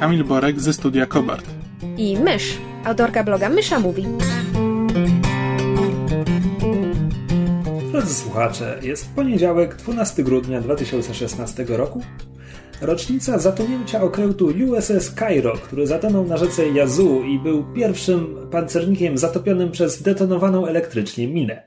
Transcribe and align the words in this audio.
Kamil 0.00 0.24
Borek 0.24 0.60
ze 0.60 0.72
studia 0.72 1.06
Kobart. 1.06 1.44
i 1.96 2.16
Mysz, 2.18 2.58
autorka 2.84 3.24
bloga 3.24 3.48
Mysza 3.48 3.80
Mówi. 3.80 4.06
Drodzy 7.92 8.14
słuchacze, 8.14 8.78
jest 8.82 9.10
poniedziałek, 9.14 9.76
12 9.76 10.22
grudnia 10.22 10.60
2016 10.60 11.64
roku. 11.68 12.02
Rocznica 12.80 13.38
zatonięcia 13.38 14.02
okrętu 14.02 14.46
USS 14.70 15.14
Cairo, 15.14 15.52
który 15.52 15.86
zatonął 15.86 16.26
na 16.26 16.36
rzece 16.36 16.68
Yazoo 16.68 17.20
i 17.24 17.38
był 17.38 17.64
pierwszym 17.74 18.36
pancernikiem 18.50 19.18
zatopionym 19.18 19.70
przez 19.70 20.02
detonowaną 20.02 20.66
elektrycznie 20.66 21.28
minę. 21.28 21.62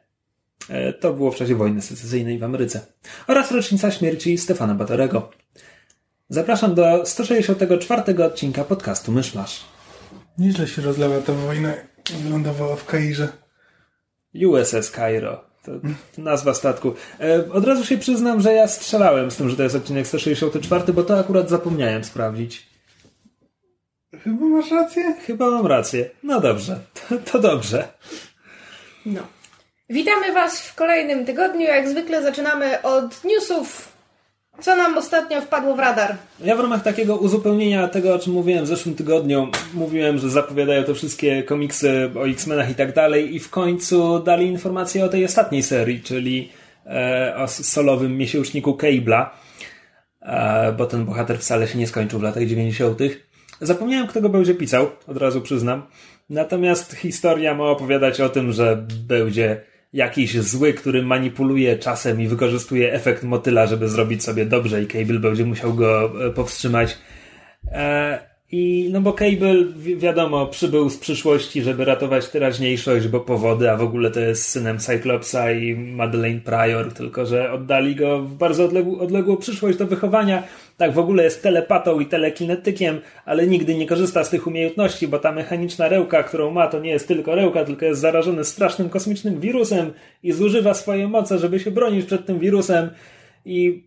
E, 0.70 0.94
To 0.94 1.14
było 1.14 1.32
w 1.32 1.36
czasie 1.36 1.56
wojny 1.56 1.82
secesyjnej 1.82 2.38
w 2.40 2.44
Ameryce. 2.44 2.80
Oraz 3.28 3.52
rocznica 3.52 3.92
śmierci 3.92 4.38
Stefana 4.38 4.76
Batorego. 4.76 5.30
Zapraszam 6.32 6.76
do 6.76 7.06
164 7.06 8.24
odcinka 8.26 8.64
podcastu 8.64 9.12
Myszmasz. 9.12 9.66
Nieźle 10.38 10.68
się 10.68 10.82
rozlała 10.82 11.22
ta 11.22 11.34
wojna 11.34 11.74
i 12.14 12.24
wylądowała 12.24 12.76
w 12.76 12.86
Kairze. 12.86 13.28
USS 14.46 14.92
Cairo. 14.92 15.44
To 15.64 15.72
nazwa 16.18 16.54
statku. 16.54 16.94
E, 17.20 17.52
od 17.52 17.66
razu 17.66 17.86
się 17.86 17.98
przyznam, 17.98 18.42
że 18.42 18.54
ja 18.54 18.68
strzelałem 18.68 19.32
z 19.32 19.36
tym, 19.36 19.50
że 19.50 19.56
to 19.56 19.64
jest 19.64 19.76
odcinek 19.76 20.08
164, 20.08 20.94
bo 20.94 21.04
to 21.04 21.20
akurat 21.20 21.50
zapomniałem 21.50 22.04
sprawdzić. 22.04 22.68
Chyba 24.24 24.46
masz 24.46 24.72
rację. 24.72 25.16
Chyba 25.26 25.52
mam 25.52 25.68
rację. 25.68 26.10
No 26.24 26.42
dobrze, 26.42 26.80
to, 26.94 27.18
to 27.32 27.40
dobrze. 27.40 27.88
No. 29.06 29.22
Witamy 29.90 30.34
Was 30.34 30.62
w 30.62 30.76
kolejnym 30.76 31.26
tygodniu. 31.26 31.62
Jak 31.62 31.90
zwykle 31.90 32.24
zaczynamy 32.24 32.82
od 32.82 33.24
newsów. 33.24 33.91
Co 34.60 34.76
nam 34.76 34.98
ostatnio 34.98 35.42
wpadło 35.42 35.76
w 35.76 35.80
radar? 35.80 36.16
Ja 36.44 36.56
w 36.56 36.60
ramach 36.60 36.84
takiego 36.84 37.16
uzupełnienia 37.18 37.88
tego, 37.88 38.16
o 38.16 38.20
czym 38.20 38.34
mówiłem 38.34 38.66
w 38.66 38.68
zeszłym 38.68 38.96
tygodniu, 38.96 39.48
mówiłem, 39.74 40.18
że 40.18 40.30
zapowiadają 40.30 40.84
to 40.84 40.96
wszystkie 40.96 41.44
komiksy 41.44 42.12
o 42.20 42.28
X-Menach 42.28 42.70
i 42.70 42.76
tak 42.76 42.94
dalej 42.94 43.36
i 43.36 43.40
w 43.40 43.50
końcu 43.50 44.20
dali 44.20 44.46
informację 44.48 45.06
o 45.06 45.10
tej 45.10 45.26
ostatniej 45.26 45.64
serii, 45.64 46.02
czyli 46.02 46.50
e, 46.86 47.34
o 47.38 47.48
solowym 47.48 48.18
miesięczniku 48.18 48.72
Cable'a, 48.72 49.26
e, 50.22 50.72
bo 50.72 50.86
ten 50.86 51.06
bohater 51.06 51.40
wcale 51.40 51.68
się 51.68 51.80
nie 51.80 51.88
skończył 51.88 52.20
w 52.20 52.24
latach 52.24 52.46
90. 52.46 53.00
Zapomniałem, 53.62 54.08
kto 54.08 54.22
go 54.22 54.30
będzie 54.30 54.56
pisał, 54.56 54.90
od 55.08 55.18
razu 55.18 55.42
przyznam. 55.42 55.84
Natomiast 56.30 56.94
historia 56.94 57.56
ma 57.56 57.64
opowiadać 57.64 58.22
o 58.22 58.30
tym, 58.30 58.52
że 58.52 58.86
będzie 59.08 59.71
jakiś 59.94 60.40
zły, 60.40 60.74
który 60.74 61.04
manipuluje 61.04 61.78
czasem 61.78 62.22
i 62.22 62.28
wykorzystuje 62.28 62.94
efekt 62.94 63.24
motyla, 63.24 63.68
żeby 63.68 63.90
zrobić 63.90 64.24
sobie 64.24 64.46
dobrze 64.46 64.84
i 64.84 64.88
Cable 64.88 65.20
będzie 65.20 65.46
musiał 65.46 65.74
go 65.74 66.12
e, 66.28 66.30
powstrzymać. 66.32 66.98
E, 67.72 68.20
I 68.52 68.90
no 68.92 69.02
bo 69.02 69.14
Cable, 69.14 69.66
wi- 69.76 69.98
wiadomo, 69.98 70.48
przybył 70.48 70.90
z 70.90 70.98
przyszłości, 70.98 71.62
żeby 71.62 71.86
ratować 71.86 72.30
teraźniejszość, 72.30 73.08
bo 73.08 73.20
powody, 73.20 73.72
a 73.72 73.78
w 73.78 73.82
ogóle 73.82 74.12
to 74.12 74.20
jest 74.20 74.48
synem 74.48 74.80
Cyclopsa 74.80 75.52
i 75.52 75.76
Madeleine 75.76 76.42
Pryor, 76.42 76.94
tylko 76.94 77.26
że 77.26 77.52
oddali 77.52 77.96
go 77.96 78.20
w 78.20 78.34
bardzo 78.36 78.66
odległą, 78.66 79.00
odległą 79.00 79.38
przyszłość 79.38 79.78
do 79.78 79.88
wychowania. 79.88 80.44
Tak, 80.78 80.94
w 80.94 81.00
ogóle 81.00 81.24
jest 81.24 81.44
telepatą 81.44 82.00
i 82.00 82.06
telekinetykiem, 82.06 83.02
ale 83.26 83.48
nigdy 83.48 83.76
nie 83.76 83.88
korzysta 83.88 84.24
z 84.24 84.30
tych 84.30 84.48
umiejętności, 84.48 85.08
bo 85.08 85.20
ta 85.20 85.32
mechaniczna 85.32 85.88
rełka, 85.88 86.24
którą 86.24 86.52
ma, 86.52 86.68
to 86.68 86.80
nie 86.80 86.90
jest 86.90 87.08
tylko 87.08 87.36
rełka, 87.36 87.66
tylko 87.66 87.86
jest 87.86 88.02
zarażony 88.02 88.44
strasznym 88.44 88.90
kosmicznym 88.90 89.40
wirusem 89.40 89.94
i 90.24 90.32
zużywa 90.32 90.74
swoje 90.74 91.08
moce, 91.08 91.40
żeby 91.40 91.60
się 91.60 91.72
bronić 91.72 92.06
przed 92.06 92.26
tym 92.26 92.40
wirusem. 92.40 92.90
I 93.46 93.84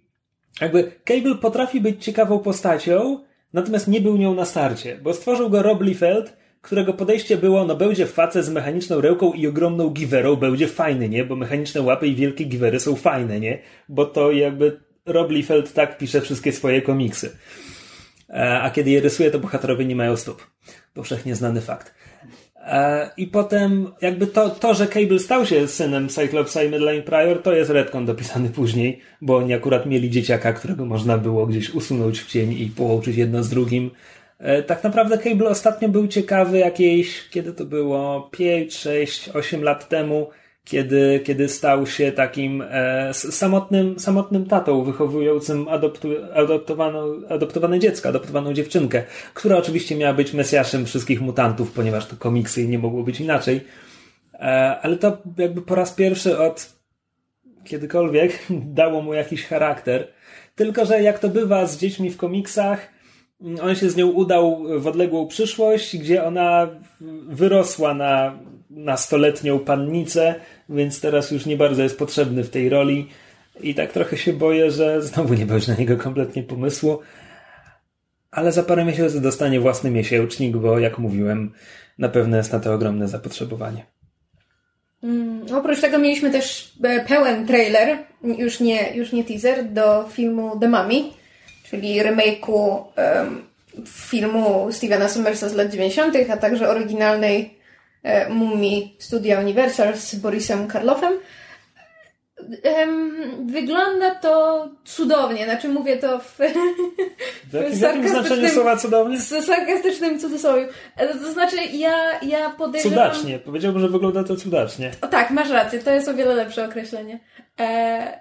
jakby 0.60 0.92
Cable 1.04 1.34
potrafi 1.34 1.80
być 1.80 2.04
ciekawą 2.04 2.38
postacią, 2.38 3.18
natomiast 3.52 3.88
nie 3.88 4.00
był 4.00 4.16
nią 4.16 4.34
na 4.34 4.44
starcie, 4.44 4.98
bo 5.02 5.14
stworzył 5.14 5.50
go 5.50 5.62
Rob 5.62 5.82
Liefeld, 5.82 6.36
którego 6.64 6.92
podejście 6.92 7.36
było, 7.36 7.64
no 7.64 7.76
będzie 7.76 8.06
facet 8.06 8.44
z 8.44 8.50
mechaniczną 8.50 9.00
rełką 9.00 9.32
i 9.32 9.46
ogromną 9.46 9.90
giwerą, 9.90 10.36
będzie 10.36 10.68
fajny, 10.68 11.08
nie? 11.08 11.24
Bo 11.24 11.36
mechaniczne 11.36 11.82
łapy 11.82 12.06
i 12.06 12.14
wielkie 12.14 12.44
giwery 12.44 12.80
są 12.80 12.96
fajne, 12.96 13.40
nie? 13.40 13.58
Bo 13.88 14.06
to 14.06 14.32
jakby 14.32 14.80
Rob 15.06 15.30
Liefeld 15.30 15.72
tak 15.72 15.98
pisze 15.98 16.20
wszystkie 16.20 16.52
swoje 16.52 16.82
komiksy. 16.82 17.36
E, 18.30 18.60
A 18.60 18.70
kiedy 18.70 18.90
je 18.90 19.00
rysuje, 19.00 19.30
to 19.30 19.38
bohaterowie 19.38 19.84
nie 19.84 19.96
mają 19.96 20.16
stóp. 20.16 20.46
Powszechnie 20.94 21.34
znany 21.34 21.60
fakt. 21.60 21.94
E, 22.56 23.10
I 23.16 23.26
potem 23.26 23.92
jakby 24.00 24.26
to, 24.26 24.50
to, 24.50 24.74
że 24.74 24.86
Cable 24.86 25.18
stał 25.18 25.46
się 25.46 25.68
synem 25.68 26.08
Cyclopsa 26.08 26.62
i 26.62 26.70
Madeleine 26.70 27.02
Pryor, 27.02 27.42
to 27.42 27.52
jest 27.52 27.70
retcon 27.70 28.06
dopisany 28.06 28.48
później, 28.48 29.00
bo 29.20 29.36
oni 29.36 29.54
akurat 29.54 29.86
mieli 29.86 30.10
dzieciaka, 30.10 30.52
którego 30.52 30.84
można 30.84 31.18
było 31.18 31.46
gdzieś 31.46 31.70
usunąć 31.70 32.20
w 32.20 32.26
cień 32.26 32.52
i 32.52 32.66
połączyć 32.76 33.16
jedno 33.16 33.42
z 33.42 33.48
drugim. 33.48 33.90
E, 34.38 34.62
Tak 34.62 34.84
naprawdę 34.84 35.18
Cable 35.18 35.48
ostatnio 35.48 35.88
był 35.88 36.08
ciekawy 36.08 36.58
jakieś, 36.58 37.28
kiedy 37.28 37.52
to 37.52 37.64
było 37.64 38.28
5, 38.32 38.74
6, 38.76 39.28
8 39.28 39.62
lat 39.62 39.88
temu, 39.88 40.30
kiedy, 40.64 41.20
kiedy 41.24 41.48
stał 41.48 41.86
się 41.86 42.12
takim 42.12 42.64
e, 42.70 43.14
samotnym, 43.14 43.98
samotnym 43.98 44.46
tatą 44.46 44.84
wychowującym 44.84 45.68
adoptu, 45.68 46.08
adoptowaną, 46.34 47.20
adoptowane 47.28 47.78
dziecko, 47.78 48.08
adoptowaną 48.08 48.52
dziewczynkę, 48.52 49.02
która 49.34 49.56
oczywiście 49.56 49.96
miała 49.96 50.14
być 50.14 50.32
mesjaszem 50.32 50.86
wszystkich 50.86 51.20
mutantów, 51.20 51.72
ponieważ 51.72 52.06
to 52.06 52.16
komiksy 52.16 52.62
i 52.62 52.68
nie 52.68 52.78
mogło 52.78 53.02
być 53.02 53.20
inaczej. 53.20 53.60
E, 54.34 54.38
ale 54.82 54.96
to 54.96 55.18
jakby 55.38 55.62
po 55.62 55.74
raz 55.74 55.92
pierwszy 55.92 56.38
od 56.38 56.72
kiedykolwiek 57.64 58.46
dało 58.80 59.02
mu 59.02 59.14
jakiś 59.14 59.46
charakter. 59.46 60.08
Tylko, 60.54 60.84
że 60.84 61.02
jak 61.02 61.18
to 61.18 61.28
bywa 61.28 61.66
z 61.66 61.78
dziećmi 61.78 62.10
w 62.10 62.16
komiksach, 62.16 62.88
mm, 63.40 63.60
on 63.60 63.74
się 63.74 63.90
z 63.90 63.96
nią 63.96 64.06
udał 64.06 64.64
w 64.80 64.86
odległą 64.86 65.26
przyszłość, 65.26 65.98
gdzie 65.98 66.24
ona 66.24 66.68
wyrosła 67.28 67.94
na 67.94 68.38
nastoletnią 68.70 69.58
pannicę, 69.58 70.34
więc 70.68 71.00
teraz 71.00 71.30
już 71.30 71.46
nie 71.46 71.56
bardzo 71.56 71.82
jest 71.82 71.98
potrzebny 71.98 72.44
w 72.44 72.50
tej 72.50 72.68
roli. 72.68 73.08
I 73.60 73.74
tak 73.74 73.92
trochę 73.92 74.16
się 74.16 74.32
boję, 74.32 74.70
że 74.70 75.02
znowu 75.02 75.34
nie 75.34 75.46
będzie 75.46 75.72
na 75.72 75.78
niego 75.78 75.96
kompletnie 75.96 76.42
pomysłu. 76.42 76.98
Ale 78.30 78.52
za 78.52 78.62
parę 78.62 78.84
miesięcy 78.84 79.20
dostanie 79.20 79.60
własny 79.60 79.90
miesięcznik, 79.90 80.56
bo 80.56 80.78
jak 80.78 80.98
mówiłem, 80.98 81.52
na 81.98 82.08
pewno 82.08 82.36
jest 82.36 82.52
na 82.52 82.60
to 82.60 82.74
ogromne 82.74 83.08
zapotrzebowanie. 83.08 83.86
Oprócz 85.54 85.80
tego 85.80 85.98
mieliśmy 85.98 86.30
też 86.30 86.72
e, 86.82 87.04
pełen 87.04 87.46
trailer, 87.46 87.98
już 88.22 88.60
nie, 88.60 88.96
już 88.96 89.12
nie 89.12 89.24
teaser, 89.24 89.64
do 89.64 90.08
filmu 90.12 90.58
The 90.60 90.68
Mummy, 90.68 91.02
czyli 91.70 92.02
remake'u 92.02 92.82
em, 92.96 93.42
filmu 93.86 94.72
Stevena 94.72 95.08
Sommersa 95.08 95.48
z 95.48 95.54
lat 95.54 95.70
90., 95.70 96.16
a 96.30 96.36
także 96.36 96.68
oryginalnej 96.68 97.58
e, 98.04 98.28
mumii 98.28 98.96
studia 98.98 99.40
Universal 99.40 99.96
z 99.96 100.14
Borisem 100.14 100.68
Karloffem. 100.68 101.12
Em, 102.62 103.12
wygląda 103.46 104.14
to 104.14 104.68
cudownie, 104.84 105.44
znaczy 105.44 105.68
mówię 105.68 105.96
to 105.96 106.18
w, 106.18 106.36
W 107.52 107.80
jakim, 107.80 108.02
w 108.02 108.10
Sarkastycznym- 108.10 108.50
słowa 108.50 108.76
cudownie? 108.76 109.20
z 109.20 109.44
sarkastycznym 109.46 110.20
cudzysłowiem. 110.20 110.68
E, 110.96 111.08
To 111.08 111.32
znaczy, 111.32 111.56
ja, 111.72 112.20
ja 112.22 112.50
podejrzewam... 112.50 112.98
Cudacznie. 112.98 113.38
Powiedziałbym, 113.38 113.82
że 113.82 113.88
wygląda 113.88 114.24
to 114.24 114.36
cudacznie. 114.36 114.90
O, 115.00 115.06
tak, 115.06 115.30
masz 115.30 115.50
rację, 115.50 115.78
to 115.78 115.90
jest 115.90 116.08
o 116.08 116.14
wiele 116.14 116.34
lepsze 116.34 116.64
określenie. 116.64 117.20
E... 117.60 118.20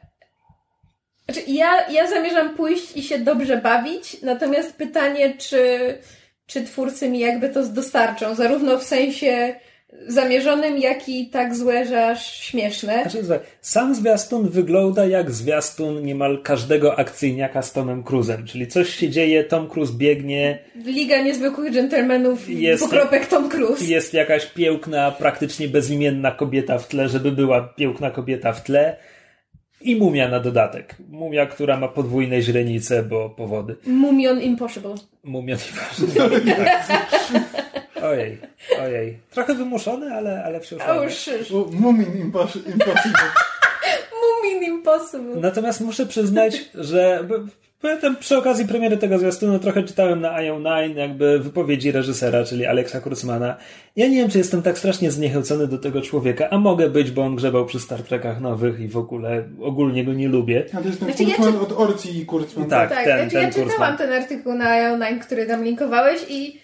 Znaczy, 1.26 1.42
ja, 1.48 1.90
ja 1.90 2.08
zamierzam 2.08 2.56
pójść 2.56 2.98
i 2.98 3.04
się 3.04 3.20
dobrze 3.20 3.58
bawić, 3.58 4.22
natomiast 4.22 4.76
pytanie, 4.76 5.34
czy, 5.38 5.80
czy 6.48 6.64
twórcy 6.64 7.10
mi 7.10 7.20
jakby 7.20 7.50
to 7.50 7.64
dostarczą, 7.64 8.36
zarówno 8.36 8.78
w 8.78 8.84
sensie 8.84 9.56
zamierzonym, 10.08 10.78
jak 10.78 11.10
i 11.10 11.28
tak 11.30 11.56
złe, 11.56 11.86
że 11.86 12.08
aż 12.08 12.34
śmieszne. 12.42 13.02
Znaczy, 13.02 13.24
sam 13.62 13.96
zwiastun 13.96 14.50
wygląda 14.50 15.06
jak 15.06 15.32
zwiastun 15.32 16.06
niemal 16.06 16.42
każdego 16.44 17.00
akcyjniaka 17.00 17.62
z 17.62 17.74
Tomem 17.74 18.04
Cruzem, 18.04 18.46
czyli 18.46 18.68
coś 18.68 18.90
się 18.96 19.10
dzieje, 19.10 19.44
Tom 19.44 19.70
Cruise 19.70 19.94
biegnie, 19.94 20.60
Liga 20.86 21.22
Niezwykłych 21.24 21.74
Dżentelmenów, 21.74 22.50
Jest- 22.50 22.84
dwukropek 22.84 23.28
Tom 23.28 23.50
Cruise. 23.50 23.86
jest 23.86 24.14
jakaś 24.14 24.46
piękna, 24.46 25.12
praktycznie 25.12 25.68
bezimienna 25.68 26.32
kobieta 26.32 26.78
w 26.78 26.88
tle, 26.88 27.10
żeby 27.10 27.32
była 27.32 27.62
piękna 27.62 28.12
kobieta 28.12 28.54
w 28.54 28.64
tle. 28.64 28.98
I 29.82 29.96
mumia 29.96 30.28
na 30.30 30.40
dodatek. 30.40 30.96
Mumia, 31.10 31.46
która 31.46 31.78
ma 31.80 31.88
podwójne 31.88 32.42
źrenice, 32.42 33.04
bo 33.04 33.30
powody. 33.30 33.76
Mumion 33.88 34.42
Impossible. 34.42 34.96
Mumion 35.24 35.60
Impossible. 35.70 36.30
ojej, 38.04 38.38
ojej. 38.84 39.18
Trochę 39.32 39.56
wymuszony, 39.56 40.14
ale, 40.14 40.44
ale 40.44 40.60
wciąż. 40.60 40.82
A 40.82 40.96
już, 40.96 41.28
już. 41.28 41.50
Mumin 41.72 42.18
Impossible. 42.18 42.74
Mumin 44.24 44.64
Impossible. 44.64 45.36
Natomiast 45.36 45.82
muszę 45.82 46.06
przyznać, 46.06 46.70
że 46.76 47.28
Pamiętam 47.84 48.16
przy 48.16 48.38
okazji 48.38 48.68
premiery 48.68 48.98
tego 48.98 49.20
zwiastunu 49.20 49.60
trochę 49.60 49.84
czytałem 49.84 50.22
na 50.22 50.38
IO9 50.38 50.98
jakby 50.98 51.40
wypowiedzi 51.40 51.92
reżysera, 51.92 52.44
czyli 52.44 52.66
Alexa 52.66 53.02
Kurzmana. 53.02 53.58
Ja 53.96 54.08
nie 54.08 54.16
wiem, 54.16 54.30
czy 54.30 54.38
jestem 54.38 54.62
tak 54.62 54.78
strasznie 54.78 55.12
zniechęcony 55.12 55.68
do 55.68 55.78
tego 55.78 56.02
człowieka, 56.02 56.50
a 56.50 56.58
mogę 56.58 56.90
być, 56.90 57.12
bo 57.12 57.22
on 57.22 57.36
grzebał 57.36 57.66
przy 57.66 57.80
Star 57.80 58.04
Trekach 58.04 58.42
nowych 58.42 58.80
i 58.80 58.88
w 58.88 58.98
ogóle 58.98 59.44
ogólnie 59.62 60.06
go 60.06 60.14
nie 60.14 60.28
lubię. 60.28 60.66
A 60.74 60.82
to 60.82 60.88
jest 60.88 61.00
ten 61.00 61.08
Znaczy, 61.08 61.24
ja 61.24 61.36
czy- 61.36 61.60
od 61.60 61.72
Orci 61.72 62.18
i 62.18 62.26
Kurzman. 62.26 62.70
Tak, 62.70 62.90
Tak, 62.90 63.06
ten, 63.06 63.18
znaczy 63.18 63.32
ten 63.32 63.44
ja 63.44 63.50
czytałam 63.50 63.70
Kurzman. 63.70 63.98
ten 63.98 64.14
artykuł 64.14 64.54
na 64.54 64.66
IO9, 64.66 65.20
który 65.20 65.46
tam 65.46 65.64
linkowałeś 65.64 66.22
i 66.30 66.63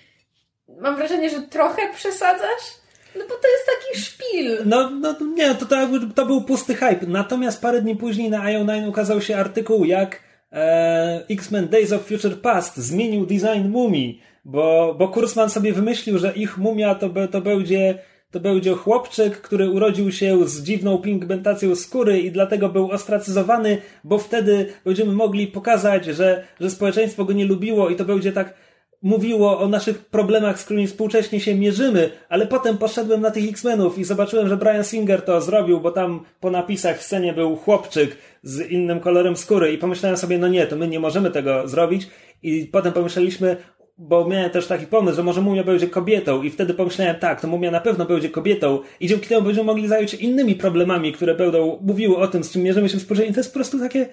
mam 0.81 0.95
wrażenie, 0.95 1.29
że 1.29 1.41
trochę 1.41 1.81
przesadzasz. 1.95 2.79
No 3.15 3.21
bo 3.29 3.35
to 3.35 3.47
jest 3.47 3.65
taki 3.65 3.99
szpil. 3.99 4.57
No, 4.65 4.89
no 4.89 5.15
nie, 5.35 5.55
to, 5.55 5.65
to, 5.65 5.75
to 6.15 6.25
był 6.25 6.41
pusty 6.41 6.75
hype. 6.75 7.05
Natomiast 7.07 7.61
parę 7.61 7.81
dni 7.81 7.95
później 7.95 8.29
na 8.29 8.45
IO9 8.45 8.89
ukazał 8.89 9.21
się 9.21 9.37
artykuł, 9.37 9.85
jak 9.85 10.19
e, 10.51 11.25
X-Men 11.29 11.67
Days 11.67 11.91
of 11.91 12.05
Future 12.05 12.41
Past 12.41 12.77
zmienił 12.77 13.25
design 13.25 13.67
mumii, 13.69 14.21
bo, 14.45 14.95
bo 14.99 15.07
Kurzman 15.07 15.49
sobie 15.49 15.73
wymyślił, 15.73 16.17
że 16.17 16.33
ich 16.33 16.57
mumia 16.57 16.95
to, 16.95 17.09
to 17.31 17.41
będzie 17.41 17.99
to 18.31 18.39
będzie 18.39 18.73
chłopczyk, 18.75 19.41
który 19.41 19.69
urodził 19.69 20.11
się 20.11 20.47
z 20.47 20.63
dziwną 20.63 20.97
pigmentacją 20.97 21.75
skóry 21.75 22.19
i 22.19 22.31
dlatego 22.31 22.69
był 22.69 22.91
ostracyzowany, 22.91 23.81
bo 24.03 24.17
wtedy 24.17 24.73
będziemy 24.85 25.13
mogli 25.13 25.47
pokazać, 25.47 26.05
że, 26.05 26.43
że 26.59 26.69
społeczeństwo 26.69 27.25
go 27.25 27.33
nie 27.33 27.45
lubiło 27.45 27.89
i 27.89 27.95
to 27.95 28.05
będzie 28.05 28.31
tak 28.31 28.53
mówiło 29.01 29.59
o 29.59 29.67
naszych 29.67 30.05
problemach, 30.05 30.59
z 30.59 30.63
którymi 30.63 30.87
współcześnie 30.87 31.39
się 31.39 31.55
mierzymy, 31.55 32.09
ale 32.29 32.47
potem 32.47 32.77
poszedłem 32.77 33.21
na 33.21 33.31
tych 33.31 33.49
X-Menów 33.49 33.97
i 33.97 34.03
zobaczyłem, 34.03 34.47
że 34.47 34.57
Brian 34.57 34.83
Singer 34.83 35.21
to 35.21 35.41
zrobił, 35.41 35.81
bo 35.81 35.91
tam 35.91 36.23
po 36.39 36.51
napisach 36.51 36.97
w 36.97 37.03
scenie 37.03 37.33
był 37.33 37.55
chłopczyk 37.55 38.17
z 38.43 38.71
innym 38.71 38.99
kolorem 38.99 39.37
skóry 39.37 39.73
i 39.73 39.77
pomyślałem 39.77 40.17
sobie, 40.17 40.37
no 40.37 40.47
nie, 40.47 40.67
to 40.67 40.75
my 40.75 40.87
nie 40.87 40.99
możemy 40.99 41.31
tego 41.31 41.67
zrobić 41.67 42.07
i 42.43 42.65
potem 42.65 42.93
pomyśleliśmy, 42.93 43.57
bo 43.97 44.27
miałem 44.27 44.49
też 44.49 44.67
taki 44.67 44.87
pomysł, 44.87 45.15
że 45.15 45.23
może 45.23 45.41
mumia 45.41 45.63
będzie 45.63 45.87
kobietą 45.87 46.43
i 46.43 46.49
wtedy 46.49 46.73
pomyślałem, 46.73 47.15
tak, 47.15 47.41
to 47.41 47.47
mumia 47.47 47.71
na 47.71 47.81
pewno 47.81 48.05
będzie 48.05 48.29
kobietą 48.29 48.79
i 48.99 49.07
dzięki 49.07 49.27
temu 49.27 49.41
będziemy 49.41 49.65
mogli 49.65 49.87
zająć 49.87 50.11
się 50.11 50.17
innymi 50.17 50.55
problemami, 50.55 51.13
które 51.13 51.35
będą 51.35 51.79
mówiły 51.81 52.17
o 52.17 52.27
tym, 52.27 52.43
z 52.43 52.51
czym 52.51 52.61
mierzymy 52.61 52.89
się 52.89 52.97
współcześnie. 52.97 53.33
To 53.33 53.39
jest 53.39 53.51
po 53.53 53.59
prostu 53.59 53.79
takie 53.79 54.09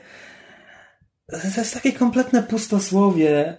to 1.31 1.61
jest 1.61 1.75
takie 1.75 1.93
kompletne 1.93 2.43
pustosłowie. 2.43 3.57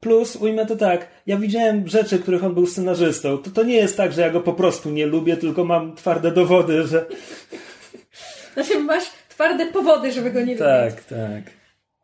Plus, 0.00 0.36
ujmę 0.36 0.66
to 0.66 0.76
tak, 0.76 1.08
ja 1.26 1.36
widziałem 1.36 1.88
rzeczy, 1.88 2.18
których 2.18 2.44
on 2.44 2.54
był 2.54 2.66
scenarzystą. 2.66 3.38
To, 3.38 3.50
to 3.50 3.62
nie 3.62 3.74
jest 3.76 3.96
tak, 3.96 4.12
że 4.12 4.20
ja 4.20 4.30
go 4.30 4.40
po 4.40 4.52
prostu 4.52 4.90
nie 4.90 5.06
lubię, 5.06 5.36
tylko 5.36 5.64
mam 5.64 5.96
twarde 5.96 6.30
dowody, 6.30 6.86
że... 6.86 7.06
Znaczy 8.54 8.78
masz 8.78 9.04
twarde 9.28 9.66
powody, 9.66 10.12
żeby 10.12 10.30
go 10.30 10.38
nie 10.38 10.44
lubić. 10.44 10.58
Tak, 10.58 11.04
tak. 11.04 11.42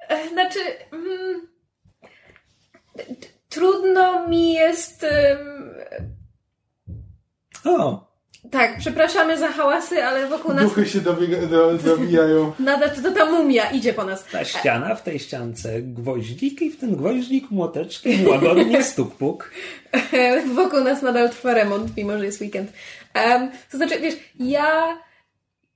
E, 0.09 0.29
Znaczy, 0.29 0.59
mm, 0.93 1.49
trudno 3.49 4.29
mi 4.29 4.53
jest. 4.53 5.07
O, 7.65 8.14
tak, 8.55 8.79
przepraszamy 8.79 9.39
za 9.39 9.49
hałasy, 9.49 10.05
ale 10.05 10.27
wokół 10.27 10.55
nas 10.55 10.65
Duchy 10.65 10.87
się 10.87 11.01
dobiega, 11.01 11.47
do, 11.47 11.73
dobijają. 11.73 12.53
nadal 12.59 12.91
to, 13.03 13.11
ta 13.11 13.25
mumia 13.25 13.71
idzie 13.71 13.93
po 13.93 14.05
nas. 14.05 14.25
ta 14.25 14.45
ściana, 14.45 14.95
w 14.95 15.03
tej 15.03 15.19
ściance 15.19 15.83
gwoździk 15.83 16.63
i 16.63 16.71
w 16.71 16.81
ten 16.81 16.97
gwoździk 16.97 17.51
młoteczkiem 17.51 18.29
łagodnie 18.29 18.83
stuk-puk. 18.93 19.51
Wokół 20.55 20.81
nas 20.81 21.03
nadal 21.03 21.31
trwa 21.31 21.55
remont, 21.55 21.97
mimo 21.97 22.19
że 22.19 22.25
jest 22.25 22.41
weekend. 22.41 22.73
Em, 23.15 23.51
to 23.71 23.77
znaczy, 23.77 24.01
wiesz, 24.01 24.15
ja, 24.41 24.99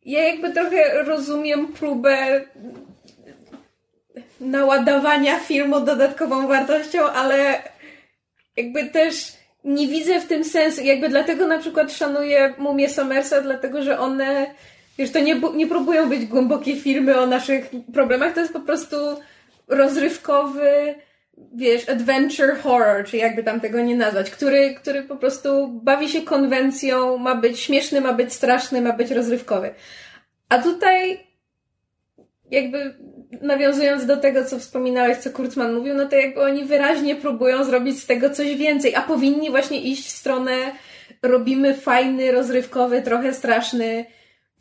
ja 0.05 0.23
jakby 0.23 0.53
trochę 0.53 1.03
rozumiem 1.05 1.73
próbę 1.73 2.45
naładowania 4.41 5.39
filmu 5.41 5.81
dodatkową 5.81 6.49
wartością, 6.49 7.07
ale 7.07 7.63
jakby 8.57 8.87
też 8.87 9.38
nie 9.65 9.89
widzę 9.89 10.21
w 10.21 10.27
tym 10.27 10.45
sensu. 10.45 10.83
Jakby 10.83 11.09
dlatego 11.09 11.47
na 11.47 11.59
przykład 11.59 11.93
szanuję 11.93 12.55
Mumię 12.59 12.89
Somersa, 12.89 13.41
dlatego 13.41 13.83
że 13.83 13.99
one, 13.99 14.47
wiesz, 14.99 15.11
to 15.11 15.19
nie, 15.19 15.41
nie 15.55 15.67
próbują 15.67 16.09
być 16.09 16.27
głębokie 16.27 16.77
filmy 16.77 17.19
o 17.19 17.27
naszych 17.27 17.71
problemach, 17.93 18.35
to 18.35 18.41
jest 18.41 18.53
po 18.53 18.61
prostu 18.61 18.97
rozrywkowy, 19.69 20.95
wiesz, 21.55 21.89
adventure 21.89 22.57
horror, 22.63 23.05
czy 23.05 23.17
jakby 23.17 23.43
tam 23.43 23.61
tego 23.61 23.81
nie 23.81 23.97
nazwać, 23.97 24.31
który, 24.31 24.75
który 24.75 25.03
po 25.03 25.17
prostu 25.17 25.69
bawi 25.69 26.09
się 26.09 26.23
konwencją, 26.23 27.17
ma 27.17 27.35
być 27.35 27.61
śmieszny, 27.61 28.01
ma 28.01 28.13
być 28.13 28.33
straszny, 28.33 28.81
ma 28.81 28.93
być 28.93 29.11
rozrywkowy. 29.11 29.75
A 30.49 30.59
tutaj 30.59 31.27
jakby 32.51 32.95
nawiązując 33.43 34.07
do 34.07 34.17
tego, 34.17 34.45
co 34.45 34.59
wspominałeś, 34.59 35.19
co 35.19 35.31
Kurtzman 35.31 35.75
mówił, 35.75 35.95
no 35.95 36.07
to 36.09 36.17
jakby 36.17 36.41
oni 36.41 36.65
wyraźnie 36.65 37.17
próbują 37.17 37.65
zrobić 37.65 38.03
z 38.03 38.07
tego 38.07 38.31
coś 38.31 38.57
więcej, 38.57 38.95
a 38.95 39.03
powinni 39.03 39.51
właśnie 39.51 39.81
iść 39.81 40.07
w 40.07 40.11
stronę 40.11 40.53
robimy 41.23 41.75
fajny, 41.75 42.33
rozrywkowy, 42.33 43.03
trochę 43.03 43.35
straszny 43.35 44.05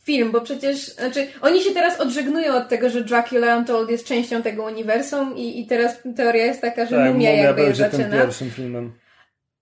film, 0.03 0.31
bo 0.31 0.41
przecież, 0.41 0.85
znaczy, 0.95 1.27
oni 1.41 1.61
się 1.61 1.71
teraz 1.71 1.99
odżegnują 1.99 2.55
od 2.55 2.69
tego, 2.69 2.89
że 2.89 3.03
Dracula 3.03 3.57
Untold 3.57 3.89
jest 3.89 4.05
częścią 4.07 4.41
tego 4.41 4.63
uniwersum 4.63 5.37
i, 5.37 5.59
i 5.61 5.67
teraz 5.67 5.97
teoria 6.15 6.45
jest 6.45 6.61
taka, 6.61 6.85
że 6.85 6.95
Tak, 6.95 7.13
mumia 7.13 7.31
jakby 7.31 7.61
je 7.61 7.67
będzie 7.67 7.83
tym 7.83 7.99
zaczyna. 7.99 8.21
pierwszym 8.21 8.51
filmem. 8.51 8.93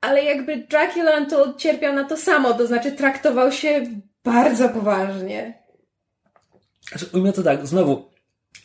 Ale 0.01 0.23
jakby 0.23 0.57
Dracula 0.57 1.17
Untold 1.17 1.57
cierpiał 1.57 1.93
na 1.93 2.03
to 2.03 2.17
samo, 2.17 2.53
to 2.53 2.67
znaczy 2.67 2.91
traktował 2.91 3.51
się 3.51 3.85
bardzo 4.23 4.69
poważnie. 4.69 5.53
Znaczy, 6.89 7.05
ujmę 7.13 7.33
to 7.33 7.43
tak, 7.43 7.67
znowu, 7.67 8.05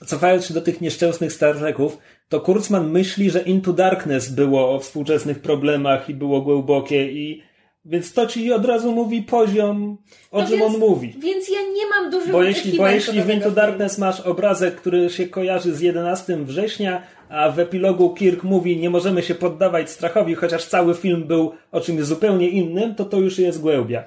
cofając 0.06 0.46
się 0.46 0.54
do 0.54 0.60
tych 0.60 0.80
nieszczęsnych 0.80 1.32
Star 1.32 1.56
Treków, 1.58 1.98
to 2.28 2.40
Kurzman 2.40 2.90
myśli, 2.90 3.30
że 3.30 3.40
Into 3.42 3.72
Darkness 3.72 4.28
było 4.28 4.74
o 4.74 4.78
współczesnych 4.80 5.38
problemach 5.38 6.08
i 6.08 6.14
było 6.14 6.40
głębokie 6.40 7.12
i 7.12 7.42
więc 7.84 8.12
to 8.12 8.26
ci 8.26 8.52
od 8.52 8.64
razu 8.64 8.92
mówi 8.92 9.22
poziom, 9.22 9.98
o 10.30 10.40
No 10.40 10.48
czym 10.48 10.58
więc- 10.58 10.74
on 10.74 10.80
mówi. 10.80 11.14
Więc 11.18 11.48
ja 11.48 11.58
nie 11.74 11.86
mam 11.90 12.10
dużych 12.10 12.32
Bo 12.32 12.42
jeśli, 12.42 12.78
bo 12.78 12.88
jeśli 12.88 13.22
w 13.22 13.30
Into 13.30 13.50
Darkness 13.50 13.98
masz 13.98 14.20
obrazek, 14.20 14.74
który 14.76 15.10
się 15.10 15.26
kojarzy 15.28 15.74
z 15.74 15.80
11 15.80 16.44
września, 16.44 17.02
a 17.28 17.50
w 17.50 17.58
epilogu 17.58 18.14
Kirk 18.14 18.42
mówi, 18.42 18.76
nie 18.76 18.90
możemy 18.90 19.22
się 19.22 19.34
poddawać 19.34 19.90
strachowi, 19.90 20.34
chociaż 20.34 20.64
cały 20.66 20.94
film 20.94 21.24
był 21.24 21.52
o 21.72 21.80
czymś 21.80 22.02
zupełnie 22.02 22.48
innym, 22.48 22.94
to 22.94 23.04
to 23.04 23.16
już 23.16 23.38
jest 23.38 23.60
głębia. 23.60 24.04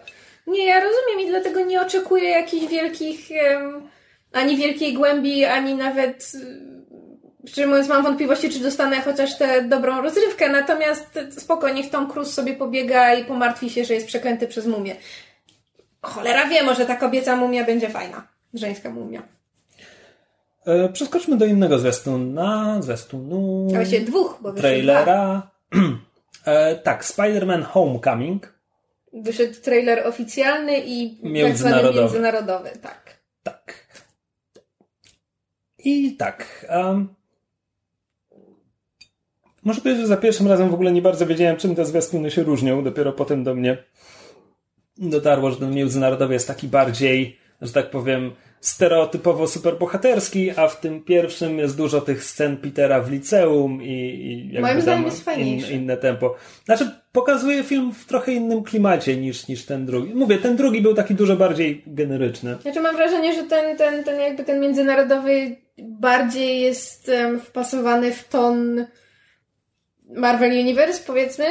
Nie, 0.48 0.66
ja 0.66 0.76
rozumiem 0.84 1.28
i 1.28 1.30
dlatego 1.30 1.66
nie 1.66 1.82
oczekuję 1.82 2.30
jakichś 2.30 2.68
wielkich, 2.68 3.30
ani 4.34 4.58
wielkiej 4.58 4.94
głębi, 4.94 5.46
ani 5.46 5.76
nawet, 5.76 6.32
y, 7.46 7.48
szczerze 7.50 7.68
mówiąc, 7.68 7.88
mam 7.88 8.04
wątpliwości, 8.04 8.50
czy 8.50 8.60
dostanę 8.60 9.02
chociaż 9.02 9.38
tę 9.38 9.62
dobrą 9.64 10.02
rozrywkę. 10.02 10.50
Natomiast 10.50 11.20
spoko, 11.30 11.70
niech 11.70 11.90
Tom 11.90 12.12
Cruise 12.12 12.32
sobie 12.32 12.54
pobiega 12.54 13.14
i 13.14 13.26
pomartwi 13.26 13.70
się, 13.70 13.86
że 13.86 13.94
jest 13.94 14.08
przeklęty 14.08 14.48
przez 14.48 14.66
mumię. 14.68 14.96
Cholera 16.02 16.50
wie, 16.50 16.64
może 16.64 16.86
ta 16.86 16.96
kobieca 16.96 17.36
mumia 17.36 17.66
będzie 17.66 17.90
fajna. 17.90 18.28
Żeńska 18.54 18.90
mumia. 18.90 19.22
E, 20.66 20.90
przeskoczmy 20.90 21.38
do 21.38 21.46
innego 21.46 21.80
zwiastuna, 21.80 22.78
zwiastunu, 22.82 23.68
A 23.72 23.76
właściwie 23.76 24.06
dwóch, 24.06 24.38
bo 24.42 24.54
trailera. 24.54 25.52
e, 26.46 26.76
tak, 26.76 27.06
Spider-Man 27.06 27.64
Homecoming. 27.64 28.54
Wyszedł 29.14 29.62
trailer 29.62 30.08
oficjalny 30.08 30.80
i 30.80 31.10
tak 31.10 31.18
zwany 31.20 31.34
Międzynarodowy. 31.34 32.00
międzynarodowy. 32.00 32.70
Tak. 32.82 33.18
I 35.84 36.16
tak. 36.16 36.66
Um, 36.70 37.16
muszę 39.64 39.82
powiedzieć, 39.82 40.02
że 40.02 40.08
za 40.08 40.18
pierwszym 40.18 40.48
razem 40.48 40.70
w 40.70 40.74
ogóle 40.74 40.92
nie 40.92 41.02
bardzo 41.02 41.26
wiedziałem, 41.26 41.58
czym 41.58 41.76
te 41.76 41.86
zwiastuny 41.86 42.32
się 42.32 42.44
różnią. 42.44 42.84
Dopiero 42.84 43.14
potem 43.14 43.44
do 43.44 43.56
mnie 43.56 43.78
dotarło, 44.98 45.52
że 45.52 45.58
ten 45.58 45.76
międzynarodowy 45.76 46.34
jest 46.34 46.48
taki 46.48 46.68
bardziej, 46.68 47.38
że 47.62 47.74
tak 47.74 47.90
powiem, 47.90 48.32
stereotypowo 48.64 49.48
superbohaterski, 49.48 50.52
a 50.56 50.68
w 50.68 50.80
tym 50.80 51.04
pierwszym 51.04 51.60
jest 51.60 51.78
dużo 51.78 52.02
tych 52.02 52.24
scen 52.24 52.58
Petera 52.58 53.02
w 53.02 53.12
liceum 53.12 53.82
i, 53.84 53.88
i 53.90 54.54
jakby 54.54 54.62
Moim 54.70 54.82
zdaniem 54.82 55.06
jest 55.06 55.24
fajniejszy. 55.24 55.74
inne 55.74 55.98
tempo. 55.98 56.36
Znaczy, 56.66 56.92
pokazuje 57.12 57.64
film 57.64 57.94
w 57.94 58.06
trochę 58.06 58.32
innym 58.32 58.64
klimacie 58.64 59.18
niż, 59.18 59.48
niż 59.48 59.66
ten 59.66 59.86
drugi. 59.86 60.14
Mówię, 60.16 60.38
ten 60.38 60.56
drugi 60.56 60.82
był 60.82 60.94
taki 60.94 61.16
dużo 61.16 61.36
bardziej 61.36 61.84
generyczny. 61.88 62.58
Znaczy 62.62 62.80
mam 62.80 62.96
wrażenie, 62.96 63.34
że 63.34 63.44
ten, 63.44 63.78
ten, 63.78 64.04
ten 64.04 64.20
jakby 64.22 64.44
ten 64.44 64.60
międzynarodowy 64.60 65.56
bardziej 65.78 66.62
jest 66.62 67.10
em, 67.10 67.40
wpasowany 67.40 68.12
w 68.12 68.28
ton 68.28 68.86
Marvel 70.16 70.52
Universe, 70.52 71.04
powiedzmy. 71.08 71.46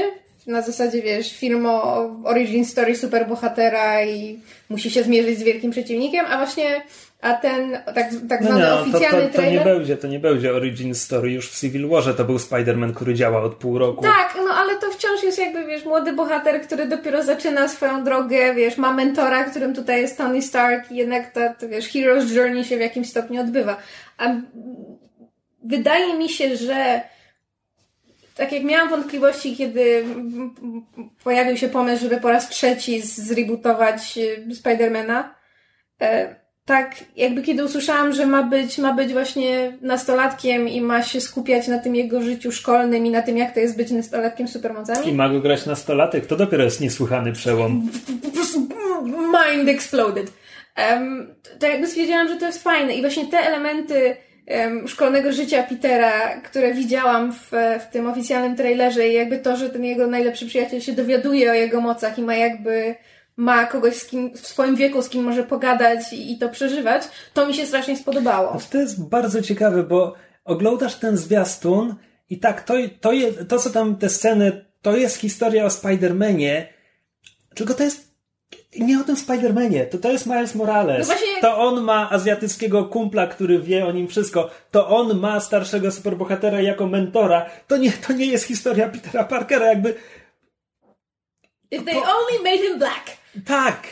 Na 0.47 0.63
zasadzie, 0.63 1.03
wiesz, 1.03 1.37
film 1.37 1.67
o 1.67 2.11
origin 2.25 2.65
story 2.65 2.97
superbohatera 2.97 4.05
i 4.05 4.39
musi 4.69 4.91
się 4.91 5.03
zmierzyć 5.03 5.39
z 5.39 5.43
wielkim 5.43 5.71
przeciwnikiem, 5.71 6.27
a 6.29 6.37
właśnie 6.37 6.83
a 7.23 7.35
ten 7.35 7.79
tak, 7.95 8.11
tak 8.29 8.41
No 8.41 8.47
zwany 8.47 8.65
nie, 8.65 8.71
no, 8.71 8.77
to, 8.77 8.83
oficjalny 8.83 9.11
to, 9.11 9.17
to, 9.17 9.23
nie 9.23 9.31
trailer... 9.31 9.65
będzie, 9.65 9.97
to 9.97 10.09
nie 10.09 10.19
będzie 10.19 10.53
origin 10.53 10.95
story. 10.95 11.33
Już 11.33 11.51
w 11.51 11.61
Civil 11.61 11.89
Warze 11.89 12.15
to 12.15 12.25
był 12.25 12.37
Spider-Man, 12.37 12.95
który 12.95 13.15
działa 13.15 13.43
od 13.43 13.55
pół 13.55 13.79
roku. 13.79 14.03
Tak, 14.03 14.35
no 14.37 14.55
ale 14.55 14.77
to 14.77 14.91
wciąż 14.91 15.23
jest 15.23 15.39
jakby, 15.39 15.65
wiesz, 15.67 15.85
młody 15.85 16.13
bohater, 16.13 16.63
który 16.63 16.89
dopiero 16.89 17.23
zaczyna 17.23 17.69
swoją 17.69 18.05
drogę, 18.05 18.55
wiesz, 18.55 18.77
ma 18.77 18.93
mentora, 18.93 19.45
którym 19.45 19.75
tutaj 19.75 20.01
jest 20.01 20.19
Tony 20.19 20.43
Stark 20.43 20.91
i 20.91 20.97
jednak 20.97 21.33
ta, 21.33 21.55
to, 21.55 21.69
wiesz, 21.69 21.93
Hero's 21.93 22.33
Journey 22.33 22.65
się 22.65 22.77
w 22.77 22.81
jakimś 22.81 23.09
stopniu 23.11 23.41
odbywa. 23.41 23.77
A 24.19 24.35
wydaje 25.65 26.15
mi 26.15 26.29
się, 26.29 26.57
że 26.57 27.01
tak 28.35 28.53
jak 28.53 28.65
miałam 28.65 28.91
wątpliwości, 28.91 29.57
kiedy 29.57 30.05
pojawił 31.25 31.57
się 31.57 31.69
pomysł, 31.69 32.03
żeby 32.03 32.21
po 32.21 32.29
raz 32.29 32.49
trzeci 32.49 33.01
zrebootować 33.01 34.19
y, 34.19 34.55
Spidermana, 34.55 35.35
e, 36.03 36.43
tak 36.65 37.05
jakby 37.17 37.43
kiedy 37.43 37.65
usłyszałam, 37.65 38.13
że 38.13 38.27
ma 38.27 38.43
być, 38.43 38.79
ma 38.79 38.95
być 38.95 39.13
właśnie 39.13 39.79
nastolatkiem 39.81 40.69
i 40.69 40.81
ma 40.81 41.03
się 41.03 41.21
skupiać 41.21 41.69
na 41.69 41.79
tym 41.79 41.97
jego 41.97 42.23
życiu 42.23 42.53
szkolnym 42.53 43.07
i 43.07 43.11
na 43.11 43.23
tym, 43.23 43.37
jak 43.37 43.55
to 43.55 43.61
jest 43.61 43.77
być 43.77 43.91
nastolatkiem 43.91 44.49
z 44.49 44.53
supermocami. 44.53 45.09
I 45.09 45.15
ma 45.15 45.29
go 45.29 45.41
grać 45.41 45.67
nastolatek. 45.67 46.27
To 46.27 46.37
dopiero 46.37 46.65
jest 46.65 46.81
niesłychany 46.81 47.33
przełom. 47.33 47.89
Po 48.23 48.31
prostu 48.31 48.69
mind 49.05 49.69
exploded. 49.69 50.33
Um, 50.91 51.35
to 51.59 51.67
jakby 51.67 51.87
stwierdziłam, 51.87 52.29
że 52.29 52.37
to 52.37 52.47
jest 52.47 52.63
fajne 52.63 52.95
i 52.95 53.01
właśnie 53.01 53.27
te 53.27 53.39
elementy 53.39 54.17
szkolnego 54.87 55.33
życia 55.33 55.63
Petera, 55.63 56.41
które 56.41 56.75
widziałam 56.75 57.33
w, 57.33 57.51
w 57.81 57.93
tym 57.93 58.07
oficjalnym 58.07 58.57
trailerze 58.57 59.09
i 59.09 59.15
jakby 59.15 59.39
to, 59.39 59.57
że 59.57 59.71
ten 59.71 59.85
jego 59.85 60.07
najlepszy 60.07 60.47
przyjaciel 60.47 60.81
się 60.81 60.93
dowiaduje 60.93 61.51
o 61.51 61.55
jego 61.55 61.81
mocach 61.81 62.19
i 62.19 62.23
ma 62.23 62.35
jakby 62.35 62.95
ma 63.37 63.67
kogoś 63.67 63.97
z 63.97 64.07
kim, 64.07 64.37
w 64.37 64.47
swoim 64.47 64.77
wieku, 64.77 65.03
z 65.03 65.09
kim 65.09 65.25
może 65.25 65.43
pogadać 65.43 66.13
i, 66.13 66.33
i 66.33 66.39
to 66.39 66.49
przeżywać, 66.49 67.03
to 67.35 67.47
mi 67.47 67.55
się 67.55 67.67
strasznie 67.67 67.97
spodobało. 67.97 68.59
To 68.71 68.79
jest 68.79 69.09
bardzo 69.09 69.43
ciekawe, 69.43 69.83
bo 69.83 70.15
oglądasz 70.45 70.95
ten 70.95 71.17
zwiastun 71.17 71.95
i 72.31 72.39
tak, 72.39 72.63
to, 72.63 72.75
to, 73.01 73.13
je, 73.13 73.33
to 73.33 73.59
co 73.59 73.71
tam 73.71 73.97
te 73.97 74.09
sceny, 74.09 74.65
to 74.83 74.97
jest 74.97 75.17
historia 75.17 75.65
o 75.65 75.69
Spider-Manie, 75.69 76.65
tylko 77.55 77.75
to 77.75 77.83
jest 77.83 78.12
nie 78.81 79.01
o 79.01 79.05
tym 79.05 79.17
Spider-Manie, 79.17 79.87
to, 79.87 79.99
to 79.99 80.11
jest 80.11 80.27
Miles 80.27 80.55
Morales. 80.55 81.09
No 81.09 81.15
właśnie... 81.15 81.41
To 81.41 81.59
on 81.59 81.83
ma 81.83 82.11
azjatyckiego 82.11 82.85
kumpla, 82.85 83.27
który 83.27 83.59
wie 83.59 83.87
o 83.87 83.93
nim 83.93 84.09
wszystko. 84.09 84.51
To 84.71 84.89
on 84.89 85.19
ma 85.19 85.41
starszego 85.41 85.93
superbohatera 85.93 86.61
jako 86.61 86.87
mentora. 86.87 87.47
To 87.69 87.77
nie, 87.77 87.93
to 87.93 88.13
nie 88.13 88.27
jest 88.27 88.45
historia 88.45 88.89
Petera 88.89 89.25
Parkera, 89.25 89.67
jakby... 89.67 89.95
If 91.71 91.85
they 91.85 91.97
only 91.97 92.43
made 92.45 92.59
him 92.59 92.79
black. 92.79 93.23
Tak, 93.47 93.83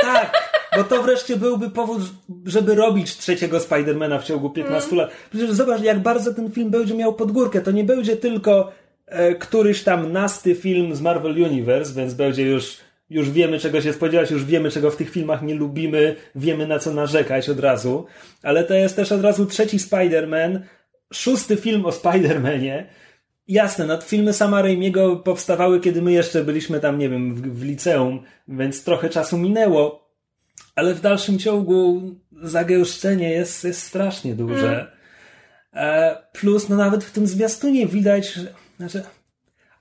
tak. 0.00 0.32
Bo 0.76 0.84
to 0.84 1.02
wreszcie 1.02 1.36
byłby 1.36 1.70
powód, 1.70 2.02
żeby 2.46 2.74
robić 2.74 3.16
trzeciego 3.16 3.60
Spidermana 3.60 4.18
w 4.18 4.24
ciągu 4.24 4.50
15 4.50 4.90
mm. 4.90 4.98
lat. 4.98 5.16
Przecież 5.30 5.50
zobacz, 5.50 5.82
jak 5.82 5.98
bardzo 5.98 6.34
ten 6.34 6.52
film 6.52 6.70
będzie 6.70 6.94
miał 6.94 7.14
podgórkę. 7.14 7.60
To 7.60 7.70
nie 7.70 7.84
będzie 7.84 8.16
tylko 8.16 8.72
e, 9.06 9.34
któryś 9.34 9.82
tam 9.82 10.12
nasty 10.12 10.54
film 10.54 10.94
z 10.94 11.00
Marvel 11.00 11.42
Universe, 11.42 11.94
więc 11.94 12.14
będzie 12.14 12.42
już, 12.42 12.76
już 13.10 13.30
wiemy 13.30 13.58
czego 13.58 13.80
się 13.80 13.92
spodziewać, 13.92 14.30
już 14.30 14.44
wiemy 14.44 14.70
czego 14.70 14.90
w 14.90 14.96
tych 14.96 15.10
filmach 15.10 15.42
nie 15.42 15.54
lubimy, 15.54 16.16
wiemy 16.34 16.66
na 16.66 16.78
co 16.78 16.92
narzekać 16.92 17.48
od 17.48 17.60
razu. 17.60 18.06
Ale 18.42 18.64
to 18.64 18.74
jest 18.74 18.96
też 18.96 19.12
od 19.12 19.22
razu 19.22 19.46
trzeci 19.46 19.78
Spider-Man, 19.78 20.60
szósty 21.12 21.56
film 21.56 21.86
o 21.86 21.90
Spider-Manie 21.90 22.84
Jasne, 23.48 23.86
no 23.86 24.00
filmy 24.00 24.32
sama 24.32 24.62
Raimiego 24.62 25.16
powstawały, 25.16 25.80
kiedy 25.80 26.02
my 26.02 26.12
jeszcze 26.12 26.44
byliśmy 26.44 26.80
tam, 26.80 26.98
nie 26.98 27.08
wiem, 27.08 27.34
w, 27.34 27.40
w 27.40 27.64
liceum, 27.64 28.22
więc 28.48 28.84
trochę 28.84 29.10
czasu 29.10 29.38
minęło, 29.38 30.10
ale 30.74 30.94
w 30.94 31.00
dalszym 31.00 31.38
ciągu 31.38 32.02
zagęszczenie 32.42 33.30
jest, 33.30 33.64
jest 33.64 33.82
strasznie 33.82 34.34
duże. 34.34 34.72
Mm. 34.72 34.86
E, 35.72 36.16
plus, 36.32 36.68
no 36.68 36.76
nawet 36.76 37.04
w 37.04 37.12
tym 37.12 37.26
zwiastunie 37.26 37.86
widać, 37.86 38.32
że, 38.32 38.54
znaczy, 38.76 39.02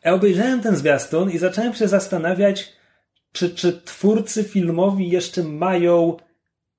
ja 0.03 0.13
obejrzałem 0.13 0.61
ten 0.61 0.75
zwiastun 0.75 1.31
i 1.31 1.37
zacząłem 1.37 1.73
się 1.73 1.87
zastanawiać, 1.87 2.73
czy, 3.33 3.49
czy 3.49 3.81
twórcy 3.85 4.43
filmowi 4.43 5.09
jeszcze 5.09 5.43
mają 5.43 6.17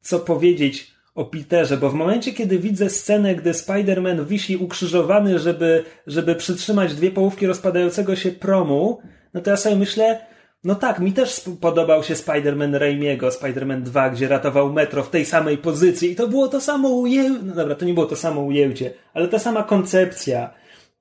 co 0.00 0.18
powiedzieć 0.18 0.94
o 1.14 1.24
Peterze, 1.24 1.76
bo 1.76 1.90
w 1.90 1.94
momencie, 1.94 2.32
kiedy 2.32 2.58
widzę 2.58 2.90
scenę, 2.90 3.34
gdy 3.34 3.52
Spider-Man 3.52 4.26
wisi 4.26 4.56
ukrzyżowany, 4.56 5.38
żeby, 5.38 5.84
żeby 6.06 6.34
przytrzymać 6.34 6.94
dwie 6.94 7.10
połówki 7.10 7.46
rozpadającego 7.46 8.16
się 8.16 8.32
promu, 8.32 9.00
no 9.34 9.40
to 9.40 9.50
ja 9.50 9.56
sobie 9.56 9.76
myślę, 9.76 10.26
no 10.64 10.74
tak, 10.74 11.00
mi 11.00 11.12
też 11.12 11.40
podobał 11.60 12.02
się 12.02 12.14
Spider-Man 12.14 12.78
Raimiego, 12.78 13.28
Spider-Man 13.28 13.82
2, 13.82 14.10
gdzie 14.10 14.28
ratował 14.28 14.72
metro 14.72 15.02
w 15.02 15.10
tej 15.10 15.24
samej 15.24 15.58
pozycji. 15.58 16.10
I 16.10 16.16
to 16.16 16.28
było 16.28 16.48
to 16.48 16.60
samo 16.60 16.88
ujęcie, 16.88 17.40
no 17.42 17.54
dobra, 17.54 17.74
to 17.74 17.84
nie 17.84 17.94
było 17.94 18.06
to 18.06 18.16
samo 18.16 18.40
ujęcie, 18.40 18.94
ale 19.14 19.28
ta 19.28 19.38
sama 19.38 19.62
koncepcja 19.62 20.54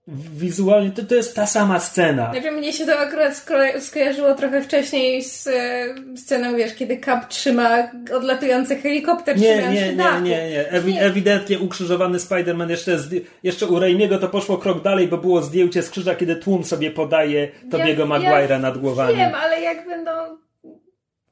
wizualnie 0.07 0.91
to, 0.91 1.03
to 1.03 1.15
jest 1.15 1.35
ta 1.35 1.45
sama 1.45 1.79
scena. 1.79 2.31
Znaczy 2.31 2.51
mnie 2.51 2.73
się 2.73 2.85
to 2.85 2.99
akurat 2.99 3.33
sko- 3.33 3.81
skojarzyło 3.81 4.35
trochę 4.35 4.61
wcześniej 4.61 5.23
z 5.23 5.47
e, 5.47 5.95
sceną, 6.17 6.55
wiesz, 6.55 6.75
kiedy 6.75 6.99
Cap 7.05 7.27
trzyma 7.29 7.91
odlatujący 8.13 8.75
helikopter 8.75 9.39
nie, 9.39 9.57
nie, 9.57 9.95
nie, 9.95 10.21
nie, 10.23 10.49
nie, 10.49 10.65
Ewi- 10.71 10.97
Ewidentnie 10.99 11.59
ukrzyżowany 11.59 12.17
Spider-Man 12.17 12.69
jeszcze, 12.69 12.97
jeszcze 13.43 13.67
u 13.67 13.79
Raimiego 13.79 14.17
to 14.17 14.29
poszło 14.29 14.57
krok 14.57 14.81
dalej, 14.81 15.07
bo 15.07 15.17
było 15.17 15.41
zdjęcie 15.41 15.83
z 15.83 15.89
krzyża, 15.89 16.15
kiedy 16.15 16.35
tłum 16.35 16.63
sobie 16.63 16.91
podaje 16.91 17.51
Tobiego 17.71 18.03
ja, 18.03 18.09
Maguire'a 18.09 18.49
ja 18.49 18.59
nad 18.59 18.77
głowami. 18.77 19.15
Wiem, 19.17 19.35
ale 19.35 19.61
jakby 19.61 19.97
no 19.97 20.37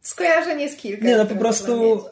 skojarzenie 0.01 0.69
z 0.69 0.75
kilka. 0.75 1.05
Nie, 1.05 1.17
no 1.17 1.25
po 1.25 1.35
prostu 1.35 2.03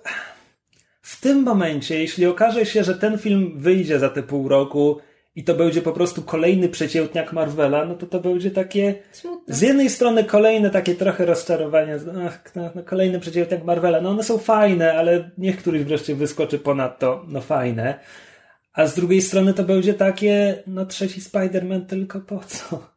w 1.02 1.22
tym 1.22 1.44
momencie, 1.44 2.00
jeśli 2.00 2.26
okaże 2.26 2.66
się, 2.66 2.84
że 2.84 2.96
ten 2.96 3.18
film 3.18 3.54
wyjdzie 3.56 4.00
za 4.00 4.10
te 4.10 4.24
pół 4.24 4.50
roku 4.50 5.00
i 5.40 5.44
to 5.44 5.56
będzie 5.56 5.82
po 5.82 5.92
prostu 5.92 6.22
kolejny 6.22 6.70
przeciętniak 6.70 7.34
Marvela, 7.34 7.86
no 7.86 7.96
to 7.96 8.06
to 8.06 8.20
będzie 8.20 8.52
takie 8.52 8.96
Smutne. 9.12 9.56
z 9.56 9.62
jednej 9.62 9.90
strony 9.90 10.24
kolejne 10.24 10.70
takie 10.70 10.96
trochę 10.96 11.26
rozczarowanie, 11.26 11.98
ach, 12.28 12.56
no, 12.56 12.70
no, 12.76 12.84
kolejny 12.84 13.20
przeciętniak 13.20 13.64
Marvela, 13.64 14.02
no 14.02 14.10
one 14.10 14.24
są 14.24 14.38
fajne, 14.38 14.94
ale 14.94 15.30
niech 15.38 15.58
któryś 15.58 15.84
wreszcie 15.84 16.16
wyskoczy 16.16 16.60
ponad 16.60 17.00
to, 17.00 17.26
no 17.28 17.42
fajne. 17.42 18.00
A 18.74 18.88
z 18.88 18.96
drugiej 18.96 19.22
strony 19.22 19.54
to 19.54 19.64
będzie 19.64 19.94
takie, 19.94 20.64
no 20.68 20.86
trzeci 20.86 21.22
Spider-Man 21.22 21.86
tylko 21.86 22.20
po 22.20 22.40
co? 22.40 22.90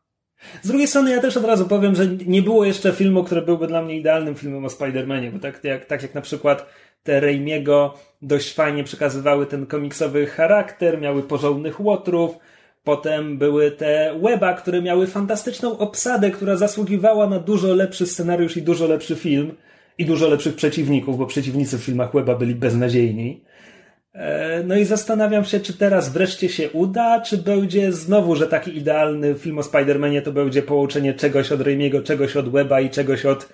Z 0.62 0.68
drugiej 0.68 0.86
strony 0.86 1.10
ja 1.10 1.20
też 1.20 1.36
od 1.36 1.44
razu 1.44 1.68
powiem, 1.68 1.94
że 1.94 2.06
nie 2.06 2.42
było 2.42 2.64
jeszcze 2.64 2.92
filmu, 2.92 3.24
który 3.24 3.42
byłby 3.42 3.66
dla 3.66 3.82
mnie 3.82 3.96
idealnym 3.96 4.34
filmem 4.34 4.64
o 4.64 4.68
Spider-Manie, 4.68 5.30
bo 5.30 5.38
tak 5.38 5.64
jak, 5.64 5.84
tak 5.84 6.02
jak 6.02 6.14
na 6.14 6.20
przykład 6.20 6.66
te 7.02 7.20
Raimiego 7.20 7.94
dość 8.22 8.54
fajnie 8.54 8.84
przekazywały 8.84 9.46
ten 9.46 9.66
komiksowy 9.66 10.26
charakter, 10.26 11.00
miały 11.00 11.22
porządnych 11.22 11.80
łotrów, 11.80 12.38
potem 12.84 13.38
były 13.38 13.70
te 13.70 14.18
Weba, 14.22 14.54
które 14.54 14.82
miały 14.82 15.06
fantastyczną 15.06 15.78
obsadę, 15.78 16.30
która 16.30 16.56
zasługiwała 16.56 17.26
na 17.26 17.38
dużo 17.38 17.74
lepszy 17.74 18.06
scenariusz 18.06 18.56
i 18.56 18.62
dużo 18.62 18.86
lepszy 18.86 19.16
film 19.16 19.54
i 19.98 20.06
dużo 20.06 20.28
lepszych 20.28 20.54
przeciwników, 20.54 21.18
bo 21.18 21.26
przeciwnicy 21.26 21.78
w 21.78 21.82
filmach 21.82 22.12
Weba 22.12 22.34
byli 22.34 22.54
beznadziejni. 22.54 23.44
E, 24.12 24.62
no 24.66 24.76
i 24.76 24.84
zastanawiam 24.84 25.44
się, 25.44 25.60
czy 25.60 25.78
teraz 25.78 26.12
wreszcie 26.12 26.48
się 26.48 26.70
uda, 26.70 27.20
czy 27.20 27.38
będzie 27.38 27.92
znowu, 27.92 28.36
że 28.36 28.46
taki 28.46 28.76
idealny 28.76 29.34
film 29.34 29.58
o 29.58 29.62
Spider-Manie 29.62 30.22
to 30.22 30.32
będzie 30.32 30.62
połączenie 30.62 31.14
czegoś 31.14 31.52
od 31.52 31.60
Raimiego, 31.60 32.02
czegoś 32.02 32.36
od 32.36 32.48
Weba 32.48 32.80
i 32.80 32.90
czegoś 32.90 33.26
od... 33.26 33.48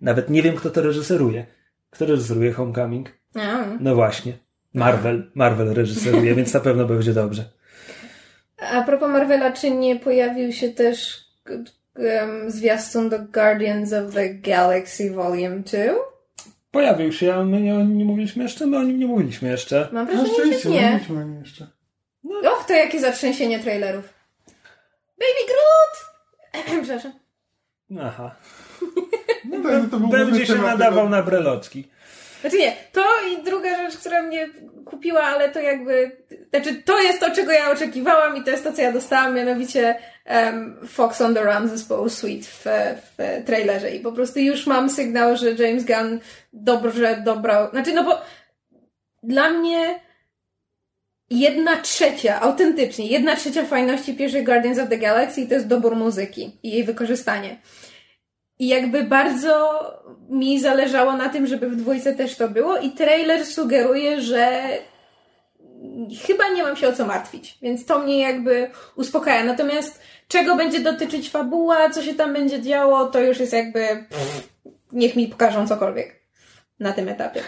Nawet 0.00 0.30
nie 0.30 0.42
wiem, 0.42 0.54
kto 0.56 0.70
to 0.70 0.82
reżyseruje. 0.82 1.46
Kto 1.94 2.06
reżyseruje 2.06 2.52
Homecoming? 2.52 3.08
No 3.80 3.94
właśnie. 3.94 4.32
Marvel. 4.74 5.30
Marvel 5.34 5.74
reżyseruje, 5.74 6.34
więc 6.34 6.54
na 6.54 6.60
pewno 6.60 6.84
będzie 6.84 7.12
dobrze. 7.12 7.44
A 8.72 8.82
propos 8.82 9.08
Marvela, 9.08 9.52
czy 9.52 9.70
nie 9.70 9.96
pojawił 9.96 10.52
się 10.52 10.68
też 10.68 11.24
um, 11.96 12.50
zwiastun 12.50 13.08
do 13.08 13.18
Guardians 13.18 13.92
of 13.92 14.14
the 14.14 14.34
Galaxy 14.34 15.10
Volume 15.10 15.60
2? 15.60 15.78
Pojawił 16.70 17.12
się, 17.12 17.34
a 17.34 17.44
my 17.44 17.60
nie, 17.60 17.74
o 17.74 17.78
nim 17.78 17.98
nie 17.98 18.04
mówiliśmy 18.04 18.42
jeszcze? 18.42 18.66
My 18.66 18.78
o 18.78 18.82
nim 18.82 18.98
nie 18.98 19.06
mówiliśmy 19.06 19.48
jeszcze. 19.48 19.88
Mam 19.92 20.06
wrażenie, 20.06 20.58
że 20.58 20.68
nie. 20.68 20.90
Mówiliśmy 20.90 21.18
o 21.18 21.22
nim 21.22 21.40
jeszcze. 21.40 21.66
No. 22.24 22.52
Och, 22.52 22.64
to 22.66 22.72
jakie 22.72 23.00
zatrzęsienie 23.00 23.58
trailerów. 23.58 24.14
Baby 25.18 25.44
Groot! 25.46 26.04
Przepraszam. 26.82 27.12
Aha. 28.00 28.36
No 29.62 29.70
tak, 29.70 29.90
to 29.90 29.98
Będzie 29.98 30.46
się 30.46 30.54
nadawał 30.54 31.08
na 31.08 31.22
breloczki. 31.22 31.88
Znaczy 32.40 32.56
nie, 32.56 32.76
to 32.92 33.04
i 33.32 33.42
druga 33.42 33.76
rzecz, 33.76 34.00
która 34.00 34.22
mnie 34.22 34.48
kupiła, 34.84 35.22
ale 35.22 35.48
to 35.48 35.60
jakby, 35.60 36.10
znaczy 36.50 36.74
to 36.74 37.02
jest 37.02 37.20
to, 37.20 37.30
czego 37.30 37.52
ja 37.52 37.70
oczekiwałam 37.70 38.36
i 38.36 38.44
to 38.44 38.50
jest 38.50 38.64
to, 38.64 38.72
co 38.72 38.82
ja 38.82 38.92
dostałam, 38.92 39.34
mianowicie 39.34 39.96
um, 40.26 40.76
Fox 40.86 41.20
on 41.20 41.34
the 41.34 41.44
Run 41.44 41.68
zespołu 41.68 42.08
Sweet 42.08 42.46
w, 42.46 42.64
w 43.18 43.44
trailerze 43.46 43.90
i 43.90 44.00
po 44.00 44.12
prostu 44.12 44.38
już 44.38 44.66
mam 44.66 44.90
sygnał, 44.90 45.36
że 45.36 45.52
James 45.52 45.84
Gunn 45.84 46.20
dobrze 46.52 47.22
dobrał, 47.24 47.70
znaczy 47.70 47.92
no 47.92 48.04
bo 48.04 48.20
dla 49.22 49.50
mnie 49.50 50.00
jedna 51.30 51.76
trzecia, 51.76 52.40
autentycznie, 52.40 53.06
jedna 53.06 53.36
trzecia 53.36 53.64
fajności 53.64 54.14
pierwszej 54.14 54.44
Guardians 54.44 54.78
of 54.78 54.88
the 54.88 54.98
Galaxy 54.98 55.46
to 55.46 55.54
jest 55.54 55.66
dobór 55.66 55.96
muzyki 55.96 56.58
i 56.62 56.70
jej 56.70 56.84
wykorzystanie. 56.84 57.56
I 58.58 58.68
jakby 58.68 59.04
bardzo 59.04 59.80
mi 60.28 60.60
zależało 60.60 61.12
na 61.12 61.28
tym, 61.28 61.46
żeby 61.46 61.70
w 61.70 61.76
dwójce 61.76 62.14
też 62.14 62.36
to 62.36 62.48
było 62.48 62.78
i 62.78 62.90
trailer 62.90 63.46
sugeruje, 63.46 64.20
że 64.20 64.62
chyba 66.26 66.48
nie 66.48 66.62
mam 66.62 66.76
się 66.76 66.88
o 66.88 66.92
co 66.92 67.06
martwić, 67.06 67.58
więc 67.62 67.86
to 67.86 67.98
mnie 67.98 68.20
jakby 68.20 68.70
uspokaja. 68.96 69.44
Natomiast 69.44 70.00
czego 70.28 70.56
będzie 70.56 70.80
dotyczyć 70.80 71.30
fabuła, 71.30 71.90
co 71.90 72.02
się 72.02 72.14
tam 72.14 72.32
będzie 72.32 72.62
działo, 72.62 73.04
to 73.04 73.20
już 73.20 73.40
jest 73.40 73.52
jakby 73.52 73.78
pff, 74.10 74.48
niech 74.92 75.16
mi 75.16 75.28
pokażą 75.28 75.68
cokolwiek 75.68 76.20
na 76.80 76.92
tym 76.92 77.08
etapie. 77.08 77.40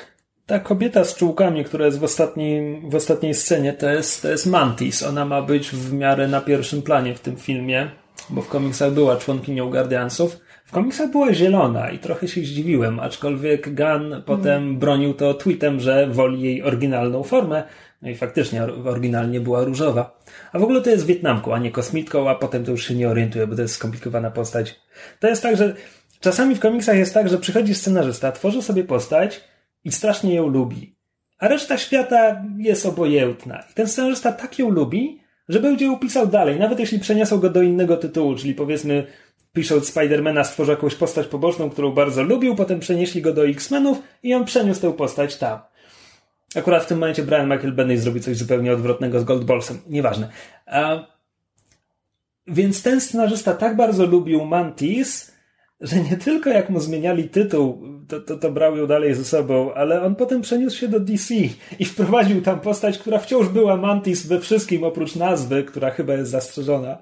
Ta 0.47 0.59
kobieta 0.59 1.05
z 1.05 1.15
czułkami, 1.15 1.65
która 1.65 1.87
jest 1.87 1.99
w, 1.99 2.05
ostatnim, 2.05 2.91
w 2.91 2.95
ostatniej 2.95 3.35
scenie, 3.35 3.73
to 3.73 3.91
jest, 3.91 4.23
to 4.23 4.29
jest 4.29 4.47
Mantis. 4.47 5.03
Ona 5.03 5.25
ma 5.25 5.43
być 5.43 5.71
w 5.71 5.93
miarę 5.93 6.29
na 6.29 6.41
pierwszym 6.41 6.83
planie 6.83 7.15
w 7.15 7.21
tym 7.21 7.37
filmie, 7.37 7.91
bo 8.31 8.43
w 8.43 8.49
komiksach 8.49 8.93
była 8.93 9.17
członkinią 9.17 9.71
Guardiansów. 9.71 10.37
W 10.67 10.71
komiksach 10.71 11.11
była 11.11 11.35
zielona 11.35 11.91
i 11.91 11.99
trochę 11.99 12.29
się 12.29 12.41
zdziwiłem, 12.41 13.01
aczkolwiek 13.01 13.75
Gunn 13.75 14.23
potem 14.27 14.63
mm. 14.63 14.79
bronił 14.79 15.15
to 15.15 15.35
tweetem, 15.35 15.81
że 15.81 16.07
woli 16.07 16.43
jej 16.43 16.63
oryginalną 16.63 17.23
formę. 17.23 17.63
No 18.03 18.11
i 18.11 18.15
faktycznie 18.15 18.65
oryginalnie 18.65 19.41
była 19.41 19.65
różowa. 19.65 20.21
A 20.53 20.59
w 20.59 20.63
ogóle 20.63 20.81
to 20.81 20.91
jest 20.91 21.07
Wietnamką, 21.07 21.55
a 21.55 21.59
nie 21.59 21.71
kosmitką, 21.71 22.31
a 22.31 22.35
potem 22.35 22.65
to 22.65 22.71
już 22.71 22.85
się 22.89 22.95
nie 22.95 23.09
orientuje, 23.09 23.47
bo 23.47 23.57
to 23.57 23.63
jest 23.63 23.75
skomplikowana 23.75 24.31
postać. 24.31 24.81
To 25.21 25.29
jest 25.29 25.43
tak, 25.43 25.57
że 25.57 25.75
czasami 26.21 26.55
w 26.55 26.61
komiksach 26.61 26.97
jest 26.97 27.15
tak, 27.15 27.29
że 27.29 27.39
przychodzi 27.39 27.75
scenarzysta, 27.75 28.33
tworzy 28.33 28.63
sobie 28.63 28.85
postać 28.85 29.45
i 29.85 29.93
strasznie 29.93 30.35
ją 30.35 30.47
lubi. 30.47 30.97
A 31.39 31.49
reszta 31.49 31.79
świata 31.79 32.43
jest 32.59 32.87
obojętna. 32.87 33.65
I 33.71 33.75
ten 33.75 33.89
scenarzysta 33.89 34.33
tak 34.33 34.59
ją 34.59 34.71
lubi, 34.71 35.21
że 35.49 35.61
będzie 35.61 35.85
ją 35.85 35.99
pisał 35.99 36.27
dalej, 36.27 36.59
nawet 36.59 36.79
jeśli 36.79 36.99
przeniosą 36.99 37.39
go 37.39 37.51
do 37.51 37.63
innego 37.63 37.97
tytułu, 37.97 38.35
czyli 38.35 38.55
powiedzmy 38.55 39.07
pisząc 39.57 39.89
Spidermana 39.89 40.45
stworzył 40.45 40.75
jakąś 40.75 40.95
postać 40.95 41.27
poboczną, 41.27 41.71
którą 41.71 41.93
bardzo 41.93 42.23
lubił, 42.23 42.57
potem 42.57 42.81
przenieśli 42.81 43.23
go 43.23 43.33
do 43.33 43.47
X-Menów 43.47 43.99
i 44.23 44.35
on 44.35 44.45
przeniósł 44.45 44.81
tę 44.81 44.93
postać 44.93 45.37
tam. 45.37 45.59
Akurat 46.57 46.85
w 46.85 46.87
tym 46.87 46.99
momencie 46.99 47.23
Brian 47.23 47.49
Michael 47.49 47.73
Bendis 47.73 48.01
zrobi 48.01 48.21
coś 48.21 48.37
zupełnie 48.37 48.73
odwrotnego 48.73 49.21
z 49.21 49.25
Goldbolsem. 49.25 49.79
Nieważne. 49.89 50.29
A... 50.67 51.07
Więc 52.47 52.83
ten 52.83 53.01
scenarzysta 53.01 53.55
tak 53.55 53.77
bardzo 53.77 54.07
lubił 54.07 54.45
Mantis, 54.45 55.33
że 55.81 55.97
nie 56.01 56.17
tylko 56.17 56.51
jak 56.51 56.71
mu 56.71 56.81
zmieniali 56.81 57.29
tytuł, 57.29 57.83
to, 58.09 58.21
to, 58.21 58.37
to 58.37 58.51
brał 58.53 58.77
ją 58.77 58.87
dalej 58.87 59.15
ze 59.15 59.25
sobą, 59.25 59.75
ale 59.75 60.03
on 60.03 60.15
potem 60.15 60.41
przeniósł 60.43 60.79
się 60.79 60.89
do 60.89 61.01
DC 61.01 61.35
i 61.79 61.85
wprowadził 61.85 62.43
tam 62.43 62.61
postać, 62.61 62.99
która 62.99 63.19
wciąż 63.19 63.49
była 63.49 63.77
Mantis 63.77 64.27
we 64.27 64.41
wszystkim 64.41 64.85
oprócz 64.85 65.17
nazwy, 65.17 65.65
która 65.65 65.91
chyba 65.91 66.15
jest 66.15 66.31
zastrzeżona. 66.31 66.99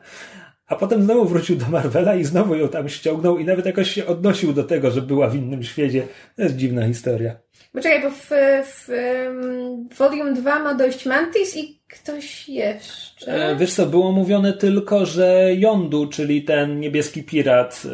A 0.74 0.76
potem 0.76 1.02
znowu 1.02 1.24
wrócił 1.24 1.56
do 1.56 1.66
Marvela 1.68 2.14
i 2.14 2.24
znowu 2.24 2.54
ją 2.54 2.68
tam 2.68 2.88
ściągnął 2.88 3.38
i 3.38 3.44
nawet 3.44 3.66
jakoś 3.66 3.90
się 3.90 4.06
odnosił 4.06 4.52
do 4.52 4.64
tego, 4.64 4.90
że 4.90 5.02
była 5.02 5.28
w 5.28 5.36
innym 5.36 5.62
świecie. 5.62 6.06
To 6.36 6.42
jest 6.42 6.56
dziwna 6.56 6.86
historia. 6.86 7.36
Poczekaj, 7.72 8.02
bo 8.02 8.10
w, 8.10 8.30
w 8.64 8.88
um, 8.88 9.88
Volume 9.88 10.32
2 10.32 10.58
ma 10.58 10.74
dojść 10.74 11.06
Mantis 11.06 11.56
i 11.56 11.80
ktoś 11.88 12.48
jeszcze. 12.48 13.50
E, 13.50 13.56
wiesz 13.56 13.74
co, 13.74 13.86
było 13.86 14.12
mówione 14.12 14.52
tylko, 14.52 15.06
że 15.06 15.54
Yondu, 15.56 16.06
czyli 16.06 16.42
ten 16.42 16.80
niebieski 16.80 17.22
pirat, 17.22 17.82
e, 17.86 17.90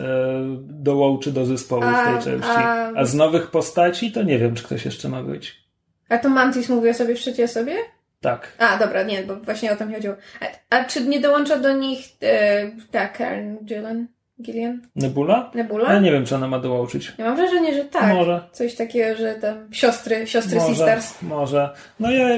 dołączy 0.61 1.33
do 1.33 1.47
zespołu 1.47 1.83
a, 1.85 2.03
w 2.03 2.25
tej 2.25 2.33
części. 2.33 2.51
A... 2.51 2.93
a 2.97 3.05
z 3.05 3.15
nowych 3.15 3.51
postaci 3.51 4.13
to 4.13 4.23
nie 4.23 4.39
wiem, 4.39 4.55
czy 4.55 4.65
ktoś 4.65 4.85
jeszcze 4.85 5.09
ma 5.09 5.23
być. 5.23 5.57
A 6.09 6.19
to 6.19 6.29
Mantis 6.29 6.69
mówi 6.69 6.91
o 6.91 6.95
sobie 6.95 7.15
w 7.15 7.19
trzeciej 7.19 7.45
osobie? 7.45 7.75
Tak. 8.21 8.53
A, 8.59 8.79
dobra, 8.79 9.03
nie, 9.03 9.23
bo 9.23 9.37
właśnie 9.37 9.73
o 9.73 9.77
tym 9.77 9.95
chodziło. 9.95 10.15
A, 10.41 10.77
a 10.77 10.85
czy 10.85 11.07
nie 11.07 11.21
dołącza 11.21 11.59
do 11.59 11.73
nich 11.73 11.99
e, 12.23 12.71
ta 12.91 13.09
Karen 13.09 13.59
Gillan? 13.65 14.07
Gillian? 14.43 14.81
Nebula? 14.97 15.51
Nebula? 15.55 15.93
Ja 15.93 16.01
nie 16.01 16.13
wiem, 16.13 16.27
czy 16.27 16.35
ona 16.35 16.49
ma 16.49 16.59
dołączyć. 16.59 17.13
Ja 17.19 17.25
mam 17.25 17.37
wrażenie, 17.37 17.75
że 17.75 17.85
tak. 17.85 18.15
Może. 18.15 18.41
Coś 18.53 18.75
takiego, 18.75 19.17
że 19.17 19.35
tam 19.35 19.75
siostry, 19.75 20.27
siostry 20.27 20.57
może, 20.57 20.69
Sisters. 20.69 21.23
Może. 21.23 21.71
No 22.01 22.11
ja, 22.11 22.29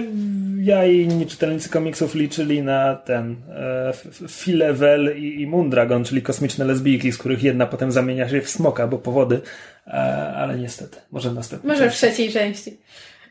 ja 0.59 0.87
i 0.87 1.01
inni 1.01 1.27
czytelnicy 1.27 1.69
komiksów 1.69 2.15
liczyli 2.15 2.63
na 2.63 2.95
ten 2.97 3.37
e, 3.51 3.93
Filevel 4.29 5.17
i, 5.19 5.41
i 5.41 5.47
Mundragon, 5.47 6.05
czyli 6.05 6.23
kosmiczne 6.23 6.65
lesbijki, 6.65 7.13
z 7.13 7.19
których 7.19 7.43
jedna 7.43 7.67
potem 7.67 7.93
zamienia 7.93 8.29
się 8.29 8.41
w 8.41 8.51
smoka, 8.51 8.87
bo 8.87 8.99
powody, 8.99 9.41
e, 9.87 9.91
ale 10.37 10.59
niestety. 10.59 10.99
Może 11.11 11.31
w 11.31 11.35
następnej 11.35 11.73
Może 11.73 11.85
części. 11.85 11.97
w 11.97 12.09
trzeciej 12.09 12.33
części. 12.33 12.79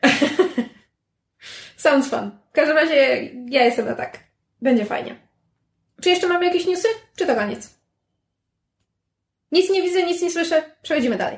Sounds 1.82 2.10
fun. 2.10 2.32
W 2.50 2.54
każdym 2.54 2.78
razie 2.78 3.30
ja 3.50 3.66
jestem 3.66 3.86
na 3.86 3.96
tak. 3.96 4.20
Będzie 4.62 4.86
fajnie. 4.86 5.16
Czy 6.02 6.10
jeszcze 6.10 6.28
mamy 6.28 6.46
jakieś 6.46 6.66
newsy? 6.66 6.88
Czy 7.16 7.26
to 7.26 7.36
koniec? 7.36 7.70
Nic 9.52 9.70
nie 9.70 9.82
widzę, 9.82 10.04
nic 10.04 10.22
nie 10.22 10.32
słyszę. 10.32 10.64
Przechodzimy 10.82 11.18
dalej. 11.18 11.38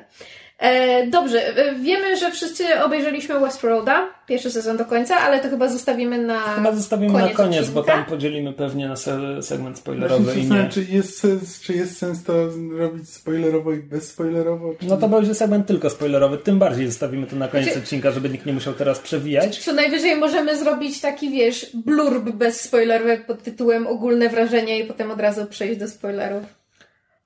E, 0.59 1.07
dobrze, 1.07 1.57
e, 1.57 1.75
wiemy, 1.75 2.17
że 2.17 2.31
wszyscy 2.31 2.63
obejrzeliśmy 2.83 3.39
Westworlda, 3.39 4.07
pierwszy 4.27 4.51
sezon 4.51 4.77
do 4.77 4.85
końca, 4.85 5.17
ale 5.17 5.39
to 5.39 5.49
chyba 5.49 5.67
zostawimy 5.67 6.17
na 6.17 6.39
Chyba 6.39 6.71
zostawimy 6.71 7.11
koniec 7.11 7.29
na 7.29 7.35
koniec, 7.35 7.59
odcinka. 7.59 7.81
bo 7.81 7.83
tam 7.83 8.05
podzielimy 8.05 8.53
pewnie 8.53 8.87
na 8.87 8.95
segment 9.41 9.77
spoilerowy 9.77 10.39
i 10.39 10.45
nie. 10.45 10.69
Czy 10.69 10.85
jest, 10.89 11.19
sens, 11.19 11.61
czy 11.61 11.73
jest 11.73 11.97
sens 11.97 12.23
to 12.23 12.33
robić 12.77 13.09
spoilerowo 13.09 13.73
i 13.73 13.77
bezspoilerowo? 13.77 14.73
Czy... 14.79 14.85
No 14.85 14.97
to 14.97 15.07
będzie 15.07 15.35
segment 15.35 15.67
tylko 15.67 15.89
spoilerowy, 15.89 16.37
tym 16.37 16.59
bardziej 16.59 16.87
zostawimy 16.87 17.27
to 17.27 17.35
na 17.35 17.47
koniec 17.47 17.73
czy... 17.73 17.79
odcinka, 17.79 18.11
żeby 18.11 18.29
nikt 18.29 18.45
nie 18.45 18.53
musiał 18.53 18.73
teraz 18.73 18.99
przewijać. 18.99 19.63
Co 19.63 19.73
najwyżej 19.73 20.15
możemy 20.15 20.57
zrobić 20.57 21.01
taki, 21.01 21.29
wiesz, 21.29 21.71
blurb 21.73 22.29
bezspoilerowy 22.29 23.17
pod 23.27 23.43
tytułem 23.43 23.87
ogólne 23.87 24.29
wrażenie 24.29 24.79
i 24.79 24.85
potem 24.85 25.11
od 25.11 25.19
razu 25.19 25.45
przejść 25.45 25.79
do 25.79 25.87
spoilerów. 25.87 26.62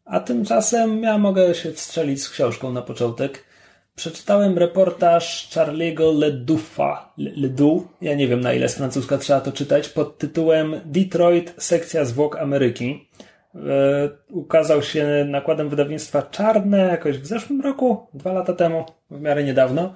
A 0.08 0.20
tymczasem 0.20 1.04
ja 1.04 1.18
mogę 1.18 1.56
się 1.56 1.72
wstrzelić 1.72 2.24
z 2.24 2.30
książką 2.30 2.72
na 2.72 2.82
początek. 2.82 3.44
Przeczytałem 3.96 4.58
reportaż 4.58 5.50
Charlie'ego 5.52 6.20
Leduffa, 6.20 7.14
Ledoux, 7.18 7.88
ja 8.02 8.16
nie 8.16 8.28
wiem 8.28 8.42
na 8.42 8.54
ile 8.54 8.70
z 8.70 8.76
francuska 8.76 9.18
trzeba 9.18 9.42
to 9.42 9.52
czytać, 9.52 9.90
pod 9.90 10.18
tytułem 10.18 10.82
Detroit, 10.86 11.54
sekcja 11.58 12.06
zwłok 12.06 12.38
Ameryki. 12.40 13.10
E, 13.56 13.60
ukazał 14.30 14.82
się 14.82 15.26
nakładem 15.30 15.70
wydawnictwa 15.70 16.22
Czarne 16.22 16.78
jakoś 16.78 17.18
w 17.18 17.26
zeszłym 17.26 17.62
roku, 17.62 18.08
dwa 18.14 18.34
lata 18.34 18.54
temu, 18.54 18.86
w 19.12 19.22
miarę 19.22 19.44
niedawno. 19.44 19.94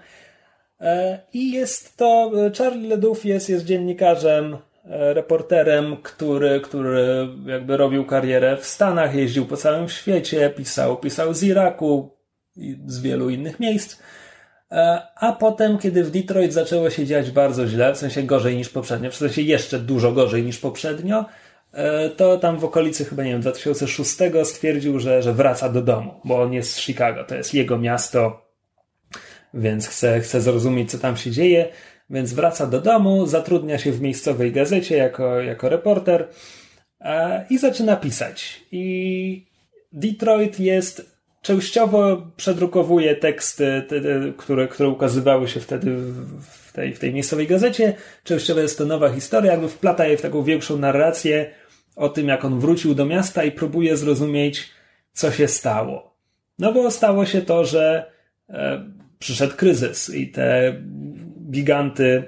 E, 0.81 1.19
I 1.33 1.51
jest 1.51 1.97
to, 1.97 2.31
Charlie 2.57 2.89
Ledoux 2.89 3.23
jest, 3.23 3.49
jest 3.49 3.65
dziennikarzem 3.65 4.57
E, 4.57 4.70
reporterem, 4.89 5.97
który, 6.03 6.61
który 6.61 7.27
jakby 7.45 7.77
robił 7.77 8.05
karierę 8.05 8.57
w 8.57 8.65
Stanach, 8.65 9.15
jeździł 9.15 9.45
po 9.45 9.57
całym 9.57 9.89
świecie, 9.89 10.49
pisał, 10.49 10.97
pisał 10.97 11.33
z 11.33 11.43
Iraku 11.43 12.17
i 12.55 12.77
z 12.85 13.01
wielu 13.01 13.29
innych 13.29 13.59
miejsc. 13.59 13.99
E, 14.71 15.01
a 15.15 15.31
potem, 15.31 15.77
kiedy 15.77 16.03
w 16.03 16.11
Detroit 16.11 16.53
zaczęło 16.53 16.89
się 16.89 17.05
dziać 17.05 17.31
bardzo 17.31 17.67
źle, 17.67 17.93
w 17.93 17.97
sensie 17.97 18.23
gorzej 18.23 18.57
niż 18.57 18.69
poprzednio, 18.69 19.11
w 19.11 19.15
sensie 19.15 19.41
jeszcze 19.41 19.79
dużo 19.79 20.11
gorzej 20.11 20.43
niż 20.43 20.57
poprzednio, 20.57 21.25
e, 21.73 22.09
to 22.09 22.37
tam 22.37 22.59
w 22.59 22.65
okolicy 22.65 23.05
chyba, 23.05 23.23
nie 23.23 23.31
wiem, 23.31 23.41
2006 23.41 24.17
stwierdził, 24.43 24.99
że, 24.99 25.23
że 25.23 25.33
wraca 25.33 25.69
do 25.69 25.81
domu, 25.81 26.13
bo 26.23 26.41
on 26.41 26.53
jest 26.53 26.73
z 26.73 26.79
Chicago, 26.79 27.23
to 27.23 27.35
jest 27.35 27.53
jego 27.53 27.77
miasto, 27.77 28.51
więc 29.53 29.87
chce, 29.87 30.19
chce 30.19 30.41
zrozumieć, 30.41 30.91
co 30.91 30.97
tam 30.97 31.17
się 31.17 31.31
dzieje. 31.31 31.69
Więc 32.11 32.33
wraca 32.33 32.67
do 32.67 32.81
domu, 32.81 33.27
zatrudnia 33.27 33.77
się 33.77 33.91
w 33.91 34.01
miejscowej 34.01 34.51
gazecie 34.51 34.97
jako, 34.97 35.41
jako 35.41 35.69
reporter 35.69 36.27
e, 37.01 37.45
i 37.49 37.57
zaczyna 37.57 37.95
pisać. 37.95 38.61
I 38.71 39.45
Detroit 39.91 40.59
jest 40.59 41.11
częściowo 41.41 42.27
przedrukowuje 42.35 43.15
teksty, 43.15 43.85
te, 43.87 44.01
te, 44.01 44.33
które, 44.37 44.67
które 44.67 44.89
ukazywały 44.89 45.47
się 45.47 45.59
wtedy 45.59 45.95
w 46.41 46.73
tej, 46.73 46.93
w 46.93 46.99
tej 46.99 47.13
miejscowej 47.13 47.47
gazecie. 47.47 47.93
Częściowo 48.23 48.59
jest 48.59 48.77
to 48.77 48.85
nowa 48.85 49.09
historia, 49.09 49.51
jakby 49.51 49.69
wplata 49.69 50.05
je 50.05 50.17
w 50.17 50.21
taką 50.21 50.43
większą 50.43 50.77
narrację 50.77 51.51
o 51.95 52.09
tym, 52.09 52.27
jak 52.27 52.45
on 52.45 52.59
wrócił 52.59 52.95
do 52.95 53.05
miasta 53.05 53.43
i 53.43 53.51
próbuje 53.51 53.97
zrozumieć, 53.97 54.69
co 55.13 55.31
się 55.31 55.47
stało. 55.47 56.15
No 56.59 56.73
bo 56.73 56.91
stało 56.91 57.25
się 57.25 57.41
to, 57.41 57.65
że 57.65 58.11
e, 58.49 58.85
przyszedł 59.19 59.55
kryzys 59.55 60.09
i 60.09 60.27
te 60.27 60.73
giganty, 61.51 62.23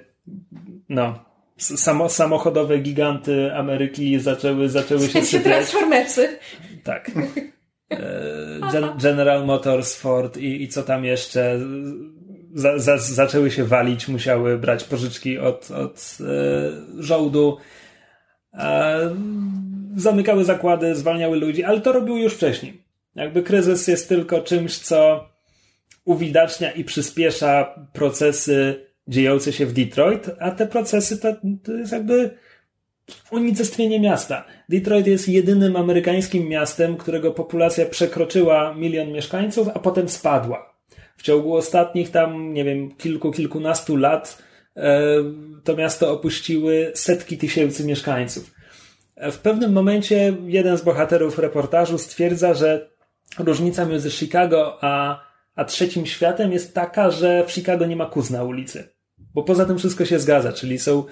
no, 0.89 1.25
samo, 1.57 2.09
samochodowe 2.09 2.77
giganty 2.79 3.53
Ameryki 3.55 4.19
zaczęły, 4.19 4.69
zaczęły 4.69 5.07
się 5.07 5.21
sypiać. 5.21 5.43
Transformersy. 5.43 6.39
Tak. 6.83 7.11
E, 7.89 8.95
General 9.01 9.45
Motors, 9.45 9.95
Ford 9.95 10.37
i, 10.37 10.63
i 10.63 10.67
co 10.67 10.83
tam 10.83 11.05
jeszcze 11.05 11.59
za, 12.53 12.79
za, 12.79 12.97
zaczęły 12.97 13.51
się 13.51 13.65
walić, 13.65 14.07
musiały 14.07 14.57
brać 14.57 14.83
pożyczki 14.83 15.37
od, 15.37 15.71
od 15.71 16.17
e, 16.21 17.03
żołdu. 17.03 17.57
E, 18.53 19.15
zamykały 19.95 20.45
zakłady, 20.45 20.95
zwalniały 20.95 21.37
ludzi, 21.37 21.63
ale 21.63 21.81
to 21.81 21.91
robiły 21.91 22.19
już 22.19 22.33
wcześniej. 22.33 22.83
Jakby 23.15 23.43
kryzys 23.43 23.87
jest 23.87 24.09
tylko 24.09 24.41
czymś, 24.41 24.77
co 24.77 25.29
uwidacznia 26.05 26.71
i 26.71 26.83
przyspiesza 26.83 27.85
procesy 27.93 28.85
dziejące 29.07 29.53
się 29.53 29.65
w 29.65 29.73
Detroit, 29.73 30.29
a 30.39 30.51
te 30.51 30.67
procesy 30.67 31.17
to, 31.17 31.35
to 31.63 31.73
jest 31.73 31.91
jakby 31.91 32.37
unicestwienie 33.31 33.99
miasta. 33.99 34.45
Detroit 34.69 35.07
jest 35.07 35.29
jedynym 35.29 35.75
amerykańskim 35.75 36.49
miastem, 36.49 36.97
którego 36.97 37.31
populacja 37.31 37.85
przekroczyła 37.85 38.73
milion 38.73 39.11
mieszkańców, 39.11 39.67
a 39.73 39.79
potem 39.79 40.09
spadła. 40.09 40.73
W 41.17 41.23
ciągu 41.23 41.55
ostatnich 41.55 42.11
tam, 42.11 42.53
nie 42.53 42.63
wiem, 42.63 42.95
kilku, 42.95 43.31
kilkunastu 43.31 43.97
lat 43.97 44.43
e, 44.75 44.99
to 45.63 45.75
miasto 45.75 46.11
opuściły 46.11 46.91
setki 46.95 47.37
tysięcy 47.37 47.85
mieszkańców. 47.85 48.53
E, 49.15 49.31
w 49.31 49.39
pewnym 49.39 49.73
momencie 49.73 50.37
jeden 50.45 50.77
z 50.77 50.81
bohaterów 50.81 51.39
reportażu 51.39 51.97
stwierdza, 51.97 52.53
że 52.53 52.89
różnica 53.39 53.85
między 53.85 54.11
Chicago 54.11 54.77
a, 54.81 55.23
a 55.55 55.65
trzecim 55.65 56.05
światem 56.05 56.51
jest 56.51 56.73
taka, 56.73 57.11
że 57.11 57.45
w 57.45 57.51
Chicago 57.51 57.85
nie 57.85 57.95
ma 57.95 58.05
kóz 58.05 58.29
na 58.29 58.43
ulicy. 58.43 58.92
Bo 59.33 59.43
poza 59.43 59.65
tym 59.65 59.77
wszystko 59.77 60.05
się 60.05 60.19
zgadza, 60.19 60.53
czyli 60.53 60.79
są, 60.79 61.03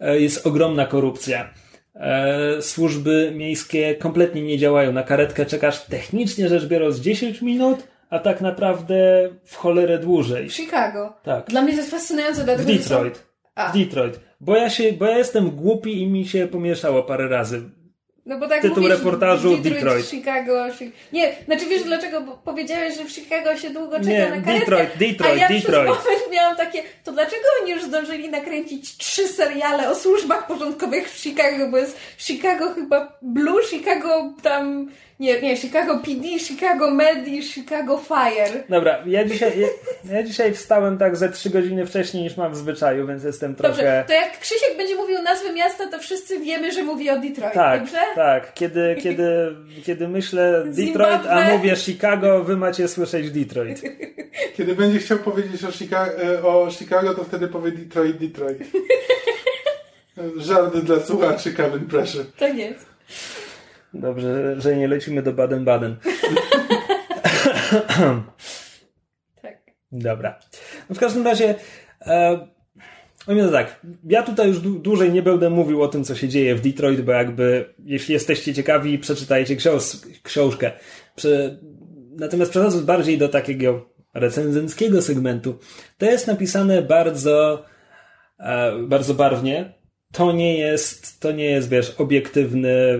e, 0.00 0.20
jest 0.20 0.46
ogromna 0.46 0.86
korupcja. 0.86 1.50
E, 1.94 2.62
służby 2.62 3.32
miejskie 3.34 3.94
kompletnie 3.94 4.42
nie 4.42 4.58
działają. 4.58 4.92
Na 4.92 5.02
karetkę 5.02 5.46
czekasz 5.46 5.80
technicznie 5.84 6.48
rzecz 6.48 6.66
biorąc 6.66 6.96
10 7.00 7.42
minut, 7.42 7.78
a 8.10 8.18
tak 8.18 8.40
naprawdę 8.40 9.28
w 9.44 9.56
cholerę 9.56 9.98
dłużej. 9.98 10.50
Chicago. 10.50 11.12
Tak. 11.22 11.46
Dla 11.46 11.62
mnie 11.62 11.72
to 11.72 11.78
jest 11.78 11.90
fascynujące, 11.90 12.44
dlatego 12.44 12.68
są- 12.72 12.78
Detroit. 12.78 13.26
A. 13.54 13.72
Detroit. 13.72 14.20
Bo 14.40 14.56
ja, 14.56 14.70
się, 14.70 14.92
bo 14.92 15.06
ja 15.06 15.18
jestem 15.18 15.50
głupi 15.50 16.02
i 16.02 16.06
mi 16.06 16.26
się 16.26 16.46
pomieszało 16.46 17.02
parę 17.02 17.28
razy. 17.28 17.62
No 18.26 18.38
bo 18.38 18.48
tak 18.48 18.62
Tytuł 18.62 18.82
mówisz, 18.82 18.98
reportażu 18.98 19.56
Detroit, 19.56 19.74
Detroit. 19.74 20.06
Chicago. 20.06 20.66
Chi... 20.78 20.90
Nie, 21.12 21.34
znaczy 21.44 21.66
wiesz 21.66 21.82
dlaczego? 21.82 22.20
Bo 22.20 22.32
powiedziałeś, 22.44 22.96
że 22.96 23.04
w 23.04 23.10
Chicago 23.10 23.56
się 23.56 23.70
długo 23.70 23.96
czeka 23.96 24.10
Nie, 24.10 24.20
na 24.20 24.40
karetkę. 24.40 24.52
Detroit, 24.60 24.90
Detroit, 24.90 25.32
a 25.32 25.36
ja 25.36 25.48
Detroit. 25.48 25.92
przez 25.92 26.04
moment 26.04 26.32
miałam 26.32 26.56
takie, 26.56 26.82
to 27.04 27.12
dlaczego 27.12 27.42
oni 27.62 27.70
już 27.72 27.84
zdążyli 27.84 28.28
nakręcić 28.28 28.96
trzy 28.96 29.28
seriale 29.28 29.90
o 29.90 29.94
służbach 29.94 30.46
porządkowych 30.46 31.10
w 31.10 31.18
Chicago, 31.18 31.68
bo 31.70 31.78
jest 31.78 31.98
Chicago 32.18 32.74
chyba 32.74 33.18
Blue, 33.22 33.62
Chicago 33.70 34.32
tam, 34.42 34.88
nie, 35.20 35.40
nie, 35.42 35.56
Chicago 35.56 35.98
PD, 35.98 36.38
Chicago 36.38 36.90
Med 36.90 37.28
i 37.28 37.42
Chicago 37.42 37.98
Fire. 37.98 38.64
Dobra, 38.68 39.02
ja 39.06 39.24
dzisiaj, 39.24 39.52
ja, 39.60 39.68
ja 40.16 40.22
dzisiaj 40.22 40.54
wstałem 40.54 40.98
tak 40.98 41.16
ze 41.16 41.28
trzy 41.28 41.50
godziny 41.50 41.86
wcześniej 41.86 42.22
niż 42.22 42.36
mam 42.36 42.52
w 42.52 42.56
zwyczaju, 42.56 43.06
więc 43.06 43.24
jestem 43.24 43.54
trochę... 43.54 43.72
Dobrze, 43.74 44.04
to 44.06 44.12
jak 44.12 44.38
Krzysiek 44.40 44.76
będzie 44.76 44.94
mówił 44.96 45.22
nazwy 45.22 45.52
miasta, 45.52 45.86
to 45.86 45.98
wszyscy 45.98 46.40
wiemy, 46.40 46.72
że 46.72 46.82
mówi 46.82 47.10
o 47.10 47.18
Detroit, 47.20 47.54
Tak, 47.54 47.80
dobrze? 47.80 47.98
tak. 48.14 48.54
Kiedy, 48.54 48.96
kiedy, 49.02 49.56
kiedy 49.84 50.08
myślę 50.08 50.62
Detroit, 50.66 51.14
a 51.14 51.22
Zimbabwe. 51.22 51.56
mówię 51.58 51.76
Chicago, 51.76 52.44
wy 52.44 52.56
macie 52.56 52.88
słyszeć 52.88 53.30
Detroit. 53.30 53.82
Kiedy 54.56 54.74
będzie 54.74 54.98
chciał 54.98 55.18
powiedzieć 55.18 55.64
o 55.64 55.72
Chicago, 55.72 56.12
o 56.42 56.70
Chicago 56.70 57.14
to 57.14 57.24
wtedy 57.24 57.48
powie 57.48 57.72
Detroit, 57.72 58.16
Detroit. 58.16 58.58
Żarty 60.36 60.82
dla 60.82 61.00
słuchaczy, 61.00 61.52
Kevin 61.54 61.86
Pressure. 61.86 62.24
Tak 62.38 62.56
jest. 62.58 62.86
Dobrze, 64.00 64.60
że 64.60 64.76
nie 64.76 64.88
lecimy 64.88 65.22
do 65.22 65.32
Baden-Baden. 65.32 65.94
Tak. 69.42 69.56
Dobra. 69.92 70.38
No 70.88 70.94
w 70.96 70.98
każdym 70.98 71.24
razie, 71.24 71.54
e, 72.00 72.38
tak, 73.52 73.80
ja 74.04 74.22
tutaj 74.22 74.48
już 74.48 74.58
dłu- 74.60 74.80
dłużej 74.82 75.12
nie 75.12 75.22
będę 75.22 75.50
mówił 75.50 75.82
o 75.82 75.88
tym, 75.88 76.04
co 76.04 76.14
się 76.14 76.28
dzieje 76.28 76.54
w 76.54 76.60
Detroit, 76.60 77.00
bo 77.00 77.12
jakby, 77.12 77.74
jeśli 77.84 78.14
jesteście 78.14 78.54
ciekawi, 78.54 78.98
przeczytajcie 78.98 79.56
książ- 79.56 80.06
książkę. 80.22 80.72
Prze- 81.16 81.58
natomiast 82.16 82.50
przechodząc 82.50 82.84
bardziej 82.84 83.18
do 83.18 83.28
takiego 83.28 83.88
recenzenckiego 84.14 85.02
segmentu, 85.02 85.58
to 85.98 86.06
jest 86.06 86.26
napisane 86.26 86.82
bardzo, 86.82 87.64
e, 88.38 88.72
bardzo 88.82 89.14
barwnie. 89.14 89.74
To 90.12 90.32
nie 90.32 90.58
jest, 90.58 91.20
to 91.20 91.32
nie 91.32 91.44
jest, 91.44 91.68
wiesz, 91.68 91.94
obiektywny, 91.98 92.98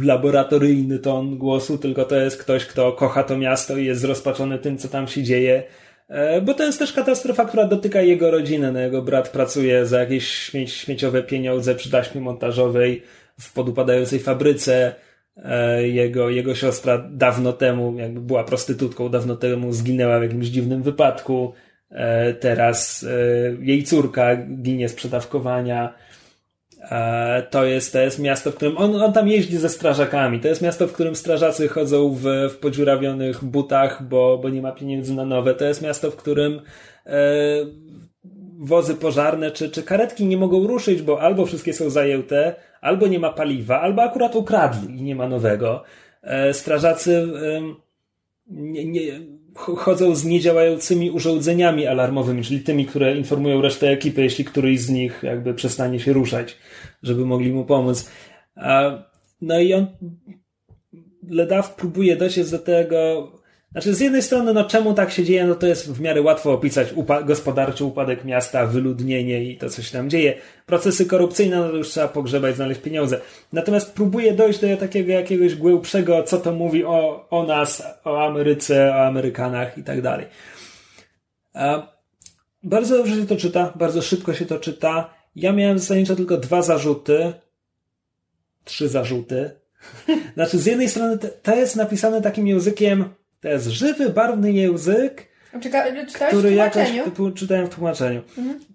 laboratoryjny 0.00 0.98
ton 0.98 1.38
głosu, 1.38 1.78
tylko 1.78 2.04
to 2.04 2.16
jest 2.16 2.36
ktoś, 2.36 2.66
kto 2.66 2.92
kocha 2.92 3.22
to 3.22 3.38
miasto 3.38 3.76
i 3.76 3.84
jest 3.84 4.00
zrozpaczony 4.00 4.58
tym, 4.58 4.78
co 4.78 4.88
tam 4.88 5.08
się 5.08 5.22
dzieje. 5.22 5.62
E, 6.08 6.40
Bo 6.40 6.54
to 6.54 6.64
jest 6.64 6.78
też 6.78 6.92
katastrofa, 6.92 7.44
która 7.44 7.64
dotyka 7.64 8.00
jego 8.02 8.30
rodzinę. 8.30 8.72
No, 8.72 8.80
jego 8.80 9.02
brat 9.02 9.28
pracuje 9.28 9.86
za 9.86 10.00
jakieś 10.00 10.28
śmieć, 10.28 10.72
śmieciowe 10.72 11.22
pieniądze 11.22 11.74
przy 11.74 11.90
taśmie 11.90 12.20
montażowej 12.20 13.02
w 13.40 13.52
podupadającej 13.52 14.18
fabryce. 14.18 14.94
E, 15.36 15.88
Jego, 15.88 16.30
jego 16.30 16.54
siostra 16.54 17.08
dawno 17.10 17.52
temu, 17.52 17.98
jakby 17.98 18.20
była 18.20 18.44
prostytutką, 18.44 19.08
dawno 19.08 19.36
temu 19.36 19.72
zginęła 19.72 20.18
w 20.18 20.22
jakimś 20.22 20.46
dziwnym 20.46 20.82
wypadku. 20.82 21.52
E, 21.90 22.34
Teraz 22.34 23.06
jej 23.60 23.84
córka 23.84 24.36
ginie 24.36 24.88
z 24.88 24.94
przedawkowania. 24.94 25.94
E, 26.90 27.42
To 27.50 27.64
jest, 27.64 27.92
to 27.92 28.00
jest 28.00 28.18
miasto, 28.18 28.50
w 28.50 28.54
którym 28.54 28.78
on, 28.78 29.02
on 29.02 29.12
tam 29.12 29.28
jeździ 29.28 29.56
ze 29.56 29.68
strażakami. 29.68 30.40
To 30.40 30.48
jest 30.48 30.62
miasto, 30.62 30.86
w 30.88 30.92
którym 30.92 31.16
strażacy 31.16 31.68
chodzą 31.68 32.14
w, 32.14 32.24
w 32.50 32.56
podziurawionych 32.56 33.44
butach, 33.44 34.02
bo, 34.08 34.38
bo 34.38 34.48
nie 34.48 34.62
ma 34.62 34.72
pieniędzy 34.72 35.14
na 35.14 35.24
nowe. 35.24 35.54
To 35.54 35.64
jest 35.64 35.82
miasto, 35.82 36.10
w 36.10 36.16
którym 36.16 36.60
e, 37.06 37.12
wozy 38.58 38.94
pożarne 38.94 39.50
czy, 39.50 39.70
czy 39.70 39.82
karetki 39.82 40.26
nie 40.26 40.36
mogą 40.36 40.66
ruszyć, 40.66 41.02
bo 41.02 41.20
albo 41.20 41.46
wszystkie 41.46 41.72
są 41.72 41.90
zajęte, 41.90 42.54
albo 42.80 43.06
nie 43.06 43.18
ma 43.18 43.30
paliwa, 43.32 43.80
albo 43.80 44.02
akurat 44.02 44.36
ukradli 44.36 44.98
i 44.98 45.02
nie 45.02 45.14
ma 45.14 45.28
nowego. 45.28 45.82
E, 46.22 46.54
strażacy 46.54 47.26
em, 47.56 47.76
nie, 48.46 48.84
nie, 48.84 49.20
chodzą 49.54 50.14
z 50.14 50.24
niedziałającymi 50.24 51.10
urządzeniami 51.10 51.86
alarmowymi, 51.86 52.44
czyli 52.44 52.60
tymi, 52.60 52.86
które 52.86 53.16
informują 53.16 53.62
resztę 53.62 53.88
ekipy, 53.88 54.22
jeśli 54.22 54.44
któryś 54.44 54.80
z 54.80 54.90
nich 54.90 55.20
jakby 55.22 55.54
przestanie 55.54 56.00
się 56.00 56.12
ruszać, 56.12 56.58
żeby 57.02 57.26
mogli 57.26 57.52
mu 57.52 57.64
pomóc. 57.64 58.10
No 59.40 59.60
i 59.60 59.74
on 59.74 59.86
Ledaw 61.28 61.74
próbuje 61.74 62.16
dojść 62.16 62.50
do 62.50 62.58
tego. 62.58 63.32
Znaczy, 63.72 63.94
z 63.94 64.00
jednej 64.00 64.22
strony, 64.22 64.52
no 64.52 64.64
czemu 64.64 64.94
tak 64.94 65.10
się 65.10 65.24
dzieje, 65.24 65.46
no 65.46 65.54
to 65.54 65.66
jest 65.66 65.92
w 65.92 66.00
miarę 66.00 66.22
łatwo 66.22 66.52
opisać 66.52 66.92
upa- 66.92 67.24
gospodarczy 67.24 67.84
upadek 67.84 68.24
miasta, 68.24 68.66
wyludnienie 68.66 69.44
i 69.44 69.56
to, 69.58 69.70
co 69.70 69.82
się 69.82 69.92
tam 69.92 70.10
dzieje. 70.10 70.34
Procesy 70.66 71.06
korupcyjne, 71.06 71.56
no 71.56 71.68
to 71.68 71.76
już 71.76 71.88
trzeba 71.88 72.08
pogrzebać, 72.08 72.56
znaleźć 72.56 72.80
pieniądze. 72.80 73.20
Natomiast 73.52 73.92
próbuje 73.94 74.32
dojść 74.32 74.60
do 74.60 74.76
takiego 74.76 75.12
jakiegoś 75.12 75.54
głębszego, 75.54 76.22
co 76.22 76.38
to 76.38 76.52
mówi 76.52 76.84
o, 76.84 77.28
o 77.30 77.46
nas, 77.46 77.82
o 78.04 78.26
Ameryce, 78.26 78.90
o 78.90 79.06
Amerykanach 79.06 79.78
i 79.78 79.82
tak 79.82 80.02
dalej. 80.02 80.26
Bardzo 82.62 82.96
dobrze 82.96 83.16
się 83.16 83.26
to 83.26 83.36
czyta, 83.36 83.72
bardzo 83.76 84.02
szybko 84.02 84.34
się 84.34 84.46
to 84.46 84.58
czyta. 84.58 85.14
Ja 85.36 85.52
miałem 85.52 85.78
zasadniczo 85.78 86.16
tylko 86.16 86.36
dwa 86.36 86.62
zarzuty. 86.62 87.32
Trzy 88.64 88.88
zarzuty. 88.88 89.50
Znaczy, 90.34 90.58
z 90.58 90.66
jednej 90.66 90.88
strony 90.88 91.18
to 91.42 91.54
jest 91.54 91.76
napisane 91.76 92.22
takim 92.22 92.46
językiem, 92.46 93.04
to 93.42 93.48
jest 93.48 93.66
żywy, 93.66 94.10
barwny 94.10 94.52
język, 94.52 95.28
Czyta, 95.60 95.84
czytałeś 96.06 96.34
który 96.34 96.50
w 96.50 96.54
jakoś 96.54 96.88
tłumaczeniu? 96.88 97.32
czytałem 97.32 97.66
w 97.66 97.74
tłumaczeniu, 97.74 98.22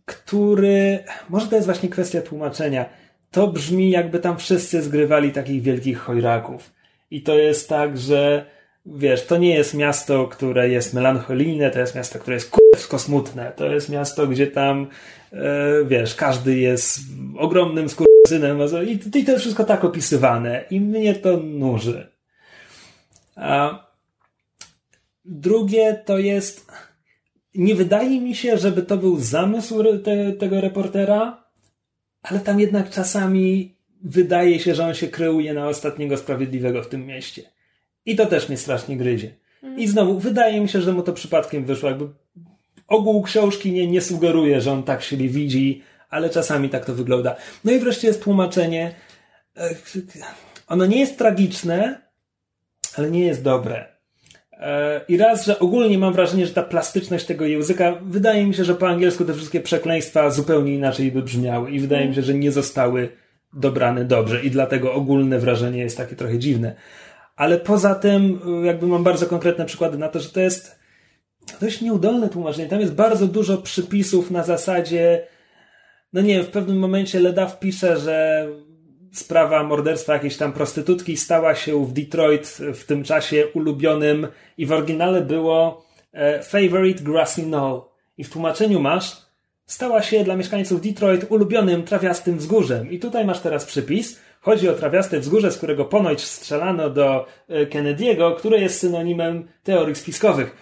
który, 0.06 0.99
może 1.30 1.47
to 1.47 1.56
jest 1.56 1.67
właśnie 1.67 1.89
kwestia 1.89 2.21
tłumaczenia. 2.21 2.86
To 3.32 3.47
brzmi, 3.47 3.91
jakby 3.91 4.19
tam 4.19 4.38
wszyscy 4.38 4.82
zgrywali 4.82 5.32
takich 5.32 5.62
wielkich 5.62 5.97
chojraków. 5.97 6.73
I 7.12 7.21
to 7.21 7.36
jest 7.36 7.69
tak, 7.69 7.97
że 7.97 8.45
wiesz, 8.86 9.25
to 9.25 9.38
nie 9.38 9.56
jest 9.56 9.73
miasto, 9.73 10.27
które 10.27 10.69
jest 10.69 10.93
melancholijne, 10.93 11.71
to 11.71 11.80
jest 11.80 11.95
miasto, 11.95 12.19
które 12.19 12.34
jest 12.36 12.49
kurewsko 12.49 12.99
smutne. 12.99 13.51
To 13.56 13.65
jest 13.65 13.89
miasto, 13.89 14.27
gdzie 14.27 14.47
tam, 14.47 14.88
e, 15.34 15.38
wiesz, 15.86 16.15
każdy 16.15 16.58
jest 16.58 16.99
ogromnym 17.38 17.89
skurwysynem 17.89 18.60
i, 18.88 19.17
i 19.19 19.23
to 19.25 19.32
jest 19.32 19.41
wszystko 19.41 19.63
tak 19.63 19.84
opisywane. 19.84 20.63
I 20.69 20.82
mnie 20.82 21.15
to 21.15 21.38
nuży. 21.38 22.12
A 23.36 23.87
drugie 25.28 26.02
to 26.06 26.18
jest 26.18 26.72
nie 27.56 27.76
wydaje 27.76 28.22
mi 28.22 28.36
się, 28.36 28.58
żeby 28.58 28.82
to 28.82 28.98
był 28.98 29.20
zamysł 29.20 29.84
te, 30.04 30.32
tego 30.32 30.62
reportera, 30.62 31.44
ale 32.22 32.40
tam 32.40 32.60
jednak 32.60 32.90
czasami 32.90 33.76
wydaje 34.04 34.60
się, 34.60 34.76
że 34.76 34.86
on 34.86 34.94
się 34.94 35.08
kreuje 35.08 35.54
na 35.54 35.68
ostatniego 35.68 36.18
sprawiedliwego 36.18 36.84
w 36.84 36.88
tym 36.88 37.06
mieście. 37.06 37.42
I 38.06 38.16
to 38.16 38.26
też 38.26 38.50
mnie 38.50 38.58
strasznie 38.58 38.98
gryzie. 38.98 39.36
I 39.78 39.88
znowu, 39.88 40.20
wydaje 40.20 40.62
mi 40.62 40.70
się, 40.70 40.82
że 40.82 40.94
mu 40.94 41.04
to 41.04 41.13
przypadkiem 41.13 41.66
wyszło. 41.66 41.90
Jakby 41.90 42.08
ogół 42.88 43.22
książki 43.22 43.72
nie, 43.72 43.88
nie 43.88 44.02
sugeruje, 44.02 44.62
że 44.62 44.72
on 44.72 44.84
tak 44.84 45.04
siebie 45.04 45.30
widzi, 45.30 45.82
ale 46.10 46.30
czasami 46.30 46.70
tak 46.70 46.86
to 46.86 46.94
wygląda. 46.94 47.36
No 47.63 47.72
i 47.72 47.80
wreszcie 47.80 48.08
jest 48.08 48.24
tłumaczenie. 48.24 48.96
E, 49.58 49.76
Ono 50.68 50.86
nie 50.86 51.00
jest 51.00 51.18
tragiczne, 51.18 52.02
ale 52.96 53.12
nie 53.12 53.26
jest 53.26 53.44
dobre. 53.44 53.96
E, 54.60 55.02
I 55.08 55.17
raz, 55.17 55.46
że 55.46 55.60
ogólnie 55.60 55.98
mam 55.98 56.13
wrażenie, 56.13 56.48
że 56.48 56.54
ta 56.54 56.63
plastyczność 56.63 57.26
tego 57.26 57.46
języka, 57.46 58.00
wydaje 58.02 58.48
mi 58.48 58.54
się, 58.54 58.63
że 58.63 58.76
po 58.76 58.88
angielsku 58.88 59.26
te 59.26 59.34
wszystkie 59.34 59.62
przekleństwa 59.62 60.30
zupełnie 60.30 60.76
inaczej 60.76 61.12
by 61.12 61.22
brzmiały 61.22 61.72
i 61.72 61.80
wydaje 61.80 62.10
mi 62.10 62.15
się, 62.15 62.22
że 62.22 62.34
nie 62.34 62.52
zostały 62.52 63.10
dobrane 63.54 64.06
dobrze 64.06 64.43
i 64.43 64.52
dlatego 64.52 64.93
ogólne 64.93 65.39
wrażenie 65.39 65.80
jest 65.80 65.98
takie 65.98 66.15
trochę 66.15 66.39
dziwne. 66.39 66.76
Ale 67.36 67.58
poza 67.58 67.96
tym, 67.96 68.39
jakby 68.63 68.88
mam 68.88 69.04
bardzo 69.04 69.26
konkretne 69.26 69.65
przykłady 69.65 69.98
na 69.98 70.10
to, 70.10 70.20
że 70.20 70.30
to 70.30 70.39
jest 70.39 70.80
dość 71.62 71.82
nieudolne 71.82 72.30
tłumaczenie. 72.30 72.67
Tam 72.67 72.80
jest 72.80 72.93
bardzo 72.93 73.28
dużo 73.28 73.58
przypisów 73.58 74.32
na 74.32 74.43
zasadzie 74.43 75.28
no 76.13 76.22
nie 76.22 76.43
w 76.43 76.50
pewnym 76.50 76.80
momencie 76.80 77.20
Ledaw 77.20 77.60
pisze, 77.60 77.98
że 77.98 78.48
sprawa 79.13 79.63
morderstwa 79.63 80.13
jakiejś 80.13 80.38
tam 80.38 80.54
prostytutki 80.54 81.17
stała 81.17 81.56
się 81.56 81.86
w 81.86 81.93
Detroit 81.93 82.58
w 82.74 82.86
tym 82.86 83.04
czasie 83.04 83.48
ulubionym 83.54 84.28
i 84.58 84.65
w 84.65 84.72
oryginale 84.72 85.22
było 85.22 85.86
e, 86.13 86.43
Favorite 86.43 87.04
Grassy 87.04 87.43
Knoll. 87.43 87.82
I 88.17 88.24
w 88.24 88.30
tłumaczeniu 88.30 88.80
masz 88.80 89.28
stała 89.65 90.02
się 90.02 90.24
dla 90.24 90.36
mieszkańców 90.36 90.82
Detroit 90.82 91.26
ulubionym 91.30 91.84
trawiastym 91.84 92.38
wzgórzem. 92.38 92.91
I 92.91 93.00
tutaj 93.00 93.26
masz 93.26 93.39
teraz 93.39 93.65
przypis. 93.65 94.20
Chodzi 94.41 94.70
o 94.70 94.74
trawiaste 94.74 95.20
wzgórze, 95.20 95.52
z 95.52 95.58
którego 95.58 95.86
ponoć 95.86 96.26
strzelano 96.26 96.89
do 96.89 97.26
e, 97.48 97.65
Kennedy'ego, 97.65 98.36
które 98.36 98.60
jest 98.60 98.80
synonimem 98.80 99.48
teorii 99.63 99.96
spiskowych. 99.96 100.56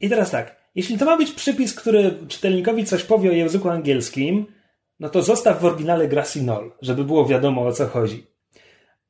I 0.00 0.08
teraz 0.08 0.30
tak, 0.30 0.56
jeśli 0.74 0.98
to 0.98 1.04
ma 1.04 1.16
być 1.16 1.32
przypis, 1.32 1.74
który 1.74 2.14
czytelnikowi 2.28 2.84
coś 2.84 3.04
powie 3.04 3.30
o 3.30 3.32
języku 3.32 3.68
angielskim, 3.68 4.46
no 5.02 5.08
to 5.08 5.22
zostaw 5.22 5.60
w 5.60 5.64
oryginale 5.64 6.08
grassy 6.08 6.40
knoll, 6.40 6.72
żeby 6.82 7.04
było 7.04 7.26
wiadomo 7.26 7.66
o 7.66 7.72
co 7.72 7.86
chodzi. 7.86 8.26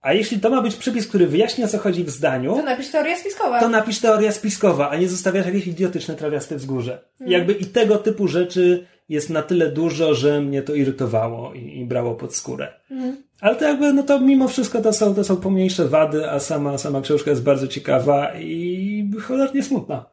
A 0.00 0.12
jeśli 0.12 0.40
to 0.40 0.50
ma 0.50 0.62
być 0.62 0.74
przypis, 0.76 1.06
który 1.08 1.26
wyjaśni 1.26 1.64
o 1.64 1.68
co 1.68 1.78
chodzi 1.78 2.04
w 2.04 2.10
zdaniu, 2.10 2.56
To 2.56 2.62
napisz 2.62 2.90
teoria 2.90 3.16
spiskowa. 3.16 3.60
to 3.60 3.68
napisz 3.68 3.98
teoria 4.00 4.32
spiskowa, 4.32 4.90
a 4.90 4.96
nie 4.96 5.08
zostawiasz 5.08 5.46
jakieś 5.46 5.66
idiotyczne 5.66 6.14
trawiaste 6.14 6.56
wzgórze. 6.56 7.04
Jakby 7.20 7.52
i 7.52 7.66
tego 7.66 7.98
typu 7.98 8.28
rzeczy 8.28 8.86
jest 9.08 9.30
na 9.30 9.42
tyle 9.42 9.68
dużo, 9.70 10.14
że 10.14 10.40
mnie 10.40 10.62
to 10.62 10.74
irytowało 10.74 11.54
i, 11.54 11.78
i 11.78 11.84
brało 11.86 12.14
pod 12.14 12.36
skórę. 12.36 12.72
Ale 13.40 13.56
to 13.56 13.64
jakby, 13.64 13.92
no 13.92 14.02
to 14.02 14.20
mimo 14.20 14.48
wszystko 14.48 14.80
to 14.82 14.92
są, 14.92 15.14
to 15.14 15.24
są 15.24 15.36
pomniejsze 15.36 15.88
wady, 15.88 16.30
a 16.30 16.40
sama, 16.40 16.78
sama 16.78 17.00
książka 17.00 17.30
jest 17.30 17.42
bardzo 17.42 17.68
ciekawa 17.68 18.32
i 18.34 19.10
cholernie 19.22 19.62
smutna. 19.62 20.04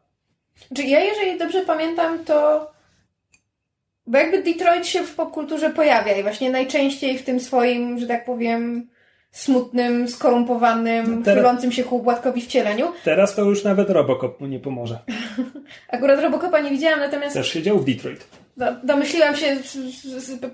Czy 0.75 0.83
ja, 0.83 0.99
jeżeli 0.99 1.39
dobrze 1.39 1.61
pamiętam, 1.61 2.25
to. 2.25 2.71
Bo 4.09 4.17
jakby 4.17 4.43
Detroit 4.43 4.87
się 4.87 5.03
w 5.03 5.15
popkulturze 5.15 5.69
pojawia 5.69 6.17
i 6.17 6.23
właśnie 6.23 6.49
najczęściej 6.49 7.17
w 7.17 7.23
tym 7.23 7.39
swoim, 7.39 7.99
że 7.99 8.07
tak 8.07 8.25
powiem, 8.25 8.87
smutnym, 9.31 10.07
skorumpowanym, 10.07 11.15
No 11.19 11.25
teraz- 11.25 11.37
chylącym 11.39 11.71
się 11.71 11.83
ku 11.83 11.95
upłatkowi 11.95 12.41
wcieleniu. 12.41 12.91
Teraz 13.03 13.35
to 13.35 13.41
już 13.43 13.63
nawet 13.63 13.89
Robocop 13.89 14.39
mu 14.41 14.47
nie 14.47 14.59
pomoże. 14.59 14.99
Akurat 15.89 16.19
Robocopa 16.21 16.59
nie 16.59 16.69
widziałam, 16.69 16.99
natomiast 16.99 17.33
Też 17.35 17.53
siedział 17.53 17.79
w 17.79 17.85
Detroit. 17.85 18.27
do, 18.57 18.65
domyśliłam 18.83 19.35
się, 19.35 19.57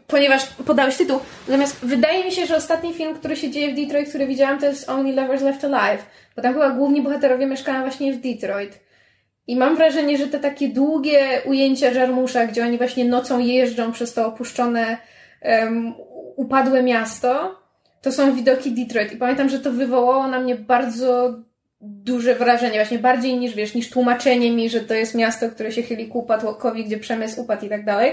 ponieważ 0.08 0.46
podałeś 0.66 0.96
tytuł. 0.98 1.20
Natomiast 1.48 1.86
wydaje 1.86 2.26
mi 2.26 2.32
się, 2.32 2.46
że 2.46 2.56
ostatni 2.56 2.94
film, 2.94 3.16
który 3.16 3.36
się 3.36 3.52
dzieje 3.52 3.74
w 3.74 3.76
Detroit, 3.76 4.10
który 4.10 4.28
widziałam, 4.28 4.60
to 4.60 4.66
jest 4.66 4.90
Only 4.90 5.14
Lovers 5.16 5.42
Left 5.42 5.64
Alive. 5.66 6.06
Bo 6.36 6.42
tam 6.42 6.54
chyba 6.54 6.70
główni 6.70 7.02
bohaterowie 7.02 7.46
mieszkają 7.46 7.82
właśnie 7.82 8.14
w 8.14 8.22
Detroit. 8.22 8.85
I 9.48 9.56
mam 9.56 9.76
wrażenie, 9.76 10.18
że 10.18 10.28
te 10.28 10.40
takie 10.40 10.70
długie 10.70 11.42
ujęcia 11.46 11.92
Jarmusza, 11.92 12.48
gdzie 12.48 12.64
oni 12.64 12.78
właśnie 12.78 13.06
nocą 13.06 13.40
jeżdżą 13.40 13.92
przez 13.92 14.14
to 14.14 14.28
opuszczone, 14.28 14.98
um, 15.42 15.94
upadłe 16.36 16.84
miasto, 16.84 17.60
to 18.02 18.12
są 18.12 18.36
widoki 18.36 18.72
Detroit. 18.72 19.14
I 19.14 19.18
pamiętam, 19.18 19.50
że 19.50 19.60
to 19.60 19.72
wywołało 19.72 20.28
na 20.28 20.40
mnie 20.40 20.56
bardzo 20.56 21.40
duże 21.82 22.36
wrażenie, 22.36 22.76
właśnie 22.76 23.00
bardziej 23.00 23.38
niż 23.38 23.56
wiesz, 23.56 23.76
niż 23.76 23.90
tłumaczenie 23.90 24.52
mi, 24.52 24.70
że 24.70 24.82
to 24.82 24.94
jest 24.94 25.16
miasto, 25.16 25.50
które 25.50 25.72
się 25.72 25.84
chyli 25.84 26.08
ku 26.08 26.20
upadłokowi, 26.20 26.86
gdzie 26.86 26.98
przemysł 26.98 27.42
upadł 27.42 27.66
i 27.66 27.70
tak 27.70 27.86
dalej. 27.86 28.12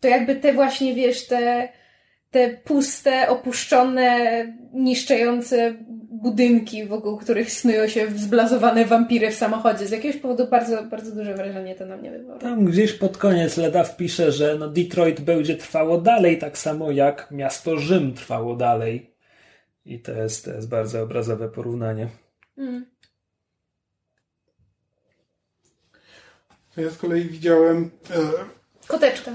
To 0.00 0.08
jakby 0.08 0.36
te 0.36 0.52
właśnie, 0.52 0.94
wiesz, 0.94 1.26
te, 1.26 1.68
te 2.30 2.48
puste, 2.50 3.28
opuszczone, 3.28 4.18
niszczące 4.72 5.74
budynki, 6.24 6.86
wokół 6.86 7.16
których 7.16 7.52
snują 7.52 7.88
się 7.88 8.10
zblazowane 8.16 8.84
wampiry 8.84 9.30
w 9.30 9.34
samochodzie. 9.34 9.86
Z 9.86 9.90
jakiegoś 9.90 10.20
powodu 10.20 10.46
bardzo, 10.46 10.82
bardzo 10.82 11.10
duże 11.12 11.34
wrażenie 11.34 11.74
to 11.74 11.86
na 11.86 11.96
mnie 11.96 12.10
wywołało. 12.10 12.40
Tam 12.40 12.64
gdzieś 12.64 12.92
pod 12.92 13.18
koniec 13.18 13.56
Ledaw 13.56 13.96
pisze, 13.96 14.32
że 14.32 14.56
no 14.58 14.68
Detroit 14.68 15.20
będzie 15.20 15.56
trwało 15.56 16.00
dalej, 16.00 16.38
tak 16.38 16.58
samo 16.58 16.90
jak 16.90 17.30
miasto 17.30 17.78
Rzym 17.78 18.14
trwało 18.14 18.56
dalej. 18.56 19.14
I 19.86 20.00
to 20.00 20.12
jest, 20.12 20.44
to 20.44 20.50
jest 20.50 20.68
bardzo 20.68 21.02
obrazowe 21.02 21.48
porównanie. 21.48 22.08
Ja 26.76 26.90
z 26.90 26.96
kolei 26.96 27.24
widziałem. 27.24 27.90
E, 28.10 28.14
Koteczka. 28.86 29.30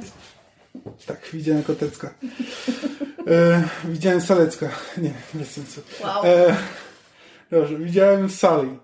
Tak, 1.05 1.29
widziałem 1.33 1.63
Kotecka. 1.63 2.13
E, 3.27 3.63
widziałem 3.85 4.21
Salecka. 4.21 4.69
Nie, 4.97 5.13
bez 5.33 5.51
sensu. 5.51 5.81
Wow. 6.03 6.25
E, 6.25 6.55
dobrze, 7.51 7.77
widziałem 7.77 8.29
Sally, 8.29 8.77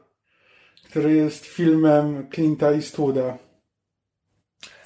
który 0.89 1.13
jest 1.15 1.45
filmem 1.45 2.29
Clint'a 2.29 2.73
Eastwooda. 2.75 3.37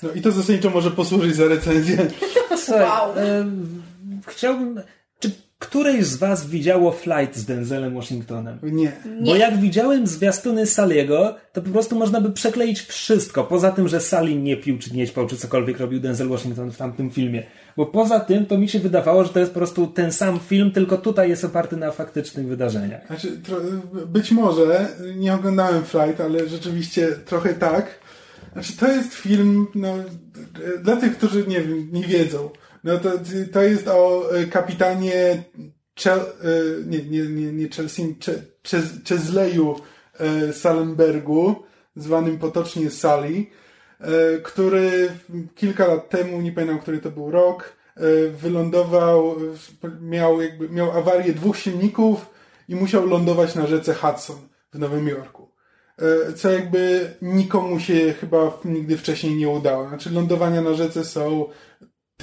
No 0.03 0.11
i 0.11 0.21
to 0.21 0.31
zasadniczo 0.31 0.69
może 0.69 0.91
posłużyć 0.91 1.35
za 1.35 1.45
recenzję. 1.47 2.07
Słuchaj, 2.57 2.85
Wow. 2.85 3.17
em, 3.19 3.81
chciałbym... 4.27 4.81
Czy 5.19 5.31
któreś 5.59 6.05
z 6.05 6.17
was 6.17 6.47
widziało 6.47 6.91
Flight 6.91 7.35
z 7.35 7.45
Denzelem 7.45 7.93
Washingtonem? 7.93 8.59
Nie. 8.63 8.91
Bo 9.25 9.35
jak 9.35 9.57
widziałem 9.57 10.07
zwiastuny 10.07 10.65
Saliego, 10.65 11.35
to 11.53 11.61
po 11.61 11.69
prostu 11.69 11.95
można 11.95 12.21
by 12.21 12.31
przekleić 12.31 12.81
wszystko. 12.81 13.43
Poza 13.43 13.71
tym, 13.71 13.87
że 13.87 13.99
Sali 13.99 14.35
nie 14.35 14.57
pił, 14.57 14.77
czy 14.79 14.93
nie 14.93 15.07
ćpał, 15.07 15.27
czy 15.27 15.37
cokolwiek 15.37 15.79
robił 15.79 15.99
Denzel 15.99 16.29
Washington 16.29 16.71
w 16.71 16.77
tamtym 16.77 17.11
filmie. 17.11 17.43
Bo 17.77 17.85
poza 17.85 18.19
tym, 18.19 18.45
to 18.45 18.57
mi 18.57 18.69
się 18.69 18.79
wydawało, 18.79 19.23
że 19.23 19.29
to 19.29 19.39
jest 19.39 19.51
po 19.51 19.59
prostu 19.59 19.87
ten 19.87 20.11
sam 20.11 20.39
film, 20.39 20.71
tylko 20.71 20.97
tutaj 20.97 21.29
jest 21.29 21.45
oparty 21.45 21.77
na 21.77 21.91
faktycznych 21.91 22.47
wydarzeniach. 22.47 23.07
Znaczy, 23.07 23.37
tro, 23.37 23.57
być 24.07 24.31
może 24.31 24.87
nie 25.15 25.33
oglądałem 25.33 25.83
Flight, 25.83 26.21
ale 26.21 26.49
rzeczywiście 26.49 27.07
trochę 27.25 27.53
tak. 27.53 27.99
Znaczy, 28.53 28.77
to 28.77 28.87
jest 28.87 29.13
film, 29.13 29.67
no, 29.75 29.95
dla 30.83 30.95
tych, 30.95 31.17
którzy 31.17 31.47
nie, 31.47 31.61
nie 31.91 32.07
wiedzą, 32.07 32.49
no 32.83 32.97
to, 32.97 33.11
to 33.53 33.61
jest 33.61 33.87
o 33.87 34.31
e, 34.35 34.45
kapitanie 34.45 35.43
Chel, 36.03 36.19
e, 36.19 36.25
nie, 36.85 37.03
nie, 37.03 37.19
nie, 37.21 37.53
nie 37.53 37.69
Chelsea, 37.69 38.15
Cze- 38.19 38.41
Cze- 38.63 39.03
Czezleju 39.03 39.75
e, 40.19 40.53
Salenbergu, 40.53 41.55
zwanym 41.95 42.37
potocznie 42.37 42.89
Sally, 42.89 43.45
e, 43.99 44.37
który 44.43 45.09
kilka 45.55 45.87
lat 45.87 46.09
temu, 46.09 46.41
nie 46.41 46.51
pamiętam, 46.51 46.79
który 46.79 46.97
to 46.99 47.11
był 47.11 47.31
rok, 47.31 47.79
wylądował, 48.41 49.35
miał, 50.01 50.41
jakby, 50.41 50.69
miał 50.69 50.91
awarię 50.91 51.33
dwóch 51.33 51.57
silników 51.57 52.25
i 52.69 52.75
musiał 52.75 53.05
lądować 53.05 53.55
na 53.55 53.67
rzece 53.67 53.93
Hudson 53.93 54.35
w 54.73 54.79
Nowym 54.79 55.07
Jorku. 55.07 55.49
Co 56.35 56.51
jakby 56.51 57.13
nikomu 57.21 57.79
się 57.79 58.13
chyba 58.13 58.59
nigdy 58.65 58.97
wcześniej 58.97 59.35
nie 59.35 59.49
udało. 59.49 59.87
Znaczy 59.87 60.09
lądowania 60.09 60.61
na 60.61 60.73
rzece 60.73 61.05
są 61.05 61.45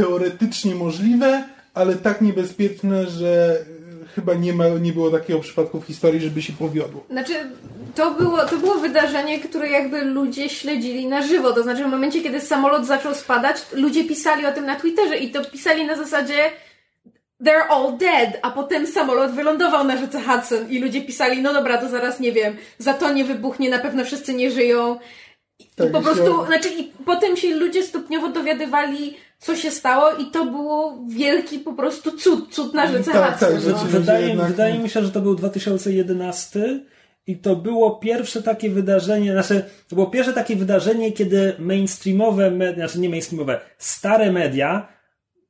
teoretycznie 0.01 0.75
możliwe, 0.75 1.45
ale 1.75 1.95
tak 1.95 2.21
niebezpieczne, 2.21 3.07
że 3.07 3.59
e, 4.05 4.07
chyba 4.15 4.35
nie, 4.35 4.53
ma, 4.53 4.69
nie 4.69 4.93
było 4.93 5.11
takiego 5.11 5.41
przypadku 5.41 5.81
w 5.81 5.85
historii, 5.87 6.21
żeby 6.21 6.43
się 6.43 6.53
powiodło. 6.53 7.05
Znaczy, 7.11 7.33
to 7.95 8.11
było, 8.11 8.39
to 8.47 8.57
było 8.57 8.75
wydarzenie, 8.75 9.41
które 9.41 9.71
jakby 9.71 10.03
ludzie 10.05 10.49
śledzili 10.49 11.07
na 11.07 11.23
żywo. 11.23 11.53
To 11.53 11.63
znaczy, 11.63 11.85
w 11.85 11.91
momencie, 11.91 12.21
kiedy 12.23 12.41
samolot 12.41 12.87
zaczął 12.87 13.15
spadać, 13.15 13.57
ludzie 13.73 14.05
pisali 14.05 14.47
o 14.47 14.53
tym 14.53 14.67
na 14.67 14.77
Twitterze 14.77 15.17
i 15.19 15.31
to 15.31 15.45
pisali 15.45 15.87
na 15.87 15.97
zasadzie 15.97 16.35
they're 17.45 17.67
all 17.69 17.97
dead, 17.99 18.39
a 18.43 18.51
potem 18.51 18.87
samolot 18.87 19.31
wylądował 19.33 19.85
na 19.85 19.97
rzece 19.97 20.21
Hudson 20.23 20.71
i 20.71 20.79
ludzie 20.79 21.03
pisali, 21.03 21.43
no 21.43 21.53
dobra, 21.55 21.79
to 21.79 21.89
zaraz 21.89 22.21
nie 22.21 22.33
wiem, 22.33 22.57
zatonie 22.79 23.25
wybuchnie, 23.25 23.71
na 23.71 23.79
pewno 23.79 24.05
wszyscy 24.05 24.35
nie 24.35 24.51
żyją. 24.51 24.99
I 25.59 25.65
Tak, 25.77 25.91
po 25.93 26.01
prostu, 26.01 26.23
myślałem- 26.23 26.47
znaczy, 26.47 26.69
i 26.79 26.93
potem 27.07 27.37
się 27.37 27.55
ludzie 27.55 27.83
stopniowo 27.83 28.29
dowiadywali, 28.29 29.17
co 29.39 29.57
się 29.57 29.71
stało, 29.71 30.11
i 30.17 30.27
to 30.31 30.45
było 30.47 30.99
wielki 31.09 31.59
po 31.59 31.73
prostu 31.73 32.13
cud, 32.19 32.55
cud 32.55 32.75
na 32.75 32.87
rzece 32.93 33.13
Tak, 33.13 33.39
tak, 33.39 33.55
no. 33.55 33.61
że- 33.61 33.87
Wydaje, 33.99 34.29
jednak- 34.29 34.49
wydaje 34.49 34.79
mi 34.79 34.89
się, 34.91 35.03
że 35.03 35.11
to 35.11 35.21
był 35.21 35.35
2011 35.35 36.81
i 37.27 37.37
to 37.39 37.57
było 37.57 37.91
pierwsze 37.97 38.43
takie 38.43 38.71
wydarzenie, 38.71 39.33
znaczy 39.33 39.65
to 39.89 39.97
było 39.97 40.07
pierwsze 40.07 40.33
takie 40.33 40.57
wydarzenie, 40.57 41.13
kiedy 41.13 41.53
mainstreamowe, 41.59 42.51
media, 42.51 42.89
znaczy 42.89 43.01
nie 43.01 43.09
mainstreamowe, 43.09 43.61
stare 43.79 44.33
media, 44.33 44.89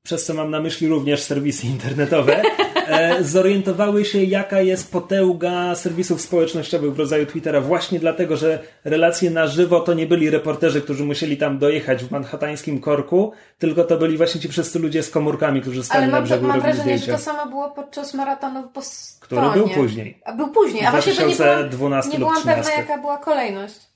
przez 0.03 0.25
co 0.25 0.35
mam 0.35 0.51
na 0.51 0.61
myśli 0.61 0.89
również 0.89 1.23
serwisy 1.23 1.67
internetowe, 1.67 2.43
zorientowały 3.21 4.05
się, 4.05 4.23
jaka 4.25 4.61
jest 4.61 4.93
potęga 4.93 5.75
serwisów 5.75 6.21
społecznościowych 6.21 6.95
w 6.95 6.99
rodzaju 6.99 7.27
Twittera, 7.27 7.61
właśnie 7.61 8.01
dlatego, 8.01 8.37
że 8.37 8.59
relacje 8.85 9.31
na 9.31 9.47
żywo 9.47 9.81
to 9.81 9.95
nie 9.95 10.07
byli 10.07 10.31
reporterzy, 10.31 10.83
którzy 10.83 11.05
musieli 11.05 11.37
tam 11.37 11.59
dojechać 11.59 12.05
w 12.05 12.11
manhattańskim 12.11 12.81
korku, 12.81 13.33
tylko 13.59 13.85
to 13.85 13.97
byli 13.97 14.17
właśnie 14.17 14.41
ci 14.41 14.49
wszyscy 14.49 14.79
ludzie 14.79 15.03
z 15.03 15.11
komórkami, 15.11 15.61
którzy 15.63 15.85
stali 15.85 15.99
Ale 15.99 16.07
na 16.07 16.13
mam, 16.13 16.25
brzegu 16.25 16.47
mam 16.47 16.57
robili 16.57 16.73
wrażenie, 16.75 16.99
zdjęcia. 16.99 17.13
że 17.13 17.19
to 17.19 17.25
samo 17.25 17.51
było 17.51 17.71
podczas 17.71 18.15
maratonu 18.15 18.63
w 18.63 18.73
Bostonie. 18.73 19.17
Który 19.21 19.51
był 19.51 19.69
później. 19.69 20.21
A 20.25 20.33
był 20.33 20.49
później, 20.49 20.87
a 20.87 20.91
właśnie 20.91 21.13
to 21.13 21.27
nie 21.27 21.37
byłam, 21.37 21.49
2012 21.49 22.13
nie 22.13 22.19
byłam 22.19 22.37
pewna 22.37 22.53
13. 22.53 22.81
jaka 22.81 22.99
była 22.99 23.19
kolejność. 23.19 23.96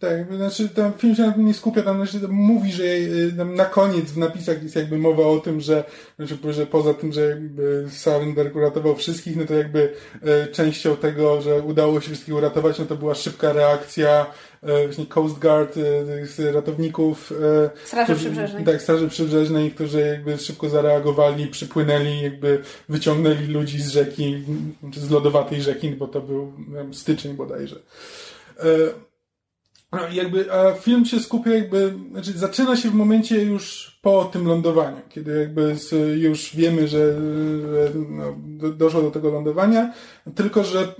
Tak, 0.00 0.36
znaczy 0.36 0.68
ten 0.68 0.92
film 0.92 1.14
się 1.14 1.22
na 1.22 1.32
tym 1.32 1.46
nie 1.46 1.54
skupia, 1.54 1.82
tam 1.82 2.06
znaczy, 2.06 2.28
mówi, 2.28 2.72
że 2.72 2.84
y, 2.84 3.32
na 3.44 3.64
koniec 3.64 4.10
w 4.10 4.18
napisach 4.18 4.62
jest 4.62 4.76
jakby 4.76 4.98
mowa 4.98 5.22
o 5.22 5.38
tym, 5.38 5.60
że, 5.60 5.84
znaczy, 6.16 6.38
że 6.50 6.66
poza 6.66 6.94
tym, 6.94 7.12
że 7.12 7.28
jakby 7.28 7.86
Sarenberg 7.90 8.56
uratował 8.56 8.96
wszystkich, 8.96 9.36
no 9.36 9.44
to 9.44 9.54
jakby 9.54 9.92
e, 10.22 10.46
częścią 10.46 10.96
tego, 10.96 11.40
że 11.42 11.62
udało 11.62 12.00
się 12.00 12.06
wszystkich 12.06 12.34
uratować, 12.34 12.78
no 12.78 12.84
to 12.84 12.96
była 12.96 13.14
szybka 13.14 13.52
reakcja 13.52 14.26
e, 14.62 14.84
właśnie 14.84 15.06
Coast 15.06 15.38
Guard, 15.38 15.76
e, 16.38 16.52
ratowników. 16.52 17.32
Straży 17.84 18.12
którzy, 18.12 18.30
Przybrzeżnej. 18.30 18.64
Tak, 18.64 18.82
Straży 18.82 19.08
Przybrzeżnej, 19.08 19.70
którzy 19.70 20.00
jakby 20.00 20.38
szybko 20.38 20.68
zareagowali, 20.68 21.46
przypłynęli, 21.46 22.20
jakby 22.22 22.62
wyciągnęli 22.88 23.46
ludzi 23.46 23.82
z 23.82 23.88
rzeki, 23.88 24.44
czy 24.92 25.00
z 25.00 25.10
lodowatej 25.10 25.62
rzeki, 25.62 25.90
bo 25.90 26.08
to 26.08 26.20
był 26.20 26.52
wiem, 26.74 26.94
styczeń 26.94 27.34
bodajże. 27.34 27.76
No, 29.92 29.98
jakby, 30.12 30.52
a 30.52 30.72
film 30.72 31.04
się 31.04 31.20
skupia 31.20 31.50
jakby, 31.50 31.94
znaczy 32.10 32.32
zaczyna 32.32 32.76
się 32.76 32.90
w 32.90 32.94
momencie 32.94 33.42
już 33.42 33.90
po 34.02 34.24
tym 34.24 34.46
lądowaniu, 34.46 35.00
kiedy 35.08 35.40
jakby 35.40 35.76
już 36.16 36.56
wiemy, 36.56 36.88
że, 36.88 37.14
no, 38.08 38.36
doszło 38.72 39.02
do 39.02 39.10
tego 39.10 39.30
lądowania, 39.30 39.92
tylko 40.34 40.64
że 40.64 40.94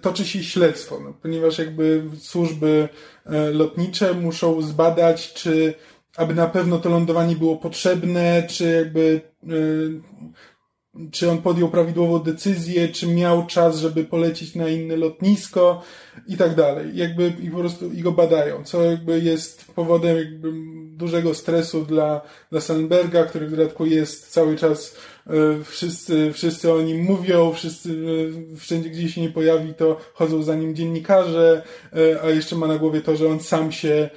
toczy 0.00 0.24
się 0.24 0.42
śledztwo, 0.42 1.00
no, 1.04 1.14
ponieważ 1.22 1.58
jakby 1.58 2.02
służby 2.18 2.88
e, 3.26 3.50
lotnicze 3.50 4.14
muszą 4.14 4.62
zbadać, 4.62 5.32
czy 5.32 5.74
aby 6.16 6.34
na 6.34 6.46
pewno 6.46 6.78
to 6.78 6.88
lądowanie 6.88 7.36
było 7.36 7.56
potrzebne, 7.56 8.46
czy 8.48 8.64
jakby 8.70 9.20
czy 11.10 11.30
on 11.30 11.42
podjął 11.42 11.68
prawidłową 11.68 12.18
decyzję, 12.18 12.88
czy 12.88 13.06
miał 13.06 13.46
czas, 13.46 13.78
żeby 13.78 14.04
polecieć 14.04 14.54
na 14.54 14.68
inne 14.68 14.96
lotnisko 14.96 15.82
i 16.26 16.36
tak 16.36 16.54
dalej. 16.54 16.90
Jakby 16.94 17.32
i 17.42 17.50
po 17.50 17.58
prostu 17.58 17.92
i 17.92 18.02
go 18.02 18.12
badają, 18.12 18.64
co 18.64 18.82
jakby 18.82 19.20
jest 19.20 19.64
powodem 19.74 20.16
jakby 20.16 20.52
dużego 20.96 21.34
stresu 21.34 21.84
dla, 21.84 22.20
dla 22.50 22.60
Sandberga, 22.60 23.24
który 23.24 23.46
w 23.46 23.50
dodatku 23.50 23.86
jest 23.86 24.30
cały 24.30 24.56
czas 24.56 24.96
E, 25.26 25.64
wszyscy, 25.64 26.32
wszyscy 26.32 26.72
o 26.72 26.82
nim 26.82 27.02
mówią, 27.02 27.52
wszyscy, 27.52 27.90
e, 28.52 28.56
wszędzie 28.56 28.90
gdzie 28.90 29.08
się 29.08 29.20
nie 29.20 29.30
pojawi, 29.30 29.74
to 29.74 30.00
chodzą 30.14 30.42
za 30.42 30.54
nim 30.54 30.74
dziennikarze, 30.74 31.62
e, 31.92 32.22
a 32.22 32.30
jeszcze 32.30 32.56
ma 32.56 32.66
na 32.66 32.78
głowie 32.78 33.00
to, 33.00 33.16
że 33.16 33.28
on 33.28 33.40
sam 33.40 33.72
się, 33.72 34.10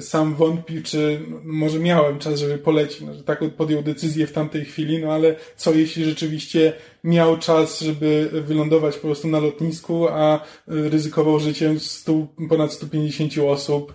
sam 0.00 0.34
wątpi, 0.34 0.82
czy 0.82 1.20
może 1.42 1.78
miałem 1.78 2.18
czas, 2.18 2.38
żeby 2.38 2.58
polecić, 2.58 3.00
no, 3.00 3.14
że 3.14 3.24
tak 3.24 3.40
podjął 3.56 3.82
decyzję 3.82 4.26
w 4.26 4.32
tamtej 4.32 4.64
chwili, 4.64 4.98
no 4.98 5.12
ale 5.12 5.34
co 5.56 5.72
jeśli 5.72 6.04
rzeczywiście 6.04 6.72
miał 7.04 7.38
czas, 7.38 7.80
żeby 7.80 8.30
wylądować 8.32 8.96
po 8.96 9.06
prostu 9.06 9.28
na 9.28 9.38
lotnisku, 9.40 10.08
a 10.08 10.40
ryzykował 10.66 11.40
życiem 11.40 11.80
100, 11.80 12.12
ponad 12.48 12.72
150 12.72 13.32
osób, 13.48 13.94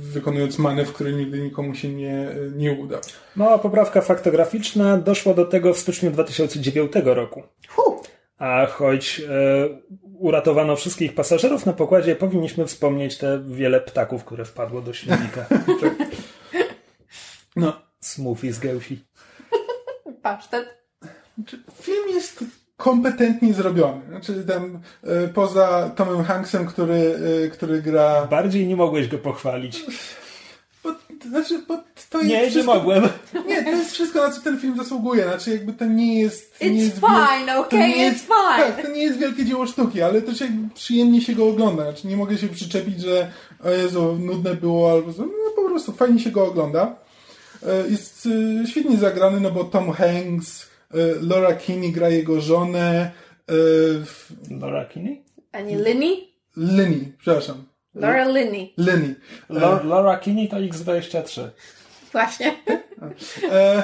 wykonując 0.00 0.58
manewr, 0.58 0.92
który 0.92 1.12
nigdy 1.12 1.38
nikomu 1.38 1.74
się 1.74 1.88
nie, 1.88 2.28
nie 2.56 2.72
uda. 2.72 3.00
Mała 3.36 3.58
poprawka 3.58 4.00
faktograficzna. 4.00 4.96
Doszło 4.96 5.34
do 5.34 5.44
tego 5.44 5.74
w 5.74 5.78
styczniu 5.78 6.10
2009 6.10 6.92
roku. 7.04 7.42
A 8.38 8.66
choć 8.66 9.20
e, 9.20 9.68
uratowano 10.18 10.76
wszystkich 10.76 11.14
pasażerów 11.14 11.66
na 11.66 11.72
pokładzie, 11.72 12.16
powinniśmy 12.16 12.66
wspomnieć 12.66 13.18
te 13.18 13.42
wiele 13.46 13.80
ptaków, 13.80 14.24
które 14.24 14.44
wpadło 14.44 14.80
do 14.80 14.92
silnika. 14.92 15.46
no. 17.56 17.84
Smoothie 18.04 18.52
z 18.52 18.58
gęsi. 18.58 19.04
Pasztet. 20.22 20.83
Znaczy, 21.38 21.62
film 21.82 22.08
jest 22.14 22.44
kompetentnie 22.76 23.54
zrobiony. 23.54 24.00
Znaczy 24.08 24.44
tam 24.48 24.80
e, 25.02 25.28
poza 25.28 25.90
Tomem 25.96 26.24
Hanksem, 26.24 26.66
który, 26.66 27.18
e, 27.44 27.48
który 27.48 27.82
gra... 27.82 28.26
Bardziej 28.26 28.66
nie 28.66 28.76
mogłeś 28.76 29.08
go 29.08 29.18
pochwalić. 29.18 29.84
Znaczy, 31.28 31.62
bo 31.68 31.78
to 32.10 32.20
jest. 32.20 32.30
Nie, 32.30 32.50
wszystko, 32.50 32.72
nie 32.72 32.78
mogłem. 32.78 33.08
Nie, 33.48 33.64
to 33.64 33.70
jest 33.70 33.92
wszystko, 33.92 34.22
na 34.22 34.30
co 34.30 34.40
ten 34.40 34.60
film 34.60 34.76
zasługuje. 34.76 35.24
Znaczy, 35.24 35.50
jakby 35.50 35.72
to 35.72 35.84
nie 35.84 36.20
jest. 36.20 36.58
It's 36.60 36.70
nie 36.70 36.84
jest 36.84 36.96
fine, 36.96 37.58
okay, 37.58 37.80
it's 37.80 37.96
jest, 37.96 38.24
fine. 38.24 38.66
Tak, 38.66 38.82
to 38.82 38.90
nie 38.90 39.02
jest 39.02 39.18
wielkie 39.18 39.44
dzieło 39.44 39.66
sztuki, 39.66 40.02
ale 40.02 40.22
to 40.22 40.34
się 40.34 40.48
przyjemnie 40.74 41.20
się 41.20 41.34
go 41.34 41.48
ogląda. 41.48 41.82
Znaczy, 41.82 42.06
nie 42.06 42.16
mogę 42.16 42.38
się 42.38 42.48
przyczepić, 42.48 43.00
że 43.00 43.30
o 43.64 43.70
Jezu, 43.70 44.16
nudne 44.20 44.54
było, 44.54 44.92
albo 44.92 45.12
no 45.18 45.26
po 45.56 45.62
prostu 45.62 45.92
fajnie 45.92 46.20
się 46.20 46.30
go 46.30 46.46
ogląda. 46.46 46.96
E, 47.66 47.88
jest 47.90 48.28
świetnie 48.66 48.96
zagrany, 48.96 49.40
no 49.40 49.50
bo 49.50 49.64
Tom 49.64 49.92
Hanks, 49.92 50.66
Laura 51.20 51.54
Kinney 51.54 51.92
gra 51.92 52.08
jego 52.08 52.40
żonę. 52.40 53.10
Laura 54.60 54.84
Kinney? 54.84 55.24
A 55.52 55.60
nie 55.60 55.76
Linny? 55.76 56.16
Linny, 56.56 57.12
przepraszam. 57.18 57.64
Laura 57.94 58.28
Linney. 58.28 58.74
Linney. 58.78 59.14
Laura 59.84 60.18
Kinney 60.18 60.48
to 60.48 60.56
X23. 60.56 61.48
Właśnie. 62.12 62.56
E, 63.50 63.82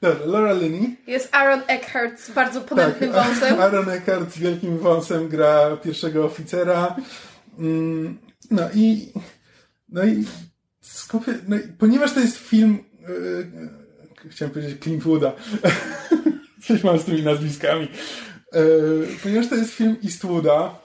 dobra, 0.00 0.26
Laura 0.26 0.52
Linney. 0.52 0.96
Jest 1.06 1.34
Aaron 1.34 1.60
Eckhart 1.66 2.20
z 2.20 2.30
bardzo 2.30 2.60
ponętnym 2.60 3.12
tak, 3.12 3.26
wąsem. 3.26 3.60
Aaron 3.62 3.90
Eckhart 3.90 4.34
z 4.34 4.38
wielkim 4.38 4.78
wąsem 4.78 5.28
gra 5.28 5.76
pierwszego 5.76 6.24
oficera. 6.24 6.96
Mm, 7.58 8.18
no 8.50 8.62
i 8.74 9.12
no 9.88 10.04
i, 10.04 10.24
skupie, 10.80 11.34
no 11.48 11.56
i 11.56 11.60
ponieważ 11.78 12.12
to 12.12 12.20
jest 12.20 12.36
film 12.36 12.84
yy, 13.08 13.46
chciałem 14.30 14.54
powiedzieć 14.54 14.82
Clintwooda. 14.82 15.32
Coś 16.66 16.84
mam 16.84 16.98
z 16.98 17.04
tymi 17.04 17.22
nazwiskami. 17.22 17.88
Yy, 18.52 19.08
ponieważ 19.22 19.48
to 19.48 19.54
jest 19.54 19.74
film 19.74 19.96
Eastwooda, 20.04 20.78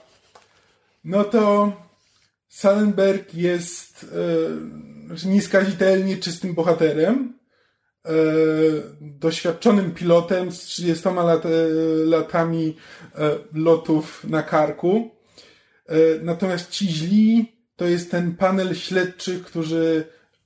no 1.04 1.24
to 1.24 1.72
Salenberg 2.48 3.34
jest 3.34 4.06
e, 5.24 5.28
nieskazitelnie 5.28 6.16
czystym 6.16 6.54
bohaterem, 6.54 7.38
e, 8.06 8.10
doświadczonym 9.00 9.94
pilotem 9.94 10.52
z 10.52 10.58
30 10.58 11.08
lat, 11.08 11.46
e, 11.46 11.48
latami 12.04 12.76
e, 13.14 13.30
lotów 13.52 14.24
na 14.24 14.42
karku. 14.42 15.10
E, 15.86 15.96
natomiast 16.22 16.70
ci 16.70 16.88
źli 16.88 17.54
to 17.76 17.86
jest 17.86 18.10
ten 18.10 18.36
panel 18.36 18.74
śledczych, 18.74 19.44
którzy, 19.44 20.04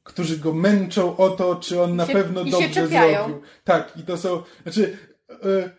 którzy 0.08 0.38
go 0.38 0.52
męczą 0.52 1.16
o 1.16 1.30
to, 1.30 1.56
czy 1.56 1.82
on 1.82 1.96
na 1.96 2.06
się, 2.06 2.12
pewno 2.12 2.44
dobrze 2.44 2.88
zrobił. 2.88 3.42
Tak, 3.64 3.92
i 3.96 4.02
to 4.02 4.16
są, 4.16 4.42
znaczy, 4.62 4.98
e, 5.30 5.70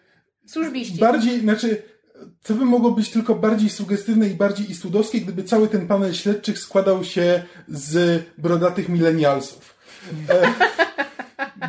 Służbiści. 0.46 1.00
Bardziej, 1.00 1.40
znaczy, 1.40 1.84
to 2.44 2.54
by 2.54 2.66
mogło 2.66 2.92
być 2.92 3.10
tylko 3.10 3.36
bardziej 3.36 3.70
sugestywne 3.70 4.28
i 4.28 4.34
bardziej 4.34 4.72
istudowskie, 4.72 5.22
gdyby 5.22 5.44
cały 5.44 5.68
ten 5.68 5.88
panel 5.88 6.14
śledczych 6.14 6.60
składał 6.60 7.04
się 7.04 7.44
z 7.68 8.24
brodatych 8.38 8.90
milenialsów. 8.90 9.76
E, 10.30 10.54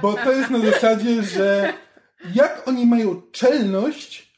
bo 0.03 0.13
to 0.13 0.33
jest 0.33 0.51
na 0.51 0.59
zasadzie, 0.59 1.23
że 1.23 1.73
jak 2.35 2.69
oni 2.69 2.87
mają 2.87 3.23
czelność 3.33 4.33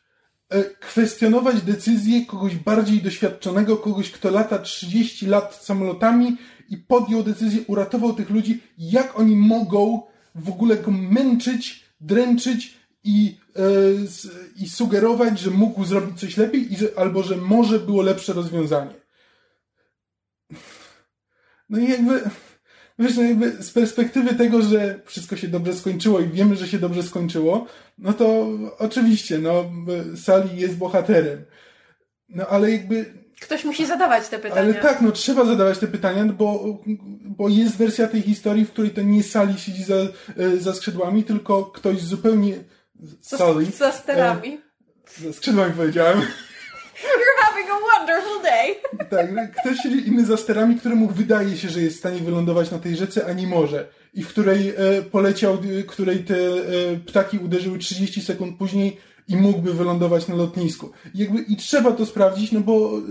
e, 0.49 0.65
kwestionować 0.65 1.63
decyzję 1.63 2.27
kogoś 2.27 2.57
bardziej 2.57 3.03
doświadczonego, 3.03 3.77
kogoś, 3.77 4.11
kto 4.11 4.31
lata 4.31 4.59
30 4.59 5.27
lat 5.27 5.55
samolotami 5.65 6.37
i 6.69 6.77
podjął 6.77 7.23
decyzję, 7.23 7.61
uratował 7.67 8.15
tych 8.15 8.31
ludzi, 8.31 8.61
jak 8.79 9.19
oni 9.19 9.37
mogą 9.37 10.03
w 10.35 10.49
ogóle 10.49 10.77
go 10.77 10.91
męczyć, 10.91 11.85
dręczyć 12.01 12.75
i 13.05 13.37
E, 13.57 13.63
i 14.57 14.69
sugerować, 14.69 15.39
że 15.39 15.51
mógł 15.51 15.85
zrobić 15.85 16.21
coś 16.21 16.37
lepiej 16.37 16.73
i 16.73 16.77
że, 16.77 16.89
albo 16.97 17.23
że 17.23 17.37
może 17.37 17.79
było 17.79 18.03
lepsze 18.03 18.33
rozwiązanie. 18.33 18.95
No 21.69 21.79
i 21.79 21.89
jakby, 21.89 22.21
wiesz, 22.99 23.17
no 23.17 23.23
jakby 23.23 23.63
z 23.63 23.71
perspektywy 23.71 24.35
tego, 24.35 24.63
że 24.63 25.01
wszystko 25.05 25.37
się 25.37 25.49
dobrze 25.49 25.75
skończyło 25.75 26.21
i 26.21 26.29
wiemy, 26.29 26.57
że 26.57 26.69
się 26.69 26.79
dobrze 26.79 27.03
skończyło, 27.03 27.67
no 27.99 28.13
to 28.13 28.49
oczywiście, 28.79 29.39
no, 29.39 29.65
Sali 30.17 30.61
jest 30.61 30.77
bohaterem. 30.77 31.45
No 32.29 32.47
ale 32.47 32.71
jakby 32.71 33.22
Ktoś 33.43 33.65
musi 33.65 33.87
zadawać 33.87 34.29
te 34.29 34.39
pytania. 34.39 34.63
Ale 34.63 34.75
tak, 34.75 35.01
no 35.01 35.13
trzeba 35.13 35.45
zadawać 35.45 35.79
te 35.79 35.87
pytania, 35.87 36.25
no 36.25 36.33
bo, 36.33 36.79
bo 37.23 37.49
jest 37.49 37.77
wersja 37.77 38.07
tej 38.09 38.23
historii, 38.23 38.65
w 38.65 38.71
której 38.71 38.91
to 38.91 39.03
nie 39.03 39.23
Sali 39.23 39.59
siedzi 39.59 39.85
za, 39.85 39.95
e, 39.95 40.57
za 40.57 40.75
skrzydłami, 40.75 41.25
tylko 41.25 41.65
ktoś 41.65 42.01
zupełnie 42.01 42.55
Sorry. 43.21 43.67
Za 43.67 43.93
sterami. 43.93 44.61
E, 45.19 45.23
ze 45.23 45.33
skrzydłami 45.33 45.73
powiedziałem. 45.77 46.19
You're 47.03 47.45
having 47.45 47.69
a 47.71 47.99
wonderful 47.99 48.43
day. 48.43 48.75
Tak, 49.11 49.53
ktoś 49.61 49.79
siedzi 49.79 50.09
inny 50.09 50.25
za 50.25 50.37
sterami, 50.37 50.77
któremu 50.77 51.09
wydaje 51.09 51.57
się, 51.57 51.69
że 51.69 51.83
jest 51.83 51.97
w 51.97 51.99
stanie 51.99 52.21
wylądować 52.21 52.71
na 52.71 52.79
tej 52.79 52.97
rzece, 52.97 53.27
a 53.27 53.33
nie 53.33 53.47
może. 53.47 53.89
I 54.15 54.23
w 54.23 54.29
której 54.29 54.69
e, 54.69 55.03
poleciał, 55.03 55.59
której 55.87 56.25
te 56.25 56.37
e, 56.37 56.97
ptaki 57.07 57.39
uderzyły 57.39 57.79
30 57.79 58.23
sekund 58.23 58.59
później 58.59 59.01
i 59.33 59.37
mógłby 59.37 59.75
wylądować 59.75 60.29
na 60.29 60.35
lotnisku. 60.35 60.91
I, 61.15 61.19
jakby, 61.19 61.43
I 61.43 61.57
trzeba 61.57 61.93
to 61.93 62.07
sprawdzić, 62.07 62.53
no 62.53 62.61
bo 62.61 62.99
y, 62.99 63.03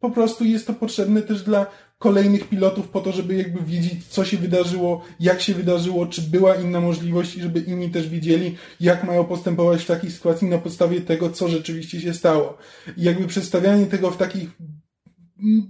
po 0.00 0.10
prostu 0.10 0.44
jest 0.44 0.66
to 0.66 0.74
potrzebne 0.74 1.22
też 1.22 1.42
dla 1.42 1.66
kolejnych 1.98 2.48
pilotów 2.48 2.88
po 2.88 3.00
to, 3.00 3.12
żeby 3.12 3.34
jakby 3.34 3.64
wiedzieć, 3.64 4.06
co 4.08 4.24
się 4.24 4.36
wydarzyło, 4.36 5.04
jak 5.20 5.40
się 5.40 5.54
wydarzyło, 5.54 6.06
czy 6.06 6.22
była 6.22 6.54
inna 6.54 6.80
możliwość 6.80 7.36
i 7.36 7.40
żeby 7.40 7.60
inni 7.60 7.90
też 7.90 8.08
wiedzieli, 8.08 8.56
jak 8.80 9.04
mają 9.04 9.24
postępować 9.24 9.82
w 9.82 9.86
takiej 9.86 10.10
sytuacji 10.10 10.48
na 10.48 10.58
podstawie 10.58 11.00
tego, 11.00 11.30
co 11.30 11.48
rzeczywiście 11.48 12.00
się 12.00 12.14
stało. 12.14 12.58
I 12.96 13.02
jakby 13.02 13.26
przedstawianie 13.26 13.86
tego 13.86 14.10
w 14.10 14.16
takich 14.16 14.48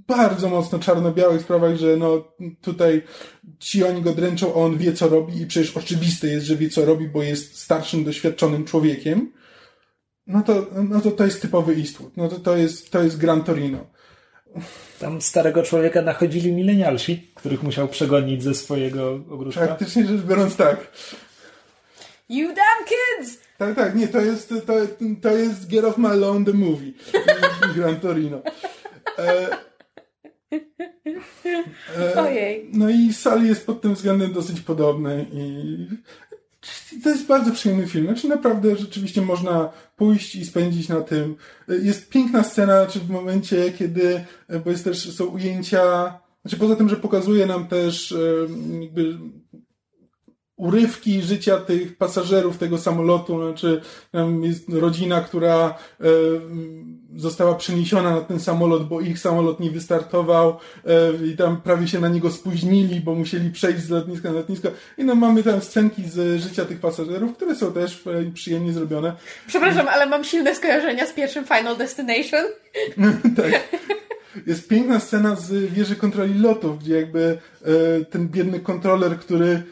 bardzo 0.08 0.48
mocno 0.48 0.78
czarno-białych 0.78 1.42
sprawach, 1.42 1.76
że 1.76 1.96
no 1.96 2.24
tutaj 2.60 3.02
ci 3.58 3.84
oni 3.84 4.02
go 4.02 4.12
dręczą, 4.12 4.54
a 4.54 4.54
on 4.54 4.78
wie 4.78 4.92
co 4.92 5.08
robi 5.08 5.42
i 5.42 5.46
przecież 5.46 5.76
oczywiste 5.76 6.26
jest, 6.26 6.46
że 6.46 6.56
wie 6.56 6.68
co 6.68 6.84
robi, 6.84 7.08
bo 7.08 7.22
jest 7.22 7.58
starszym, 7.58 8.04
doświadczonym 8.04 8.64
człowiekiem, 8.64 9.32
no 10.28 10.42
to, 10.42 10.66
no 10.88 11.00
to 11.00 11.10
to 11.10 11.24
jest 11.24 11.42
typowy 11.42 11.72
Eastwood. 11.72 12.16
No 12.16 12.28
to 12.28 12.38
to 12.38 12.56
jest, 12.56 12.90
to 12.90 13.02
jest 13.02 13.18
Gran 13.18 13.44
Torino. 13.44 13.86
Tam 14.98 15.22
starego 15.22 15.62
człowieka 15.62 16.02
nachodzili 16.02 16.52
milenialsi, 16.52 17.30
których 17.34 17.62
musiał 17.62 17.88
przegonić 17.88 18.42
ze 18.42 18.54
swojego 18.54 19.20
ogródka. 19.30 19.66
Praktycznie 19.66 20.06
rzecz 20.06 20.20
biorąc 20.20 20.56
tak. 20.56 20.92
You 22.28 22.48
damn 22.48 22.84
kids! 22.86 23.38
Tak, 23.58 23.74
tak, 23.74 23.94
nie, 23.94 24.08
to 24.08 24.20
jest, 24.20 24.48
to, 24.48 24.72
to 25.22 25.36
jest 25.36 25.68
Get 25.68 25.84
Off 25.84 25.98
My 25.98 26.16
Lawn 26.16 26.44
the 26.44 26.52
Movie. 26.52 26.92
Gran 27.76 28.00
Torino. 28.00 28.42
E, 29.18 29.48
e, 31.98 32.22
Ojej. 32.22 32.70
No 32.72 32.90
i 32.90 33.12
Sally 33.12 33.46
jest 33.48 33.66
pod 33.66 33.80
tym 33.80 33.94
względem 33.94 34.32
dosyć 34.32 34.60
podobny 34.60 35.26
i 35.32 35.76
to 37.02 37.10
jest 37.10 37.26
bardzo 37.26 37.52
przyjemny 37.52 37.86
film. 37.86 38.06
Znaczy 38.06 38.28
naprawdę 38.28 38.76
rzeczywiście 38.76 39.22
można 39.22 39.70
pójść 39.96 40.34
i 40.34 40.46
spędzić 40.46 40.88
na 40.88 41.00
tym. 41.00 41.36
Jest 41.68 42.08
piękna 42.08 42.44
scena, 42.44 42.84
znaczy 42.84 43.00
w 43.00 43.10
momencie, 43.10 43.72
kiedy, 43.72 44.24
bo 44.64 44.70
jest 44.70 44.84
też, 44.84 45.14
są 45.14 45.24
ujęcia, 45.24 46.14
znaczy 46.42 46.56
poza 46.56 46.76
tym, 46.76 46.88
że 46.88 46.96
pokazuje 46.96 47.46
nam 47.46 47.66
też 47.66 48.14
jakby 48.80 49.18
urywki 50.58 51.22
życia 51.22 51.56
tych 51.56 51.96
pasażerów 51.96 52.58
tego 52.58 52.78
samolotu, 52.78 53.42
znaczy 53.42 53.80
jest 54.42 54.68
rodzina, 54.68 55.20
która 55.20 55.74
e, 56.00 56.04
została 57.16 57.54
przeniesiona 57.54 58.10
na 58.10 58.20
ten 58.20 58.40
samolot, 58.40 58.88
bo 58.88 59.00
ich 59.00 59.18
samolot 59.18 59.60
nie 59.60 59.70
wystartował 59.70 60.58
e, 60.86 61.26
i 61.26 61.36
tam 61.36 61.60
prawie 61.60 61.88
się 61.88 62.00
na 62.00 62.08
niego 62.08 62.30
spóźnili, 62.30 63.00
bo 63.00 63.14
musieli 63.14 63.50
przejść 63.50 63.78
z 63.78 63.90
lotniska 63.90 64.28
na 64.28 64.34
lotnisko. 64.34 64.68
I 64.98 65.04
no 65.04 65.14
mamy 65.14 65.42
tam 65.42 65.60
scenki 65.60 66.02
z 66.08 66.42
życia 66.42 66.64
tych 66.64 66.80
pasażerów, 66.80 67.36
które 67.36 67.54
są 67.54 67.72
też 67.72 68.06
e, 68.06 68.30
przyjemnie 68.34 68.72
zrobione. 68.72 69.12
Przepraszam, 69.46 69.88
ale 69.88 70.06
mam 70.06 70.24
silne 70.24 70.54
skojarzenia 70.54 71.06
z 71.06 71.12
pierwszym 71.12 71.44
Final 71.44 71.76
Destination. 71.76 72.44
tak. 73.42 73.78
Jest 74.46 74.68
piękna 74.68 75.00
scena 75.00 75.36
z 75.36 75.52
wieży 75.72 75.96
kontroli 75.96 76.38
lotów, 76.38 76.78
gdzie 76.78 76.94
jakby 76.94 77.38
ten 78.10 78.28
biedny 78.28 78.60
kontroler, 78.60 79.18
który 79.18 79.62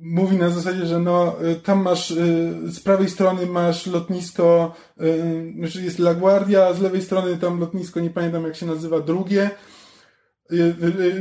mówi 0.00 0.36
na 0.36 0.50
zasadzie, 0.50 0.86
że 0.86 0.98
no, 0.98 1.36
y, 1.50 1.56
tam 1.56 1.82
masz, 1.82 2.10
y, 2.10 2.54
z 2.66 2.80
prawej 2.80 3.10
strony 3.10 3.46
masz 3.46 3.86
lotnisko, 3.86 4.74
y, 5.00 5.52
znaczy 5.58 5.82
jest 5.82 5.98
LaGuardia, 5.98 6.66
a 6.66 6.74
z 6.74 6.80
lewej 6.80 7.02
strony 7.02 7.36
tam 7.36 7.60
lotnisko, 7.60 8.00
nie 8.00 8.10
pamiętam 8.10 8.44
jak 8.44 8.56
się 8.56 8.66
nazywa, 8.66 9.00
drugie. 9.00 9.50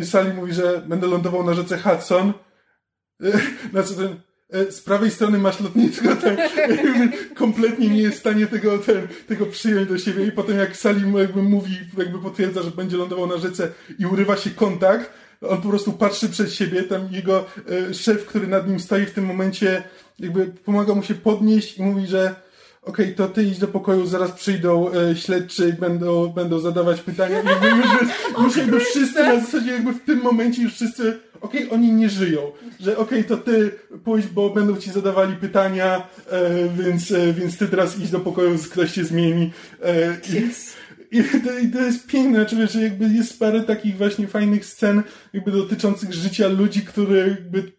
Sali 0.04 0.34
mówi, 0.34 0.54
że 0.54 0.84
będę 0.88 1.08
lądował 1.08 1.44
na 1.44 1.54
rzece 1.54 1.78
Hudson. 1.78 2.34
Znaczy 3.72 3.96
ten, 3.96 4.22
z 4.72 4.82
prawej 4.82 5.12
strony 5.12 5.38
masz 5.38 5.60
lotnisko, 5.60 6.16
ten, 6.22 6.38
kompletnie 7.36 7.90
nie 7.90 8.02
jest 8.02 8.18
w 8.18 8.20
stanie 8.20 8.48
tego, 8.48 8.78
ten, 8.78 9.08
tego 9.28 9.46
przyjąć 9.46 9.90
do 9.90 9.98
siebie 9.98 10.26
i 10.26 10.32
potem 10.32 10.58
jak 10.58 10.78
Salim 10.78 11.18
jakby 11.18 11.42
mówi, 11.42 11.80
jakby 11.98 12.20
potwierdza, 12.20 12.64
że 12.64 12.72
będzie 12.72 12.98
lądował 12.98 13.28
na 13.28 13.38
rzece 13.38 13.72
i 14.00 14.06
urywa 14.06 14.38
się 14.38 14.50
kontakt, 14.50 15.14
on 15.50 15.62
po 15.62 15.70
prostu 15.70 15.94
patrzy 15.94 16.30
przed 16.30 16.54
siebie, 16.54 16.84
tam 16.84 17.08
jego 17.12 17.46
e, 17.90 17.94
szef, 17.94 18.26
który 18.26 18.48
nad 18.48 18.70
nim 18.70 18.80
stoi 18.80 19.06
w 19.06 19.14
tym 19.14 19.26
momencie, 19.26 19.84
jakby 20.20 20.46
pomaga 20.46 20.96
mu 20.96 21.04
się 21.04 21.16
podnieść 21.16 21.78
i 21.78 21.84
mówi, 21.84 22.08
że 22.08 22.36
okej, 22.82 23.06
okay, 23.06 23.16
to 23.16 23.34
ty 23.34 23.44
idź 23.44 23.60
do 23.60 23.68
pokoju, 23.68 24.06
zaraz 24.06 24.32
przyjdą 24.32 24.92
e, 24.94 25.16
śledczy 25.16 25.70
i 25.70 25.74
będą, 25.74 26.28
będą 26.28 26.60
zadawać 26.60 27.02
pytania. 27.02 27.42
I 27.42 27.46
jakby 27.46 27.68
już, 27.68 27.88
już 28.44 28.58
jakby 28.58 28.80
wszyscy 28.80 29.24
na 29.24 29.40
zasadzie 29.40 29.72
jakby 29.72 29.94
w 29.94 30.06
tym 30.06 30.22
momencie 30.22 30.62
już 30.62 30.74
wszyscy, 30.74 31.20
okej, 31.42 31.66
okay, 31.66 31.78
oni 31.78 31.94
nie 31.94 32.10
żyją. 32.10 32.52
Że 32.80 32.98
okej, 32.98 33.20
okay, 33.20 33.38
to 33.38 33.44
ty 33.44 33.72
pójdź, 34.04 34.28
bo 34.28 34.50
będą 34.50 34.78
ci 34.78 34.92
zadawali 34.92 35.36
pytania, 35.36 36.08
e, 36.30 36.70
więc, 36.84 37.12
e, 37.12 37.34
więc 37.34 37.58
ty 37.58 37.68
teraz 37.68 38.00
idź 38.00 38.10
do 38.10 38.20
pokoju, 38.20 38.58
ktoś 38.72 38.94
się 38.94 39.04
zmieni. 39.04 39.52
E, 39.84 40.18
yes. 40.48 40.74
To, 41.44 41.60
I 41.60 41.72
to 41.72 41.82
jest 41.82 42.08
piękne, 42.08 42.40
znaczy, 42.40 42.68
że 42.68 42.84
jakby 42.84 43.06
jest 43.06 43.40
parę 43.40 43.62
takich 43.62 43.98
właśnie 43.98 44.28
fajnych 44.28 44.66
scen, 44.66 45.04
jakby 45.34 45.52
dotyczących 45.52 46.14
życia 46.14 46.48
ludzi, 46.48 46.82
które 46.82 47.18
jakby 47.28 47.72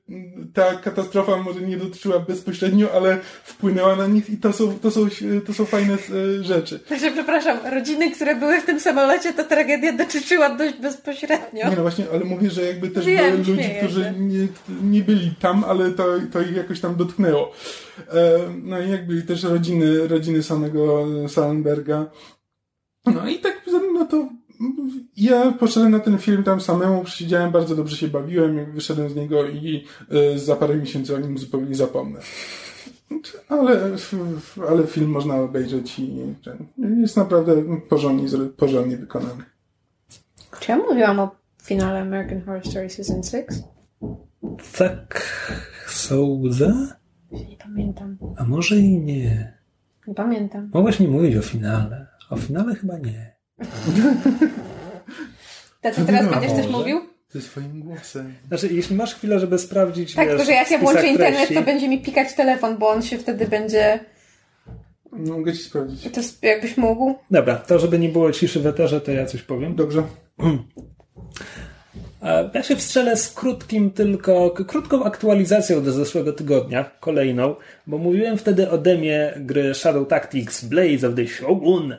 ta 0.54 0.74
katastrofa 0.74 1.36
może 1.36 1.60
nie 1.60 1.76
dotyczyła 1.76 2.18
bezpośrednio, 2.18 2.92
ale 2.92 3.18
wpłynęła 3.44 3.96
na 3.96 4.06
nich 4.06 4.30
i 4.30 4.36
to 4.36 4.52
są, 4.52 4.78
to 4.78 4.90
są, 4.90 5.08
to 5.46 5.54
są 5.54 5.64
fajne 5.64 5.94
e, 5.94 6.44
rzeczy. 6.44 6.78
Także 6.78 7.10
przepraszam, 7.10 7.58
rodziny, 7.72 8.10
które 8.10 8.36
były 8.36 8.60
w 8.60 8.64
tym 8.64 8.80
samolocie, 8.80 9.32
ta 9.32 9.44
tragedia 9.44 9.92
dotyczyła 9.92 10.56
dość 10.56 10.74
bezpośrednio. 10.76 11.70
Nie 11.70 11.76
no 11.76 11.82
właśnie, 11.82 12.04
ale 12.12 12.24
mówię, 12.24 12.50
że 12.50 12.62
jakby 12.62 12.88
też 12.88 13.06
Wiem, 13.06 13.42
były 13.42 13.56
ludzi, 13.56 13.68
którzy 13.78 14.14
nie, 14.18 14.48
nie 14.82 15.02
byli 15.02 15.34
tam, 15.40 15.64
ale 15.64 15.90
to, 15.90 16.04
to 16.32 16.40
ich 16.40 16.56
jakoś 16.56 16.80
tam 16.80 16.96
dotknęło. 16.96 17.52
E, 18.08 18.38
no 18.62 18.80
i 18.80 18.90
jakby 18.90 19.22
też 19.22 19.42
rodziny, 19.42 20.08
rodziny 20.08 20.42
samego 20.42 21.06
Salenberga 21.28 22.10
no 23.06 23.28
i 23.28 23.38
tak, 23.38 23.60
no 23.94 24.06
to 24.06 24.28
ja 25.16 25.52
poszedłem 25.52 25.92
na 25.92 26.00
ten 26.00 26.18
film 26.18 26.44
tam 26.44 26.60
samemu, 26.60 27.04
przysiedziałem, 27.04 27.52
bardzo 27.52 27.76
dobrze 27.76 27.96
się 27.96 28.08
bawiłem, 28.08 28.72
wyszedłem 28.72 29.10
z 29.10 29.14
niego 29.14 29.48
i 29.48 29.84
y, 30.34 30.38
za 30.38 30.56
parę 30.56 30.76
miesięcy 30.76 31.16
o 31.16 31.18
nim 31.18 31.38
zupełnie 31.38 31.74
zapomnę. 31.74 32.20
Ale, 33.48 33.96
ale 34.68 34.86
film 34.86 35.10
można 35.10 35.36
obejrzeć 35.36 35.98
i 35.98 36.16
jest 37.00 37.16
naprawdę 37.16 37.78
porządnie, 37.88 38.28
porządnie 38.56 38.96
wykonany. 38.96 39.44
Czy 40.60 40.72
ja 40.72 40.78
mówiłam 40.78 41.20
o 41.20 41.30
finale 41.62 42.00
American 42.00 42.40
Horror 42.40 42.66
Story 42.66 42.90
Season 42.90 43.22
6? 43.22 43.62
Tak, 44.78 45.22
sądzę. 45.86 46.88
Nie 47.32 47.56
pamiętam. 47.56 48.18
A 48.36 48.44
może 48.44 48.76
i 48.76 48.98
nie. 48.98 49.58
Nie 50.06 50.14
pamiętam. 50.14 50.70
Mogłaś 50.74 51.00
mi 51.00 51.08
mówić 51.08 51.36
o 51.36 51.42
finale. 51.42 52.06
O 52.32 52.36
finale 52.36 52.74
chyba 52.74 52.98
nie. 52.98 53.32
To 55.82 56.04
teraz 56.06 56.30
będziesz 56.30 56.52
coś 56.52 56.68
mówił? 56.68 57.00
Ze 57.28 57.40
swoim 57.40 57.80
głosem. 57.80 58.34
Znaczy, 58.48 58.68
jeśli 58.72 58.96
masz 58.96 59.14
chwilę, 59.14 59.40
żeby 59.40 59.58
sprawdzić. 59.58 60.14
Tak, 60.14 60.28
wiesz, 60.28 60.46
że 60.46 60.52
jak 60.52 60.70
ja 60.70 60.78
włączę 60.78 61.06
internet, 61.06 61.54
to 61.54 61.62
będzie 61.62 61.88
mi 61.88 62.02
pikać 62.02 62.34
telefon, 62.34 62.78
bo 62.78 62.88
on 62.88 63.02
się 63.02 63.18
wtedy 63.18 63.46
będzie. 63.46 64.00
No, 65.12 65.38
mogę 65.38 65.52
ci 65.52 65.62
sprawdzić. 65.62 66.08
To 66.12 66.46
jakbyś 66.46 66.76
mógł. 66.76 67.14
Dobra, 67.30 67.56
to 67.56 67.78
żeby 67.78 67.98
nie 67.98 68.08
było 68.08 68.32
ciszy 68.32 68.60
w 68.60 68.66
eterze, 68.66 69.00
to 69.00 69.12
ja 69.12 69.26
coś 69.26 69.42
powiem. 69.42 69.74
Dobrze. 69.74 70.02
Ja 72.54 72.62
się 72.62 72.76
wstrzelę 72.76 73.16
z 73.16 73.32
krótkim 73.32 73.90
tylko, 73.90 74.50
krótką 74.50 75.04
aktualizacją 75.04 75.82
do 75.82 75.92
zeszłego 75.92 76.32
tygodnia, 76.32 76.90
kolejną, 77.00 77.54
bo 77.86 77.98
mówiłem 77.98 78.38
wtedy 78.38 78.70
o 78.70 78.78
demie 78.78 79.32
gry 79.36 79.74
Shadow 79.74 80.08
Tactics 80.08 80.64
Blaze 80.64 81.08
of 81.08 81.14
the 81.14 81.26
Shogun, 81.26 81.94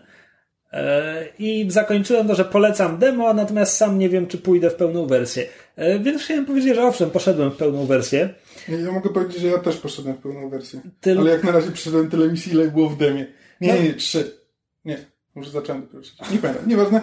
I 1.40 1.66
zakończyłem 1.70 2.28
to, 2.28 2.36
że 2.36 2.46
polecam 2.46 2.98
demo, 2.98 3.34
natomiast 3.34 3.78
sam 3.78 4.00
nie 4.00 4.10
wiem, 4.10 4.28
czy 4.28 4.38
pójdę 4.38 4.70
w 4.70 4.76
pełną 4.76 5.06
wersję. 5.06 5.46
E, 5.76 6.00
więc 6.00 6.22
chciałem 6.22 6.46
powiedzieć, 6.46 6.76
że 6.76 6.84
owszem, 6.84 7.10
poszedłem 7.10 7.52
w 7.52 7.56
pełną 7.56 7.86
wersję. 7.86 8.30
Ja 8.68 8.92
mogę 8.92 9.10
powiedzieć, 9.10 9.42
że 9.42 9.48
ja 9.48 9.58
też 9.58 9.78
poszedłem 9.78 10.16
w 10.16 10.18
pełną 10.18 10.50
wersję. 10.50 10.82
Tyl... 11.02 11.20
Ale 11.20 11.32
jak 11.32 11.44
na 11.44 11.52
razie 11.52 11.72
przyszedłem 11.72 12.10
tyle 12.10 12.30
misji, 12.30 12.52
ile 12.52 12.68
było 12.68 12.90
w 12.90 12.98
demie. 12.98 13.26
Nie, 13.62 13.74
no. 13.74 13.80
nie, 13.80 13.84
nie, 13.84 13.94
trzy. 13.94 14.38
Nie, 14.86 14.98
może 15.36 15.52
zacząłem 15.52 15.82
dopiero 15.82 16.04
Nie 16.32 16.38
pamiętam, 16.38 16.68
nieważne. 16.68 17.02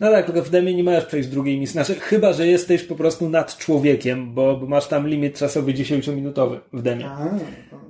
No 0.00 0.10
tak, 0.10 0.26
tylko 0.26 0.42
w 0.42 0.50
demie 0.50 0.74
nie 0.74 0.84
możesz 0.84 1.04
przejść 1.04 1.28
drugiej 1.28 1.60
misji. 1.60 1.72
Znaczy, 1.72 1.94
chyba, 1.94 2.32
że 2.32 2.46
jesteś 2.46 2.82
po 2.82 2.94
prostu 2.94 3.28
nad 3.28 3.56
człowiekiem, 3.56 4.34
bo, 4.34 4.56
bo 4.56 4.66
masz 4.66 4.88
tam 4.88 5.08
limit 5.08 5.38
czasowy 5.38 5.72
10-minutowy 5.72 6.60
w 6.72 6.82
demie. 6.82 7.06
A, 7.08 7.28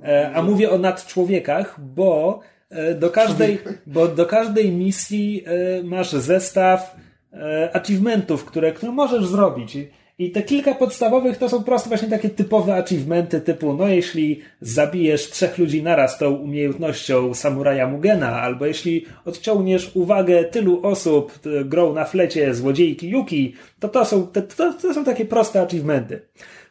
e, 0.03 0.31
a 0.33 0.41
mówię 0.43 0.71
o 0.71 0.77
nadczłowiekach, 0.77 1.79
bo 1.79 2.39
E, 2.39 2.60
do 2.99 3.09
każdej, 3.09 3.59
bo 3.85 4.07
do 4.07 4.25
każdej 4.25 4.71
misji 4.71 5.43
e, 5.45 5.83
masz 5.83 6.11
zestaw 6.11 6.95
e, 7.33 7.69
achievementów, 7.73 8.45
które, 8.45 8.71
które 8.71 8.91
możesz 8.91 9.25
zrobić. 9.25 9.77
I 10.19 10.31
te 10.31 10.41
kilka 10.41 10.75
podstawowych 10.75 11.37
to 11.37 11.49
są 11.49 11.57
po 11.57 11.63
prostu 11.63 11.89
właśnie 11.89 12.09
takie 12.09 12.29
typowe 12.29 12.75
achievementy 12.75 13.41
typu, 13.41 13.73
no 13.73 13.87
jeśli 13.87 14.41
zabijesz 14.61 15.29
trzech 15.29 15.57
ludzi 15.57 15.83
naraz 15.83 16.17
tą 16.17 16.33
umiejętnością 16.33 17.33
samuraja 17.33 17.87
Mugena, 17.87 18.41
albo 18.41 18.65
jeśli 18.65 19.05
odciągniesz 19.25 19.91
uwagę 19.95 20.43
tylu 20.43 20.79
osób 20.83 21.39
grą 21.65 21.93
na 21.93 22.05
flecie 22.05 22.53
złodziejki 22.53 23.09
Yuki, 23.09 23.55
to 23.79 23.89
to 23.89 24.05
są, 24.05 24.27
to, 24.27 24.41
to 24.81 24.93
są 24.93 25.03
takie 25.03 25.25
proste 25.25 25.61
achievementy. 25.61 26.21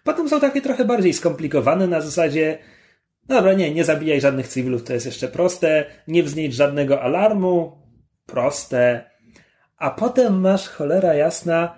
Potem 0.05 0.29
są 0.29 0.41
takie 0.41 0.61
trochę 0.61 0.85
bardziej 0.85 1.13
skomplikowane 1.13 1.87
na 1.87 2.01
zasadzie, 2.01 2.59
Dobra, 3.31 3.53
nie, 3.53 3.75
nie 3.75 3.85
zabijaj 3.85 4.21
żadnych 4.21 4.49
cywilów, 4.49 4.85
to 4.85 4.93
jest 4.93 5.07
jeszcze 5.07 5.29
proste. 5.29 5.85
Nie 6.09 6.23
wznieść 6.23 6.57
żadnego 6.57 7.03
alarmu, 7.03 7.73
proste. 8.27 9.11
A 9.77 9.91
potem 9.91 10.41
masz 10.41 10.69
cholera 10.69 11.15
jasna. 11.15 11.75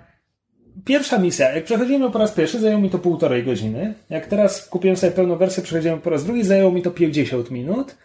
Pierwsza 0.85 1.19
misja, 1.19 1.53
jak 1.53 1.65
przechodziłem 1.65 2.13
po 2.13 2.19
raz 2.19 2.33
pierwszy, 2.33 2.61
zajęło 2.61 2.81
mi 2.81 2.91
to 2.91 2.99
półtorej 2.99 3.45
godziny. 3.45 3.95
Jak 4.11 4.27
teraz 4.27 4.69
kupiłem 4.69 4.97
sobie 4.97 5.13
pełną 5.13 5.37
wersję, 5.37 5.63
przechodziłem 5.63 6.01
po 6.01 6.11
raz 6.11 6.25
drugi, 6.25 6.45
zajęło 6.45 6.73
mi 6.73 6.83
to 6.83 6.91
50 6.91 7.51
minut. 7.51 7.97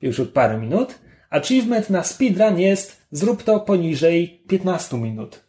Już 0.00 0.20
od 0.20 0.28
parę 0.28 0.58
minut. 0.58 0.98
Achievement 1.30 1.90
na 1.90 2.04
speedrun 2.04 2.58
jest 2.58 3.06
zrób 3.10 3.42
to 3.42 3.60
poniżej 3.60 4.42
15 4.48 4.96
minut. 4.96 5.44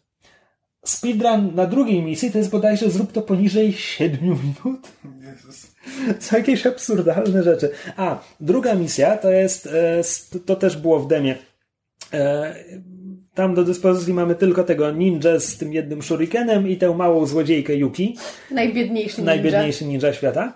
Speedrun 0.85 1.55
na 1.55 1.65
drugiej 1.65 2.03
misji 2.03 2.31
to 2.31 2.37
jest 2.37 2.49
bodajże 2.49 2.89
zrób 2.89 3.11
to 3.11 3.21
poniżej 3.21 3.73
7 3.73 4.19
minut. 4.21 4.87
Co 6.19 6.37
jakieś 6.37 6.65
absurdalne 6.65 7.43
rzeczy. 7.43 7.69
A, 7.97 8.19
druga 8.39 8.75
misja 8.75 9.17
to 9.17 9.31
jest, 9.31 9.67
e, 9.67 10.01
to 10.45 10.55
też 10.55 10.77
było 10.77 10.99
w 10.99 11.07
demie. 11.07 11.35
E, 12.13 12.55
tam 13.33 13.55
do 13.55 13.63
dyspozycji 13.63 14.13
mamy 14.13 14.35
tylko 14.35 14.63
tego 14.63 14.91
ninja 14.91 15.39
z 15.39 15.57
tym 15.57 15.73
jednym 15.73 16.01
shurikenem 16.01 16.69
i 16.69 16.77
tę 16.77 16.95
małą 16.95 17.25
złodziejkę 17.25 17.75
Yuki. 17.75 18.17
Najbiedniejszy 18.51 19.17
ninja. 19.17 19.33
Najbiedniejszy 19.33 19.85
ninja 19.85 20.13
świata. 20.13 20.53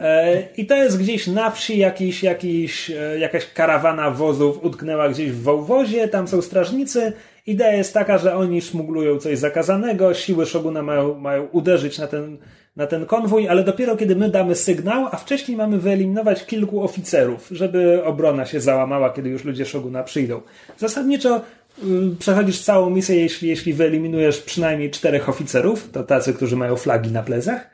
E, 0.00 0.42
I 0.56 0.66
to 0.66 0.76
jest 0.76 0.98
gdzieś 0.98 1.26
na 1.26 1.50
wsi 1.50 1.78
jakiś, 1.78 2.22
jakiś, 2.22 2.92
jakaś 3.18 3.46
karawana 3.46 4.10
wozów 4.10 4.64
utknęła 4.64 5.08
gdzieś 5.08 5.30
w 5.30 5.42
wąwozie, 5.42 6.08
tam 6.08 6.28
są 6.28 6.42
strażnicy. 6.42 7.12
Idea 7.46 7.72
jest 7.72 7.94
taka, 7.94 8.18
że 8.18 8.36
oni 8.36 8.62
szmuglują 8.62 9.18
coś 9.18 9.38
zakazanego, 9.38 10.14
siły 10.14 10.46
Shoguna 10.46 10.82
mają, 10.82 11.18
mają 11.18 11.46
uderzyć 11.46 11.98
na 11.98 12.06
ten 12.06 12.38
na 12.76 12.86
ten 12.86 13.06
konwój, 13.06 13.48
ale 13.48 13.64
dopiero 13.64 13.96
kiedy 13.96 14.16
my 14.16 14.28
damy 14.28 14.54
sygnał, 14.54 15.06
a 15.12 15.16
wcześniej 15.16 15.56
mamy 15.56 15.78
wyeliminować 15.78 16.46
kilku 16.46 16.82
oficerów, 16.82 17.48
żeby 17.50 18.04
obrona 18.04 18.46
się 18.46 18.60
załamała, 18.60 19.10
kiedy 19.12 19.28
już 19.28 19.44
ludzie 19.44 19.66
Shoguna 19.66 20.02
przyjdą. 20.02 20.40
Zasadniczo 20.78 21.40
y, 21.78 21.82
przechodzisz 22.18 22.60
całą 22.60 22.90
misję, 22.90 23.16
jeśli, 23.16 23.48
jeśli 23.48 23.72
wyeliminujesz 23.72 24.42
przynajmniej 24.42 24.90
czterech 24.90 25.28
oficerów, 25.28 25.90
to 25.92 26.02
tacy, 26.02 26.34
którzy 26.34 26.56
mają 26.56 26.76
flagi 26.76 27.10
na 27.12 27.22
plecach, 27.22 27.70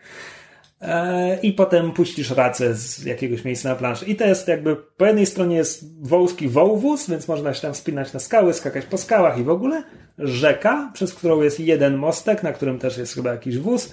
e, 0.80 1.38
i 1.40 1.52
potem 1.52 1.92
puścisz 1.92 2.30
racę 2.30 2.74
z 2.74 3.04
jakiegoś 3.04 3.44
miejsca 3.44 3.68
na 3.68 3.74
planszy. 3.74 4.04
I 4.06 4.16
to 4.16 4.24
jest 4.24 4.48
jakby, 4.48 4.76
po 4.76 5.06
jednej 5.06 5.26
stronie 5.26 5.56
jest 5.56 6.02
wąski 6.02 6.48
wołwóz, 6.48 7.10
więc 7.10 7.28
można 7.28 7.54
się 7.54 7.62
tam 7.62 7.74
spinać 7.74 8.12
na 8.12 8.20
skały, 8.20 8.54
skakać 8.54 8.84
po 8.84 8.98
skałach 8.98 9.38
i 9.38 9.44
w 9.44 9.50
ogóle. 9.50 9.82
Rzeka, 10.18 10.90
przez 10.94 11.14
którą 11.14 11.42
jest 11.42 11.60
jeden 11.60 11.96
mostek, 11.96 12.42
na 12.42 12.52
którym 12.52 12.78
też 12.78 12.98
jest 12.98 13.14
chyba 13.14 13.30
jakiś 13.30 13.58
wóz. 13.58 13.92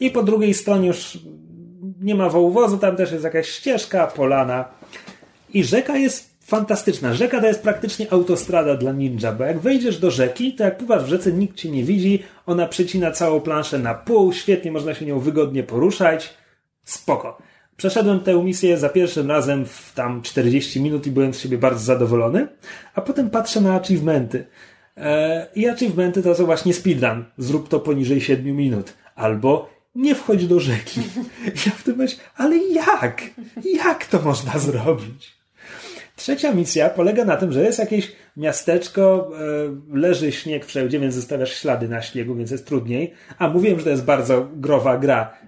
I 0.00 0.10
po 0.10 0.22
drugiej 0.22 0.54
stronie 0.54 0.88
już 0.88 1.18
nie 2.00 2.14
ma 2.14 2.28
wołwozu, 2.28 2.78
tam 2.78 2.96
też 2.96 3.12
jest 3.12 3.24
jakaś 3.24 3.48
ścieżka, 3.48 4.06
polana. 4.06 4.64
I 5.54 5.64
rzeka 5.64 5.96
jest 5.96 6.36
fantastyczna. 6.46 7.14
Rzeka 7.14 7.40
to 7.40 7.46
jest 7.46 7.62
praktycznie 7.62 8.12
autostrada 8.12 8.74
dla 8.74 8.92
ninja, 8.92 9.32
bo 9.32 9.44
jak 9.44 9.58
wejdziesz 9.58 9.98
do 9.98 10.10
rzeki, 10.10 10.54
to 10.54 10.64
jak 10.64 10.78
pływasz 10.78 11.04
w 11.04 11.08
rzece, 11.08 11.32
nikt 11.32 11.56
cię 11.56 11.70
nie 11.70 11.84
widzi, 11.84 12.22
ona 12.46 12.66
przecina 12.66 13.10
całą 13.10 13.40
planszę 13.40 13.78
na 13.78 13.94
pół, 13.94 14.32
świetnie 14.32 14.72
można 14.72 14.94
się 14.94 15.06
nią 15.06 15.18
wygodnie 15.18 15.62
poruszać. 15.62 16.34
Spoko. 16.84 17.38
Przeszedłem 17.76 18.20
tę 18.20 18.44
misję 18.44 18.78
za 18.78 18.88
pierwszym 18.88 19.30
razem 19.30 19.66
w 19.66 19.92
tam 19.94 20.22
40 20.22 20.80
minut 20.80 21.06
i 21.06 21.10
byłem 21.10 21.34
z 21.34 21.40
siebie 21.40 21.58
bardzo 21.58 21.80
zadowolony, 21.80 22.48
a 22.94 23.00
potem 23.00 23.30
patrzę 23.30 23.60
na 23.60 23.74
achievementy. 23.74 24.46
Eee, 24.96 25.46
I 25.54 25.68
achievementy 25.68 26.22
to 26.22 26.34
są 26.34 26.46
właśnie 26.46 26.74
speedrun. 26.74 27.24
Zrób 27.38 27.68
to 27.68 27.80
poniżej 27.80 28.20
7 28.20 28.56
minut. 28.56 28.94
Albo 29.14 29.75
nie 29.96 30.14
wchodź 30.14 30.46
do 30.46 30.60
rzeki. 30.60 31.00
Ja 31.66 31.72
w 31.72 31.82
tym 31.82 31.96
myślę, 31.96 32.24
ale 32.36 32.56
jak? 32.56 33.22
Jak 33.74 34.06
to 34.06 34.22
można 34.22 34.58
zrobić? 34.58 35.36
Trzecia 36.16 36.52
misja 36.52 36.90
polega 36.90 37.24
na 37.24 37.36
tym, 37.36 37.52
że 37.52 37.62
jest 37.62 37.78
jakieś 37.78 38.12
miasteczko, 38.36 39.30
e, 39.92 39.98
leży 39.98 40.32
śnieg 40.32 40.66
wszędzie, 40.66 41.00
więc 41.00 41.14
zostawiasz 41.14 41.54
ślady 41.54 41.88
na 41.88 42.02
śniegu, 42.02 42.34
więc 42.34 42.50
jest 42.50 42.66
trudniej. 42.66 43.12
A 43.38 43.48
mówiłem, 43.48 43.78
że 43.78 43.84
to 43.84 43.90
jest 43.90 44.04
bardzo 44.04 44.48
growa 44.54 44.98
gra. 44.98 45.38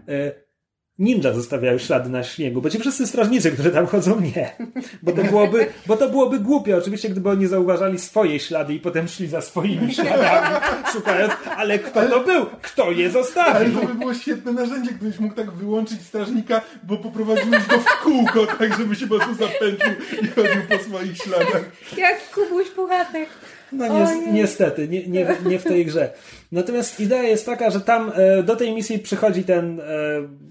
Ninja 0.99 1.33
zostawiają 1.33 1.79
ślady 1.79 2.11
na 2.11 2.25
śniegu, 2.25 2.63
bo 2.63 2.71
ci 2.71 2.79
wszyscy 2.79 3.07
strażnicy, 3.07 3.53
którzy 3.53 3.71
tam 3.71 3.87
chodzą, 3.87 4.21
nie. 4.21 4.57
Bo 5.03 5.13
to 5.13 5.25
byłoby, 5.25 5.67
bo 5.87 5.97
to 5.97 6.09
byłoby 6.09 6.41
głupie, 6.41 6.77
oczywiście, 6.77 7.09
gdyby 7.09 7.31
oni 7.31 7.47
zauważali 7.47 7.99
swoje 7.99 8.41
ślady 8.41 8.75
i 8.75 8.81
potem 8.81 9.09
szli 9.09 9.27
za 9.27 9.41
swoimi 9.41 9.95
śladami, 9.95 10.57
szukając, 10.93 11.33
ale 11.57 11.79
kto 11.79 12.09
to 12.09 12.21
był? 12.21 12.47
Kto 12.63 12.91
je 12.91 13.11
zostawił? 13.11 13.79
Ale 13.79 13.87
to 13.87 13.87
by 13.87 13.95
było 13.95 14.15
świetne 14.15 14.53
narzędzie, 14.53 14.91
gdybyś 14.91 15.19
mógł 15.19 15.35
tak 15.35 15.51
wyłączyć 15.51 16.03
strażnika, 16.03 16.61
bo 16.83 16.97
poprowadziłeś 16.97 17.67
go 17.67 17.79
w 17.79 18.03
kółko, 18.03 18.47
tak 18.47 18.79
żeby 18.79 18.97
się 18.97 19.07
po 19.07 19.17
prostu 19.17 19.35
zapędził 19.35 19.93
i 20.23 20.27
chodził 20.27 20.63
po 20.69 20.85
swoich 20.85 21.17
śladach. 21.17 21.65
Jak 21.97 22.31
Kubuś 22.31 22.69
Puchatek. 22.69 23.29
No 23.73 24.15
ni 24.15 24.33
niestety, 24.33 24.89
nie, 24.89 25.07
nie, 25.07 25.27
nie 25.47 25.59
w 25.59 25.65
tej 25.65 25.87
grze. 25.87 26.11
Natomiast 26.53 27.01
idea 27.01 27.23
jest 27.23 27.47
taka, 27.47 27.71
że 27.71 27.81
tam 27.81 28.13
e, 28.15 28.43
do 28.43 28.57
tej 28.57 28.73
misji 28.73 28.99
przychodzi 28.99 29.45
ten 29.45 29.81
e, 29.81 29.85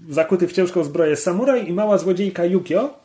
zakuty 0.08 0.48
w 0.48 0.52
ciężką 0.52 0.84
zbroję 0.84 1.16
samuraj 1.16 1.68
i 1.68 1.72
mała 1.72 1.98
złodziejka 1.98 2.44
Yukio. 2.44 2.98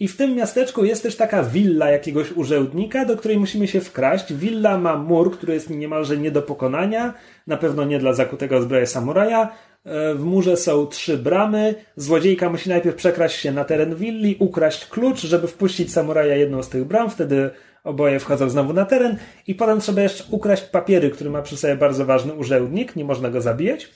I 0.00 0.08
w 0.08 0.16
tym 0.16 0.34
miasteczku 0.34 0.84
jest 0.84 1.02
też 1.02 1.16
taka 1.16 1.42
willa 1.42 1.90
jakiegoś 1.90 2.32
urzędnika, 2.32 3.04
do 3.04 3.16
której 3.16 3.38
musimy 3.38 3.68
się 3.68 3.80
wkraść. 3.80 4.34
Willa 4.34 4.78
ma 4.78 4.96
mur, 4.96 5.32
który 5.32 5.54
jest 5.54 5.70
niemalże 5.70 6.16
nie 6.16 6.30
do 6.30 6.42
pokonania. 6.42 7.14
Na 7.46 7.56
pewno 7.56 7.84
nie 7.84 7.98
dla 7.98 8.12
zakutego 8.12 8.62
zbroję 8.62 8.86
samuraja. 8.86 9.50
E, 9.84 10.14
w 10.14 10.24
murze 10.24 10.56
są 10.56 10.86
trzy 10.86 11.18
bramy. 11.18 11.74
Złodziejka 11.96 12.50
musi 12.50 12.68
najpierw 12.68 12.96
przekraść 12.96 13.40
się 13.40 13.52
na 13.52 13.64
teren 13.64 13.94
willi, 13.94 14.36
ukraść 14.38 14.86
klucz, 14.86 15.20
żeby 15.20 15.48
wpuścić 15.48 15.92
samuraja 15.92 16.36
jedną 16.36 16.62
z 16.62 16.68
tych 16.68 16.84
bram. 16.84 17.10
Wtedy 17.10 17.50
Oboje 17.84 18.20
wchodzą 18.20 18.50
znowu 18.50 18.72
na 18.72 18.84
teren 18.84 19.16
i 19.46 19.54
potem 19.54 19.80
trzeba 19.80 20.02
jeszcze 20.02 20.24
ukraść 20.30 20.62
papiery, 20.62 21.10
który 21.10 21.30
ma 21.30 21.42
przy 21.42 21.56
sobie 21.56 21.76
bardzo 21.76 22.06
ważny 22.06 22.34
urzędnik, 22.34 22.96
nie 22.96 23.04
można 23.04 23.30
go 23.30 23.40
zabijać. 23.40 23.88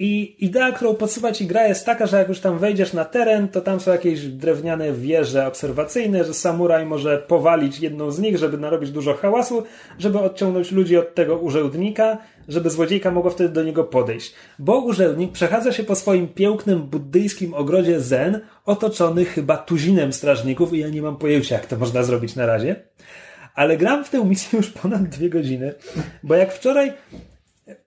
I 0.00 0.36
idea, 0.44 0.72
którą 0.72 0.94
podsuwa 0.94 1.32
ci 1.32 1.46
gra 1.46 1.66
jest 1.66 1.86
taka, 1.86 2.06
że 2.06 2.18
jak 2.18 2.28
już 2.28 2.40
tam 2.40 2.58
wejdziesz 2.58 2.92
na 2.92 3.04
teren, 3.04 3.48
to 3.48 3.60
tam 3.60 3.80
są 3.80 3.90
jakieś 3.90 4.26
drewniane 4.26 4.92
wieże 4.92 5.46
obserwacyjne, 5.46 6.24
że 6.24 6.34
samuraj 6.34 6.86
może 6.86 7.18
powalić 7.18 7.80
jedną 7.80 8.10
z 8.10 8.18
nich, 8.18 8.38
żeby 8.38 8.58
narobić 8.58 8.90
dużo 8.90 9.14
hałasu, 9.14 9.62
żeby 9.98 10.18
odciągnąć 10.18 10.72
ludzi 10.72 10.96
od 10.96 11.14
tego 11.14 11.36
urzędnika, 11.36 12.18
żeby 12.48 12.70
złodziejka 12.70 13.10
mogła 13.10 13.30
wtedy 13.30 13.50
do 13.50 13.62
niego 13.62 13.84
podejść. 13.84 14.34
Bo 14.58 14.78
urzędnik 14.78 15.32
przechadza 15.32 15.72
się 15.72 15.84
po 15.84 15.94
swoim 15.94 16.28
pięknym 16.28 16.82
buddyjskim 16.82 17.54
ogrodzie 17.54 18.00
zen, 18.00 18.40
otoczony 18.66 19.24
chyba 19.24 19.56
tuzinem 19.56 20.12
strażników 20.12 20.74
i 20.74 20.78
ja 20.78 20.88
nie 20.88 21.02
mam 21.02 21.16
pojęcia, 21.16 21.54
jak 21.54 21.66
to 21.66 21.76
można 21.76 22.02
zrobić 22.02 22.36
na 22.36 22.46
razie. 22.46 22.76
Ale 23.54 23.76
gram 23.76 24.04
w 24.04 24.10
tę 24.10 24.24
misję 24.24 24.56
już 24.56 24.70
ponad 24.70 25.02
dwie 25.02 25.30
godziny, 25.30 25.74
bo 26.22 26.34
jak 26.34 26.52
wczoraj 26.52 26.92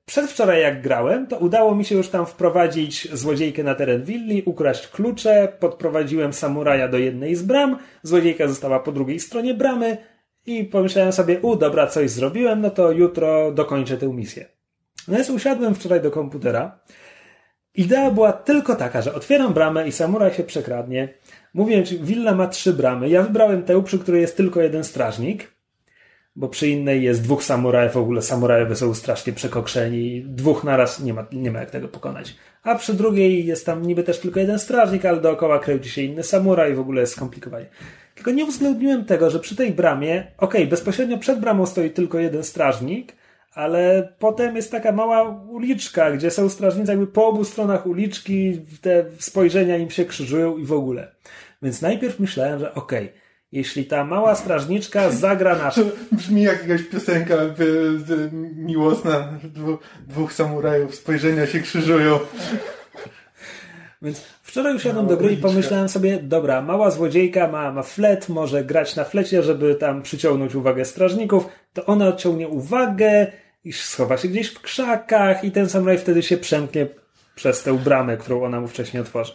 Przedwczoraj 0.06 0.62
jak 0.62 0.82
grałem, 0.82 1.28
to 1.28 1.38
udało 1.38 1.76
mi 1.76 1.86
się 1.86 1.96
już 1.96 2.10
tam 2.10 2.26
wprowadzić 2.26 3.08
złodziejkę 3.14 3.64
na 3.64 3.76
teren 3.76 4.04
willi, 4.04 4.44
ukraść 4.46 4.88
klucze, 4.88 5.54
podprowadziłem 5.60 6.34
samuraja 6.34 6.88
do 6.88 6.98
jednej 6.98 7.36
z 7.36 7.44
bram, 7.44 7.78
złodziejka 8.04 8.48
została 8.48 8.80
po 8.80 8.92
drugiej 8.92 9.20
stronie 9.20 9.54
bramy 9.54 9.98
i 10.46 10.64
pomyślałem 10.64 11.12
sobie, 11.12 11.40
u, 11.40 11.56
dobra, 11.56 11.88
coś 11.88 12.10
zrobiłem, 12.10 12.62
no 12.62 12.70
to 12.70 12.92
jutro 12.92 13.52
dokończę 13.52 13.98
tę 13.98 14.08
misję. 14.08 14.46
No 15.08 15.16
więc 15.16 15.30
usiadłem 15.30 15.76
wczoraj 15.76 16.02
do 16.02 16.12
komputera. 16.12 16.80
Idea 17.76 18.12
była 18.12 18.34
tylko 18.34 18.76
taka, 18.76 19.02
że 19.02 19.14
otwieram 19.14 19.54
bramę 19.54 19.88
i 19.88 19.92
samuraj 19.92 20.34
się 20.34 20.44
przekradnie. 20.44 21.14
Mówię, 21.54 21.86
że 21.86 21.96
willa 21.96 22.36
ma 22.36 22.48
trzy 22.48 22.74
bramy. 22.74 23.10
Ja 23.10 23.24
wybrałem 23.24 23.64
tę, 23.64 23.84
przy 23.84 24.00
której 24.00 24.22
jest 24.22 24.38
tylko 24.38 24.62
jeden 24.62 24.84
strażnik 24.84 25.61
bo 26.36 26.50
przy 26.50 26.68
innej 26.68 27.04
jest 27.04 27.24
dwóch 27.24 27.44
samurajów, 27.44 27.94
w 27.94 27.98
ogóle 27.98 28.22
samurajowie 28.22 28.76
są 28.76 28.94
strasznie 28.94 29.34
przekokszeni, 29.34 30.26
dwóch 30.28 30.64
naraz 30.64 31.00
nie 31.00 31.14
ma, 31.14 31.26
nie 31.32 31.52
ma 31.52 31.60
jak 31.60 31.72
tego 31.72 31.88
pokonać. 31.88 32.36
A 32.64 32.76
przy 32.76 32.94
drugiej 32.94 33.46
jest 33.46 33.66
tam 33.66 33.82
niby 33.82 34.04
też 34.04 34.20
tylko 34.20 34.40
jeden 34.40 34.60
strażnik, 34.60 35.06
ale 35.06 35.22
dookoła 35.22 35.60
kręci 35.60 35.90
się 35.90 36.02
inny 36.02 36.24
samuraj 36.24 36.76
w 36.76 36.80
ogóle 36.80 37.02
jest 37.02 37.14
skomplikowanie. 37.14 37.66
Tylko 38.16 38.32
nie 38.32 38.46
uwzględniłem 38.46 39.06
tego, 39.06 39.30
że 39.30 39.40
przy 39.40 39.56
tej 39.56 39.72
bramie, 39.72 40.20
okej, 40.38 40.62
okay, 40.62 40.68
bezpośrednio 40.68 41.18
przed 41.18 41.40
bramą 41.40 41.66
stoi 41.66 41.90
tylko 41.90 42.20
jeden 42.20 42.44
strażnik, 42.44 43.14
ale 43.54 44.14
potem 44.20 44.56
jest 44.56 44.72
taka 44.72 44.92
mała 44.92 45.30
uliczka, 45.30 46.12
gdzie 46.12 46.32
są 46.32 46.50
strażnicy 46.50 46.92
jakby 46.92 47.08
po 47.08 47.28
obu 47.28 47.44
stronach 47.44 47.86
uliczki, 47.86 48.62
te 48.82 49.06
spojrzenia 49.20 49.78
im 49.78 49.90
się 49.90 50.06
krzyżują 50.06 50.58
i 50.58 50.66
w 50.66 50.74
ogóle. 50.74 51.12
Więc 51.62 51.82
najpierw 51.82 52.20
myślałem, 52.20 52.60
że 52.60 52.74
okej, 52.74 53.06
okay, 53.06 53.21
jeśli 53.52 53.86
ta 53.86 54.04
mała 54.06 54.36
strażniczka 54.36 55.12
zagra 55.12 55.58
na... 55.58 55.72
To 55.72 55.82
brzmi 56.12 56.42
jak 56.42 56.68
jakaś 56.68 56.88
piosenka 56.88 57.36
miłosna. 58.56 59.40
Dwóch 60.08 60.34
samurajów, 60.34 60.96
spojrzenia 60.96 61.48
się 61.48 61.60
krzyżują. 61.60 62.20
Więc 64.02 64.26
wczoraj 64.44 64.76
usiadłem 64.76 65.08
do 65.08 65.18
gry 65.18 65.34
i 65.34 65.38
pomyślałem 65.38 65.90
sobie, 65.90 66.20
dobra, 66.24 66.62
mała 66.62 66.92
złodziejka 66.92 67.48
ma, 67.48 67.72
ma 67.72 67.84
flet, 67.84 68.30
może 68.30 68.64
grać 68.64 68.96
na 68.96 69.04
flecie, 69.04 69.44
żeby 69.44 69.76
tam 69.76 70.02
przyciągnąć 70.02 70.56
uwagę 70.56 70.86
strażników, 70.86 71.46
to 71.74 71.86
ona 71.86 72.08
odciągnie 72.08 72.48
uwagę 72.48 73.28
i 73.64 73.74
schowa 73.74 74.18
się 74.18 74.28
gdzieś 74.28 74.48
w 74.48 74.62
krzakach 74.62 75.44
i 75.44 75.52
ten 75.52 75.70
samuraj 75.70 75.98
wtedy 75.98 76.24
się 76.24 76.38
przemknie 76.38 76.88
przez 77.42 77.64
tę 77.64 77.78
bramę, 77.78 78.18
którą 78.18 78.44
ona 78.44 78.62
mu 78.62 78.68
wcześniej 78.68 79.02
otworzy. 79.02 79.34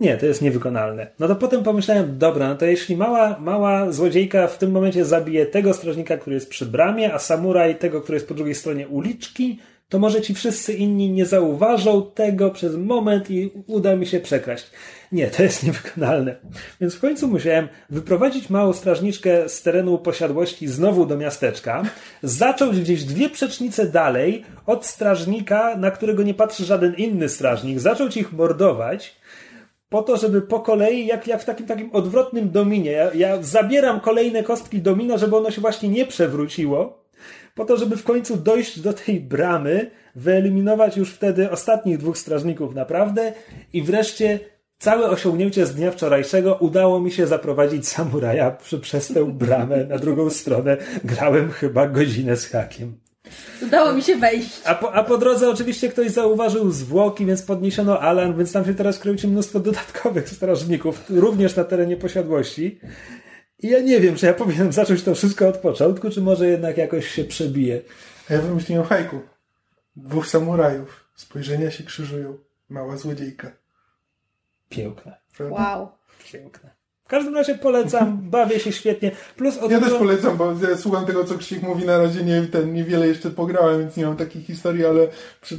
Nie, 0.00 0.16
to 0.16 0.26
jest 0.26 0.42
niewykonalne. 0.42 1.06
No 1.18 1.28
to 1.28 1.36
potem 1.36 1.62
pomyślałem, 1.62 2.18
dobra, 2.18 2.48
no 2.48 2.54
to 2.54 2.66
jeśli 2.66 2.96
mała, 2.96 3.36
mała 3.40 3.92
złodziejka 3.92 4.46
w 4.46 4.58
tym 4.58 4.70
momencie 4.70 5.04
zabije 5.04 5.46
tego 5.46 5.74
strażnika, 5.74 6.16
który 6.16 6.34
jest 6.34 6.50
przy 6.50 6.66
bramie, 6.66 7.14
a 7.14 7.18
samuraj 7.18 7.76
tego, 7.76 8.00
który 8.00 8.16
jest 8.16 8.28
po 8.28 8.34
drugiej 8.34 8.54
stronie 8.54 8.88
uliczki, 8.88 9.58
to 9.92 9.98
może 9.98 10.22
ci 10.22 10.34
wszyscy 10.34 10.72
inni 10.74 11.10
nie 11.10 11.26
zauważą 11.26 12.10
tego 12.14 12.50
przez 12.50 12.76
moment 12.76 13.30
i 13.30 13.50
uda 13.66 13.96
mi 13.96 14.06
się 14.06 14.20
przekraść. 14.20 14.70
Nie, 15.12 15.26
to 15.26 15.42
jest 15.42 15.62
niewykonalne. 15.66 16.36
Więc 16.80 16.94
w 16.94 17.00
końcu 17.00 17.28
musiałem 17.28 17.68
wyprowadzić 17.90 18.50
małą 18.50 18.72
strażniczkę 18.72 19.48
z 19.48 19.62
terenu 19.62 19.98
posiadłości 19.98 20.68
znowu 20.68 21.06
do 21.06 21.16
miasteczka, 21.16 21.82
zacząć 22.22 22.80
gdzieś 22.80 23.04
dwie 23.04 23.30
przecznice 23.30 23.86
dalej 23.86 24.44
od 24.66 24.86
strażnika, 24.86 25.76
na 25.76 25.90
którego 25.90 26.22
nie 26.22 26.34
patrzy 26.34 26.64
żaden 26.64 26.94
inny 26.94 27.28
strażnik, 27.28 27.80
zacząć 27.80 28.16
ich 28.16 28.32
mordować, 28.32 29.16
po 29.88 30.02
to, 30.02 30.16
żeby 30.16 30.42
po 30.42 30.60
kolei, 30.60 31.06
jak, 31.06 31.26
jak 31.26 31.42
w 31.42 31.44
takim 31.44 31.66
takim 31.66 31.90
odwrotnym 31.92 32.50
dominie, 32.50 32.90
ja, 32.90 33.14
ja 33.14 33.42
zabieram 33.42 34.00
kolejne 34.00 34.42
kostki 34.42 34.82
domina, 34.82 35.18
żeby 35.18 35.36
ono 35.36 35.50
się 35.50 35.60
właśnie 35.60 35.88
nie 35.88 36.06
przewróciło, 36.06 37.01
po 37.54 37.64
to, 37.64 37.76
żeby 37.76 37.96
w 37.96 38.04
końcu 38.04 38.36
dojść 38.36 38.80
do 38.80 38.92
tej 38.92 39.20
bramy, 39.20 39.90
wyeliminować 40.16 40.96
już 40.96 41.10
wtedy 41.10 41.50
ostatnich 41.50 41.98
dwóch 41.98 42.18
strażników 42.18 42.74
naprawdę 42.74 43.32
i 43.72 43.82
wreszcie 43.82 44.40
całe 44.78 45.10
osiągnięcie 45.10 45.66
z 45.66 45.74
dnia 45.74 45.90
wczorajszego 45.90 46.54
udało 46.54 47.00
mi 47.00 47.10
się 47.10 47.26
zaprowadzić 47.26 47.88
samuraja 47.88 48.56
przez 48.80 49.08
tę 49.08 49.24
bramę 49.24 49.84
na 49.84 49.98
drugą 49.98 50.30
stronę. 50.30 50.76
Grałem 51.04 51.50
chyba 51.50 51.86
godzinę 51.86 52.36
z 52.36 52.46
hakiem. 52.46 53.02
Udało 53.62 53.92
mi 53.92 54.02
się 54.02 54.16
wejść. 54.16 54.60
A 54.64 54.74
po, 54.74 54.94
a 54.94 55.04
po 55.04 55.18
drodze 55.18 55.50
oczywiście 55.50 55.88
ktoś 55.88 56.10
zauważył 56.10 56.70
zwłoki, 56.70 57.26
więc 57.26 57.42
podniesiono 57.42 58.00
alarm, 58.00 58.38
więc 58.38 58.52
tam 58.52 58.64
się 58.64 58.74
teraz 58.74 58.98
kręci 58.98 59.28
mnóstwo 59.28 59.60
dodatkowych 59.60 60.28
strażników, 60.28 61.02
również 61.10 61.56
na 61.56 61.64
terenie 61.64 61.96
posiadłości. 61.96 62.78
I 63.62 63.68
ja 63.68 63.80
nie 63.80 64.00
wiem, 64.00 64.16
czy 64.16 64.26
ja 64.26 64.34
powinienem 64.34 64.72
zacząć 64.82 65.02
to 65.02 65.14
wszystko 65.14 65.48
od 65.48 65.58
początku, 65.58 66.10
czy 66.10 66.20
może 66.20 66.46
jednak 66.46 66.76
jakoś 66.76 67.08
się 67.08 67.24
przebije. 67.24 67.80
A 68.30 68.34
ja 68.34 68.42
wymyśliłem 68.42 68.84
hajku. 68.84 69.20
Dwóch 69.96 70.26
samurajów. 70.26 71.04
Spojrzenia 71.14 71.70
się 71.70 71.84
krzyżują. 71.84 72.38
Mała 72.68 72.96
złodziejka. 72.96 73.52
Piękne. 74.68 75.16
Prawda? 75.36 75.56
Wow. 75.56 75.88
Piękne. 76.32 76.71
W 77.12 77.14
każdym 77.14 77.34
razie 77.34 77.54
polecam, 77.54 78.18
bawię 78.30 78.60
się 78.60 78.72
świetnie. 78.72 79.10
Plus 79.36 79.58
od 79.58 79.70
Ja 79.70 79.80
też 79.80 79.92
polecam, 79.92 80.36
bo 80.36 80.52
ja 80.70 80.76
słucham 80.76 81.06
tego, 81.06 81.24
co 81.24 81.38
Krzysiek 81.38 81.62
mówi, 81.62 81.84
na 81.84 81.98
razie 81.98 82.24
nie, 82.24 82.42
ten, 82.42 82.74
niewiele 82.74 83.08
jeszcze 83.08 83.30
pograłem, 83.30 83.80
więc 83.80 83.96
nie 83.96 84.06
mam 84.06 84.16
takich 84.16 84.46
historii, 84.46 84.86
ale 84.86 85.08
przy, 85.40 85.58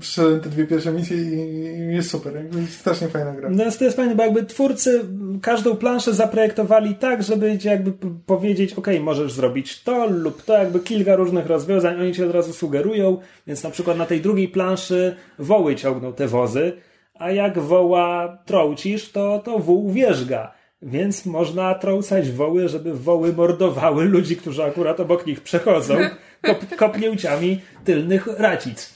przyszedłem 0.00 0.40
te 0.40 0.48
dwie 0.48 0.66
pierwsze 0.66 0.92
misje 0.92 1.16
i, 1.16 1.94
jest 1.94 2.10
super. 2.10 2.34
Jakby 2.36 2.66
strasznie 2.66 3.08
fajna 3.08 3.32
gra. 3.32 3.48
No 3.50 3.64
to 3.78 3.84
jest 3.84 3.96
fajne, 3.96 4.14
bo 4.14 4.22
jakby 4.22 4.44
twórcy 4.44 5.04
każdą 5.42 5.76
planszę 5.76 6.14
zaprojektowali 6.14 6.94
tak, 6.94 7.22
żeby 7.22 7.58
jakby 7.64 7.92
powiedzieć, 8.26 8.74
ok, 8.74 8.88
możesz 9.00 9.32
zrobić 9.32 9.82
to 9.82 10.06
lub 10.06 10.42
to, 10.42 10.58
jakby 10.58 10.80
kilka 10.80 11.16
różnych 11.16 11.46
rozwiązań, 11.46 12.00
oni 12.00 12.14
ci 12.14 12.24
od 12.24 12.30
razu 12.30 12.52
sugerują, 12.52 13.18
więc 13.46 13.62
na 13.62 13.70
przykład 13.70 13.98
na 13.98 14.06
tej 14.06 14.20
drugiej 14.20 14.48
planszy 14.48 15.16
woły 15.38 15.76
ciągną 15.76 16.12
te 16.12 16.28
wozy, 16.28 16.72
a 17.14 17.30
jak 17.30 17.58
woła 17.58 18.38
trącisz, 18.46 19.12
to, 19.12 19.42
to 19.44 19.58
wół 19.58 19.92
wierzga. 19.92 20.55
Więc 20.82 21.26
można 21.26 21.74
trącać 21.74 22.30
woły, 22.30 22.68
żeby 22.68 22.94
woły 22.94 23.32
mordowały 23.32 24.04
ludzi, 24.04 24.36
którzy 24.36 24.64
akurat 24.64 25.00
obok 25.00 25.26
nich 25.26 25.40
przechodzą, 25.40 25.96
kop, 26.42 26.58
kopnięciami 26.76 27.60
tylnych 27.84 28.26
racic. 28.26 28.94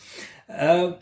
E, 0.49 0.93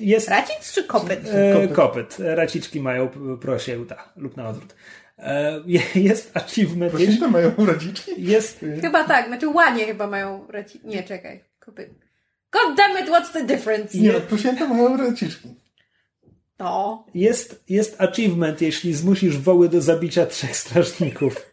jest 0.00 0.28
Racic 0.28 0.72
czy 0.72 0.84
kopyt? 0.84 1.20
E, 1.32 1.52
Kopyt. 1.54 1.72
kopyt. 1.72 2.16
Raciczki 2.18 2.80
mają 2.80 3.08
prosiełta 3.40 4.12
lub 4.16 4.36
na 4.36 4.48
odwrót. 4.48 4.74
E, 5.18 5.60
je- 5.66 5.80
jest 6.02 6.36
achievement. 6.36 6.92
To 7.20 7.28
mają 7.28 7.52
rodziczki? 7.58 8.10
jest, 8.18 8.64
Chyba 8.80 9.04
tak, 9.04 9.26
znaczy 9.26 9.48
łanie 9.48 9.86
chyba 9.86 10.06
mają 10.06 10.46
racic. 10.48 10.84
Nie, 10.84 11.02
czekaj. 11.02 11.44
Kopyt. 11.58 11.88
God 12.52 12.76
damn 12.76 13.04
it, 13.04 13.10
what's 13.10 13.32
the 13.32 13.44
difference? 13.44 13.98
Nie, 13.98 14.12
prosięta 14.12 14.66
mają 14.68 14.96
rodziczki. 14.96 15.48
No. 16.58 17.06
jest, 17.14 17.64
jest 17.68 18.00
achievement, 18.00 18.62
jeśli 18.62 18.94
zmusisz 18.94 19.38
woły 19.38 19.68
do 19.68 19.80
zabicia 19.80 20.26
trzech 20.26 20.56
strażników. 20.56 21.52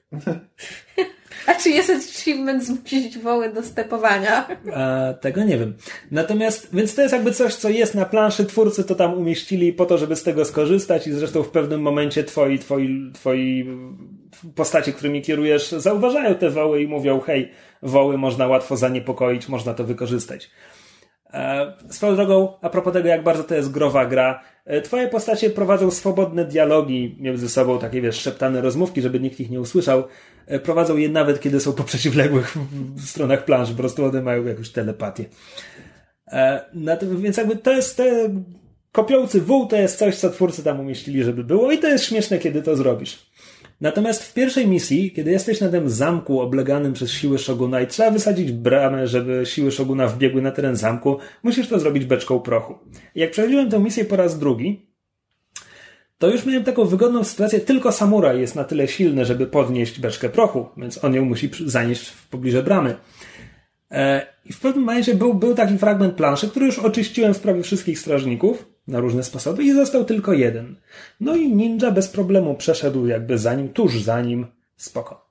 A 1.48 1.56
czy 1.56 1.70
jest 1.70 1.90
achievement 1.90 2.64
zmusić 2.66 3.18
woły 3.18 3.54
do 3.54 3.64
stepowania? 3.64 4.48
E, 4.74 5.18
tego 5.22 5.44
nie 5.44 5.58
wiem. 5.58 5.74
Natomiast, 6.12 6.70
więc 6.74 6.96
to 6.96 7.02
jest 7.02 7.14
jakby 7.14 7.32
coś, 7.32 7.56
co 7.56 7.70
jest 7.70 7.96
na 7.96 8.06
planszy, 8.06 8.46
twórcy 8.46 8.84
to 8.84 8.96
tam 8.96 9.14
umieścili 9.14 9.74
po 9.74 9.86
to, 9.86 9.98
żeby 9.98 10.16
z 10.16 10.24
tego 10.24 10.46
skorzystać 10.46 11.08
i 11.08 11.14
zresztą 11.14 11.44
w 11.44 11.50
pewnym 11.50 11.82
momencie 11.82 12.24
twoi, 12.24 12.60
twoi, 12.60 13.12
twoi 13.14 13.68
postacie, 14.56 14.94
którymi 14.94 15.22
kierujesz, 15.22 15.72
zauważają 15.72 16.36
te 16.36 16.50
woły 16.50 16.82
i 16.82 16.88
mówią, 16.88 17.20
hej, 17.20 17.52
woły 17.82 18.18
można 18.18 18.48
łatwo 18.48 18.78
zaniepokoić, 18.78 19.50
można 19.50 19.74
to 19.74 19.84
wykorzystać. 19.84 20.50
E, 21.34 21.74
Swoją 21.90 22.16
drogą, 22.16 22.54
a 22.62 22.70
propos 22.70 22.94
tego, 22.94 23.08
jak 23.08 23.24
bardzo 23.24 23.44
to 23.44 23.56
jest 23.56 23.72
growa 23.72 24.06
gra, 24.06 24.42
e, 24.66 24.82
twoje 24.82 25.08
postacie 25.08 25.50
prowadzą 25.50 25.92
swobodne 25.92 26.46
dialogi 26.46 27.16
między 27.20 27.50
sobą, 27.50 27.80
takie 27.80 28.02
wiesz, 28.02 28.16
szeptane 28.22 28.62
rozmówki, 28.62 29.02
żeby 29.02 29.20
nikt 29.20 29.40
ich 29.40 29.50
nie 29.50 29.60
usłyszał. 29.62 30.04
E, 30.48 30.60
Prowadzą 30.60 30.98
je 30.98 31.10
nawet, 31.10 31.40
kiedy 31.40 31.60
są 31.60 31.74
po 31.74 31.84
przeciwległych 31.84 32.56
stronach 33.06 33.46
planszy, 33.46 33.72
po 33.72 33.78
prostu 33.78 34.06
one 34.06 34.22
mają 34.22 34.46
jakąś 34.46 34.70
telepatię. 34.70 35.26
E, 36.32 36.66
natomiast- 36.74 37.22
Więc 37.22 37.38
jakby 37.38 37.56
to 37.56 37.72
jest 37.72 37.98
te 37.98 38.30
kopiący 38.92 39.42
wół 39.42 39.66
to 39.68 39.76
jest 39.76 39.98
coś, 40.00 40.16
co 40.16 40.30
twórcy 40.30 40.64
tam 40.64 40.80
umieścili, 40.80 41.24
żeby 41.24 41.44
było 41.44 41.72
i 41.72 41.78
to 41.78 41.88
jest 41.88 42.06
śmieszne, 42.06 42.38
kiedy 42.40 42.62
to 42.62 42.76
zrobisz. 42.76 43.29
Natomiast 43.82 44.24
w 44.24 44.34
pierwszej 44.34 44.68
misji, 44.68 45.12
kiedy 45.12 45.32
jesteś 45.32 45.62
na 45.62 45.70
tym 45.70 45.90
zamku 45.90 46.42
obleganym 46.42 46.94
przez 46.94 47.12
siły 47.12 47.38
Shoguna 47.38 47.82
i 47.82 47.88
trzeba 47.88 48.12
wysadzić 48.12 48.52
bramę, 48.52 49.08
żeby 49.08 49.46
siły 49.46 49.72
Shoguna 49.72 50.08
wbiegły 50.08 50.42
na 50.42 50.52
teren 50.52 50.76
zamku, 50.76 51.18
musisz 51.44 51.68
to 51.68 51.80
zrobić 51.80 52.06
beczką 52.06 52.40
prochu. 52.40 52.76
Jak 53.16 53.32
przechodziłem 53.32 53.70
tę 53.70 53.80
misję 53.80 54.06
po 54.06 54.16
raz 54.16 54.40
drugi, 54.40 54.90
to 56.18 56.28
już 56.30 56.46
miałem 56.46 56.64
taką 56.64 56.86
wygodną 56.86 57.24
sytuację, 57.24 57.60
tylko 57.60 57.92
samuraj 57.92 58.40
jest 58.40 58.56
na 58.56 58.64
tyle 58.64 58.88
silny, 58.88 59.26
żeby 59.26 59.48
podnieść 59.48 60.00
beczkę 60.00 60.30
prochu, 60.30 60.66
więc 60.78 61.04
on 61.04 61.14
ją 61.14 61.26
musi 61.26 61.50
zanieść 61.66 62.08
w 62.10 62.28
pobliże 62.28 62.64
bramy. 62.64 62.96
E, 63.92 64.28
I 64.46 64.54
w 64.54 64.60
pewnym 64.60 64.86
momencie 64.86 65.16
był, 65.16 65.34
był 65.34 65.56
taki 65.56 65.78
fragment 65.78 66.16
planszy, 66.16 66.50
który 66.50 66.66
już 66.66 66.80
oczyściłem 66.80 67.34
w 67.34 67.40
prawie 67.40 67.64
wszystkich 67.64 68.00
strażników 68.00 68.66
na 68.90 69.00
różne 69.00 69.24
sposoby 69.24 69.64
i 69.64 69.74
został 69.74 70.06
tylko 70.06 70.34
jeden. 70.34 70.76
No 71.20 71.36
i 71.36 71.56
ninja 71.56 71.92
bez 71.92 72.08
problemu 72.08 72.56
przeszedł 72.56 73.08
jakby 73.08 73.38
za 73.38 73.54
nim, 73.54 73.70
tuż 73.70 74.02
za 74.02 74.22
nim, 74.22 74.48
spoko. 74.78 75.30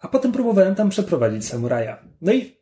A 0.00 0.08
potem 0.08 0.32
próbowałem 0.32 0.74
tam 0.74 0.88
przeprowadzić 0.88 1.48
samuraja. 1.48 2.02
No 2.22 2.32
i 2.32 2.56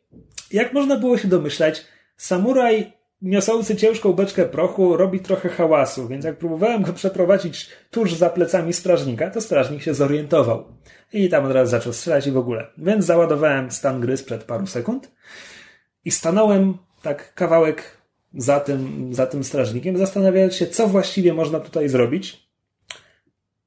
jak 0.51 0.73
można 0.73 0.97
było 0.97 1.17
się 1.17 1.27
domyślać, 1.27 1.85
samuraj 2.17 2.93
niosący 3.21 3.75
ciężką 3.75 4.13
beczkę 4.13 4.45
prochu 4.45 4.97
robi 4.97 5.19
trochę 5.19 5.49
hałasu, 5.49 6.07
więc 6.07 6.25
jak 6.25 6.37
próbowałem 6.37 6.83
go 6.83 6.93
przeprowadzić 6.93 7.69
tuż 7.91 8.13
za 8.13 8.29
plecami 8.29 8.73
strażnika, 8.73 9.29
to 9.29 9.41
strażnik 9.41 9.81
się 9.81 9.93
zorientował. 9.93 10.65
I 11.13 11.29
tam 11.29 11.45
od 11.45 11.51
razu 11.51 11.71
zaczął 11.71 11.93
strzelać 11.93 12.27
i 12.27 12.31
w 12.31 12.37
ogóle. 12.37 12.67
Więc 12.77 13.05
załadowałem 13.05 13.71
stan 13.71 14.01
gry 14.01 14.17
sprzed 14.17 14.43
paru 14.43 14.67
sekund 14.67 15.11
i 16.05 16.11
stanąłem 16.11 16.77
tak 17.01 17.33
kawałek 17.33 17.94
za 18.35 18.59
tym, 18.59 19.09
za 19.13 19.27
tym 19.27 19.43
strażnikiem, 19.43 19.97
zastanawiając 19.97 20.55
się, 20.55 20.67
co 20.67 20.87
właściwie 20.87 21.33
można 21.33 21.59
tutaj 21.59 21.89
zrobić. 21.89 22.44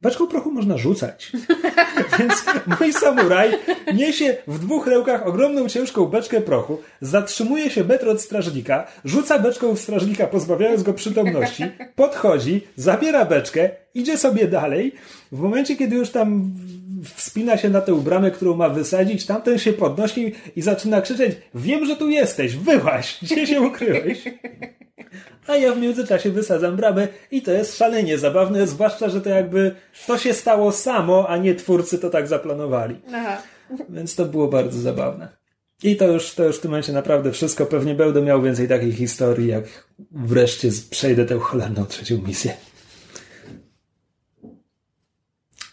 Beczką 0.01 0.27
prochu 0.27 0.51
można 0.51 0.77
rzucać. 0.77 1.33
Więc 2.19 2.45
mój 2.81 2.93
samuraj 2.93 3.51
niesie 3.95 4.37
w 4.47 4.59
dwóch 4.59 4.87
rękach 4.87 5.27
ogromną, 5.27 5.69
ciężką 5.69 6.07
beczkę 6.07 6.41
prochu, 6.41 6.81
zatrzymuje 7.01 7.71
się 7.71 7.85
metr 7.85 8.09
od 8.09 8.23
strażnika, 8.23 8.87
rzuca 9.05 9.39
beczką 9.39 9.77
w 9.77 9.81
strażnika, 9.81 10.27
pozbawiając 10.27 10.83
go 10.83 10.95
przytomności, 10.95 11.65
podchodzi, 11.95 12.61
zabiera 12.77 13.25
beczkę, 13.25 13.71
idzie 13.95 14.19
sobie 14.19 14.49
dalej. 14.49 14.93
W 15.33 15.41
momencie, 15.41 15.77
kiedy 15.77 15.97
już 15.97 16.11
tam 16.11 16.53
wspina 17.15 17.57
się 17.57 17.69
na 17.69 17.81
tę 17.81 18.01
bramę, 18.03 18.31
którą 18.31 18.57
ma 18.57 18.69
wysadzić, 18.69 19.27
tamten 19.27 19.59
się 19.59 19.73
podnosi 19.73 20.35
i 20.57 20.63
zaczyna 20.63 21.01
krzyczeć 21.01 21.37
wiem, 21.55 21.87
że 21.87 21.97
tu 21.97 22.09
jesteś, 22.09 22.57
wyłaź, 22.57 23.19
gdzie 23.23 23.47
się 23.47 23.61
ukryłeś? 23.61 24.25
A 25.49 25.57
ja 25.57 25.73
w 25.75 25.79
międzyczasie 25.79 26.31
wysadzam 26.31 26.77
bramę 26.77 27.09
i 27.31 27.43
to 27.43 27.53
jest 27.53 27.77
szalenie 27.79 28.19
zabawne, 28.19 28.67
zwłaszcza, 28.67 29.09
że 29.09 29.21
to 29.21 29.29
jakby 29.31 29.75
to 30.07 30.19
się 30.19 30.35
stało 30.35 30.73
samo, 30.73 31.29
a 31.29 31.37
nie 31.37 31.55
twórcy 31.55 31.99
to 31.99 32.11
tak 32.11 32.29
zaplanowali. 32.29 33.01
Aha. 33.15 33.43
Więc 33.89 34.15
to 34.15 34.25
było 34.25 34.49
bardzo 34.49 34.81
zabawne. 34.81 35.29
I 35.83 35.97
to 35.97 36.09
już, 36.09 36.35
to 36.35 36.45
już 36.45 36.57
w 36.57 36.61
tym 36.61 36.71
momencie 36.71 36.93
naprawdę 36.93 37.33
wszystko. 37.33 37.67
Pewnie 37.67 37.95
będę 37.95 38.23
miał 38.23 38.43
więcej 38.43 38.69
takich 38.69 38.97
historii, 38.97 39.49
jak 39.49 39.65
wreszcie 40.11 40.71
przejdę 40.91 41.27
tę 41.27 41.39
cholerną 41.39 41.87
trzecią 41.87 42.23
misję. 42.27 42.55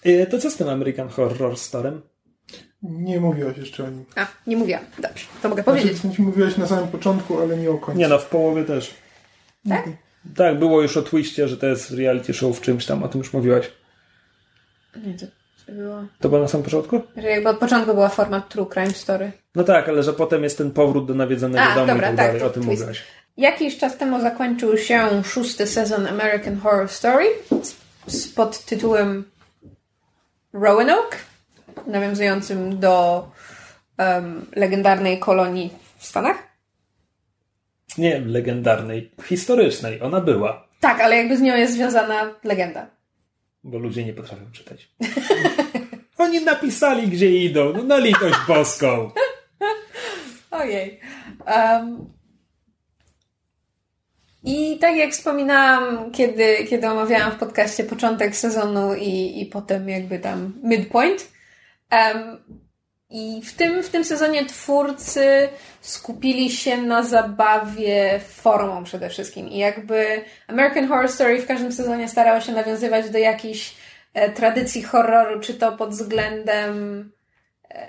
E, 0.03 0.25
To 0.25 0.39
co 0.39 0.51
z 0.51 0.55
tym 0.55 0.69
American 0.69 1.09
Horror 1.09 1.57
Storem? 1.57 2.01
Nie 2.83 3.19
mówiłaś 3.19 3.57
jeszcze 3.57 3.83
o 3.83 3.89
nim. 3.89 4.05
A, 4.15 4.27
nie 4.47 4.57
mówiłam. 4.57 4.83
Dobrze, 4.99 5.25
to 5.41 5.49
mogę 5.49 5.63
powiedzieć. 5.63 5.97
Znaczy, 5.97 6.21
mówiłaś 6.21 6.57
na 6.57 6.67
samym 6.67 6.87
początku, 6.87 7.39
ale 7.39 7.57
nie 7.57 7.71
o 7.71 7.77
końcu. 7.77 7.99
Nie 7.99 8.07
no, 8.07 8.19
w 8.19 8.25
połowie 8.25 8.63
też. 8.63 8.93
Tak? 9.69 9.85
Tak, 10.35 10.59
było 10.59 10.81
już 10.81 10.97
o 10.97 11.01
twiście, 11.01 11.47
że 11.47 11.57
to 11.57 11.65
jest 11.65 11.91
reality 11.91 12.33
show 12.33 12.57
w 12.57 12.61
czymś 12.61 12.85
tam, 12.85 13.03
o 13.03 13.07
tym 13.07 13.19
już 13.19 13.33
mówiłaś. 13.33 13.71
Nie, 15.05 15.13
to 15.13 15.25
Było. 15.71 16.03
To 16.19 16.29
było 16.29 16.41
na 16.41 16.47
samym 16.47 16.63
początku? 16.63 17.01
Że 17.17 17.27
jakby 17.29 17.49
od 17.49 17.57
początku 17.57 17.93
była 17.93 18.09
forma 18.09 18.41
True 18.41 18.65
Crime 18.73 18.91
Story. 18.93 19.31
No 19.55 19.63
tak, 19.63 19.89
ale 19.89 20.03
że 20.03 20.13
potem 20.13 20.43
jest 20.43 20.57
ten 20.57 20.71
powród 20.71 21.07
do 21.07 21.13
nawiedzonego 21.13 21.63
A, 21.71 21.75
domu 21.75 21.87
dobra, 21.87 22.11
i 22.11 22.15
tak 22.15 22.17
tak, 22.17 22.25
dalej. 22.27 22.41
to 22.41 22.47
O 22.47 22.49
tym 22.49 22.63
twist. 22.63 22.79
mówiłaś. 22.81 23.03
Jakiś 23.37 23.77
czas 23.77 23.97
temu 23.97 24.21
zakończył 24.21 24.77
się 24.77 25.23
szósty 25.23 25.67
sezon 25.67 26.07
American 26.07 26.57
Horror 26.59 26.89
Story 26.89 27.25
z, 28.07 28.27
pod 28.27 28.65
tytułem 28.65 29.23
Roanoke, 30.53 31.17
nawiązującym 31.87 32.79
do 32.79 33.27
em, 33.97 34.45
legendarnej 34.55 35.19
kolonii 35.19 35.73
w 35.97 36.05
Stanach. 36.05 36.37
Nie 37.97 38.19
legendarnej, 38.19 39.11
historycznej. 39.23 40.01
Ona 40.01 40.21
była, 40.21 40.67
Tak, 40.79 40.99
ale 41.01 41.15
jakby 41.17 41.37
z 41.37 41.41
nią 41.41 41.55
jest 41.55 41.73
związana 41.73 42.35
legenda. 42.43 42.87
bo 43.63 43.77
ludzie 43.77 44.03
nie 44.05 44.13
potrafią 44.13 44.51
czytać. 44.51 44.89
Oni 46.17 46.41
napisali, 46.45 47.07
gdzie 47.07 47.37
idą. 47.37 47.73
No 47.73 47.83
na 47.83 47.97
litość 47.97 48.35
boską. 48.47 49.11
Ojej. 50.51 50.99
Um, 51.47 52.13
I 54.43 54.77
tak 54.79 54.95
jak 54.95 55.11
wspominałam, 55.11 56.11
kiedy, 56.11 56.65
kiedy 56.69 56.87
omawiałam 56.89 57.31
w 57.31 57.35
podcaście 57.39 57.83
początek 57.83 58.35
sezonu 58.35 58.95
i, 58.95 59.41
i 59.41 59.45
potem 59.45 59.89
jakby 59.89 60.19
tam 60.19 60.53
midpoint. 60.63 61.31
Um, 61.91 62.37
I 63.09 63.41
w 63.41 63.53
tym, 63.53 63.83
w 63.83 63.89
tym 63.89 64.03
sezonie 64.03 64.45
twórcy 64.45 65.49
skupili 65.81 66.51
się 66.51 66.77
na 66.77 67.03
zabawie 67.03 68.19
formą 68.19 68.83
przede 68.83 69.09
wszystkim. 69.09 69.49
I 69.49 69.57
jakby 69.57 70.21
American 70.47 70.87
Horror 70.87 71.09
Story 71.09 71.41
w 71.41 71.47
każdym 71.47 71.71
sezonie 71.71 72.07
starało 72.07 72.41
się 72.41 72.51
nawiązywać 72.51 73.09
do 73.09 73.17
jakichś 73.17 73.75
e, 74.13 74.29
tradycji 74.29 74.83
horroru, 74.83 75.39
czy 75.39 75.53
to 75.53 75.71
pod 75.71 75.89
względem 75.89 77.11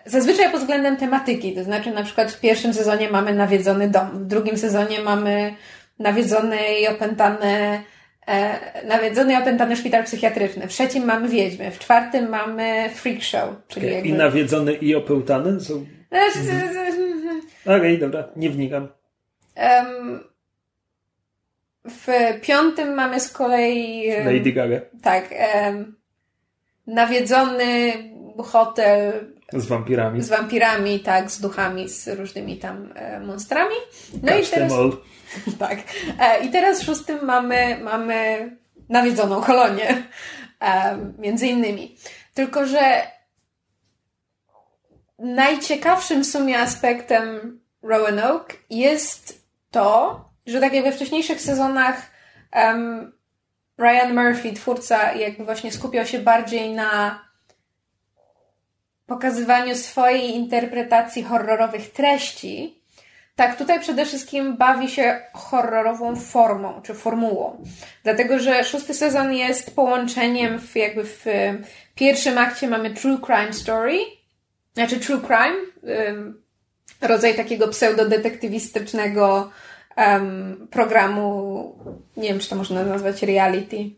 Zazwyczaj 0.07 0.51
pod 0.51 0.61
względem 0.61 0.97
tematyki, 0.97 1.55
to 1.55 1.65
znaczy 1.65 1.91
na 1.91 2.03
przykład 2.03 2.33
w 2.33 2.41
pierwszym 2.41 2.75
sezonie 2.75 3.11
mamy 3.11 3.35
nawiedzony 3.35 3.89
dom, 3.89 4.25
w 4.25 4.27
drugim 4.27 4.59
sezonie 4.59 5.01
mamy 5.01 5.55
nawiedzony 5.99 6.59
i 6.81 6.89
opętany, 6.89 7.47
e, 7.47 7.83
nawiedzony 8.85 9.33
i 9.33 9.37
opętany 9.37 9.77
szpital 9.77 10.05
psychiatryczny, 10.05 10.69
w 10.69 10.71
trzecim 10.71 11.05
mamy 11.05 11.29
wiedźmy, 11.29 11.71
w 11.71 11.79
czwartym 11.79 12.29
mamy 12.29 12.91
freak 12.95 13.23
show, 13.23 13.49
czyli 13.69 13.93
jakby... 13.93 14.09
I 14.09 14.13
nawiedzony 14.13 14.73
i 14.73 14.95
opełtany 14.95 15.61
są... 15.61 15.87
Okej, 17.77 17.99
dobra, 17.99 18.29
nie 18.37 18.51
wnikam. 18.51 18.89
Em, 19.55 20.21
w 21.85 22.07
piątym 22.43 22.95
mamy 22.95 23.21
z 23.21 23.33
kolei... 23.33 24.11
Lady 24.25 24.53
Gaga. 24.53 24.81
Tak, 25.03 25.29
em, 25.31 25.97
nawiedzony 26.87 27.93
hotel 28.45 29.36
z 29.53 29.67
wampirami. 29.67 30.23
z 30.23 30.29
wampirami, 30.29 31.01
tak, 31.01 31.31
z 31.31 31.41
duchami, 31.41 31.89
z 31.89 32.09
różnymi 32.09 32.59
tam 32.59 32.93
e, 32.95 33.21
monstrami. 33.21 33.75
No 34.23 34.29
Catch 34.29 34.49
i 34.49 34.51
teraz... 34.51 34.73
them 34.73 34.81
all. 34.81 34.97
Tak. 35.59 35.79
E, 36.21 36.45
I 36.45 36.51
teraz 36.51 36.83
w 36.83 36.85
szóstym 36.85 37.25
mamy, 37.25 37.79
mamy 37.83 38.51
nawiedzoną 38.89 39.41
kolonię. 39.41 40.03
E, 40.61 40.99
między 41.19 41.47
innymi. 41.47 41.97
Tylko, 42.35 42.67
że 42.67 43.03
najciekawszym 45.19 46.25
w 46.25 46.27
sumie 46.27 46.59
aspektem 46.59 47.61
Roanoke 47.83 48.57
jest 48.71 49.47
to, 49.71 50.25
że 50.47 50.61
tak 50.61 50.73
jak 50.73 50.85
we 50.85 50.93
wcześniejszych 50.93 51.41
sezonach 51.41 52.03
em, 52.53 53.13
Ryan 53.79 54.15
Murphy, 54.15 54.53
twórca, 54.53 55.13
jakby 55.13 55.45
właśnie 55.45 55.73
skupiał 55.73 56.07
się 56.07 56.19
bardziej 56.19 56.75
na 56.75 57.26
pokazywaniu 59.07 59.75
swojej 59.75 60.35
interpretacji 60.35 61.23
horrorowych 61.23 61.93
treści, 61.93 62.83
tak 63.37 63.59
tutaj 63.59 63.81
przede 63.81 64.07
wszystkim 64.07 64.57
bawi 64.57 64.89
się 64.89 65.21
horrorową 65.33 66.17
formą, 66.17 66.83
czy 66.83 66.95
formułą. 66.95 67.65
Dlatego, 68.05 68.39
że 68.39 68.65
szósty 68.65 68.95
sezon 68.95 69.33
jest 69.33 69.77
połączeniem 69.77 70.59
w 70.59 70.77
jakby 70.77 71.05
w 71.05 71.25
pierwszym 71.95 72.39
akcie 72.39 72.69
mamy 72.69 72.91
true 72.91 73.19
crime 73.27 73.53
story, 73.53 73.99
znaczy 74.75 75.01
true 75.01 75.21
crime, 75.21 75.57
rodzaj 77.01 77.35
takiego 77.35 77.69
pseudodetektywistycznego 77.69 79.51
um, 79.97 80.69
programu, 80.71 81.79
nie 82.17 82.29
wiem, 82.29 82.39
czy 82.39 82.49
to 82.49 82.57
można 82.57 82.83
nazwać 82.83 83.23
reality. 83.23 83.91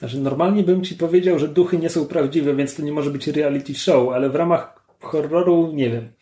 Znaczy, 0.00 0.18
normalnie 0.18 0.62
bym 0.62 0.84
ci 0.84 0.94
powiedział, 0.94 1.38
że 1.38 1.48
duchy 1.48 1.78
nie 1.78 1.88
są 1.90 2.06
prawdziwe, 2.06 2.54
więc 2.54 2.74
to 2.74 2.82
nie 2.82 2.92
może 2.92 3.10
być 3.10 3.26
reality 3.26 3.74
show, 3.74 4.08
ale 4.14 4.30
w 4.30 4.34
ramach 4.34 4.84
horroru 5.00 5.72
nie 5.74 5.90
wiem. 5.90 6.12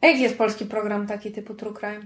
A 0.00 0.06
jaki 0.06 0.20
jest 0.20 0.38
polski 0.38 0.64
program 0.64 1.06
taki 1.06 1.32
typu 1.32 1.54
true 1.54 1.74
crime? 1.74 2.02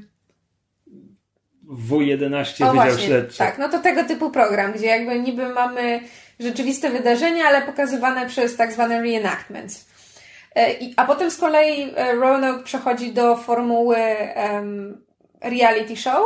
W11 1.69 2.65
O 2.69 2.73
Wydział 2.73 2.99
Śledczy. 2.99 3.39
tak, 3.39 3.59
no 3.59 3.69
to 3.69 3.79
tego 3.79 4.05
typu 4.05 4.31
program, 4.31 4.73
gdzie 4.73 4.87
jakby 4.87 5.19
niby 5.21 5.49
mamy 5.49 6.01
rzeczywiste 6.41 6.91
wydarzenia, 6.91 7.45
ale 7.45 7.63
pokazywane 7.63 8.27
przez 8.27 8.57
tak 8.57 8.73
zwane 8.73 9.03
reenactments. 9.03 9.89
E, 10.57 10.75
A 10.97 11.07
potem 11.07 11.31
z 11.31 11.37
kolei 11.37 11.93
e, 11.97 12.15
Roanoke 12.15 12.63
przechodzi 12.65 13.13
do 13.13 13.37
formuły 13.37 13.97
em, 13.97 15.01
reality 15.41 15.97
show, 15.97 16.25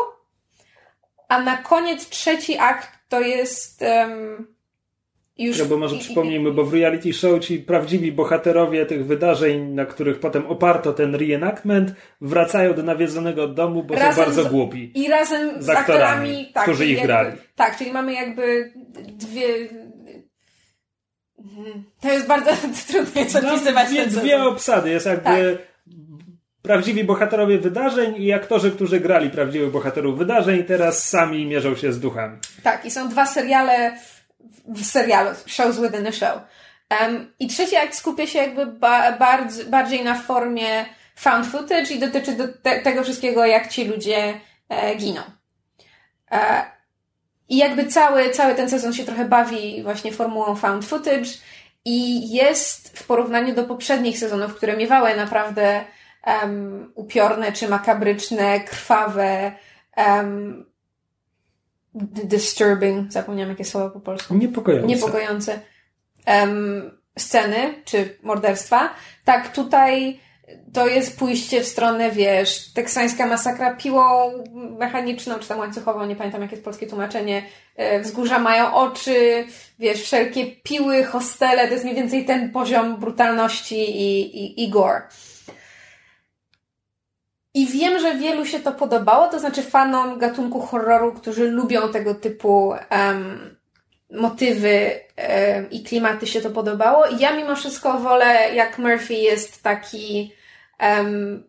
a 1.28 1.42
na 1.42 1.56
koniec 1.56 2.08
trzeci 2.08 2.58
akt 2.58 2.88
to 3.08 3.20
jest 3.20 3.82
em, 3.82 4.51
już... 5.38 5.58
No 5.58 5.64
bo 5.64 5.78
może 5.78 5.98
przypomnijmy, 5.98 6.50
bo 6.52 6.64
w 6.64 6.74
reality 6.74 7.12
show 7.12 7.40
ci 7.40 7.58
prawdziwi 7.58 8.12
bohaterowie 8.12 8.86
tych 8.86 9.06
wydarzeń, 9.06 9.62
na 9.74 9.86
których 9.86 10.20
potem 10.20 10.46
oparto 10.46 10.92
ten 10.92 11.14
reenactment, 11.14 11.92
wracają 12.20 12.74
do 12.74 12.82
nawiedzonego 12.82 13.48
domu, 13.48 13.82
bo 13.82 13.94
są 13.94 14.00
Razem 14.00 14.24
bardzo 14.24 14.42
z- 14.44 14.48
głupi. 14.48 14.92
I 14.94 15.08
razem 15.08 15.62
z, 15.62 15.66
Z 15.66 15.68
aktorami, 15.68 16.02
aktorami, 16.30 16.50
tak, 16.54 16.62
którzy 16.62 16.84
ich 16.86 16.90
jakby, 16.92 17.06
grali. 17.06 17.36
Tak, 17.56 17.78
czyli 17.78 17.92
mamy 17.92 18.12
jakby 18.12 18.72
dwie. 19.12 19.44
To 22.00 22.12
jest 22.12 22.26
bardzo 22.26 22.50
trudno 22.88 23.20
jest 23.20 23.36
opisywać 23.36 23.88
dwie, 23.88 24.00
ten 24.04 24.10
dwie 24.10 24.30
sezon. 24.30 24.48
obsady. 24.48 24.90
Jest 24.90 25.06
jakby 25.06 25.58
prawdziwi 26.62 27.04
bohaterowie 27.04 27.58
wydarzeń 27.58 28.14
i 28.22 28.32
aktorzy, 28.32 28.70
którzy 28.70 29.00
grali 29.00 29.30
prawdziwych 29.30 29.70
bohaterów 29.70 30.18
wydarzeń, 30.18 30.64
teraz 30.64 31.08
sami 31.08 31.46
mierzą 31.46 31.76
się 31.76 31.92
z 31.92 32.00
duchami. 32.00 32.38
Tak, 32.62 32.84
i 32.84 32.90
są 32.90 33.08
dwa 33.08 33.26
seriale 33.26 33.96
w 34.68 34.84
serialu, 34.84 35.30
shows 35.46 35.80
within 35.80 36.06
a 36.06 36.12
show. 36.12 36.40
Um, 37.00 37.32
I 37.38 37.46
trzeci 37.48 37.76
akt 37.76 37.94
skupia 37.94 38.26
się 38.26 38.38
jakby 38.38 38.66
ba- 38.66 39.18
bardziej 39.66 40.04
na 40.04 40.14
formie 40.14 40.84
found 41.16 41.46
footage 41.46 41.90
i 41.94 41.98
dotyczy 41.98 42.32
do 42.32 42.48
te- 42.48 42.80
tego 42.80 43.02
wszystkiego, 43.02 43.46
jak 43.46 43.68
ci 43.68 43.84
ludzie 43.84 44.40
e, 44.68 44.94
giną. 44.96 45.20
E, 46.30 46.64
I 47.48 47.56
jakby 47.56 47.86
cały, 47.86 48.30
cały 48.30 48.54
ten 48.54 48.70
sezon 48.70 48.92
się 48.92 49.04
trochę 49.04 49.24
bawi 49.24 49.82
właśnie 49.82 50.12
formułą 50.12 50.56
found 50.56 50.84
footage 50.84 51.30
i 51.84 52.30
jest 52.32 52.98
w 52.98 53.06
porównaniu 53.06 53.54
do 53.54 53.64
poprzednich 53.64 54.18
sezonów, 54.18 54.54
które 54.56 54.76
miewały 54.76 55.16
naprawdę 55.16 55.84
em, 56.24 56.92
upiorne 56.94 57.52
czy 57.52 57.68
makabryczne, 57.68 58.60
krwawe, 58.60 59.52
d- 59.96 60.71
disturbing, 62.24 63.12
zapomniałam 63.12 63.50
jakie 63.50 63.64
słowo 63.64 63.90
po 63.90 64.00
polsku, 64.00 64.34
Niepokojące. 64.34 64.86
niepokojące 64.86 65.60
em, 66.26 66.90
sceny 67.18 67.74
czy 67.84 68.18
morderstwa. 68.22 68.94
Tak, 69.24 69.52
tutaj 69.52 70.20
to 70.72 70.86
jest 70.88 71.18
pójście 71.18 71.60
w 71.60 71.66
stronę, 71.66 72.10
wiesz, 72.10 72.72
teksańska 72.72 73.26
masakra 73.26 73.74
piłą 73.74 74.32
mechaniczną, 74.78 75.38
czy 75.38 75.48
tam 75.48 75.58
łańcuchową, 75.58 76.06
nie 76.06 76.16
pamiętam 76.16 76.42
jakie 76.42 76.54
jest 76.54 76.64
polskie 76.64 76.86
tłumaczenie. 76.86 77.42
E, 77.76 78.00
Wzgórza 78.00 78.38
mają 78.38 78.74
oczy, 78.74 79.44
wiesz, 79.78 80.02
wszelkie 80.02 80.46
piły, 80.46 81.04
hostele, 81.04 81.66
to 81.66 81.72
jest 81.72 81.84
mniej 81.84 81.96
więcej 81.96 82.24
ten 82.24 82.50
poziom 82.50 82.96
brutalności 82.96 83.76
i, 83.80 84.20
i, 84.44 84.64
i 84.64 84.70
gore. 84.70 85.02
I 87.54 87.66
wiem, 87.66 87.98
że 87.98 88.14
wielu 88.14 88.46
się 88.46 88.60
to 88.60 88.72
podobało, 88.72 89.28
to 89.28 89.40
znaczy 89.40 89.62
fanom 89.62 90.18
gatunku 90.18 90.60
horroru, 90.60 91.12
którzy 91.12 91.50
lubią 91.50 91.92
tego 91.92 92.14
typu 92.14 92.74
em, 92.90 93.56
motywy 94.10 94.90
em, 95.16 95.70
i 95.70 95.82
klimaty 95.82 96.26
się 96.26 96.40
to 96.40 96.50
podobało. 96.50 97.06
I 97.06 97.18
ja 97.18 97.36
mimo 97.36 97.56
wszystko 97.56 97.98
wolę, 97.98 98.54
jak 98.54 98.78
Murphy 98.78 99.14
jest 99.14 99.62
taki 99.62 100.32
um, 100.80 101.44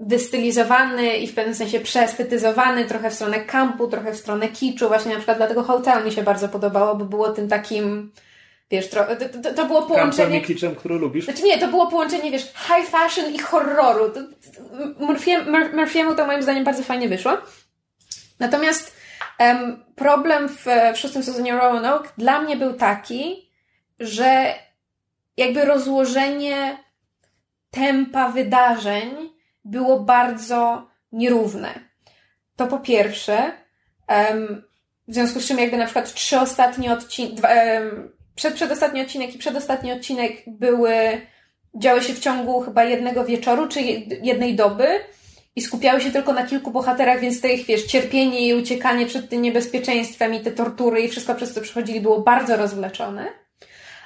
dystylizowany 0.00 1.16
i 1.16 1.26
w 1.26 1.34
pewnym 1.34 1.54
sensie 1.54 1.80
przeestetyzowany, 1.80 2.84
trochę 2.84 3.10
w 3.10 3.14
stronę 3.14 3.40
kampu, 3.40 3.88
trochę 3.88 4.12
w 4.12 4.16
stronę 4.16 4.48
kiczu. 4.48 4.88
Właśnie 4.88 5.10
na 5.10 5.16
przykład 5.16 5.38
dlatego 5.38 5.62
Hotel 5.62 6.04
mi 6.04 6.12
się 6.12 6.22
bardzo 6.22 6.48
podobało, 6.48 6.94
bo 6.96 7.04
było 7.04 7.32
tym 7.32 7.48
takim, 7.48 8.12
wiesz, 8.70 8.90
to, 8.90 9.04
to, 9.42 9.54
to 9.54 9.66
było 9.66 9.82
połączenie... 9.82 10.38
i 10.38 10.44
kiczem, 10.44 10.74
który 10.74 10.94
lubisz. 10.94 11.24
Znaczy 11.24 11.42
nie, 11.42 11.58
to 11.58 11.68
było 11.68 11.86
połączenie, 11.86 12.30
wiesz, 12.30 12.42
high 12.42 12.88
fashion 12.88 13.34
i 13.34 13.38
horroru. 13.38 14.10
To, 14.10 14.20
Murphy, 14.98 15.30
Mur- 15.30 15.74
Murphy'emu 15.74 16.16
to 16.16 16.26
moim 16.26 16.42
zdaniem 16.42 16.64
bardzo 16.64 16.82
fajnie 16.82 17.08
wyszło. 17.08 17.32
Natomiast 18.38 18.98
Um, 19.40 19.84
problem 19.94 20.48
w, 20.48 20.64
w 20.94 20.98
szóstym 20.98 21.22
sezonie 21.22 21.52
Roanoke 21.52 22.08
dla 22.18 22.42
mnie 22.42 22.56
był 22.56 22.74
taki, 22.74 23.50
że 24.00 24.54
jakby 25.36 25.64
rozłożenie 25.64 26.78
tempa 27.70 28.28
wydarzeń 28.28 29.30
było 29.64 30.00
bardzo 30.00 30.88
nierówne. 31.12 31.80
To 32.56 32.66
po 32.66 32.78
pierwsze, 32.78 33.52
um, 34.08 34.62
w 35.08 35.14
związku 35.14 35.40
z 35.40 35.46
czym 35.46 35.58
jakby 35.58 35.76
na 35.76 35.84
przykład 35.84 36.14
trzy 36.14 36.40
ostatnie 36.40 36.92
odcinki, 36.92 37.42
um, 37.42 38.12
przed, 38.38 38.54
przedostatni 38.54 39.00
odcinek 39.00 39.34
i 39.34 39.38
przedostatni 39.38 39.92
odcinek 39.92 40.32
były, 40.46 40.92
działy 41.74 42.02
się 42.02 42.14
w 42.14 42.20
ciągu 42.20 42.60
chyba 42.60 42.84
jednego 42.84 43.24
wieczoru, 43.24 43.68
czy 43.68 43.80
jednej 44.22 44.54
doby 44.56 44.86
i 45.56 45.60
skupiały 45.60 46.00
się 46.00 46.10
tylko 46.10 46.32
na 46.32 46.46
kilku 46.46 46.70
bohaterach, 46.70 47.20
więc 47.20 47.40
te 47.40 47.52
ich, 47.52 47.66
wiesz, 47.66 47.84
cierpienie 47.84 48.48
i 48.48 48.54
uciekanie 48.54 49.06
przed 49.06 49.28
tym 49.28 49.42
niebezpieczeństwem 49.42 50.34
i 50.34 50.40
te 50.40 50.50
tortury 50.50 51.00
i 51.00 51.08
wszystko 51.08 51.34
przez 51.34 51.54
co 51.54 51.60
przechodzili 51.60 52.00
było 52.00 52.20
bardzo 52.20 52.56
rozwleczone. 52.56 53.26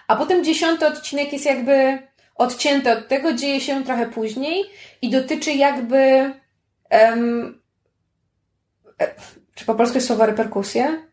A 0.09 0.16
potem 0.16 0.45
dziesiąty 0.45 0.87
odcinek 0.87 1.33
jest 1.33 1.47
jakby 1.47 1.99
odcięty 2.35 2.93
od 2.93 3.09
tego, 3.09 3.33
dzieje 3.33 3.61
się 3.61 3.85
trochę 3.85 4.07
później 4.07 4.64
i 5.03 5.11
dotyczy 5.11 5.53
jakby 5.53 6.33
um, 6.91 7.62
czy 9.55 9.64
po 9.64 9.74
polsku 9.74 9.97
jest 9.97 10.07
słowo 10.07 10.26
reperkusje? 10.26 11.11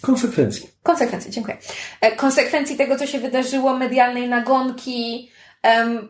Konsekwencji. 0.00 0.70
Konsekwencji, 0.82 1.30
dziękuję. 1.30 1.56
E, 2.00 2.16
konsekwencji 2.16 2.76
tego, 2.76 2.98
co 2.98 3.06
się 3.06 3.18
wydarzyło, 3.18 3.76
medialnej 3.76 4.28
nagonki, 4.28 5.30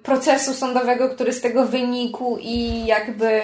procesu 0.03 0.55
sądowego, 0.55 1.09
który 1.09 1.33
z 1.33 1.41
tego 1.41 1.66
wynikł 1.66 2.39
i 2.41 2.87
jakby 2.87 3.43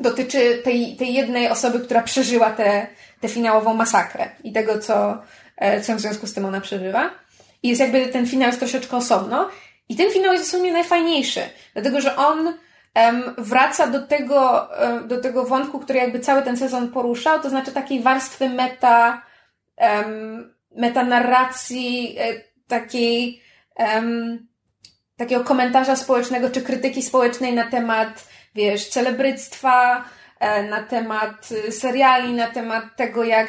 dotyczy 0.00 0.60
tej, 0.64 0.96
tej 0.96 1.14
jednej 1.14 1.48
osoby, 1.48 1.80
która 1.80 2.02
przeżyła 2.02 2.50
tę 2.50 3.28
finałową 3.28 3.74
masakrę 3.74 4.30
i 4.44 4.52
tego, 4.52 4.78
co, 4.78 5.22
e, 5.56 5.80
co 5.80 5.96
w 5.96 6.00
związku 6.00 6.26
z 6.26 6.34
tym 6.34 6.44
ona 6.44 6.60
przeżywa. 6.60 7.10
I 7.62 7.68
jest 7.68 7.80
jakby 7.80 8.06
ten 8.06 8.26
finał 8.26 8.46
jest 8.46 8.58
troszeczkę 8.58 8.96
osobno. 8.96 9.48
I 9.88 9.96
ten 9.96 10.12
finał 10.12 10.32
jest 10.32 10.44
w 10.44 10.50
sumie 10.50 10.72
najfajniejszy, 10.72 11.40
dlatego 11.74 12.00
że 12.00 12.16
on 12.16 12.54
wraca 13.38 13.86
do 13.86 14.06
tego, 14.06 14.68
um, 14.82 15.08
do 15.08 15.20
tego 15.20 15.44
wątku, 15.44 15.78
który 15.78 15.98
jakby 15.98 16.20
cały 16.20 16.42
ten 16.42 16.56
sezon 16.56 16.88
poruszał, 16.88 17.40
to 17.40 17.50
znaczy 17.50 17.72
takiej 17.72 18.02
warstwy 18.02 18.48
meta, 18.48 19.22
metanarracji, 20.76 22.16
e, 22.18 22.24
takiej, 22.68 23.42
takiego 25.16 25.44
komentarza 25.44 25.96
społecznego 25.96 26.50
czy 26.50 26.62
krytyki 26.62 27.02
społecznej 27.02 27.54
na 27.54 27.70
temat, 27.70 28.28
wiesz, 28.54 28.88
celebryctwa, 28.88 30.04
e, 30.40 30.62
na 30.62 30.82
temat 30.82 31.48
y, 31.68 31.72
seriali, 31.72 32.32
na 32.32 32.46
temat 32.46 32.84
tego, 32.96 33.24
jak 33.24 33.48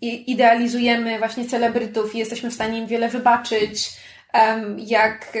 idealizujemy 0.00 1.18
właśnie 1.18 1.44
celebrytów 1.44 2.14
i 2.14 2.18
jesteśmy 2.18 2.50
w 2.50 2.54
stanie 2.54 2.78
im 2.78 2.86
wiele 2.86 3.08
wybaczyć, 3.08 3.90
jak 4.76 5.32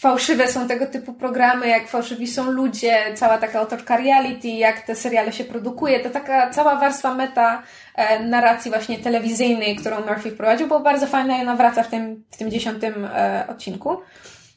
fałszywe 0.00 0.48
są 0.48 0.68
tego 0.68 0.86
typu 0.86 1.12
programy, 1.12 1.68
jak 1.68 1.88
fałszywi 1.88 2.26
są 2.26 2.50
ludzie, 2.50 2.96
cała 3.14 3.38
taka 3.38 3.60
otoczka 3.60 3.96
reality, 3.96 4.48
jak 4.48 4.86
te 4.86 4.94
seriale 4.94 5.32
się 5.32 5.44
produkuje, 5.44 6.00
to 6.00 6.10
taka 6.10 6.50
cała 6.50 6.76
warstwa 6.76 7.14
meta 7.14 7.62
e, 7.94 8.24
narracji 8.24 8.70
właśnie 8.70 8.98
telewizyjnej, 8.98 9.76
którą 9.76 10.06
Murphy 10.06 10.30
wprowadził, 10.30 10.68
było 10.68 10.80
bardzo 10.80 11.06
fajna 11.06 11.38
i 11.38 11.42
ona 11.42 11.56
wraca 11.56 11.82
w 11.82 11.90
tym, 11.90 12.24
w 12.30 12.36
tym 12.36 12.50
dziesiątym 12.50 13.04
e, 13.04 13.44
odcinku. 13.48 13.96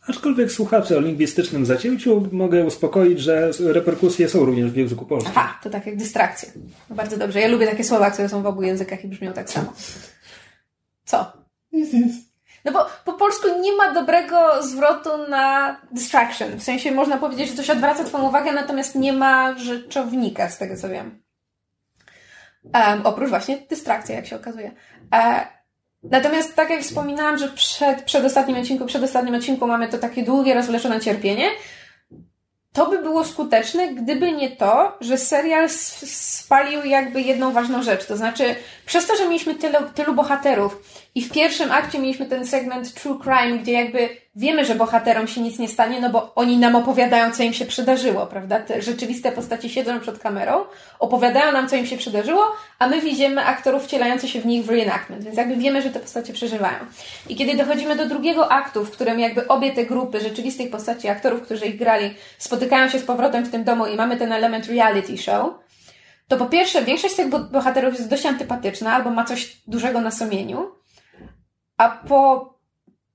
Aczkolwiek 0.10 0.52
słuchacze 0.52 0.98
o 0.98 1.00
lingwistycznym 1.00 1.66
zacięciu 1.66 2.30
mogę 2.32 2.66
uspokoić, 2.66 3.20
że 3.20 3.52
reperkusje 3.60 4.30
są 4.30 4.46
również 4.46 4.72
w 4.72 4.76
języku 4.76 5.06
polskim. 5.06 5.34
Aha, 5.36 5.60
to 5.64 5.70
tak 5.70 5.86
jak 5.86 5.98
dystrakcje. 5.98 6.50
Bardzo 6.89 7.18
dobrze. 7.18 7.41
Ja 7.41 7.48
lubię 7.48 7.68
takie 7.68 7.84
słowa, 7.84 8.12
które 8.12 8.30
są 8.30 8.41
w 8.41 8.46
obu 8.46 8.64
językach 8.64 9.06
i 9.06 9.08
brzmią 9.08 9.34
tak 9.34 9.50
samo. 9.50 9.74
Co? 11.06 11.34
Nic, 11.72 11.94
nic. 11.94 12.32
No 12.66 12.72
bo 12.72 12.86
po 13.05 13.14
polsku 13.14 13.47
nie 13.59 13.76
ma 13.76 13.91
dobrego 13.91 14.64
zwrotu 14.64 15.09
na 15.30 15.78
distraction. 15.91 16.59
W 16.59 16.64
sensie 16.64 16.91
można 16.91 17.18
powiedzieć, 17.18 17.49
że 17.49 17.55
coś 17.55 17.70
odwraca 17.70 18.03
Twoją 18.03 18.28
uwagę, 18.28 18.51
natomiast 18.51 18.95
nie 18.95 19.14
ma 19.14 19.57
rzeczownika, 19.57 20.49
z 20.49 20.57
tego 20.57 20.78
co 20.78 20.89
wiem. 20.89 21.24
Um, 22.74 23.01
oprócz 23.05 23.30
właśnie 23.30 23.57
dystrakcji, 23.70 24.16
jak 24.16 24.26
się 24.26 24.36
okazuje. 24.36 24.72
E, 25.14 25.47
natomiast 26.03 26.55
tak 26.55 26.70
jak 26.70 26.82
wspominałam, 26.82 27.38
że 27.38 27.49
przed, 27.49 28.01
przed 28.01 28.26
ostatnim 28.26 28.57
odcinku, 28.57 28.86
przed 28.86 29.03
ostatnim 29.03 29.36
odcinku 29.36 29.68
mamy 29.68 29.88
to 29.88 29.97
takie 29.97 30.24
długie, 30.24 30.53
rozwleczone 30.53 30.99
cierpienie, 30.99 31.49
to 32.74 32.89
by 32.89 33.01
było 33.01 33.26
skuteczne, 33.26 33.93
gdyby 33.93 34.32
nie 34.32 34.55
to, 34.55 34.97
że 35.01 35.18
serial 35.18 35.70
spalił 35.70 36.84
jakby 36.84 37.22
jedną 37.22 37.51
ważną 37.51 37.84
rzecz. 37.84 38.05
To 38.05 38.18
znaczy, 38.18 38.55
przez 38.86 39.07
to, 39.07 39.16
że 39.16 39.24
mieliśmy 39.24 39.55
tylu, 39.55 39.78
tylu 39.95 40.14
bohaterów 40.14 40.82
i 41.16 41.22
w 41.22 41.32
pierwszym 41.32 41.72
akcie 41.72 41.99
mieliśmy 41.99 42.26
ten 42.26 42.47
segment 42.47 42.93
True 42.93 43.20
Crime, 43.20 43.57
gdzie 43.57 43.72
jakby 43.72 44.09
wiemy, 44.36 44.66
że 44.66 44.76
bohaterom 44.76 45.28
się 45.28 45.41
nic 45.41 45.59
nie 45.59 45.68
stanie, 45.68 45.99
no 45.99 46.09
bo 46.09 46.36
oni 46.36 46.57
nam 46.57 46.76
opowiadają, 46.76 47.32
co 47.32 47.43
im 47.43 47.53
się 47.53 47.66
przydarzyło, 47.66 48.28
prawda? 48.28 48.59
Te 48.59 48.82
rzeczywiste 48.82 49.32
postaci 49.32 49.70
siedzą 49.70 49.99
przed 49.99 50.20
kamerą, 50.20 50.66
opowiadają 50.99 51.51
nam, 51.51 51.70
co 51.70 51.76
im 51.76 51.86
się 51.86 51.97
przydarzyło, 51.97 52.43
a 52.80 52.88
my 52.88 53.01
widzimy 53.01 53.45
aktorów 53.45 53.84
wcielających 53.84 54.30
się 54.30 54.41
w 54.41 54.45
nich 54.45 54.66
w 54.66 54.70
reenactment, 54.70 55.24
więc 55.24 55.38
jakby 55.38 55.55
wiemy, 55.55 55.82
że 55.82 55.89
te 55.89 55.99
postacie 55.99 56.34
przeżywają. 56.34 56.78
I 57.30 57.36
kiedy 57.36 57.57
dochodzimy 57.57 57.95
do 57.95 58.07
drugiego 58.07 58.51
aktu, 58.51 58.86
w 58.86 58.91
którym 58.91 59.20
jakby 59.20 59.47
obie 59.47 59.72
te 59.72 59.86
grupy 59.86 60.20
rzeczywistych 60.20 60.72
postaci 60.72 61.09
aktorów, 61.09 61.41
którzy 61.41 61.66
ich 61.66 61.78
grali, 61.78 62.14
spotykają 62.38 62.89
się 62.89 62.99
z 62.99 63.03
powrotem 63.03 63.45
w 63.45 63.51
tym 63.51 63.64
domu 63.64 63.86
i 63.86 63.95
mamy 63.95 64.18
ten 64.18 64.32
element 64.32 64.68
reality 64.68 65.18
show, 65.18 65.53
to 66.28 66.38
po 66.38 66.45
pierwsze, 66.45 66.84
większość 66.84 67.14
z 67.14 67.18
tych 67.18 67.30
bohaterów 67.30 67.93
jest 67.93 68.09
dość 68.09 68.26
antypatyczna 68.26 68.93
albo 68.93 69.09
ma 69.09 69.24
coś 69.26 69.57
dużego 69.68 70.01
na 70.01 70.11
sumieniu, 70.11 70.72
a 71.84 71.89
po, 71.89 72.53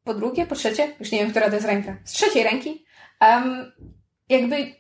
po 0.05 0.15
drugie, 0.15 0.47
po 0.47 0.55
trzecie, 0.55 0.89
już 1.01 1.13
nie 1.13 1.19
wiem, 1.19 1.31
która 1.31 1.49
to 1.49 1.55
jest 1.55 1.67
ręka, 1.67 1.97
z 2.05 2.13
trzeciej 2.13 2.43
ręki, 2.43 2.85
um, 3.21 3.73
jakby 4.29 4.79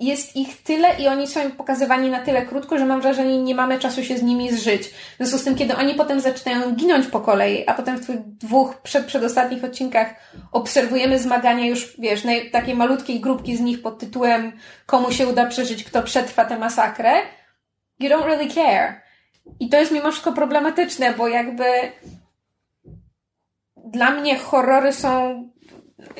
jest 0.00 0.36
ich 0.36 0.62
tyle 0.62 0.94
i 0.98 1.08
oni 1.08 1.26
są 1.26 1.50
pokazywani 1.50 2.10
na 2.10 2.20
tyle 2.20 2.46
krótko, 2.46 2.78
że 2.78 2.86
mam 2.86 3.00
wrażenie, 3.00 3.42
nie 3.42 3.54
mamy 3.54 3.78
czasu 3.78 4.04
się 4.04 4.18
z 4.18 4.22
nimi 4.22 4.52
zżyć. 4.52 4.88
W 4.88 5.16
związku 5.16 5.38
z 5.38 5.44
tym, 5.44 5.54
kiedy 5.54 5.76
oni 5.76 5.94
potem 5.94 6.20
zaczynają 6.20 6.74
ginąć 6.74 7.06
po 7.06 7.20
kolei, 7.20 7.64
a 7.66 7.74
potem 7.74 7.98
w 7.98 8.06
tych 8.06 8.20
dwóch 8.20 8.76
przed, 8.82 9.06
przedostatnich 9.06 9.64
odcinkach 9.64 10.14
obserwujemy 10.52 11.18
zmagania 11.18 11.66
już, 11.66 12.00
wiesz, 12.00 12.22
takiej 12.52 12.74
malutkiej 12.74 13.20
grupki 13.20 13.56
z 13.56 13.60
nich 13.60 13.82
pod 13.82 13.98
tytułem 13.98 14.52
komu 14.86 15.12
się 15.12 15.26
uda 15.26 15.46
przeżyć, 15.46 15.84
kto 15.84 16.02
przetrwa 16.02 16.44
tę 16.44 16.58
masakrę, 16.58 17.12
you 18.00 18.10
don't 18.10 18.24
really 18.24 18.50
care. 18.50 19.02
I 19.60 19.68
to 19.68 19.80
jest 19.80 19.92
mimo 19.92 20.10
wszystko 20.10 20.32
problematyczne, 20.32 21.14
bo 21.14 21.28
jakby 21.28 21.64
dla 23.90 24.10
mnie 24.10 24.38
horrory 24.38 24.92
są 24.92 25.42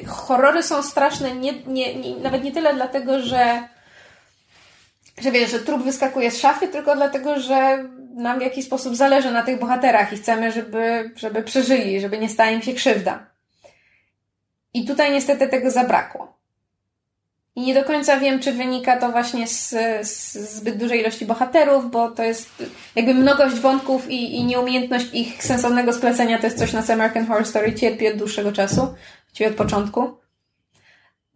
horrory 0.06 0.62
są 0.62 0.82
straszne 0.82 1.34
nie, 1.34 1.52
nie, 1.62 1.94
nie, 1.94 2.16
nawet 2.16 2.44
nie 2.44 2.52
tyle 2.52 2.74
dlatego, 2.74 3.20
że 3.20 3.68
że 5.20 5.30
wiesz, 5.30 5.50
że 5.50 5.58
trup 5.58 5.82
wyskakuje 5.82 6.30
z 6.30 6.40
szafy, 6.40 6.68
tylko 6.68 6.96
dlatego, 6.96 7.40
że 7.40 7.84
nam 8.14 8.38
w 8.38 8.42
jakiś 8.42 8.64
sposób 8.64 8.96
zależy 8.96 9.30
na 9.30 9.42
tych 9.42 9.58
bohaterach 9.58 10.12
i 10.12 10.16
chcemy, 10.16 10.52
żeby, 10.52 11.12
żeby 11.16 11.42
przeżyli, 11.42 12.00
żeby 12.00 12.18
nie 12.18 12.28
stała 12.28 12.50
im 12.50 12.62
się 12.62 12.72
krzywda. 12.72 13.26
I 14.74 14.84
tutaj 14.84 15.12
niestety 15.12 15.48
tego 15.48 15.70
zabrakło. 15.70 16.37
I 17.58 17.60
nie 17.60 17.74
do 17.74 17.84
końca 17.84 18.20
wiem, 18.20 18.40
czy 18.40 18.52
wynika 18.52 18.96
to 18.96 19.08
właśnie 19.08 19.46
z, 19.46 19.70
z 20.02 20.34
zbyt 20.34 20.76
dużej 20.76 21.00
ilości 21.00 21.26
bohaterów, 21.26 21.90
bo 21.90 22.10
to 22.10 22.22
jest 22.22 22.50
jakby 22.94 23.14
mnogość 23.14 23.56
wątków 23.56 24.10
i, 24.10 24.36
i 24.36 24.44
nieumiejętność 24.44 25.06
ich 25.12 25.44
sensownego 25.44 25.92
splecenia 25.92 26.38
to 26.38 26.46
jest 26.46 26.58
coś, 26.58 26.72
na 26.72 26.82
co 26.82 26.92
American 26.92 27.26
Horror 27.26 27.46
Story 27.46 27.74
cierpi 27.74 28.08
od 28.08 28.16
dłuższego 28.16 28.52
czasu, 28.52 28.94
właściwie 29.26 29.50
od 29.50 29.56
początku. 29.56 30.16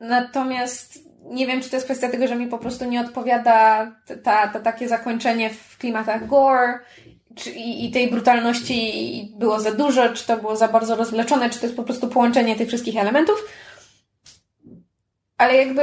Natomiast 0.01 0.99
nie 1.25 1.47
wiem, 1.47 1.61
czy 1.61 1.71
to 1.71 1.77
jest 1.77 1.87
kwestia 1.87 2.09
tego, 2.09 2.27
że 2.29 2.37
mi 2.37 2.47
po 2.47 2.59
prostu 2.59 2.85
nie 2.85 3.01
odpowiada 3.01 3.93
ta, 4.23 4.49
ta 4.49 4.61
takie 4.61 4.89
zakończenie 4.89 5.51
w 5.51 5.79
klimatach 5.79 6.27
gore 6.27 6.79
czy, 7.35 7.51
i, 7.51 7.87
i 7.87 7.91
tej 7.91 8.11
brutalności 8.11 9.35
było 9.39 9.61
za 9.61 9.73
dużo, 9.73 10.09
czy 10.09 10.27
to 10.27 10.37
było 10.37 10.57
za 10.57 10.69
bardzo 10.69 10.97
rozwleczone, 10.97 11.51
czy 11.51 11.59
to 11.59 11.67
jest 11.67 11.77
po 11.77 11.83
prostu 11.85 12.09
połączenie 12.09 12.57
tych 12.57 12.69
wszystkich 12.69 12.97
elementów 12.97 13.45
ale 15.43 15.57
jakby 15.57 15.83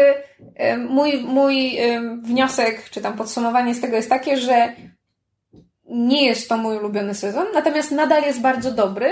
mój, 0.78 1.18
mój 1.24 1.78
wniosek, 2.22 2.90
czy 2.90 3.02
tam 3.02 3.18
podsumowanie 3.18 3.76
z 3.76 3.82
tego 3.82 3.96
jest 3.96 4.10
takie, 4.10 4.38
że 4.38 4.74
nie 5.90 6.26
jest 6.26 6.50
to 6.50 6.58
mój 6.58 6.78
ulubiony 6.78 7.16
sezon, 7.16 7.48
natomiast 7.54 7.92
nadal 7.92 8.24
jest 8.24 8.42
bardzo 8.42 8.72
dobry. 8.72 9.10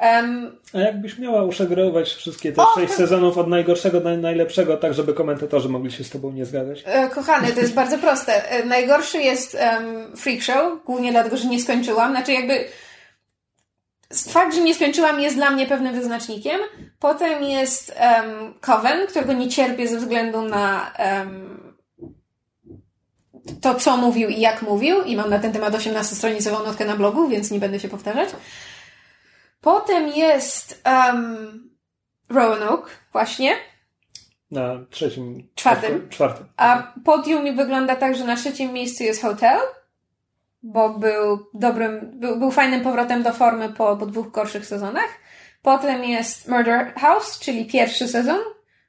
Um, 0.00 0.58
A 0.74 0.78
jakbyś 0.78 1.18
miała 1.18 1.44
uszeregować 1.44 2.08
wszystkie 2.08 2.52
te 2.52 2.62
sześć 2.74 2.92
sezonów 2.92 3.38
od 3.38 3.48
najgorszego 3.48 4.00
do 4.00 4.16
najlepszego, 4.16 4.76
tak 4.76 4.94
żeby 4.94 5.14
komentatorzy 5.14 5.68
mogli 5.68 5.92
się 5.92 6.04
z 6.04 6.10
tobą 6.10 6.32
nie 6.32 6.44
zgadzać? 6.44 6.82
E, 6.86 7.08
kochany, 7.08 7.52
to 7.52 7.60
jest 7.60 7.74
bardzo 7.74 7.98
proste. 7.98 8.50
E, 8.50 8.64
najgorszy 8.64 9.18
jest 9.18 9.54
um, 9.54 10.16
Freak 10.16 10.42
Show, 10.42 10.84
głównie 10.84 11.10
dlatego, 11.10 11.36
że 11.36 11.48
nie 11.48 11.60
skończyłam. 11.60 12.10
Znaczy 12.10 12.32
jakby 12.32 12.64
fakt, 14.12 14.54
że 14.54 14.60
nie 14.60 14.74
skończyłam 14.74 15.20
jest 15.20 15.36
dla 15.36 15.50
mnie 15.50 15.66
pewnym 15.66 15.94
wyznacznikiem. 15.94 16.60
Potem 16.98 17.42
jest 17.42 17.94
um, 18.00 18.54
Coven, 18.60 19.06
którego 19.06 19.32
nie 19.32 19.48
cierpię 19.48 19.88
ze 19.88 19.98
względu 19.98 20.42
na 20.42 20.92
um, 20.98 21.60
to, 23.60 23.74
co 23.74 23.96
mówił 23.96 24.28
i 24.28 24.40
jak 24.40 24.62
mówił, 24.62 25.02
i 25.02 25.16
mam 25.16 25.30
na 25.30 25.38
ten 25.38 25.52
temat 25.52 25.74
18-stronicową 25.74 26.64
notkę 26.66 26.84
na 26.84 26.96
blogu, 26.96 27.28
więc 27.28 27.50
nie 27.50 27.58
będę 27.58 27.80
się 27.80 27.88
powtarzać. 27.88 28.28
Potem 29.60 30.08
jest 30.08 30.82
um, 30.86 31.70
Roanoke, 32.28 32.90
właśnie. 33.12 33.56
Na 34.50 34.78
trzecim. 34.90 35.48
Czwartym. 35.54 36.08
Czwartym. 36.08 36.46
A 36.56 36.92
podium 37.04 37.56
wygląda 37.56 37.96
tak, 37.96 38.16
że 38.16 38.24
na 38.24 38.36
trzecim 38.36 38.72
miejscu 38.72 39.04
jest 39.04 39.22
Hotel, 39.22 39.58
bo 40.62 40.88
był 40.88 41.46
dobrym, 41.54 42.10
był, 42.12 42.36
był 42.36 42.50
fajnym 42.50 42.80
powrotem 42.80 43.22
do 43.22 43.32
formy 43.32 43.68
po, 43.68 43.96
po 43.96 44.06
dwóch 44.06 44.30
gorszych 44.30 44.66
sezonach. 44.66 45.08
Potem 45.62 46.04
jest 46.04 46.48
Murder 46.48 46.94
House, 46.94 47.38
czyli 47.38 47.66
pierwszy 47.66 48.08
sezon, 48.08 48.38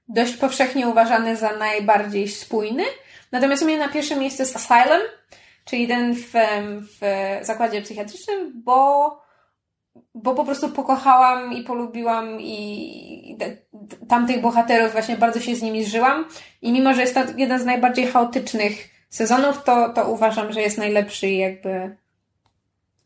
dość 0.07 0.33
powszechnie 0.33 0.87
uważany 0.87 1.35
za 1.35 1.57
najbardziej 1.57 2.27
spójny. 2.27 2.83
Natomiast 3.31 3.63
u 3.63 3.65
mnie 3.65 3.77
na 3.77 3.89
pierwszym 3.89 4.19
miejscu 4.19 4.41
jest 4.41 4.55
Asylum, 4.55 5.01
czyli 5.65 5.87
ten 5.87 6.15
w, 6.15 6.31
w 6.99 7.01
zakładzie 7.41 7.81
psychiatrycznym, 7.81 8.51
bo, 8.55 9.17
bo 10.15 10.35
po 10.35 10.45
prostu 10.45 10.69
pokochałam 10.69 11.53
i 11.53 11.63
polubiłam 11.63 12.41
i 12.41 13.37
tamtych 14.07 14.41
bohaterów, 14.41 14.91
właśnie 14.91 15.17
bardzo 15.17 15.39
się 15.39 15.55
z 15.55 15.61
nimi 15.61 15.83
zżyłam. 15.83 16.25
I 16.61 16.71
mimo, 16.71 16.93
że 16.93 17.01
jest 17.01 17.15
to 17.15 17.21
jeden 17.37 17.59
z 17.59 17.65
najbardziej 17.65 18.07
chaotycznych 18.07 18.90
sezonów, 19.11 19.63
to, 19.63 19.89
to 19.89 20.11
uważam, 20.11 20.53
że 20.53 20.61
jest 20.61 20.77
najlepszy 20.77 21.27
i 21.27 21.37
jakby 21.37 21.95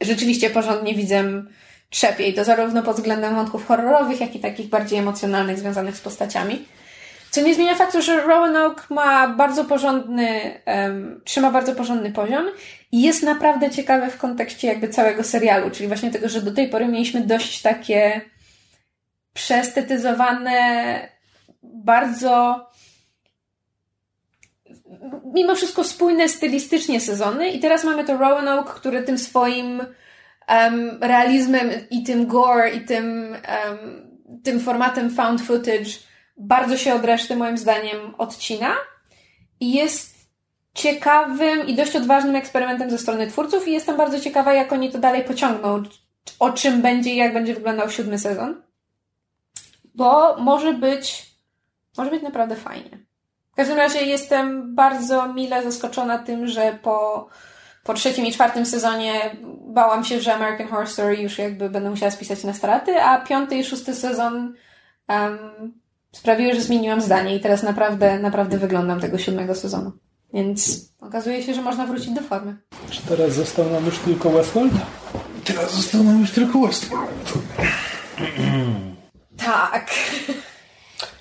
rzeczywiście 0.01 0.49
porządnie 0.49 0.95
widzę 0.95 1.23
trzepie. 1.89 2.27
I 2.27 2.33
to 2.33 2.43
zarówno 2.43 2.83
pod 2.83 2.95
względem 2.95 3.35
wątków 3.35 3.67
horrorowych, 3.67 4.21
jak 4.21 4.35
i 4.35 4.39
takich 4.39 4.69
bardziej 4.69 4.99
emocjonalnych, 4.99 5.59
związanych 5.59 5.97
z 5.97 6.01
postaciami. 6.01 6.65
Co 7.31 7.41
nie 7.41 7.55
zmienia 7.55 7.75
faktu, 7.75 8.01
że 8.01 8.21
Roanoke 8.21 8.83
ma 8.89 9.27
bardzo 9.27 9.65
porządny, 9.65 10.59
um, 10.65 11.21
trzyma 11.23 11.51
bardzo 11.51 11.75
porządny 11.75 12.11
poziom 12.11 12.45
i 12.91 13.01
jest 13.01 13.23
naprawdę 13.23 13.69
ciekawy 13.69 14.11
w 14.11 14.17
kontekście 14.17 14.67
jakby 14.67 14.89
całego 14.89 15.23
serialu, 15.23 15.71
czyli 15.71 15.87
właśnie 15.87 16.11
tego, 16.11 16.29
że 16.29 16.41
do 16.41 16.51
tej 16.53 16.69
pory 16.69 16.87
mieliśmy 16.87 17.21
dość 17.21 17.61
takie 17.61 18.21
przestetyzowane, 19.33 20.99
bardzo 21.63 22.65
mimo 25.33 25.55
wszystko 25.55 25.83
spójne 25.83 26.29
stylistycznie 26.29 27.01
sezony 27.01 27.49
i 27.49 27.59
teraz 27.59 27.83
mamy 27.83 28.03
to 28.03 28.17
Roanoke, 28.17 28.73
który 28.75 29.03
tym 29.03 29.17
swoim 29.17 29.85
um, 30.49 30.97
realizmem 31.01 31.69
i 31.89 32.03
tym 32.03 32.27
gore 32.27 32.69
i 32.69 32.81
tym, 32.81 33.35
um, 33.69 34.41
tym 34.43 34.59
formatem 34.59 35.09
found 35.09 35.41
footage 35.41 35.91
bardzo 36.37 36.77
się 36.77 36.93
od 36.93 37.05
reszty 37.05 37.35
moim 37.35 37.57
zdaniem 37.57 38.15
odcina 38.17 38.75
i 39.59 39.73
jest 39.73 40.15
ciekawym 40.73 41.67
i 41.67 41.75
dość 41.75 41.95
odważnym 41.95 42.35
eksperymentem 42.35 42.89
ze 42.89 42.97
strony 42.97 43.27
twórców 43.27 43.67
i 43.67 43.71
jestem 43.71 43.97
bardzo 43.97 44.19
ciekawa, 44.19 44.53
jak 44.53 44.73
oni 44.73 44.91
to 44.91 44.99
dalej 44.99 45.23
pociągną, 45.23 45.83
o 46.39 46.49
czym 46.49 46.81
będzie 46.81 47.09
i 47.13 47.15
jak 47.15 47.33
będzie 47.33 47.53
wyglądał 47.53 47.89
siódmy 47.89 48.19
sezon. 48.19 48.61
Bo 49.95 50.37
może 50.37 50.73
być, 50.73 51.25
może 51.97 52.11
być 52.11 52.21
naprawdę 52.21 52.55
fajnie. 52.55 53.04
W 53.55 53.57
każdym 53.57 53.77
razie 53.77 53.99
jestem 53.99 54.75
bardzo 54.75 55.33
mile 55.33 55.63
zaskoczona 55.63 56.17
tym, 56.17 56.47
że 56.47 56.77
po, 56.81 57.27
po 57.83 57.93
trzecim 57.93 58.25
i 58.25 58.31
czwartym 58.31 58.65
sezonie 58.65 59.35
bałam 59.67 60.03
się, 60.03 60.21
że 60.21 60.35
American 60.35 60.67
Horror 60.67 60.89
Story 60.89 61.15
już 61.17 61.37
jakby 61.37 61.69
będę 61.69 61.89
musiała 61.89 62.11
spisać 62.11 62.43
na 62.43 62.53
straty, 62.53 63.01
a 63.01 63.21
piąty 63.21 63.55
i 63.57 63.63
szósty 63.63 63.95
sezon 63.95 64.53
um, 65.09 65.37
sprawiły, 66.11 66.53
że 66.53 66.61
zmieniłam 66.61 67.01
zdanie 67.01 67.35
i 67.35 67.39
teraz 67.39 67.63
naprawdę, 67.63 68.19
naprawdę 68.19 68.57
wyglądam 68.57 68.99
tego 68.99 69.17
siódmego 69.17 69.55
sezonu. 69.55 69.91
Więc 70.33 70.89
okazuje 71.01 71.43
się, 71.43 71.53
że 71.53 71.61
można 71.61 71.85
wrócić 71.85 72.09
do 72.09 72.21
formy. 72.21 72.57
Czy 72.89 73.01
teraz 73.01 73.31
został 73.31 73.69
nam 73.69 73.85
już 73.85 73.99
tylko 73.99 74.29
Westworld? 74.29 74.73
Teraz 75.45 75.73
został 75.73 76.03
nam 76.03 76.21
już 76.21 76.31
tylko 76.31 76.59
Westworld. 76.59 77.33
tak. 79.37 79.91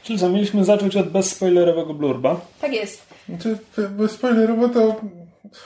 Czyli 0.05 0.18
co, 0.18 0.28
mieliśmy 0.28 0.64
zacząć 0.64 0.96
od 0.96 1.09
bezspoilerowego 1.09 1.94
blurba. 1.94 2.40
Tak 2.61 2.72
jest. 2.72 3.02
Znaczy, 3.28 3.59
bezspoilerowo 3.90 4.68
to 4.68 5.00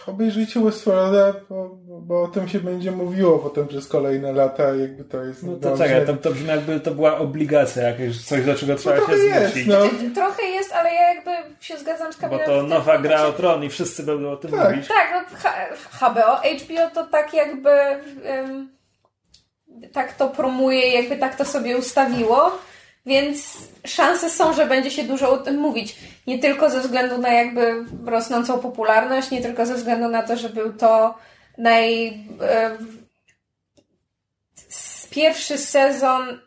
obejrzyjcie 0.07 0.61
Westworlda, 0.61 1.35
bo, 1.49 1.79
bo 1.89 2.23
o 2.23 2.29
tym 2.29 2.49
się 2.49 2.61
będzie 2.61 2.91
mówiło 2.91 3.39
potem 3.39 3.69
przez 3.69 3.89
kolejne 3.89 4.33
lata, 4.33 4.75
jakby 4.75 5.05
to 5.05 5.25
jest... 5.25 5.43
No 5.43 5.57
to 5.57 5.79
czekaj, 5.79 6.07
to, 6.07 6.15
to 6.15 6.31
brzmi 6.31 6.49
jakby 6.49 6.81
to 6.81 6.91
była 6.91 7.19
obligacja 7.19 7.83
jakaś, 7.83 8.25
coś 8.25 8.45
do 8.45 8.55
czego 8.55 8.75
trzeba 8.75 8.97
no, 8.97 9.07
się 9.07 9.17
zmusić. 9.17 9.67
No. 9.67 9.77
Trochę 10.15 10.43
jest, 10.47 10.73
ale 10.73 10.95
ja 10.95 11.15
jakby 11.15 11.31
się 11.61 11.79
zgadzam 11.79 12.13
z 12.13 12.17
Kamilem. 12.17 12.47
Bo 12.47 12.53
to 12.53 12.63
nowa 12.63 12.99
gra 12.99 13.27
o 13.27 13.33
tron 13.33 13.65
i 13.65 13.69
wszyscy 13.69 14.03
będą 14.03 14.31
o 14.31 14.37
tym 14.37 14.51
tak. 14.51 14.71
mówić. 14.71 14.89
Tak, 14.89 15.27
no 15.29 15.39
HBO, 15.91 16.37
HBO 16.37 16.91
to 16.95 17.07
tak 17.07 17.35
jakby 17.35 17.71
um, 17.71 18.69
tak 19.93 20.13
to 20.13 20.29
promuje, 20.29 20.93
jakby 20.93 21.17
tak 21.17 21.37
to 21.37 21.45
sobie 21.45 21.77
ustawiło. 21.77 22.59
Więc 23.09 23.59
szanse 23.87 24.31
są, 24.31 24.53
że 24.53 24.67
będzie 24.67 24.91
się 24.91 25.05
dużo 25.05 25.31
o 25.31 25.39
tym 25.39 25.57
mówić. 25.57 25.97
Nie 26.27 26.39
tylko 26.39 26.71
ze 26.71 26.81
względu 26.81 27.19
na 27.19 27.33
jakby 27.33 27.85
rosnącą 28.07 28.59
popularność, 28.59 29.31
nie 29.31 29.43
tylko 29.43 29.67
ze 29.67 29.75
względu 29.75 30.09
na 30.09 30.23
to, 30.23 30.37
że 30.37 30.49
był 30.49 30.73
to 30.73 31.15
naj... 31.59 32.07
E, 32.43 32.79
pierwszy 35.11 35.59
sezon 35.59 36.41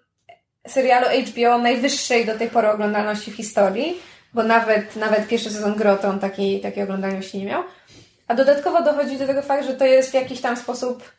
serialu 0.68 1.08
HBO 1.28 1.58
najwyższej 1.58 2.26
do 2.26 2.38
tej 2.38 2.50
pory 2.50 2.70
oglądalności 2.70 3.32
w 3.32 3.36
historii, 3.36 4.00
bo 4.34 4.44
nawet, 4.44 4.96
nawet 4.96 5.28
pierwszy 5.28 5.50
sezon 5.50 5.76
Groton 5.76 6.20
takiej, 6.20 6.62
takiej 6.62 6.84
oglądalności 6.84 7.38
nie 7.38 7.46
miał. 7.46 7.64
A 8.28 8.36
dodatkowo 8.36 8.84
dochodzi 8.84 9.18
do 9.18 9.28
tego 9.28 9.42
fakt, 9.42 9.66
że 9.66 9.74
to 9.74 9.86
jest 9.86 10.12
w 10.12 10.14
jakiś 10.14 10.42
tam 10.42 10.58
sposób 10.58 11.12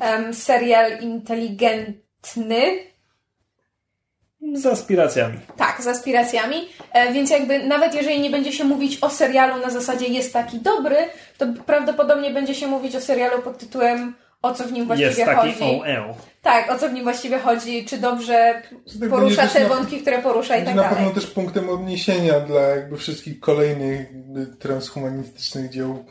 um, 0.00 0.34
serial 0.34 1.00
inteligentny, 1.00 2.91
z 4.54 4.66
aspiracjami. 4.66 5.38
Tak, 5.56 5.82
z 5.82 5.86
aspiracjami. 5.86 6.68
E, 6.92 7.12
więc 7.12 7.30
jakby 7.30 7.64
nawet 7.64 7.94
jeżeli 7.94 8.20
nie 8.20 8.30
będzie 8.30 8.52
się 8.52 8.64
mówić 8.64 8.98
o 9.00 9.10
serialu 9.10 9.62
na 9.62 9.70
zasadzie 9.70 10.06
jest 10.06 10.32
taki 10.32 10.58
dobry, 10.58 10.96
to 11.38 11.46
prawdopodobnie 11.66 12.30
będzie 12.30 12.54
się 12.54 12.66
mówić 12.66 12.96
o 12.96 13.00
serialu 13.00 13.42
pod 13.42 13.58
tytułem 13.58 14.14
o 14.42 14.54
co 14.54 14.64
w 14.64 14.72
nim 14.72 14.86
właściwie 14.86 15.10
jest 15.10 15.24
taki 15.24 15.52
chodzi. 15.52 15.64
OL. 15.64 16.14
Tak, 16.42 16.70
o 16.72 16.78
co 16.78 16.88
w 16.88 16.92
nim 16.92 17.04
właściwie 17.04 17.38
chodzi, 17.38 17.84
czy 17.84 17.98
dobrze 17.98 18.62
porusza 19.10 19.46
te 19.46 19.68
wątki, 19.68 20.00
które 20.00 20.22
porusza 20.22 20.56
i 20.56 20.64
tak 20.64 20.74
na 20.74 20.82
dalej. 20.82 20.90
Na 20.90 20.96
pewno 20.96 21.20
też 21.20 21.30
punktem 21.30 21.70
odniesienia 21.70 22.40
dla 22.40 22.60
jakby 22.60 22.96
wszystkich 22.96 23.40
kolejnych 23.40 24.08
transhumanistycznych 24.58 25.70
dzieł 25.70 26.04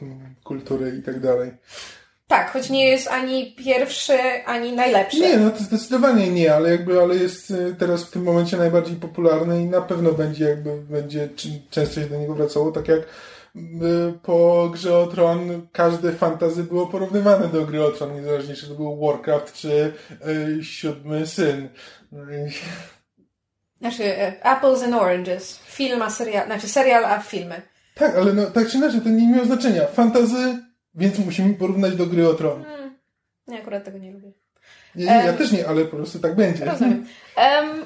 kultury 0.43 0.95
i 0.99 1.03
tak 1.03 1.19
dalej. 1.19 1.51
Tak, 2.31 2.51
choć 2.51 2.69
nie 2.69 2.89
jest 2.89 3.07
ani 3.07 3.55
pierwszy, 3.55 4.17
ani 4.45 4.73
najlepszy. 4.73 5.19
Nie, 5.19 5.37
no 5.37 5.49
to 5.49 5.63
zdecydowanie 5.63 6.31
nie, 6.31 6.55
ale 6.55 6.71
jakby, 6.71 7.01
ale 7.01 7.15
jest 7.15 7.51
y, 7.51 7.75
teraz 7.79 8.03
w 8.03 8.11
tym 8.11 8.23
momencie 8.23 8.57
najbardziej 8.57 8.95
popularny 8.95 9.61
i 9.61 9.65
na 9.65 9.81
pewno 9.81 10.11
będzie 10.11 10.45
jakby, 10.45 10.77
będzie 10.81 11.29
często 11.69 12.01
się 12.01 12.07
do 12.07 12.17
niego 12.17 12.33
wracało, 12.33 12.71
tak 12.71 12.87
jak 12.87 12.99
y, 12.99 13.03
po 14.23 14.69
grze 14.73 14.97
o 14.97 15.07
Tron 15.07 15.67
każde 15.71 16.11
fantazy 16.11 16.63
było 16.63 16.87
porównywane 16.87 17.47
do 17.47 17.65
gry 17.65 17.85
o 17.85 17.91
Tron, 17.91 18.15
niezależnie 18.15 18.55
czy 18.55 18.67
to 18.67 18.75
był 18.75 18.99
Warcraft 19.05 19.53
czy 19.53 19.93
y, 20.27 20.63
Siódmy 20.63 21.27
Syn. 21.27 21.69
Znaczy, 23.81 24.03
e, 24.03 24.45
Apples 24.45 24.83
and 24.83 24.93
Oranges. 24.93 25.59
Film 25.65 26.01
a 26.01 26.09
serial, 26.09 26.45
znaczy 26.45 26.67
serial 26.67 27.05
a 27.05 27.19
filmy. 27.19 27.61
Tak, 27.95 28.15
ale 28.15 28.33
no, 28.33 28.45
tak 28.45 28.69
czy 28.69 28.77
inaczej, 28.77 29.01
to 29.01 29.09
nie 29.09 29.27
miało 29.27 29.45
znaczenia. 29.45 29.85
Fantazy 29.85 30.70
więc 30.95 31.19
musimy 31.19 31.53
porównać 31.53 31.95
do 31.95 32.05
gry 32.05 32.29
o 32.29 32.33
tron. 32.33 32.63
Hmm. 32.63 32.95
Ja 33.47 33.57
akurat 33.57 33.83
tego 33.83 33.97
nie 33.97 34.11
lubię. 34.11 34.31
Nie, 34.95 35.05
nie, 35.05 35.11
um, 35.11 35.25
ja 35.25 35.33
też 35.33 35.51
nie, 35.51 35.67
ale 35.67 35.85
po 35.85 35.95
prostu 35.95 36.19
tak 36.19 36.35
będzie. 36.35 36.65
Rozumiem. 36.65 37.05
Um, 37.37 37.85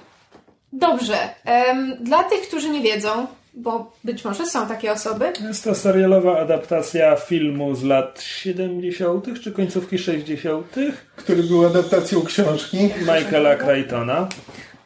dobrze. 0.73 1.17
Um, 1.45 2.03
dla 2.03 2.23
tych, 2.23 2.41
którzy 2.41 2.69
nie 2.69 2.81
wiedzą, 2.81 3.27
bo 3.53 3.91
być 4.03 4.25
może 4.25 4.45
są 4.45 4.67
takie 4.67 4.91
osoby. 4.91 5.33
Jest 5.47 5.63
to 5.63 5.75
serialowa 5.75 6.39
adaptacja 6.39 7.15
filmu 7.15 7.75
z 7.75 7.83
lat 7.83 8.21
70. 8.21 9.41
czy 9.41 9.51
końcówki 9.51 9.97
60., 9.97 10.75
który 11.15 11.43
był 11.43 11.65
adaptacją 11.65 12.21
książki 12.21 12.77
Michaela 12.99 13.55
Crichtona. 13.55 14.27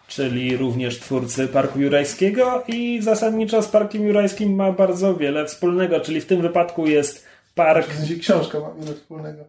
Czyli 0.08 0.58
również 0.58 1.00
twórcy 1.00 1.48
Parku 1.48 1.80
Jurajskiego 1.80 2.64
i 2.68 3.00
zasadniczo 3.02 3.62
z 3.62 3.68
Parkiem 3.68 4.08
Jurajskim 4.08 4.56
ma 4.56 4.72
bardzo 4.72 5.16
wiele 5.16 5.46
wspólnego, 5.46 6.00
czyli 6.00 6.22
w 6.22 6.26
tym 6.26 6.42
wypadku 6.42 6.88
jest 6.88 7.29
park. 7.60 7.88
Książka 8.22 8.60
ma 8.60 8.70
wiele 8.80 8.96
wspólnego. 8.96 9.44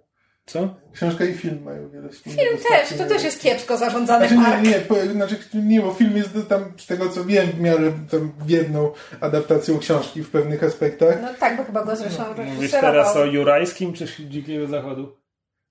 Co? 0.47 0.75
Książka 0.93 1.25
i 1.25 1.35
film 1.35 1.63
mają 1.63 1.91
wiele 1.91 2.09
wspólnego. 2.09 2.43
Film 2.43 2.63
też, 2.69 2.99
to 2.99 3.05
też 3.05 3.25
jest 3.25 3.43
kiepsko 3.43 3.77
zarządzany 3.77 4.29
znaczy, 4.29 4.45
park. 4.45 4.63
Nie, 4.63 5.05
nie, 5.07 5.13
znaczy, 5.13 5.37
nie, 5.55 5.81
bo 5.81 5.93
film 5.93 6.17
jest 6.17 6.49
tam, 6.49 6.65
z 6.79 6.87
tego 6.87 7.09
co 7.09 7.25
wiem, 7.25 7.47
w 7.47 7.61
miarę 7.61 7.93
tam 8.11 8.33
jedną 8.47 8.93
adaptacją 9.21 9.79
książki 9.79 10.23
w 10.23 10.31
pewnych 10.31 10.65
aspektach. 10.65 11.19
No 11.23 11.29
tak, 11.41 11.57
bo 11.57 11.65
chyba 11.65 11.85
go 11.85 11.97
zresztą 11.97 12.25
no. 12.37 12.45
Mówisz 12.45 12.71
teraz 12.71 13.17
o 13.17 13.25
Jurajskim 13.25 13.93
czy 13.93 14.07
Dzikiego 14.29 14.67
Zachodu? 14.67 15.17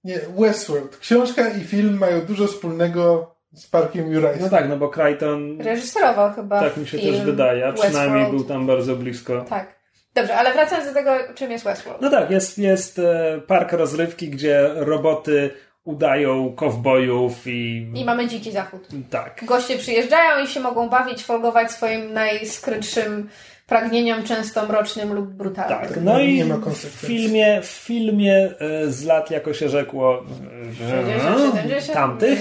Nie, 0.04 0.20
Westworld. 0.38 0.98
Książka 0.98 1.50
i 1.50 1.64
film 1.64 1.98
mają 1.98 2.22
dużo 2.22 2.48
wspólnego 2.48 3.36
z 3.54 3.68
Parkiem 3.68 4.12
Jurajskim. 4.12 4.46
No 4.46 4.50
tak, 4.52 4.70
no 4.70 4.78
bo 4.78 4.90
Crichton... 4.90 5.62
Reżyserował 5.62 6.34
chyba 6.34 6.60
Tak 6.60 6.78
mi 6.78 6.88
się 6.88 7.00
też 7.00 7.22
wydaje, 7.22 7.68
a 7.68 7.74
przynajmniej 7.74 8.32
był 8.32 8.44
tam 8.44 8.68
bardzo 8.68 8.96
blisko. 8.96 9.42
Tak. 9.42 9.79
Dobrze, 10.20 10.36
ale 10.36 10.54
wracając 10.54 10.88
do 10.88 10.94
tego, 10.94 11.12
czym 11.36 11.52
jest 11.52 11.64
Westworld. 11.64 12.02
No 12.02 12.10
tak, 12.10 12.32
jest, 12.32 12.58
jest 12.58 13.00
e, 13.00 13.42
park 13.48 13.74
rozrywki, 13.74 14.30
gdzie 14.30 14.70
roboty 14.76 15.50
udają 15.84 16.54
kowbojów 16.56 17.48
i... 17.48 17.92
I 17.96 18.06
mamy 18.06 18.28
dziki 18.28 18.52
zachód. 18.52 18.88
Tak. 19.10 19.46
Goście 19.46 19.78
przyjeżdżają 19.78 20.44
i 20.44 20.48
się 20.48 20.60
mogą 20.60 20.90
bawić, 20.90 21.24
folgować 21.24 21.72
swoim 21.72 22.14
najskrytszym 22.14 23.30
pragnieniom, 23.70 24.24
często 24.24 24.66
mrocznym 24.66 25.14
lub 25.14 25.28
brutalnym. 25.28 25.90
Tak, 25.90 26.02
no 26.02 26.20
i 26.20 26.34
Nie 26.34 26.46
ma 26.46 26.58
w 26.58 26.78
filmie, 26.78 27.62
w 27.62 27.68
filmie 27.68 28.54
e, 28.60 28.92
z 28.92 29.06
lat, 29.06 29.32
jako 29.32 29.54
się 29.54 29.70
rzekło, 29.70 30.24
e, 30.72 30.76
60, 30.76 31.56
70, 31.56 31.94
tamtych, 31.94 32.40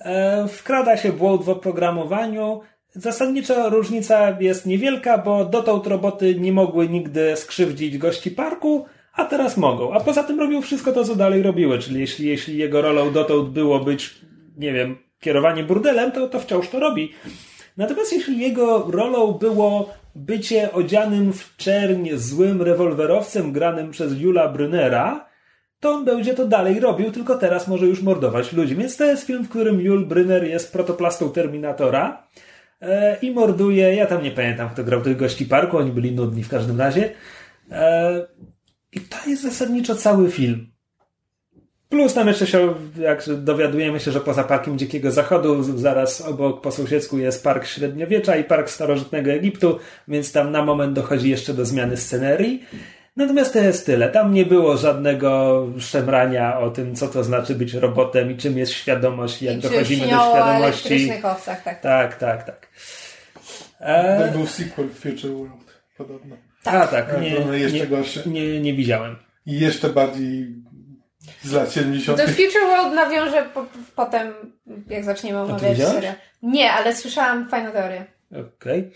e, 0.00 0.48
wkrada 0.48 0.96
się 0.96 1.12
błąd 1.12 1.42
w 1.42 1.48
oprogramowaniu. 1.48 2.60
Zasadniczo 2.92 3.70
różnica 3.70 4.36
jest 4.40 4.66
niewielka, 4.66 5.18
bo 5.18 5.44
dotąd 5.44 5.86
roboty 5.86 6.34
nie 6.34 6.52
mogły 6.52 6.88
nigdy 6.88 7.36
skrzywdzić 7.36 7.98
gości 7.98 8.30
parku, 8.30 8.86
a 9.12 9.24
teraz 9.24 9.56
mogą. 9.56 9.92
A 9.92 10.00
poza 10.00 10.22
tym 10.22 10.40
robią 10.40 10.62
wszystko 10.62 10.92
to, 10.92 11.04
co 11.04 11.16
dalej 11.16 11.42
robiły, 11.42 11.78
czyli 11.78 12.00
jeśli, 12.00 12.28
jeśli 12.28 12.56
jego 12.56 12.82
rolą 12.82 13.12
dotąd 13.12 13.48
było 13.48 13.80
być, 13.80 14.14
nie 14.58 14.72
wiem, 14.72 14.96
kierowanie 15.20 15.64
burdelem, 15.64 16.12
to, 16.12 16.28
to 16.28 16.40
wciąż 16.40 16.68
to 16.68 16.80
robi. 16.80 17.12
Natomiast 17.76 18.12
jeśli 18.12 18.40
jego 18.40 18.90
rolą 18.90 19.32
było 19.32 19.90
bycie 20.14 20.72
odzianym 20.72 21.32
w 21.32 21.56
czerń 21.56 22.08
złym 22.14 22.62
rewolwerowcem 22.62 23.52
granym 23.52 23.90
przez 23.90 24.20
Jula 24.20 24.48
Brynera, 24.48 25.30
to 25.80 25.90
on 25.90 26.04
będzie 26.04 26.34
to 26.34 26.46
dalej 26.46 26.80
robił, 26.80 27.12
tylko 27.12 27.38
teraz 27.38 27.68
może 27.68 27.86
już 27.86 28.02
mordować 28.02 28.52
ludzi. 28.52 28.76
Więc 28.76 28.96
to 28.96 29.04
jest 29.04 29.26
film, 29.26 29.44
w 29.44 29.48
którym 29.48 29.80
Jul 29.80 30.06
Brynner 30.06 30.44
jest 30.44 30.72
protoplastą 30.72 31.30
Terminatora 31.30 32.22
i 33.22 33.30
morduje, 33.30 33.94
ja 33.94 34.06
tam 34.06 34.22
nie 34.22 34.30
pamiętam, 34.30 34.70
kto 34.70 34.84
grał 34.84 35.02
tych 35.02 35.16
gości 35.16 35.46
parku, 35.46 35.78
oni 35.78 35.90
byli 35.90 36.12
nudni 36.12 36.42
w 36.42 36.48
każdym 36.48 36.78
razie. 36.78 37.10
E, 37.70 38.26
I 38.92 39.00
to 39.00 39.16
jest 39.26 39.42
zasadniczo 39.42 39.94
cały 39.94 40.30
film. 40.30 40.70
Plus 41.88 42.14
tam 42.14 42.28
jeszcze 42.28 42.46
się, 42.46 42.74
jak 42.98 43.24
dowiadujemy 43.36 44.00
się, 44.00 44.12
że 44.12 44.20
poza 44.20 44.44
Parkiem 44.44 44.78
Dzikiego 44.78 45.10
Zachodu, 45.10 45.62
zaraz 45.62 46.20
obok 46.20 46.60
po 46.60 46.70
sąsiedzku 46.70 47.18
jest 47.18 47.44
Park 47.44 47.66
Średniowiecza 47.66 48.36
i 48.36 48.44
Park 48.44 48.70
Starożytnego 48.70 49.30
Egiptu, 49.30 49.78
więc 50.08 50.32
tam 50.32 50.52
na 50.52 50.64
moment 50.64 50.92
dochodzi 50.92 51.30
jeszcze 51.30 51.54
do 51.54 51.64
zmiany 51.64 51.96
scenerii. 51.96 52.64
Natomiast 53.16 53.52
to 53.52 53.58
jest 53.58 53.86
tyle. 53.86 54.08
Tam 54.08 54.34
nie 54.34 54.46
było 54.46 54.76
żadnego 54.76 55.66
szemrania 55.78 56.58
o 56.60 56.70
tym, 56.70 56.94
co 56.96 57.08
to 57.08 57.24
znaczy 57.24 57.54
być 57.54 57.74
robotem 57.74 58.30
i 58.30 58.36
czym 58.36 58.58
jest 58.58 58.72
świadomość 58.72 59.42
i 59.42 59.44
jak 59.44 59.56
I 59.56 59.60
dochodzimy 59.60 60.08
do 60.08 60.16
o 60.16 60.30
świadomości. 60.30 60.88
elektrycznych 60.88 61.24
owcach, 61.24 61.62
tak. 61.62 61.80
Tak, 61.80 62.16
tak, 62.16 62.44
tak. 62.44 62.66
To 63.78 63.84
E, 63.86 64.30
był 64.32 64.46
sequel 64.46 64.88
Future 64.88 65.30
World, 65.30 65.80
podobno. 65.96 66.36
a 66.64 66.70
tak, 66.86 66.90
Tak, 66.90 67.20
nie, 67.22 67.30
nie, 67.30 68.26
nie, 68.26 68.60
nie 68.60 68.74
widziałem. 68.74 69.16
I 69.46 69.60
jeszcze 69.60 69.88
bardziej 69.88 70.54
z 71.42 71.52
lat 71.52 71.72
70. 71.72 72.18
Do 72.18 72.26
Future 72.26 72.66
World 72.68 72.94
nawiążę 72.94 73.42
po, 73.54 73.66
potem, 73.96 74.32
jak 74.88 75.04
zaczniemy 75.04 75.38
omawiać 75.40 75.78
serial. 75.78 76.14
Nie, 76.42 76.72
ale 76.72 76.96
słyszałam 76.96 77.48
fajną 77.48 77.70
teorię. 77.72 78.04
Okej. 78.56 78.90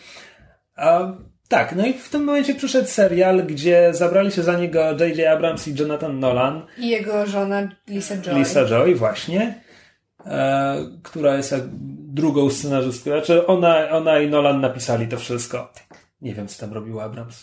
A 0.77 1.13
Tak, 1.49 1.77
no 1.77 1.87
i 1.87 1.93
w 1.93 2.09
tym 2.09 2.25
momencie 2.25 2.55
przyszedł 2.55 2.89
serial, 2.89 3.47
gdzie 3.47 3.95
zabrali 3.95 4.33
się 4.33 4.43
za 4.43 4.59
niego 4.59 4.81
J.J. 4.81 5.29
Abrams 5.29 5.69
i 5.69 5.75
Jonathan 5.81 6.21
Nolan. 6.21 6.67
I 6.79 6.89
jego 6.89 7.27
żona 7.27 7.69
Lisa 7.89 8.17
Joy. 8.17 8.35
Lisa 8.35 8.65
Joy, 8.67 8.95
właśnie, 8.95 9.63
e, 10.27 10.77
która 11.03 11.37
jest 11.37 11.53
jak 11.53 11.63
drugą 12.15 12.51
scenarzystką. 12.51 13.11
Znaczy 13.11 13.47
ona, 13.47 13.91
ona 13.91 14.21
i 14.21 14.31
Nolan 14.31 14.61
napisali 14.61 15.09
to 15.09 15.17
wszystko. 15.17 15.73
Nie 16.21 16.35
wiem, 16.35 16.49
co 16.49 16.61
tam 16.61 16.73
robił 16.73 17.01
Abrams. 17.01 17.41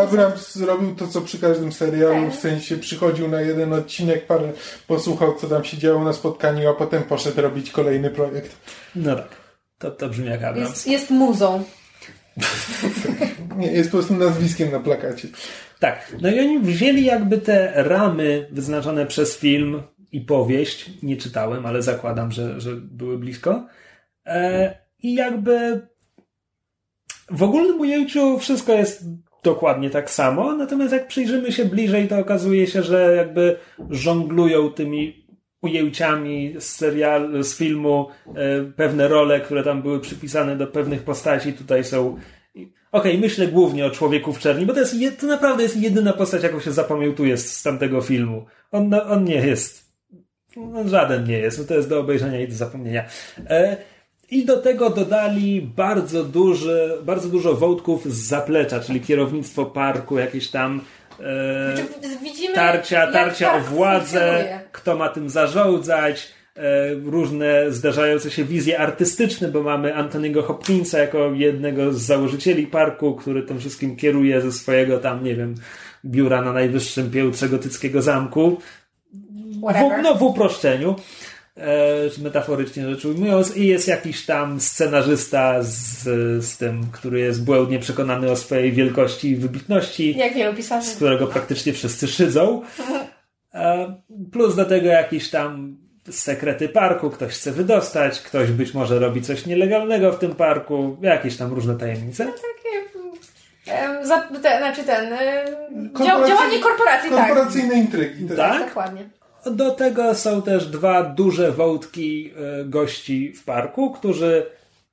Abrams 0.00 0.54
zrobił 0.54 0.94
to, 0.94 1.08
co 1.08 1.20
przy 1.20 1.38
każdym 1.38 1.72
serialu, 1.72 2.24
Tak. 2.24 2.32
w 2.32 2.40
sensie 2.40 2.76
przychodził 2.76 3.28
na 3.28 3.40
jeden 3.40 3.72
odcinek, 3.72 4.26
parę 4.26 4.52
posłuchał, 4.86 5.34
co 5.34 5.46
tam 5.46 5.64
się 5.64 5.78
działo 5.78 6.04
na 6.04 6.12
spotkaniu, 6.12 6.70
a 6.70 6.74
potem 6.74 7.02
poszedł 7.02 7.40
robić 7.40 7.70
kolejny 7.70 8.10
projekt. 8.10 8.56
No 8.96 9.16
tak, 9.16 9.28
to, 9.78 9.90
to 9.90 10.08
brzmi 10.08 10.26
jak 10.26 10.42
Abrams. 10.42 10.70
Jest, 10.70 10.86
jest 10.86 11.10
muzą. 11.10 11.64
Nie, 13.58 13.72
jest 13.72 13.90
po 13.90 13.96
prostu 13.96 14.14
nazwiskiem 14.14 14.70
na 14.70 14.80
plakacie. 14.80 15.28
Tak, 15.78 16.16
no 16.20 16.30
i 16.30 16.40
oni 16.40 16.58
wzięli 16.58 17.04
jakby 17.04 17.38
te 17.38 17.72
ramy 17.76 18.48
wyznaczone 18.50 19.06
przez 19.06 19.38
film 19.38 19.82
i 20.12 20.20
powieść, 20.20 20.90
nie 21.02 21.16
czytałem, 21.16 21.66
ale 21.66 21.82
zakładam, 21.82 22.32
że, 22.32 22.60
że 22.60 22.76
były 22.76 23.18
blisko. 23.18 23.66
E, 24.26 24.74
I 25.02 25.14
jakby 25.14 25.86
w 27.30 27.42
ogólnym 27.42 27.80
ujęciu 27.80 28.38
wszystko 28.38 28.72
jest 28.72 29.04
dokładnie 29.42 29.90
tak 29.90 30.10
samo, 30.10 30.56
natomiast 30.56 30.92
jak 30.92 31.06
przyjrzymy 31.06 31.52
się 31.52 31.64
bliżej, 31.64 32.08
to 32.08 32.18
okazuje 32.18 32.66
się, 32.66 32.82
że 32.82 33.14
jakby 33.16 33.56
żonglują 33.90 34.70
tymi 34.70 35.21
ujęciami 35.62 36.54
z 36.58 36.64
serialu, 36.64 37.42
z 37.42 37.56
filmu 37.56 38.08
e, 38.26 38.64
pewne 38.76 39.08
role, 39.08 39.40
które 39.40 39.62
tam 39.62 39.82
były 39.82 40.00
przypisane 40.00 40.56
do 40.56 40.66
pewnych 40.66 41.02
postaci, 41.02 41.52
tutaj 41.52 41.84
są 41.84 42.16
Okej, 42.92 43.18
myślę 43.18 43.48
głównie 43.48 43.86
o 43.86 43.90
Człowieku 43.90 44.32
w 44.32 44.38
Czerni, 44.38 44.66
bo 44.66 44.72
to, 44.74 44.80
jest, 44.80 45.20
to 45.20 45.26
naprawdę 45.26 45.62
jest 45.62 45.76
jedyna 45.76 46.12
postać, 46.12 46.42
jaką 46.42 46.60
się 46.60 46.72
zapamiętuje 46.72 47.36
z, 47.36 47.56
z 47.56 47.62
tamtego 47.62 48.00
filmu. 48.00 48.44
On, 48.72 48.88
no, 48.88 49.04
on 49.04 49.24
nie 49.24 49.34
jest. 49.34 49.92
On 50.56 50.88
żaden 50.88 51.24
nie 51.24 51.38
jest. 51.38 51.58
No 51.58 51.64
to 51.64 51.74
jest 51.74 51.88
do 51.88 52.00
obejrzenia 52.00 52.40
i 52.40 52.48
do 52.48 52.54
zapomnienia. 52.54 53.04
E, 53.50 53.76
I 54.30 54.44
do 54.44 54.58
tego 54.58 54.90
dodali 54.90 55.62
bardzo, 55.76 56.24
duży, 56.24 56.98
bardzo 57.02 57.28
dużo 57.28 57.54
wątków 57.54 58.12
z 58.12 58.16
zaplecza, 58.16 58.80
czyli 58.80 59.00
kierownictwo 59.00 59.66
parku, 59.66 60.18
jakieś 60.18 60.48
tam. 60.48 60.80
E, 61.22 61.76
Znaczy, 61.76 62.18
Widzimy, 62.22 62.54
tarcia, 62.54 63.12
tarcia 63.12 63.48
o 63.48 63.52
park 63.52 63.66
władzę, 63.66 64.60
kto 64.72 64.96
ma 64.96 65.08
tym 65.08 65.30
zarządzać, 65.30 66.28
e, 66.56 66.94
różne 66.94 67.72
zdarzające 67.72 68.30
się 68.30 68.44
wizje 68.44 68.78
artystyczne, 68.78 69.48
bo 69.48 69.62
mamy 69.62 69.94
Antoniego 69.94 70.42
Hopkinsa 70.42 70.98
jako 70.98 71.32
jednego 71.32 71.92
z 71.92 72.00
założycieli 72.00 72.66
parku, 72.66 73.14
który 73.14 73.42
tym 73.42 73.58
wszystkim 73.58 73.96
kieruje 73.96 74.40
ze 74.40 74.52
swojego 74.52 74.98
tam, 74.98 75.24
nie 75.24 75.34
wiem, 75.34 75.54
biura 76.04 76.42
na 76.42 76.52
najwyższym 76.52 77.10
piętrze 77.10 77.48
gotyckiego 77.48 78.02
zamku. 78.02 78.58
W, 79.62 80.02
no, 80.02 80.14
w 80.14 80.22
uproszczeniu. 80.22 80.96
E, 81.56 82.22
metaforycznie 82.22 82.90
rzecz 82.90 83.04
ujmując, 83.04 83.56
i 83.56 83.66
jest 83.66 83.88
jakiś 83.88 84.26
tam 84.26 84.60
scenarzysta 84.60 85.62
z, 85.62 86.02
z 86.44 86.56
tym, 86.56 86.86
który 86.92 87.20
jest 87.20 87.44
błędnie 87.44 87.78
przekonany 87.78 88.30
o 88.30 88.36
swojej 88.36 88.72
wielkości 88.72 89.30
i 89.30 89.36
wybitności 89.36 90.16
Jak 90.18 90.34
wielu 90.34 90.54
pisarzy. 90.56 90.86
z 90.90 90.94
którego 90.96 91.26
praktycznie 91.26 91.72
wszyscy 91.72 92.08
szydzą. 92.08 92.62
E, 93.54 93.94
Plus 94.32 94.56
do 94.56 94.64
tego 94.64 94.86
jakieś 94.86 95.30
tam 95.30 95.76
sekrety 96.10 96.68
parku, 96.68 97.10
ktoś 97.10 97.32
chce 97.32 97.52
wydostać, 97.52 98.20
ktoś 98.20 98.50
być 98.50 98.74
może 98.74 98.98
robi 98.98 99.22
coś 99.22 99.46
nielegalnego 99.46 100.12
w 100.12 100.18
tym 100.18 100.34
parku, 100.34 100.96
jakieś 101.02 101.36
tam 101.36 101.52
różne 101.52 101.74
tajemnice. 101.76 102.24
Takie, 102.26 103.02
em, 103.78 104.06
za, 104.06 104.20
te, 104.20 104.58
znaczy 104.58 104.84
ten, 104.84 105.14
Korporacyjne- 105.92 106.28
działanie 106.28 106.58
korporacji, 106.58 107.10
tak. 107.10 107.28
Korporacyjne 107.28 107.74
intrygi. 107.74 108.28
Tak. 108.28 108.36
Tak? 108.36 108.68
Dokładnie. 108.68 109.08
Do 109.50 109.70
tego 109.70 110.14
są 110.14 110.42
też 110.42 110.66
dwa 110.66 111.02
duże 111.02 111.52
wątki 111.52 112.32
e, 112.36 112.64
gości 112.64 113.32
w 113.32 113.44
parku, 113.44 113.90
którzy 113.90 114.46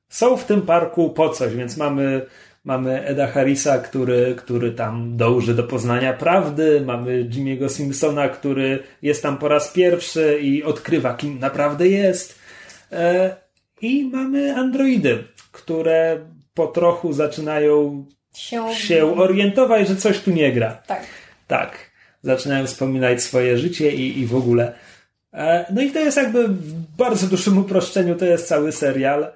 są 0.10 0.38
w 0.38 0.46
tym 0.46 0.62
parku 0.62 1.10
po 1.10 1.30
coś, 1.30 1.56
więc 1.56 1.78
mamy, 1.78 2.26
mamy 2.64 3.06
Eda 3.06 3.28
Harrisa, 3.28 3.78
który, 3.78 4.36
który 4.38 4.72
tam 4.72 5.18
dąży 5.18 5.56
do 5.56 5.64
poznania 5.64 6.14
prawdy, 6.14 6.82
mamy 6.82 7.26
Jimmy'ego 7.26 7.70
Simpsona, 7.70 8.30
który 8.30 8.84
jest 9.02 9.24
tam 9.24 9.38
po 9.38 9.48
raz 9.48 9.72
pierwszy 9.72 10.40
i 10.42 10.64
odkrywa, 10.64 11.14
kim 11.14 11.40
naprawdę 11.40 11.88
jest. 11.88 12.40
E, 12.92 13.36
I 13.82 14.06
mamy 14.06 14.56
androidy, 14.56 15.24
które 15.52 16.20
po 16.54 16.68
trochu 16.68 17.14
zaczynają 17.14 18.06
Się, 18.34 18.74
się 18.74 19.20
orientować, 19.20 19.88
że 19.88 19.96
coś 19.96 20.20
tu 20.20 20.32
nie 20.32 20.52
gra. 20.52 20.82
Tak. 20.88 21.04
Tak. 21.48 21.89
Zaczynają 22.22 22.68
wspominać 22.68 23.24
swoje 23.24 23.58
życie 23.58 23.92
i, 23.92 24.20
i 24.20 24.26
w 24.26 24.36
ogóle. 24.36 24.74
E, 25.34 25.66
No 25.74 25.82
i 25.82 25.92
to 25.92 26.00
jest 26.00 26.18
jakby 26.18 26.48
w 26.48 26.74
bardzo 26.98 27.28
dużym 27.28 27.58
uproszczeniu, 27.58 28.16
to 28.16 28.26
jest 28.26 28.48
cały 28.48 28.72
serial. 28.72 29.32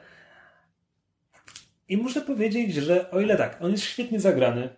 I 1.90 1.98
muszę 1.98 2.22
powiedzieć, 2.22 2.76
że 2.76 3.12
o 3.12 3.20
ile 3.22 3.38
tak, 3.38 3.58
on 3.62 3.72
jest 3.72 3.84
świetnie 3.84 4.20
zagrany. 4.20 4.70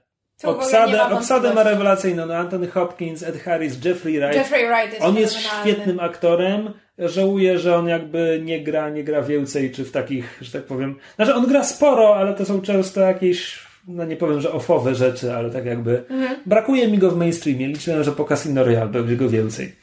Obsadę, 0.43 0.97
ma 0.97 1.11
obsadę 1.11 1.53
ma 1.53 1.63
rewelacyjną. 1.63 2.25
No 2.25 2.35
Anthony 2.35 2.67
Hopkins, 2.67 3.23
Ed 3.23 3.37
Harris, 3.37 3.85
Jeffrey 3.85 4.19
Wright. 4.19 4.35
Jeffrey 4.35 4.67
Wright 4.67 4.93
jest 4.93 5.05
On 5.05 5.17
jest 5.17 5.35
świetnym 5.39 5.99
aktorem. 5.99 6.73
Żałuję, 6.97 7.59
że 7.59 7.75
on 7.75 7.87
jakby 7.87 8.41
nie 8.43 8.63
gra, 8.63 8.89
nie 8.89 9.03
gra 9.03 9.21
więcej, 9.21 9.71
czy 9.71 9.85
w 9.85 9.91
takich, 9.91 10.37
że 10.41 10.51
tak 10.51 10.63
powiem. 10.63 10.95
Znaczy, 11.15 11.35
on 11.35 11.47
gra 11.47 11.63
sporo, 11.63 12.15
ale 12.15 12.33
to 12.33 12.45
są 12.45 12.61
często 12.61 13.01
jakieś, 13.01 13.59
no 13.87 14.05
nie 14.05 14.15
powiem, 14.15 14.41
że 14.41 14.51
ofowe 14.51 14.95
rzeczy, 14.95 15.33
ale 15.33 15.49
tak 15.49 15.65
jakby. 15.65 16.05
Mhm. 16.09 16.37
Brakuje 16.45 16.87
mi 16.87 16.97
go 16.97 17.11
w 17.11 17.17
mainstreamie. 17.17 17.67
Liczyłem, 17.67 18.03
że 18.03 18.11
po 18.11 18.25
Casino 18.25 18.63
Royale 18.63 18.89
będzie 18.89 19.15
go 19.15 19.29
więcej. 19.29 19.75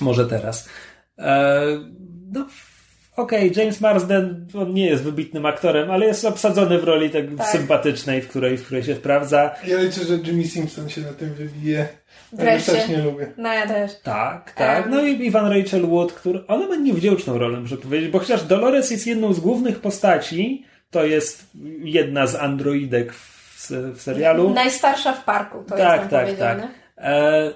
Może 0.00 0.26
teraz. 0.26 0.68
E, 1.18 1.62
no, 2.32 2.46
okej, 3.16 3.50
okay, 3.50 3.62
James 3.62 3.80
Marsden, 3.80 4.46
on 4.54 4.74
nie 4.74 4.86
jest 4.86 5.02
wybitnym 5.02 5.46
aktorem, 5.46 5.90
ale 5.90 6.06
jest 6.06 6.24
obsadzony 6.24 6.78
w 6.78 6.84
roli 6.84 7.10
tak, 7.10 7.24
tak. 7.38 7.46
sympatycznej, 7.46 8.22
w 8.22 8.28
której, 8.28 8.58
w 8.58 8.64
której 8.64 8.84
się 8.84 8.94
sprawdza. 8.94 9.54
Ja 9.66 9.80
liczę, 9.80 10.04
że 10.04 10.14
Jimmy 10.14 10.44
Simpson 10.44 10.88
się 10.88 11.00
na 11.00 11.12
tym 11.12 11.34
wybije. 11.34 11.88
Wreszcie. 12.32 12.72
Ja 12.72 12.78
też 12.78 12.88
nie 12.88 12.98
lubię. 12.98 13.32
No 13.36 13.52
ja 13.52 13.66
też. 13.66 14.00
Tak, 14.02 14.52
tak. 14.52 14.90
No 14.90 15.02
i 15.02 15.26
Ivan 15.26 15.52
Rachel 15.52 15.86
Wood, 15.86 16.12
który, 16.12 16.46
ona 16.46 16.68
ma 16.68 16.76
niewdzięczną 16.76 17.38
rolę, 17.38 17.60
muszę 17.60 17.76
powiedzieć, 17.76 18.10
bo 18.10 18.18
chociaż 18.18 18.44
Dolores 18.44 18.90
jest 18.90 19.06
jedną 19.06 19.32
z 19.32 19.40
głównych 19.40 19.80
postaci, 19.80 20.64
to 20.92 21.04
jest 21.04 21.46
jedna 21.84 22.26
z 22.26 22.34
androidek 22.34 23.12
w, 23.12 23.70
w 23.94 24.02
serialu. 24.02 24.50
Najstarsza 24.50 25.12
w 25.12 25.24
parku, 25.24 25.64
to 25.68 25.76
tak, 25.76 26.00
jest 26.00 26.10
tak, 26.10 26.38
tak. 26.38 26.68
E, 26.98 27.50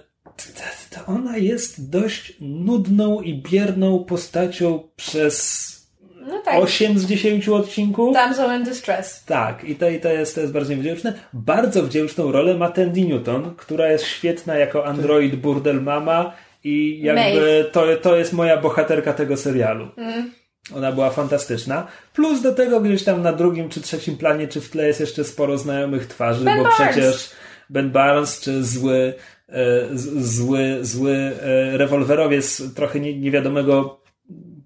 to 0.91 1.07
ona 1.07 1.37
jest 1.37 1.91
dość 1.91 2.37
nudną 2.41 3.21
i 3.21 3.35
bierną 3.35 4.05
postacią 4.05 4.89
przez 4.97 5.67
no 6.27 6.39
tak. 6.45 6.63
8 6.63 6.99
z 6.99 7.07
10 7.07 7.49
odcinków. 7.49 8.15
Damsel 8.15 8.59
in 8.59 8.65
Distress. 8.65 9.25
Tak, 9.25 9.65
i 9.65 9.77
to, 9.77 9.89
i 9.89 10.01
to, 10.01 10.09
jest, 10.09 10.35
to 10.35 10.41
jest 10.41 10.53
bardzo 10.53 10.77
wdzięczne. 10.77 11.13
Bardzo 11.33 11.83
wdzięczną 11.83 12.33
rolę 12.33 12.55
ma 12.55 12.69
Tandy 12.69 13.01
Newton, 13.01 13.55
która 13.57 13.89
jest 13.93 14.05
świetna 14.05 14.57
jako 14.57 14.87
android 14.87 15.37
burdel 15.37 15.83
mama 15.83 16.33
i 16.65 17.01
jakby 17.03 17.71
to, 17.73 17.97
to 18.03 18.17
jest 18.17 18.33
moja 18.33 18.57
bohaterka 18.57 19.13
tego 19.13 19.37
serialu. 19.37 19.89
Mm. 19.97 20.31
Ona 20.75 20.93
była 20.93 21.11
fantastyczna. 21.11 21.87
Plus 22.13 22.43
do 22.43 22.55
tego 22.55 22.81
gdzieś 22.81 23.05
tam 23.05 23.23
na 23.23 23.33
drugim 23.33 23.69
czy 23.69 23.81
trzecim 23.81 24.17
planie, 24.17 24.49
czy 24.49 24.61
w 24.61 24.71
tle 24.71 24.87
jest 24.87 25.01
jeszcze 25.01 25.25
sporo 25.25 25.59
znajomych 25.59 26.07
twarzy, 26.07 26.45
ben 26.45 26.59
bo 26.59 26.65
Barnes. 26.65 26.91
przecież 26.91 27.31
Ben 27.71 27.91
Barnes, 27.91 28.41
czy 28.41 28.65
zły, 28.65 29.15
e, 29.49 29.87
zły, 30.21 30.79
zły 30.83 31.13
e, 31.13 31.77
rewolwerowiec 31.77 32.75
trochę 32.75 33.01
niewiadomego 33.01 34.01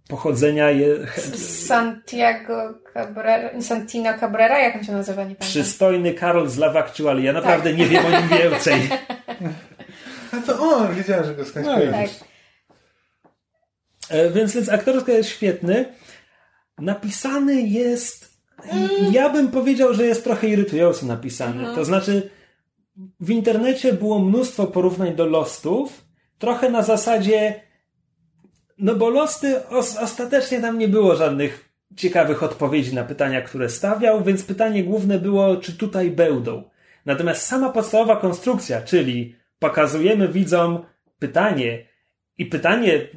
pochodzenia. 0.09 0.71
Je... 0.71 1.07
Santiago 1.67 2.75
Cabrera, 2.95 3.63
Santino 3.63 4.19
Cabrera, 4.21 4.59
jak 4.59 4.77
on 4.77 4.85
się 4.85 4.93
nazywa? 4.93 5.25
Nie 5.25 5.35
Przystojny 5.35 6.15
Karol 6.15 6.49
z 6.49 6.59
Love 6.59 6.79
Actually. 6.79 7.23
Ja 7.23 7.33
naprawdę 7.33 7.71
tak. 7.71 7.79
nie 7.79 7.87
wiem 7.87 8.07
o 8.07 8.11
nim 8.11 8.29
więcej. 8.29 8.89
A 10.33 10.37
to 10.47 10.61
on, 10.61 10.95
wiedziałem, 10.95 11.25
że 11.25 11.35
go 11.35 11.45
skądś 11.45 11.67
no, 11.67 11.75
tak. 11.75 12.30
E, 14.11 14.31
więc, 14.31 14.55
więc 14.55 14.69
aktorska 14.69 15.13
jest 15.13 15.29
świetny. 15.29 15.85
Napisany 16.79 17.63
jest. 17.63 18.41
Mm. 18.65 19.13
Ja 19.13 19.31
bym 19.31 19.49
powiedział, 19.49 19.95
że 19.95 20.07
jest 20.07 20.25
trochę 20.25 20.49
irytująco 20.49 21.07
napisany. 21.07 21.59
Mhm. 21.59 21.75
To 21.75 21.85
znaczy, 21.85 22.31
w 23.21 23.31
internecie 23.31 23.93
było 23.93 24.19
mnóstwo 24.19 24.67
porównań 24.67 25.15
do 25.15 25.27
Lostów. 25.27 26.05
Trochę 26.39 26.71
na 26.71 26.83
zasadzie. 26.83 27.61
No 28.79 28.95
bo 28.95 29.11
Losty 29.11 29.67
os 29.69 29.97
ostatecznie 29.97 30.61
tam 30.61 30.79
nie 30.79 30.89
było 30.89 31.17
żadnych 31.17 31.71
ciekawych 31.97 32.43
odpowiedzi 32.43 32.95
na 32.95 33.05
pytania, 33.05 33.43
które 33.43 33.69
stawiał, 33.69 34.25
więc 34.25 34.43
pytanie 34.43 34.85
główne 34.85 35.19
było, 35.19 35.57
czy 35.57 35.73
tutaj 35.73 36.11
będą. 36.11 36.63
Natomiast 37.07 37.43
sama 37.43 37.71
podstawowa 37.71 38.17
konstrukcja, 38.17 38.83
czyli 38.83 39.37
pokazujemy 39.59 40.29
widzom 40.29 40.85
pytanie 41.19 41.87
i 42.39 42.47
pytanie 42.47 43.09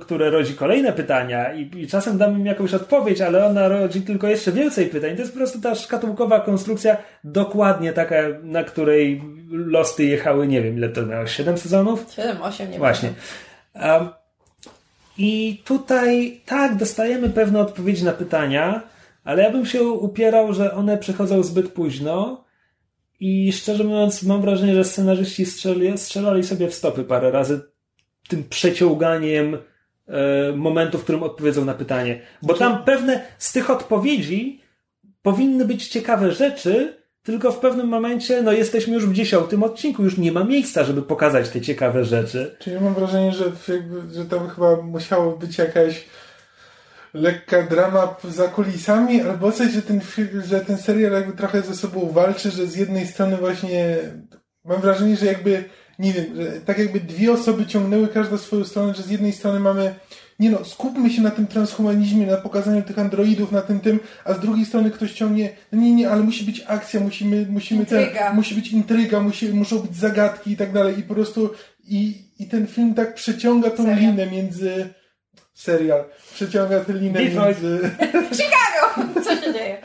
które 0.00 0.30
rodzi 0.30 0.54
kolejne 0.54 0.92
pytania 0.92 1.54
i, 1.54 1.70
i, 1.76 1.86
czasem 1.86 2.18
damy 2.18 2.38
im 2.38 2.46
jakąś 2.46 2.74
odpowiedź, 2.74 3.20
ale 3.20 3.46
ona 3.46 3.68
rodzi 3.68 4.02
tylko 4.02 4.28
jeszcze 4.28 4.52
więcej 4.52 4.86
pytań. 4.86 5.14
To 5.14 5.20
jest 5.20 5.32
po 5.32 5.38
prostu 5.38 5.60
ta 5.60 5.74
szkatułkowa 5.74 6.40
konstrukcja, 6.40 6.96
dokładnie 7.24 7.92
taka, 7.92 8.16
na 8.42 8.64
której 8.64 9.22
losy 9.50 10.04
jechały, 10.04 10.46
nie 10.46 10.62
wiem, 10.62 10.76
ile 10.76 10.88
to 10.88 11.06
miało, 11.06 11.26
7 11.26 11.58
sezonów? 11.58 12.06
7, 12.16 12.42
8, 12.42 12.70
nie 12.70 12.78
Właśnie. 12.78 13.12
Um, 13.74 14.08
I 15.18 15.62
tutaj 15.64 16.40
tak, 16.46 16.76
dostajemy 16.76 17.30
pewne 17.30 17.60
odpowiedzi 17.60 18.04
na 18.04 18.12
pytania, 18.12 18.82
ale 19.24 19.42
ja 19.42 19.50
bym 19.50 19.66
się 19.66 19.82
upierał, 19.82 20.52
że 20.52 20.74
one 20.74 20.98
przychodzą 20.98 21.42
zbyt 21.42 21.72
późno. 21.72 22.44
I 23.20 23.52
szczerze 23.52 23.84
mówiąc, 23.84 24.22
mam 24.22 24.40
wrażenie, 24.40 24.74
że 24.74 24.84
scenarzyści 24.84 25.46
strzelali, 25.46 25.98
strzelali 25.98 26.44
sobie 26.44 26.68
w 26.68 26.74
stopy 26.74 27.04
parę 27.04 27.30
razy 27.30 27.69
tym 28.30 28.44
przeciąganiem 28.44 29.54
e, 29.54 30.52
momentu, 30.52 30.98
w 30.98 31.02
którym 31.02 31.22
odpowiedzą 31.22 31.64
na 31.64 31.74
pytanie. 31.74 32.20
Bo 32.42 32.54
tam 32.54 32.84
pewne 32.84 33.20
z 33.38 33.52
tych 33.52 33.70
odpowiedzi 33.70 34.60
powinny 35.22 35.64
być 35.64 35.88
ciekawe 35.88 36.32
rzeczy, 36.32 37.00
tylko 37.22 37.52
w 37.52 37.58
pewnym 37.58 37.88
momencie, 37.88 38.42
no 38.42 38.52
jesteśmy 38.52 38.94
już 38.94 39.06
w 39.06 39.12
dziesiątym 39.12 39.62
odcinku, 39.62 40.02
już 40.02 40.18
nie 40.18 40.32
ma 40.32 40.44
miejsca, 40.44 40.84
żeby 40.84 41.02
pokazać 41.02 41.48
te 41.48 41.60
ciekawe 41.60 42.04
rzeczy. 42.04 42.56
Czyli 42.58 42.80
mam 42.80 42.94
wrażenie, 42.94 43.32
że, 43.32 43.44
jakby, 43.68 44.14
że 44.14 44.24
tam 44.24 44.48
chyba 44.48 44.76
musiało 44.76 45.36
być 45.36 45.58
jakaś 45.58 46.04
lekka 47.14 47.62
drama 47.62 48.16
za 48.24 48.48
kulisami, 48.48 49.20
albo 49.20 49.52
coś, 49.52 49.72
że 49.72 49.82
ten, 49.82 50.00
że 50.46 50.60
ten 50.60 50.78
serial 50.78 51.12
jakby 51.12 51.32
trochę 51.32 51.62
ze 51.62 51.74
sobą 51.74 52.10
walczy, 52.12 52.50
że 52.50 52.66
z 52.66 52.76
jednej 52.76 53.06
strony 53.06 53.36
właśnie 53.36 53.96
mam 54.64 54.80
wrażenie, 54.80 55.16
że 55.16 55.26
jakby 55.26 55.64
nie 56.00 56.12
wiem, 56.12 56.24
że 56.36 56.60
tak 56.60 56.78
jakby 56.78 57.00
dwie 57.00 57.32
osoby 57.32 57.66
ciągnęły 57.66 58.08
każda 58.08 58.38
swoją 58.38 58.64
stronę, 58.64 58.94
że 58.94 59.02
z 59.02 59.10
jednej 59.10 59.32
strony 59.32 59.60
mamy 59.60 59.94
nie 60.38 60.50
no, 60.50 60.64
skupmy 60.64 61.10
się 61.10 61.22
na 61.22 61.30
tym 61.30 61.46
transhumanizmie, 61.46 62.26
na 62.26 62.36
pokazaniu 62.36 62.82
tych 62.82 62.98
androidów, 62.98 63.52
na 63.52 63.60
tym 63.62 63.80
tym, 63.80 64.00
a 64.24 64.34
z 64.34 64.40
drugiej 64.40 64.66
strony 64.66 64.90
ktoś 64.90 65.12
ciągnie, 65.12 65.50
no 65.72 65.80
nie, 65.80 65.92
nie, 65.92 66.10
ale 66.10 66.22
musi 66.22 66.44
być 66.44 66.64
akcja, 66.66 67.00
musimy, 67.00 67.46
musimy 67.50 67.86
ten, 67.86 68.06
musi 68.34 68.54
być 68.54 68.72
intryga, 68.72 69.20
musi, 69.20 69.48
muszą 69.48 69.78
być 69.78 69.96
zagadki 69.96 70.52
i 70.52 70.56
tak 70.56 70.72
dalej 70.72 70.98
i 70.98 71.02
po 71.02 71.14
prostu 71.14 71.50
i, 71.84 72.24
i 72.38 72.48
ten 72.48 72.66
film 72.66 72.94
tak 72.94 73.14
przeciąga 73.14 73.70
tą 73.70 73.84
serial. 73.84 74.00
linę 74.00 74.26
między 74.26 74.88
serial, 75.54 76.04
przeciąga 76.34 76.80
tę 76.80 76.92
linę 76.92 77.24
Detroit. 77.24 77.62
między 77.62 77.90
Chicago! 78.36 79.20
Co 79.24 79.36
się 79.36 79.52
dzieje? 79.52 79.78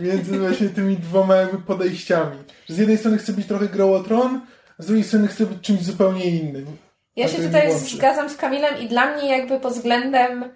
między 0.00 0.38
właśnie 0.38 0.68
tymi 0.68 0.96
dwoma 0.96 1.36
jakby 1.36 1.58
podejściami. 1.58 2.36
Z 2.68 2.78
jednej 2.78 2.98
strony 2.98 3.18
chce 3.18 3.32
być 3.32 3.46
trochę 3.46 3.68
Grow 3.68 4.00
o 4.00 4.04
Tron, 4.04 4.40
z 4.78 4.86
drugiej 4.86 5.04
strony 5.04 5.28
chcę 5.28 5.46
być 5.46 5.60
czymś 5.60 5.82
zupełnie 5.82 6.24
innym. 6.24 6.76
Ja 7.16 7.28
się 7.28 7.42
tutaj 7.42 7.78
zgadzam 7.78 8.30
z 8.30 8.36
Kamilem 8.36 8.78
i 8.78 8.88
dla 8.88 9.16
mnie 9.16 9.28
jakby 9.38 9.60
pod 9.60 9.72
względem 9.72 10.54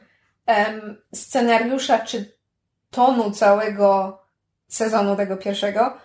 scenariusza 1.14 1.98
czy 1.98 2.38
tonu 2.90 3.30
całego 3.30 4.18
sezonu 4.68 5.16
tego 5.16 5.36
pierwszego 5.36 5.98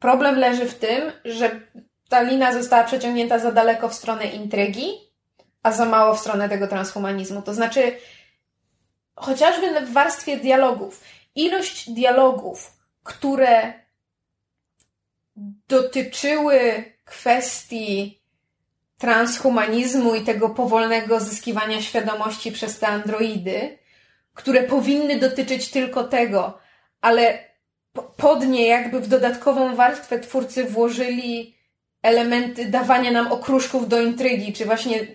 problem 0.00 0.38
leży 0.38 0.66
w 0.66 0.78
tym, 0.78 1.12
że 1.24 1.60
ta 2.08 2.22
lina 2.22 2.52
została 2.52 2.84
przeciągnięta 2.84 3.38
za 3.38 3.52
daleko 3.52 3.88
w 3.88 3.94
stronę 3.94 4.24
intrygi, 4.24 4.92
a 5.62 5.72
za 5.72 5.84
mało 5.84 6.14
w 6.14 6.20
stronę 6.20 6.48
tego 6.48 6.68
transhumanizmu. 6.68 7.42
To 7.42 7.54
znaczy, 7.54 7.96
chociażby 9.14 9.80
w 9.80 9.92
warstwie 9.92 10.36
dialogów, 10.36 11.04
ilość 11.34 11.90
dialogów, 11.90 12.72
które 13.02 13.72
dotyczyły 15.68 16.84
kwestii 17.10 18.20
transhumanizmu 18.98 20.14
i 20.14 20.24
tego 20.24 20.48
powolnego 20.48 21.20
zyskiwania 21.20 21.82
świadomości 21.82 22.52
przez 22.52 22.78
te 22.78 22.86
androidy, 22.86 23.78
które 24.34 24.62
powinny 24.62 25.18
dotyczyć 25.18 25.70
tylko 25.70 26.04
tego, 26.04 26.58
ale 27.00 27.38
pod 28.16 28.46
nie 28.46 28.66
jakby 28.66 29.00
w 29.00 29.08
dodatkową 29.08 29.74
warstwę 29.74 30.18
twórcy 30.18 30.64
włożyli 30.64 31.56
elementy 32.02 32.64
dawania 32.64 33.10
nam 33.10 33.32
okruszków 33.32 33.88
do 33.88 34.00
intrygi, 34.00 34.52
czy 34.52 34.64
właśnie 34.64 35.06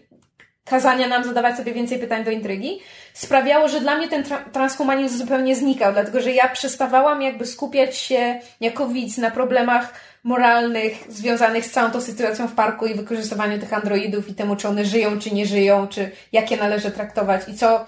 kazania 0.66 1.08
nam 1.08 1.24
zadawać 1.24 1.58
sobie 1.58 1.74
więcej 1.74 2.00
pytań 2.00 2.24
do 2.24 2.32
intrygi, 2.32 2.80
sprawiało, 3.14 3.68
że 3.68 3.82
dla 3.82 3.98
mnie 3.98 4.08
ten 4.08 4.24
tra 4.24 4.38
transhumanizm 4.38 5.18
zupełnie 5.18 5.56
znikał, 5.56 5.94
dlatego 5.94 6.22
że 6.22 6.32
ja 6.32 6.50
przestawałam 6.50 7.22
jakby 7.22 7.46
skupiać 7.46 7.98
się 7.98 8.40
jako 8.62 8.88
widz 8.88 9.18
na 9.18 9.32
problemach 9.32 9.94
moralnych 10.26 11.06
związanych 11.10 11.66
z 11.66 11.72
całą 11.72 11.92
tą 11.92 12.02
sytuacją 12.02 12.48
w 12.48 12.56
parku 12.56 12.86
i 12.86 12.94
wykorzystywaniu 12.94 13.60
tych 13.60 13.74
androidów 13.74 14.30
i 14.30 14.36
temu, 14.36 14.56
czy 14.56 14.68
one 14.68 14.86
żyją, 14.86 15.20
czy 15.20 15.32
nie 15.32 15.46
żyją, 15.46 15.88
czy 15.88 16.12
jakie 16.32 16.58
należy 16.58 16.92
traktować 16.92 17.42
i 17.48 17.54
co, 17.54 17.86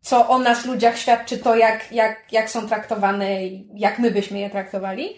co 0.00 0.28
o 0.28 0.38
nas 0.38 0.66
ludziach 0.66 0.98
świadczy 0.98 1.38
to, 1.38 1.56
jak, 1.56 1.92
jak, 1.92 2.32
jak 2.32 2.50
są 2.50 2.68
traktowane 2.68 3.46
i 3.46 3.68
jak 3.74 3.98
my 3.98 4.10
byśmy 4.10 4.38
je 4.38 4.50
traktowali. 4.50 5.16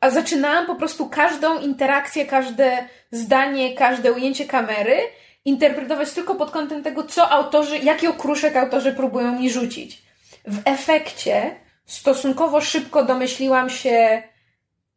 A 0.00 0.10
zaczynałam 0.10 0.66
po 0.66 0.74
prostu 0.74 1.08
każdą 1.08 1.60
interakcję, 1.60 2.26
każde 2.26 2.78
zdanie, 3.10 3.74
każde 3.74 4.12
ujęcie 4.12 4.44
kamery 4.44 4.96
interpretować 5.44 6.12
tylko 6.12 6.34
pod 6.34 6.50
kątem 6.50 6.82
tego, 6.82 7.04
co 7.04 7.30
autorzy, 7.30 7.78
jaki 7.78 8.06
okruszek 8.06 8.56
autorzy 8.56 8.92
próbują 8.92 9.38
mi 9.38 9.50
rzucić. 9.50 10.02
W 10.46 10.58
efekcie 10.64 11.56
stosunkowo 11.86 12.60
szybko 12.60 13.04
domyśliłam 13.04 13.70
się 13.70 14.22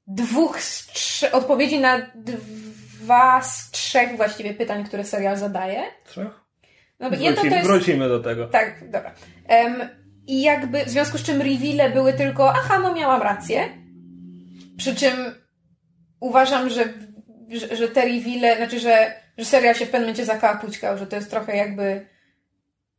dwóch 0.08 0.62
z 0.62 0.88
trzech, 0.88 1.36
odpowiedzi 1.36 1.80
na 1.80 2.02
dwa 2.16 3.42
z 3.42 3.72
trzech 3.72 4.18
właściwie 4.18 4.54
pytań, 4.54 4.84
które 4.84 5.04
serial 5.04 5.38
zadaje. 5.38 5.84
Trzech? 6.06 6.44
No, 7.00 7.10
wrócimy, 7.10 7.34
to 7.34 7.46
jest, 7.46 7.68
wrócimy 7.68 8.10
do 8.10 8.20
tego. 8.20 8.48
Tak, 8.48 8.90
dobra. 8.90 9.12
Um, 9.50 9.76
I 10.28 10.42
jakby 10.42 10.86
w 10.86 10.90
związku 10.90 11.18
z 11.18 11.24
czym 11.24 11.42
reveale 11.42 11.90
były 11.90 12.14
tylko, 12.14 12.54
aha, 12.54 12.80
no 12.80 12.94
miałam 12.94 13.22
rację. 13.22 13.70
Przy 14.78 14.96
czym 14.96 15.14
uważam, 16.20 16.70
że, 16.70 16.94
że, 17.50 17.76
że 17.76 17.88
te 17.88 18.02
reveale, 18.02 18.58
znaczy, 18.58 18.80
że, 18.80 19.14
że 19.38 19.46
serial 19.46 19.76
się 19.76 19.86
w 19.86 19.90
pewnym 19.90 20.02
momencie 20.02 20.26
zakałapućkał, 20.26 20.98
że 20.98 21.08
to 21.08 21.16
jest 21.16 21.30
trochę 21.30 21.58
jakby 21.58 22.06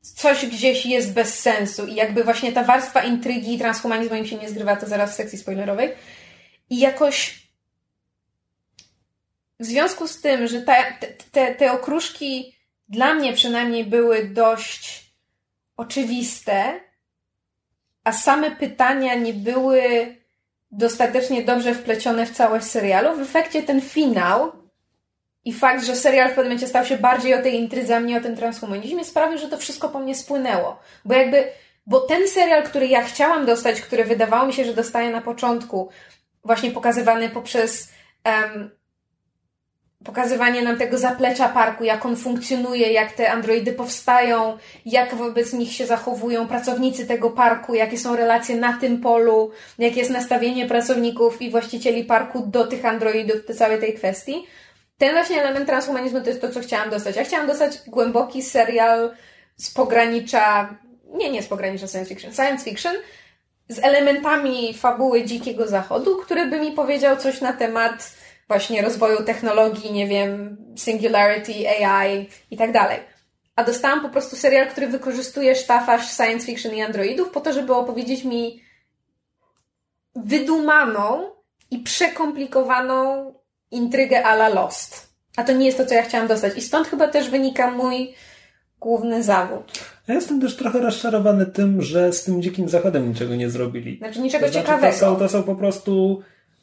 coś 0.01 0.47
gdzieś 0.47 0.87
jest 0.87 1.13
bez 1.13 1.39
sensu 1.39 1.87
i 1.87 1.95
jakby 1.95 2.25
właśnie 2.25 2.53
ta 2.53 2.65
warstwa 2.65 3.03
intrygi 3.03 3.55
i 3.55 3.59
transhumanizmu 3.59 4.17
im 4.17 4.27
się 4.27 4.37
nie 4.37 4.49
zgrywa, 4.49 4.77
to 4.77 4.87
zaraz 4.87 5.13
w 5.13 5.15
sekcji 5.15 5.39
spoilerowej. 5.39 5.91
I 6.71 6.79
jakoś 6.79 7.45
w 9.61 9.65
związku 9.65 10.09
z 10.09 10.21
tym, 10.21 10.47
że 10.47 10.63
te, 11.33 11.55
te, 11.55 11.73
okruszki 11.73 12.57
dla 12.89 13.15
mnie 13.15 13.33
przynajmniej 13.33 13.85
były 13.85 14.25
dość 14.25 15.05
oczywiste, 15.77 16.81
a 18.05 18.13
same 18.13 18.51
pytania 18.51 19.15
nie 19.15 19.35
były 19.35 20.17
dostatecznie 20.71 21.43
dobrze 21.43 21.75
wplecione 21.75 22.27
w 22.27 22.31
całość 22.31 22.67
serialu, 22.67 23.17
w 23.17 23.21
efekcie 23.21 23.63
ten 23.63 23.81
finał 23.81 24.53
i 25.45 25.53
fakt, 25.53 25.85
że 25.85 25.97
serial 25.97 26.27
w 26.27 26.35
pewnym 26.35 26.47
momencie 26.47 26.69
stał 26.69 26.85
się 26.85 26.99
bardziej 26.99 27.35
o 27.35 27.43
tej 27.43 27.55
intrydze, 27.55 27.97
a 27.97 28.01
mniej 28.01 28.19
o 28.19 28.21
tym 28.21 28.37
transhumanizmie, 28.37 29.05
sprawił, 29.05 29.39
że 29.39 29.49
to 29.49 29.59
wszystko 29.59 29.89
po 29.89 29.99
mnie 29.99 30.15
spłynęło. 30.15 30.79
Bo 31.05 31.15
jakby, 31.15 31.49
bo 31.87 32.01
ten 32.01 32.29
serial, 32.29 32.63
który 32.63 32.87
ja 32.87 33.03
chciałam 33.03 33.47
dostać, 33.47 33.81
który 33.81 34.05
wydawało 34.05 34.47
mi 34.47 34.53
się, 34.53 34.65
że 34.65 34.75
dostaję 34.75 35.11
na 35.11 35.21
początku, 35.21 35.89
właśnie 36.45 36.71
pokazywany 36.71 37.29
poprzez 37.29 37.89
um, 38.25 38.71
pokazywanie 40.05 40.63
nam 40.63 40.79
tego 40.79 40.99
zaplecza 40.99 41.49
parku, 41.49 41.85
jak 41.85 42.07
on 42.07 42.17
funkcjonuje, 42.17 42.93
jak 42.93 43.13
te 43.13 43.33
androidy 43.33 43.73
powstają, 43.73 44.59
jak 44.87 45.15
wobec 45.15 45.53
nich 45.53 45.73
się 45.73 45.87
zachowują 45.87 46.49
pracownicy 46.49 47.07
tego 47.07 47.31
parku, 47.31 47.75
jakie 47.75 47.99
są 47.99 48.17
relacje 48.17 48.57
na 48.57 48.73
tym 48.73 49.01
polu, 49.01 49.51
jakie 49.79 49.99
jest 49.99 50.11
nastawienie 50.11 50.67
pracowników 50.67 51.43
i 51.43 51.51
właścicieli 51.51 52.05
parku 52.05 52.47
do 52.47 52.67
tych 52.67 52.85
androidów, 52.85 53.47
do 53.47 53.55
całej 53.55 53.81
tej 53.81 53.95
kwestii. 53.95 54.47
Ten 54.99 55.13
właśnie 55.13 55.41
element 55.41 55.67
transhumanizmu 55.67 56.21
to 56.21 56.29
jest 56.29 56.41
to, 56.41 56.49
co 56.49 56.61
chciałam 56.61 56.91
dostać. 56.91 57.17
Ja 57.17 57.25
chciałam 57.25 57.47
dostać 57.47 57.79
głęboki 57.87 58.43
serial 58.43 59.11
z 59.57 59.71
pogranicza, 59.71 60.75
nie, 61.15 61.31
nie 61.31 61.43
z 61.43 61.47
pogranicza 61.47 61.87
science 61.87 62.09
fiction, 62.09 62.33
science 62.33 62.65
fiction, 62.65 62.95
z 63.69 63.79
elementami 63.79 64.75
fabuły 64.75 65.25
Dzikiego 65.25 65.69
Zachodu, 65.69 66.17
który 66.17 66.47
by 66.47 66.61
mi 66.61 66.73
powiedział 66.73 67.17
coś 67.17 67.41
na 67.41 67.53
temat 67.53 68.15
właśnie 68.49 68.83
rozwoju 68.83 69.25
technologii, 69.25 69.93
nie 69.93 70.07
wiem, 70.07 70.57
singularity, 70.77 71.53
AI 71.69 72.29
i 72.51 72.57
tak 72.57 72.73
dalej. 72.73 72.99
A 73.57 73.65
dostałam 73.65 74.01
po 74.01 74.09
prostu 74.09 74.37
serial, 74.37 74.69
który 74.69 74.87
wykorzystuje 74.87 75.55
sztafaż 75.55 76.17
science 76.17 76.47
fiction 76.47 76.75
i 76.75 76.83
androidów 76.83 77.31
po 77.31 77.41
to, 77.41 77.53
żeby 77.53 77.75
opowiedzieć 77.75 78.25
mi 78.25 78.63
wydumaną 80.17 81.31
i 81.71 81.79
przekomplikowaną 81.79 83.35
intrygę 83.71 84.27
a 84.27 84.35
la 84.35 84.49
Lost. 84.49 85.15
A 85.37 85.45
to 85.45 85.53
nie 85.53 85.67
jest 85.67 85.79
to, 85.79 85.87
co 85.87 85.95
ja 85.95 86.03
chciałam 86.03 86.29
dostać. 86.29 86.57
I 86.57 86.63
stąd 86.63 86.89
chyba 86.89 87.09
też 87.09 87.31
wynika 87.31 87.71
mój 87.71 88.15
główny 88.81 89.23
zawód. 89.23 89.94
Ja 90.09 90.15
jestem 90.15 90.41
też 90.41 90.57
trochę 90.57 90.81
rozczarowany 90.81 91.47
tym, 91.47 91.83
że 91.83 92.13
z 92.13 92.25
tym 92.25 92.43
dzikim 92.43 92.69
zachodem 92.69 93.09
niczego 93.09 93.37
nie 93.37 93.51
zrobili. 93.51 93.99
Znaczy 93.99 94.21
niczego 94.21 94.47
to 94.47 94.53
znaczy, 94.53 94.67
ciekawego. 94.67 94.93
To 94.93 94.99
są, 94.99 95.17
to 95.17 95.29
są 95.29 95.43
po 95.43 95.55
prostu 95.55 96.23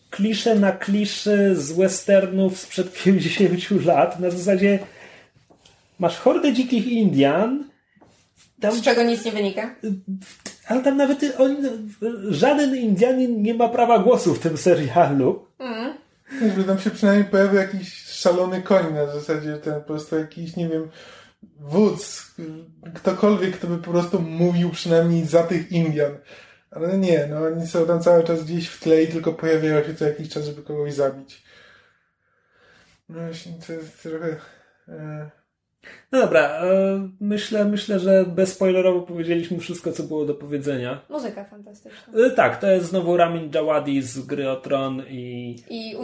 klisze 0.10 0.56
na 0.56 0.72
kliszy 0.72 1.56
z 1.56 1.72
westernów 1.72 2.60
sprzed 2.60 2.94
50 3.04 3.86
lat. 3.86 4.20
Na 4.20 4.30
zasadzie 4.30 4.80
masz 6.00 6.18
hordę 6.18 6.54
dzikich 6.54 6.88
Indian. 6.88 7.64
Tam, 8.60 8.76
z 8.76 8.82
czego 8.82 9.04
nic 9.04 9.26
nie 9.26 9.32
wynika. 9.32 9.76
Ale 10.68 10.84
tam 10.84 10.98
nawet 10.98 11.36
on, 11.38 11.58
żaden 12.30 12.76
Indianin 12.76 13.42
nie 13.42 13.54
ma 13.54 13.70
prawa 13.70 14.00
głosu 14.00 14.34
w 14.34 14.40
tym 14.40 14.58
serialu. 14.58 15.46
Mm. 15.60 15.94
Tam 16.68 16.80
się 16.80 16.90
przynajmniej 16.90 17.30
pojawia 17.32 17.62
jakiś 17.62 17.94
szalony 18.06 18.62
koń 18.62 18.94
na 18.94 19.08
zasadzie 19.08 19.58
ten 19.58 19.74
po 19.74 19.82
prostu 19.82 20.18
jakiś, 20.18 20.56
nie 20.56 20.70
wiem, 20.70 20.90
wódz, 21.44 22.36
ktokolwiek, 22.96 23.58
kto 23.58 23.68
by 23.68 23.78
po 23.78 23.92
prostu 23.92 24.22
mówił 24.22 24.70
przynajmniej 24.70 25.26
za 25.26 25.44
tych 25.44 25.72
Indian. 25.72 26.18
Ale 26.72 26.98
nie, 26.98 27.28
no 27.28 27.46
oni 27.46 27.68
są 27.68 27.86
tam 27.86 28.02
cały 28.02 28.24
czas 28.24 28.44
gdzieś 28.44 28.68
w 28.68 28.80
tle 28.80 29.04
i 29.04 29.08
tylko 29.08 29.34
pojawiają 29.34 29.84
się 29.84 29.96
co 29.96 30.06
jakiś 30.06 30.30
czas, 30.30 30.46
żeby 30.46 30.64
kogoś 30.64 30.94
zabić. 30.94 31.44
No 33.10 33.20
właśnie, 33.20 33.54
to 33.68 33.74
jest 33.74 34.04
trochę... 34.04 34.36
E... 34.88 35.41
No 36.12 36.20
dobra, 36.20 36.42
e, 36.42 37.10
myślę, 37.22 37.66
myślę, 37.66 38.00
że 38.00 38.26
bezspoilerowo 38.26 39.02
powiedzieliśmy 39.02 39.60
wszystko, 39.60 39.92
co 39.92 40.04
było 40.04 40.26
do 40.26 40.34
powiedzenia. 40.34 41.02
Muzyka 41.10 41.44
fantastyczna. 41.44 42.26
E, 42.26 42.30
tak, 42.30 42.60
to 42.60 42.68
jest 42.68 42.86
znowu 42.86 43.18
Ramin 43.18 43.50
Djawadi 43.50 44.02
z 44.02 44.20
gry 44.20 44.50
o 44.50 44.56
Tron 44.56 45.04
i, 45.10 45.56
I, 45.70 45.92
I, 45.92 45.98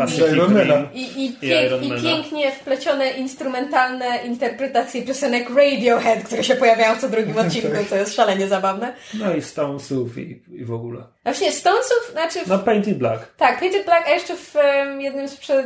i, 0.93 1.25
i, 1.25 1.33
pięk, 1.33 1.83
i 1.83 2.01
pięknie 2.03 2.51
wplecione 2.51 3.11
instrumentalne 3.11 4.17
interpretacje 4.25 5.01
piosenek 5.01 5.49
Radiohead, 5.49 6.23
które 6.23 6.43
się 6.43 6.55
pojawiają 6.55 6.97
co 6.97 7.09
drugim 7.09 7.37
odcinku, 7.47 7.77
co 7.89 7.95
jest 7.95 8.15
szalenie 8.15 8.47
zabawne. 8.47 8.93
No 9.13 9.33
i 9.33 9.41
Stonesów 9.41 10.17
i, 10.17 10.43
i 10.51 10.65
w 10.65 10.73
ogóle. 10.73 11.03
Właśnie 11.23 11.51
Stonesów, 11.51 12.09
znaczy... 12.11 12.39
W... 12.39 12.47
No 12.47 12.59
Painted 12.59 12.97
Black. 12.97 13.35
Tak, 13.37 13.59
Painted 13.59 13.85
Black, 13.85 14.07
a 14.07 14.11
jeszcze 14.11 14.35
w 14.35 14.55
um, 14.55 15.01
jednym 15.01 15.27
z 15.27 15.35
przed 15.35 15.65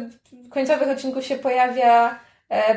końcowych 0.50 0.90
odcinków 0.90 1.26
się 1.26 1.36
pojawia 1.36 2.20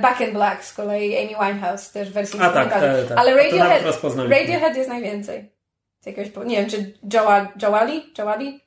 Back 0.02 0.20
in 0.20 0.32
Black 0.32 0.64
z 0.64 0.72
kolei 0.72 1.16
Amy 1.16 1.28
Winehouse 1.28 1.92
też 1.92 2.10
w 2.10 2.12
wersji 2.12 2.40
A 2.42 2.50
tak, 2.50 2.70
tak, 2.70 2.82
tak. 3.08 3.18
Ale 3.18 3.36
Radiohead, 3.36 3.82
Radiohead 4.28 4.76
jest 4.76 4.88
najwięcej. 4.88 5.54
Z 6.00 6.06
jakiegoś, 6.06 6.46
nie 6.46 6.56
wiem, 6.56 6.70
czy 6.70 6.92
Jawali? 7.12 7.48
Jawali? 7.62 8.12
Jawali? 8.18 8.60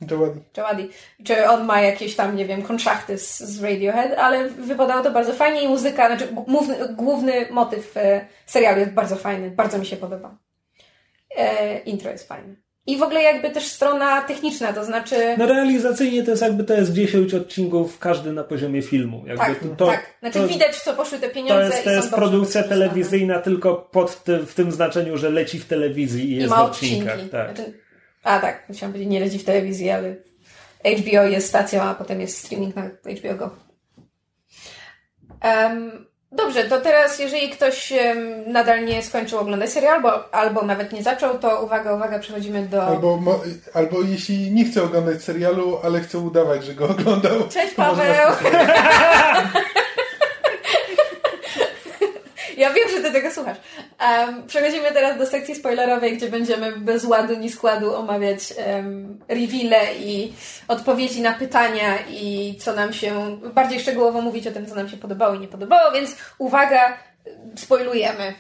Jawali. 0.58 0.90
Czy 1.24 1.50
on 1.50 1.66
ma 1.66 1.82
jakieś 1.82 2.16
tam, 2.16 2.36
nie 2.36 2.46
wiem, 2.46 2.62
kontrakty 2.62 3.18
z, 3.18 3.40
z 3.40 3.64
Radiohead, 3.64 4.14
ale 4.20 4.50
wypadało 4.50 5.04
to 5.04 5.12
bardzo 5.12 5.34
fajnie 5.34 5.62
i 5.62 5.68
muzyka, 5.68 6.08
znaczy 6.08 6.34
główny, 6.34 6.94
główny 6.94 7.48
motyw 7.52 7.98
e, 7.98 8.26
serialu 8.46 8.80
jest 8.80 8.92
bardzo 8.92 9.16
fajny, 9.16 9.52
bardzo 9.52 9.78
mi 9.78 9.86
się 9.86 9.98
podoba. 9.98 10.38
E, 11.38 11.80
intro 11.80 12.12
jest 12.12 12.28
fajne. 12.28 12.67
I 12.88 12.98
w 12.98 13.04
ogóle 13.04 13.24
jakby 13.24 13.50
też 13.50 13.68
strona 13.68 14.22
techniczna, 14.22 14.74
to 14.74 14.86
znaczy... 14.86 15.16
No 15.38 15.46
realizacyjnie 15.46 16.24
to 16.24 16.32
jest 16.32 16.44
jakby 16.44 16.64
to 16.64 16.74
jest 16.74 16.94
10 16.94 17.34
odcinków, 17.34 18.00
każdy 18.00 18.32
na 18.32 18.44
poziomie 18.44 18.82
filmu. 18.82 19.24
Jakby 19.26 19.46
tak, 19.46 19.60
to, 19.78 19.88
tak. 19.88 20.16
Znaczy 20.20 20.40
to, 20.40 20.48
widać, 20.48 20.76
co 20.76 20.94
poszły 20.94 21.20
te 21.20 21.30
pieniądze. 21.30 21.68
To 21.70 21.74
jest, 21.74 21.84
to 21.84 21.92
jest 21.92 22.10
produkcja 22.12 22.64
telewizyjna 22.64 23.40
tylko 23.40 23.76
pod 23.76 24.24
ty, 24.24 24.38
w 24.38 24.54
tym 24.54 24.72
znaczeniu, 24.72 25.18
że 25.18 25.30
leci 25.30 25.60
w 25.60 25.66
telewizji 25.66 26.26
i, 26.26 26.32
I 26.32 26.36
jest 26.36 26.50
w 26.50 26.58
odcinkach. 26.58 27.20
Tak. 27.32 27.56
Znaczy, 27.56 27.74
a 28.24 28.40
tak, 28.40 28.68
chciałam 28.72 28.94
powiedzieć, 28.94 29.12
nie 29.12 29.20
leci 29.20 29.40
w 29.40 29.46
telewizji, 29.46 29.90
ale 29.90 30.16
HBO 30.98 31.24
jest 31.24 31.48
stacją, 31.48 31.82
a 31.82 31.96
potem 31.96 32.22
jest 32.22 32.38
streaming 32.46 32.76
na 32.76 32.84
HBO 32.86 33.36
Go. 33.36 33.56
Um, 35.44 36.07
Dobrze, 36.32 36.64
to 36.64 36.82
teraz 36.82 37.20
jeżeli 37.20 37.50
ktoś 37.50 37.94
nadal 38.48 38.86
nie 38.86 39.04
skończył 39.04 39.40
oglądać 39.40 39.70
serial, 39.70 39.96
albo, 39.96 40.34
albo 40.34 40.62
nawet 40.62 40.94
nie 40.94 41.04
zaczął, 41.04 41.40
to 41.40 41.64
uwaga, 41.64 41.94
uwaga, 41.94 42.20
przechodzimy 42.20 42.68
do... 42.68 42.84
Albo, 42.84 43.20
albo 43.74 44.02
jeśli 44.02 44.52
nie 44.52 44.66
chce 44.66 44.84
oglądać 44.84 45.24
serialu, 45.24 45.80
ale 45.84 46.00
chce 46.00 46.18
udawać, 46.20 46.66
że 46.66 46.74
go 46.74 46.90
oglądał. 46.90 47.48
Cześć 47.50 47.74
Paweł! 47.74 48.32
Ja 52.58 52.74
wiem, 52.74 52.90
że 52.90 53.04
ty 53.04 53.12
tego 53.12 53.32
słuchasz. 53.32 53.58
Um, 54.02 54.48
przechodzimy 54.48 54.92
teraz 54.92 55.18
do 55.18 55.26
sekcji 55.26 55.56
spoilerowej, 55.56 56.18
gdzie 56.18 56.30
będziemy 56.30 56.72
bez 56.72 57.06
ładu 57.06 57.36
ni 57.36 57.50
składu 57.50 57.96
omawiać 57.96 58.40
um, 58.68 59.20
reveale 59.28 59.96
i 60.00 60.34
odpowiedzi 60.68 61.22
na 61.22 61.34
pytania 61.34 61.98
i 62.10 62.56
co 62.60 62.74
nam 62.74 62.94
się, 62.94 63.40
bardziej 63.54 63.80
szczegółowo 63.80 64.22
mówić 64.22 64.48
o 64.48 64.52
tym, 64.52 64.66
co 64.66 64.76
nam 64.76 64.90
się 64.90 64.98
podobało 64.98 65.36
i 65.36 65.40
nie 65.40 65.48
podobało, 65.48 65.92
więc 65.92 66.16
uwaga, 66.38 66.98
spoilujemy. 67.56 68.34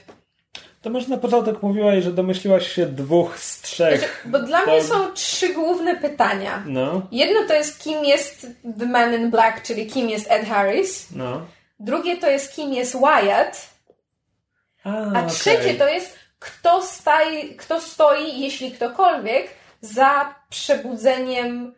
To 0.81 0.89
może 0.89 1.10
na 1.10 1.18
początek 1.18 1.64
mówiłaś, 1.64 2.03
że 2.03 2.11
domyśliłaś 2.11 2.72
się 2.72 2.85
dwóch 2.85 3.39
z 3.39 3.61
trzech. 3.61 3.99
Znaczy, 3.99 4.14
bo 4.26 4.39
dla 4.39 4.61
to... 4.61 4.72
mnie 4.72 4.84
są 4.84 5.11
trzy 5.14 5.53
główne 5.53 5.95
pytania. 5.95 6.64
No. 6.65 7.07
Jedno 7.11 7.48
to 7.48 7.53
jest, 7.53 7.84
kim 7.84 8.06
jest 8.06 8.48
The 8.80 8.85
Man 8.85 9.14
in 9.14 9.31
Black, 9.31 9.61
czyli 9.61 9.88
kim 9.88 10.10
jest 10.10 10.31
Ed 10.31 10.45
Harris. 10.45 11.07
No. 11.15 11.45
Drugie 11.80 12.18
to 12.18 12.30
jest, 12.30 12.56
kim 12.56 12.73
jest 12.73 12.98
Wyatt. 12.99 13.77
A, 14.88 15.18
A 15.19 15.26
trzecie 15.26 15.73
to 15.73 15.88
jest, 15.88 16.18
kto, 16.39 16.81
staj, 16.81 17.55
kto 17.57 17.81
stoi, 17.81 18.41
jeśli 18.41 18.72
ktokolwiek, 18.72 19.47
za 19.81 20.35
przebudzeniem 20.49 21.76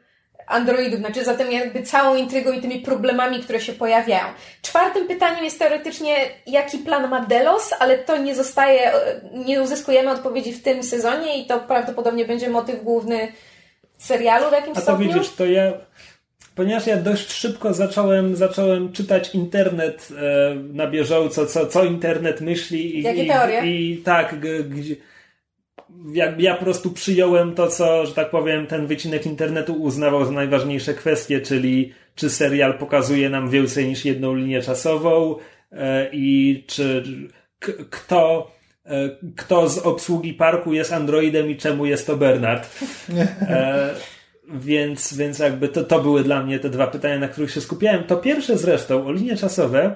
androidów, 0.48 1.00
znaczy 1.00 1.24
za 1.26 1.34
tym 1.34 1.52
jakby 1.52 1.84
całą 1.84 2.16
intrygą 2.16 2.52
i 2.52 2.62
tymi 2.62 2.80
problemami, 2.80 3.40
które 3.40 3.62
się 3.62 3.74
pojawiają. 3.74 4.26
Czwartym 4.62 5.08
pytaniem 5.08 5.44
jest 5.44 5.60
teoretycznie, 5.60 6.16
jaki 6.48 6.78
plan 6.78 7.10
ma 7.10 7.20
Delos, 7.26 7.74
ale 7.80 7.98
to 7.98 8.18
nie 8.18 8.36
zostaje, 8.36 8.92
nie 9.34 9.62
uzyskujemy 9.62 10.12
odpowiedzi 10.12 10.54
w 10.54 10.64
tym 10.64 10.84
sezonie 10.84 11.40
i 11.44 11.48
to 11.48 11.60
prawdopodobnie 11.60 12.26
będzie 12.26 12.50
motyw 12.50 12.84
główny 12.84 13.32
serialu 13.98 14.50
w 14.50 14.52
jakimś 14.52 14.78
A 14.78 14.80
to 14.80 14.82
stopniu. 14.82 15.14
widzisz, 15.14 15.36
to 15.36 15.46
ja 15.46 15.74
ponieważ 16.60 16.88
ja 16.88 16.98
dość 16.98 17.32
szybko 17.32 17.74
zacząłem, 17.74 18.36
zacząłem 18.36 18.92
czytać 18.92 19.36
internet 19.36 20.10
e, 20.18 20.56
na 20.56 20.88
bieżąco, 20.88 21.46
co, 21.46 21.68
co 21.68 21.84
internet 21.84 22.42
myśli. 22.42 23.00
I, 23.00 23.02
Jakie 23.02 23.26
teorie? 23.26 23.66
I, 23.66 23.92
i 23.92 23.98
tak, 23.98 24.36
gdzie, 24.70 24.96
jak 26.14 26.40
ja 26.40 26.56
po 26.56 26.64
prostu 26.64 26.92
przyjąłem 26.92 27.56
to, 27.56 27.68
co, 27.68 28.06
że 28.06 28.14
tak 28.14 28.30
powiem, 28.30 28.68
ten 28.68 28.88
wycinek 28.88 29.26
internetu 29.26 29.74
uznawał 29.74 30.26
za 30.26 30.32
najważniejsze 30.32 30.94
kwestie, 30.94 31.42
czyli 31.42 31.94
czy 32.16 32.30
serial 32.30 32.78
pokazuje 32.78 33.30
nam 33.30 33.50
więcej 33.50 33.88
niż 33.88 34.06
jedną 34.06 34.36
linię 34.36 34.62
czasową 34.62 35.36
e, 35.72 36.10
i 36.12 36.64
czy 36.68 37.04
k, 37.60 37.72
kto 37.90 38.52
e, 38.86 39.10
kto 39.38 39.70
z 39.70 39.78
obsługi 39.78 40.34
parku 40.34 40.74
jest 40.74 40.94
androidem 40.94 41.50
i 41.50 41.58
czemu 41.58 41.86
jest 41.86 42.08
to 42.08 42.18
Bernard. 42.18 42.70
E, 43.42 44.19
więc, 44.54 45.14
więc 45.14 45.40
jakby 45.40 45.68
to, 45.68 45.84
to 45.84 46.02
były 46.02 46.24
dla 46.24 46.44
mnie 46.44 46.60
te 46.60 46.70
dwa 46.70 46.88
pytania, 46.88 47.20
na 47.20 47.28
których 47.28 47.52
się 47.52 47.62
skupiałem. 47.62 48.04
To 48.04 48.18
pierwsze 48.18 48.58
zresztą 48.58 49.06
o 49.08 49.12
linie 49.12 49.36
czasowe. 49.38 49.96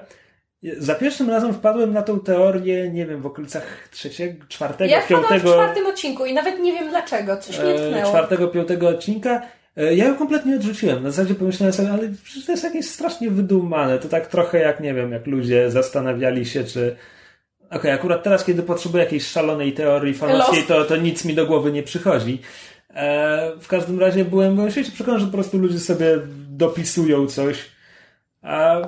Za 0.78 0.94
pierwszym 0.94 1.30
razem 1.30 1.54
wpadłem 1.54 1.92
na 1.92 2.02
tą 2.02 2.20
teorię, 2.20 2.90
nie 2.90 3.06
wiem, 3.06 3.20
w 3.22 3.26
okolicach 3.26 3.88
trzeciego, 3.90 4.44
czwartego, 4.48 4.90
Ja 4.90 5.02
piątego. 5.02 5.50
w 5.50 5.52
czwartym 5.52 5.86
odcinku 5.86 6.24
i 6.26 6.34
nawet 6.34 6.58
nie 6.60 6.72
wiem 6.72 6.88
dlaczego, 6.90 7.36
coś 7.36 7.58
mnie 7.58 7.74
e, 7.74 7.86
tknęło. 7.88 8.08
czwartego, 8.08 8.48
piątego 8.48 8.88
odcinka. 8.88 9.42
E, 9.76 9.94
Ja 9.94 10.04
ją 10.04 10.16
kompletnie 10.16 10.56
odrzuciłem. 10.56 11.02
Na 11.02 11.10
zasadzie 11.10 11.34
pomyślałem 11.34 11.72
sobie, 11.72 11.90
ale 11.90 12.02
przecież 12.24 12.46
to 12.46 12.52
jest 12.52 12.64
jakieś 12.64 12.86
strasznie 12.90 13.30
wydumane. 13.30 13.98
To 13.98 14.08
tak 14.08 14.26
trochę 14.26 14.58
jak, 14.58 14.80
nie 14.80 14.94
wiem, 14.94 15.12
jak 15.12 15.26
ludzie 15.26 15.70
zastanawiali 15.70 16.46
się, 16.46 16.64
czy. 16.64 16.96
Okej, 17.70 17.90
akurat 17.90 18.22
teraz, 18.22 18.44
kiedy 18.44 18.62
potrzebuję 18.62 19.04
jakiejś 19.04 19.26
szalonej 19.26 19.72
teorii 19.72 20.14
Lost. 20.22 20.68
to, 20.68 20.84
to 20.84 20.96
nic 20.96 21.24
mi 21.24 21.34
do 21.34 21.46
głowy 21.46 21.72
nie 21.72 21.82
przychodzi. 21.82 22.40
E, 22.94 23.52
w 23.60 23.68
każdym 23.68 24.00
razie 24.00 24.24
byłem, 24.24 24.54
byłem 24.54 24.70
świecie 24.70 24.92
przekonany, 24.92 25.20
że 25.20 25.26
po 25.26 25.32
prostu 25.32 25.58
ludzie 25.58 25.80
sobie 25.80 26.18
dopisują 26.48 27.26
coś. 27.26 27.70
A 28.42 28.80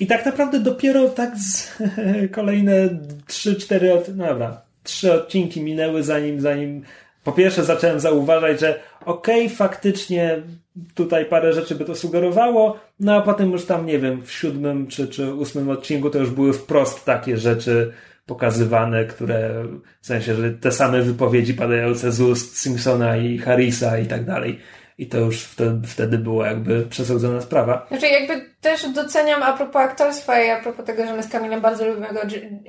i 0.00 0.06
tak 0.06 0.26
naprawdę 0.26 0.60
dopiero 0.60 1.08
tak 1.08 1.36
z, 1.36 1.78
kolejne 2.36 2.88
3-4 3.28 3.90
od, 3.90 4.16
no 4.16 4.24
odcinki 5.14 5.62
minęły, 5.62 6.02
zanim, 6.02 6.40
zanim 6.40 6.82
po 7.24 7.32
pierwsze 7.32 7.64
zacząłem 7.64 8.00
zauważać, 8.00 8.60
że 8.60 8.80
okej, 9.04 9.48
faktycznie 9.48 10.42
tutaj 10.94 11.24
parę 11.24 11.52
rzeczy 11.52 11.74
by 11.74 11.84
to 11.84 11.94
sugerowało, 11.94 12.78
no 13.00 13.14
a 13.14 13.22
potem 13.22 13.52
już 13.52 13.64
tam, 13.64 13.86
nie 13.86 13.98
wiem, 13.98 14.22
w 14.22 14.32
siódmym 14.32 14.86
czy, 14.86 15.08
czy 15.08 15.34
ósmym 15.34 15.70
odcinku 15.70 16.10
to 16.10 16.18
już 16.18 16.30
były 16.30 16.52
wprost 16.52 17.04
takie 17.04 17.36
rzeczy 17.36 17.92
pokazywane, 18.26 19.04
które 19.04 19.64
w 20.00 20.06
sensie, 20.06 20.34
że 20.34 20.50
te 20.50 20.72
same 20.72 21.02
wypowiedzi 21.02 21.54
padające 21.54 22.12
z 22.12 22.20
ust 22.20 22.60
Simpsona 22.60 23.16
i 23.16 23.38
Harrisa 23.38 23.98
i 23.98 24.06
tak 24.06 24.24
dalej. 24.24 24.58
I 24.98 25.06
to 25.06 25.18
już 25.18 25.42
wtedy, 25.42 25.86
wtedy 25.86 26.18
było 26.18 26.44
jakby 26.44 26.82
przesądzona 26.82 27.40
sprawa. 27.40 27.86
Znaczy 27.88 28.06
jakby 28.06 28.55
też 28.60 28.88
doceniam 28.88 29.42
a 29.42 29.52
propos 29.52 29.82
aktorstwa 29.82 30.42
i 30.42 30.50
a 30.50 30.60
propos 30.60 30.86
tego, 30.86 31.06
że 31.06 31.14
my 31.14 31.22
z 31.22 31.28
Kamilem 31.28 31.60
bardzo 31.60 31.84
lubimy, 31.86 32.08
go, 32.08 32.20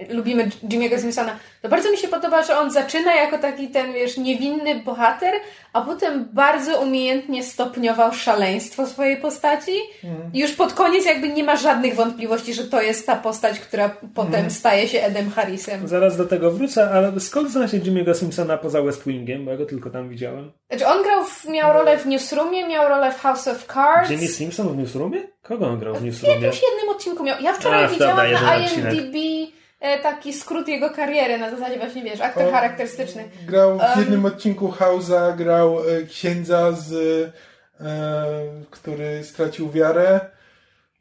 lubimy 0.09 0.49
Jimmy'ego 0.64 0.99
Simpsona, 0.99 1.39
to 1.61 1.69
bardzo 1.69 1.91
mi 1.91 1.97
się 1.97 2.07
podoba, 2.07 2.43
że 2.43 2.57
on 2.57 2.72
zaczyna 2.72 3.15
jako 3.15 3.38
taki 3.38 3.68
ten, 3.68 3.93
wiesz, 3.93 4.18
niewinny 4.18 4.76
bohater, 4.76 5.34
a 5.73 5.81
potem 5.81 6.30
bardzo 6.34 6.81
umiejętnie 6.81 7.43
stopniował 7.43 8.14
szaleństwo 8.14 8.88
swojej 8.88 9.18
postaci 9.18 9.72
i 10.34 10.39
już 10.39 10.51
pod 10.51 10.73
koniec 10.73 11.05
jakby 11.05 11.30
nie 11.30 11.43
ma 11.43 11.55
żadnych 11.55 11.95
wątpliwości, 11.95 12.53
że 12.53 12.64
to 12.64 12.81
jest 12.81 13.05
ta 13.05 13.15
postać, 13.15 13.59
która 13.59 13.89
potem 14.15 14.51
staje 14.51 14.88
się 14.88 15.01
Edem 15.01 15.31
Harrisem. 15.31 15.88
Zaraz 15.88 16.18
do 16.18 16.26
tego 16.26 16.51
wrócę, 16.51 16.89
ale 16.89 17.19
skąd 17.19 17.51
zna 17.51 17.68
się 17.68 17.80
Jimmy'ego 17.80 18.15
Simpsona 18.15 18.57
poza 18.57 18.81
West 18.81 19.07
Wingiem, 19.07 19.45
bo 19.45 19.51
ja 19.51 19.57
go 19.57 19.65
tylko 19.65 19.89
tam 19.89 20.09
widziałem. 20.09 20.51
Znaczy 20.69 20.88
on 20.88 21.03
grał, 21.03 21.23
w, 21.23 21.45
miał 21.45 21.73
rolę 21.73 21.97
w 21.97 22.05
Newsroomie, 22.05 22.68
miał 22.68 22.89
rolę 22.89 23.11
w 23.11 23.19
House 23.19 23.47
of 23.47 23.68
Cards. 23.73 24.09
Jimmy 24.09 24.27
Simpson 24.27 24.69
w 24.69 24.77
Newsroomie? 24.77 25.27
Kogo 25.47 25.67
on 25.67 25.79
grał 25.79 25.95
w 25.95 25.99
W 25.99 26.03
Newsroomie? 26.03 26.35
jakimś 26.45 26.61
jednym 26.71 26.95
odcinku 26.95 27.23
miał. 27.23 27.41
Ja 27.41 27.53
wczoraj 27.53 27.83
A, 27.83 27.87
widziałam 27.87 28.15
dobra, 28.31 28.41
na 28.41 28.55
jeden 28.55 28.65
odcinek. 28.67 28.93
IMDb 28.93 29.15
e, 29.79 29.99
taki 29.99 30.33
skrót 30.33 30.67
jego 30.67 30.89
kariery, 30.89 31.37
na 31.37 31.49
zasadzie 31.51 31.77
właśnie, 31.79 32.03
wiesz, 32.03 32.21
aktor 32.21 32.43
O. 32.47 32.51
charakterystyczny. 32.51 33.23
Grał 33.47 33.79
w 33.95 33.99
jednym 33.99 34.25
odcinku 34.25 34.67
House'a, 34.79 35.35
grał 35.35 35.79
e, 35.79 36.03
księdza, 36.03 36.71
z, 36.71 36.93
e, 37.81 37.85
który 38.71 39.23
stracił 39.23 39.71
wiarę. 39.71 40.19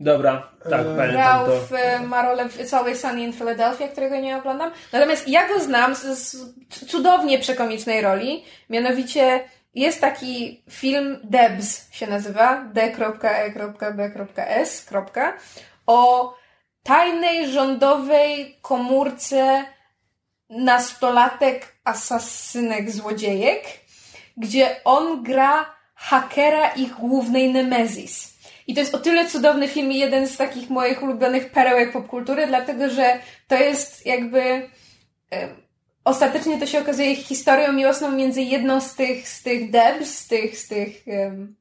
Dobra, 0.01 0.49
tak, 0.71 0.73
Eee, 0.81 0.97
pamiętam 0.97 1.13
Grał 1.13 1.47
to. 1.47 1.61
w, 1.61 1.73
e, 1.73 2.01
ma 2.01 2.23
rolę 2.23 2.49
w 2.49 2.65
Całej 2.71 2.97
Sunny 2.97 3.23
in 3.23 3.33
Philadelphia, 3.33 3.89
którego 3.89 4.17
nie 4.21 4.37
oglądam. 4.37 4.71
Natomiast 4.93 5.29
ja 5.29 5.49
go 5.49 5.61
znam 5.61 5.95
z, 5.95 6.03
z 6.03 6.37
cudownie 6.87 7.39
przekomicznej 7.39 8.01
roli. 8.03 8.45
Mianowicie 8.71 9.41
jest 9.77 10.01
taki 10.01 10.63
film 10.71 11.19
Debs 11.25 11.93
się 11.93 12.07
nazywa, 12.07 12.65
d.e.b.s. 12.73 13.27
o 15.87 16.35
tajnej 16.83 17.49
rządowej 17.53 18.59
komórce 18.63 19.65
nastolatek, 20.51 21.77
asasynek, 21.85 22.91
złodziejek, 22.91 23.65
gdzie 24.37 24.81
on 24.85 25.23
gra 25.23 25.77
hakera 25.95 26.69
ich 26.69 26.95
głównej 26.95 27.53
Nemezis. 27.53 28.37
I 28.67 28.75
to 28.75 28.81
jest 28.81 28.95
o 28.95 28.99
tyle 28.99 29.29
cudowny 29.29 29.69
film 29.69 29.93
i 29.93 29.99
jeden 29.99 30.29
z 30.29 30.37
takich 30.37 30.71
moich 30.71 31.03
ulubionych 31.03 31.51
perełek 31.51 31.93
popkultury, 31.93 32.47
dlatego 32.47 32.91
że 32.91 33.19
to 33.49 33.55
jest 33.55 34.07
jakby. 34.07 34.71
Ostatecznie 36.07 36.59
to 36.59 36.67
się 36.67 36.79
okazuje 36.79 37.17
historią 37.17 37.73
miłosną 37.73 38.11
między 38.11 38.43
jedną 38.43 38.81
z 38.81 38.95
tych, 38.95 39.29
z 39.29 39.43
tych 39.43 39.71
debs, 39.71 40.19
z 40.19 40.27
tych, 40.27 40.59
z 40.59 40.69
tych 40.69 41.05
um, 41.07 41.57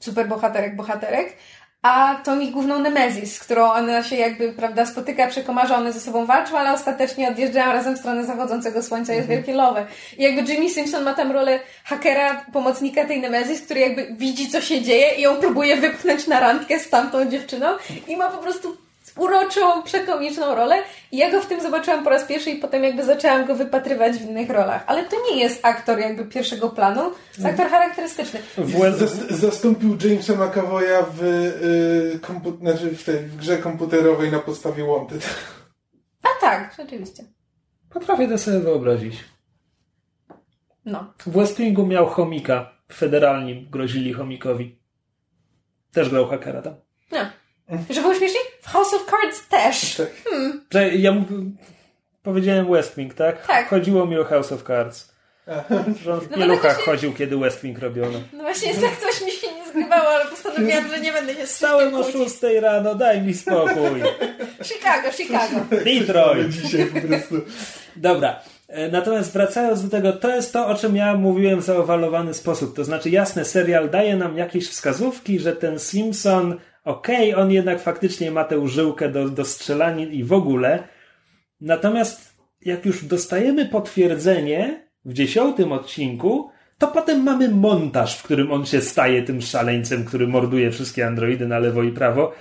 superbohaterek, 0.00 0.76
bohaterek, 0.76 1.36
a 1.82 2.20
tą 2.24 2.40
ich 2.40 2.50
główną 2.50 2.78
Nemezis, 2.78 3.36
z 3.36 3.40
którą 3.40 3.72
ona 3.72 4.02
się 4.02 4.16
jakby, 4.16 4.52
prawda, 4.52 4.86
spotyka, 4.86 5.26
przekomarza, 5.26 5.76
one 5.76 5.92
ze 5.92 6.00
sobą 6.00 6.26
walczą, 6.26 6.58
ale 6.58 6.72
ostatecznie 6.72 7.28
odjeżdżają 7.28 7.72
razem 7.72 7.96
w 7.96 7.98
stronę 7.98 8.24
zachodzącego 8.24 8.82
słońca, 8.82 9.14
jest 9.14 9.28
wielkie 9.28 9.54
love. 9.54 9.86
I 10.18 10.22
jakby 10.22 10.52
Jimmy 10.52 10.70
Simpson 10.70 11.04
ma 11.04 11.14
tam 11.14 11.32
rolę 11.32 11.60
hakera, 11.84 12.44
pomocnika 12.52 13.04
tej 13.04 13.20
Nemezis, 13.20 13.62
który 13.62 13.80
jakby 13.80 14.14
widzi, 14.14 14.48
co 14.48 14.60
się 14.60 14.82
dzieje 14.82 15.14
i 15.14 15.22
ją 15.22 15.36
próbuje 15.36 15.76
wypchnąć 15.76 16.26
na 16.26 16.40
randkę 16.40 16.78
z 16.78 16.90
tamtą 16.90 17.30
dziewczyną 17.30 17.66
i 18.08 18.16
ma 18.16 18.30
po 18.30 18.38
prostu 18.38 18.76
uroczą, 19.18 19.82
przekomiczną 19.82 20.54
rolę 20.54 20.76
i 21.12 21.16
ja 21.16 21.30
go 21.30 21.42
w 21.42 21.46
tym 21.46 21.60
zobaczyłam 21.60 22.04
po 22.04 22.10
raz 22.10 22.24
pierwszy 22.24 22.50
i 22.50 22.56
potem 22.56 22.84
jakby 22.84 23.04
zaczęłam 23.04 23.46
go 23.46 23.54
wypatrywać 23.54 24.16
w 24.16 24.28
innych 24.28 24.50
rolach. 24.50 24.84
Ale 24.86 25.04
to 25.04 25.16
nie 25.30 25.40
jest 25.40 25.60
aktor 25.62 25.98
jakby 25.98 26.24
pierwszego 26.24 26.68
planu, 26.68 27.00
to 27.10 27.16
jest 27.34 27.46
aktor 27.46 27.68
charakterystyczny. 27.68 28.40
Zastąpił 29.30 29.96
Jamesa 30.04 30.34
McAvoya 30.34 31.04
w, 31.12 31.22
y, 31.22 32.60
znaczy 32.60 32.90
w, 32.90 33.04
tej, 33.04 33.18
w 33.18 33.36
grze 33.36 33.58
komputerowej 33.58 34.32
na 34.32 34.38
podstawie 34.38 34.84
Wanted. 34.84 35.34
A 36.22 36.40
tak, 36.40 36.74
rzeczywiście. 36.78 37.24
Potrafię 37.90 38.28
to 38.28 38.38
sobie 38.38 38.60
wyobrazić. 38.60 39.24
No. 40.84 41.12
W 41.18 41.30
West 41.30 41.56
Wingu 41.56 41.86
miał 41.86 42.06
chomika. 42.06 42.72
Federalni 42.92 43.66
grozili 43.70 44.12
chomikowi. 44.12 44.80
Też 45.92 46.10
grał 46.10 46.26
hakera 46.26 46.62
tam. 46.62 46.74
No. 47.12 47.18
Że 47.90 48.00
było 48.00 48.14
śmiesznie? 48.14 48.40
W 48.62 48.66
House 48.68 48.94
of 48.94 49.06
Cards 49.10 49.48
też. 49.48 49.94
Tak. 49.94 50.06
Że 50.70 50.88
ja 50.94 51.12
mu... 51.12 51.24
powiedziałem 52.22 52.72
West 52.72 52.96
Wing, 52.96 53.14
tak? 53.14 53.46
Tak. 53.46 53.68
Chodziło 53.68 54.06
mi 54.06 54.18
o 54.18 54.24
House 54.24 54.52
of 54.52 54.62
Cards. 54.62 55.10
Że 56.04 56.12
on 56.14 56.20
w 56.20 56.30
No 56.30 56.36
pieluchach 56.36 56.76
się- 56.78 56.82
chodził, 56.84 57.12
kiedy 57.12 57.36
West 57.38 57.62
Wing 57.62 57.78
robiono. 57.78 58.18
No 58.32 58.42
właśnie 58.42 58.74
tak 58.74 58.96
coś 59.00 59.24
mi 59.24 59.30
się 59.32 59.46
nie 59.54 59.68
zgrywało, 59.68 60.08
ale 60.08 60.26
postanowiłam, 60.26 60.88
że 60.88 61.00
nie 61.00 61.12
będę 61.12 61.34
się 61.34 61.46
z 61.46 61.50
Stałem 61.56 61.94
o 61.94 62.02
wszystkim 62.02 62.24
6 62.50 62.62
rano, 62.62 62.94
daj 62.94 63.22
mi 63.22 63.34
spokój. 63.34 64.02
Chicago, 64.62 65.12
Chicago. 65.12 65.56
Detroit. 65.84 66.48
Dzisiaj 66.48 66.86
po 66.86 67.08
prostu. 67.08 67.34
Dobra. 67.96 68.40
E, 68.68 68.88
Natomiast 68.88 69.32
wracając 69.32 69.82
do 69.82 69.88
tego, 69.90 70.12
to 70.12 70.34
jest 70.34 70.52
to, 70.52 70.66
o 70.66 70.74
czym 70.74 70.96
ja 70.96 71.14
mówiłem 71.14 71.60
w 71.60 71.64
zaowalowany 71.64 72.34
sposób. 72.34 72.76
To 72.76 72.84
znaczy, 72.84 73.10
jasne, 73.10 73.44
serial 73.44 73.90
daje 73.90 74.16
nam 74.16 74.36
jakieś 74.38 74.68
wskazówki, 74.68 75.38
że 75.38 75.52
ten 75.56 75.78
Simpson, 75.78 76.56
okej, 76.84 77.34
on 77.34 77.50
jednak 77.50 77.80
faktycznie 77.80 78.30
ma 78.30 78.44
tę 78.44 78.68
żyłkę 78.68 79.08
do, 79.08 79.28
do 79.28 79.44
i 80.10 80.24
w 80.24 80.32
ogóle. 80.32 80.88
Natomiast 81.60 82.36
jak 82.60 82.86
już 82.86 83.04
dostajemy 83.04 83.66
potwierdzenie 83.66 84.88
w 85.04 85.12
dziesiątym 85.12 85.72
odcinku, 85.72 86.50
to 86.78 86.88
potem 86.88 87.22
mamy 87.22 87.48
montaż, 87.48 88.18
w 88.18 88.22
którym 88.22 88.52
on 88.52 88.66
się 88.66 88.80
staje 88.80 89.22
tym 89.22 89.42
szaleńcem, 89.42 90.04
który 90.04 90.28
morduje 90.28 90.70
wszystkie 90.70 91.06
androidy 91.06 91.46
na 91.46 91.58
lewo 91.58 91.82
i 91.82 91.92
prawo. 91.92 92.32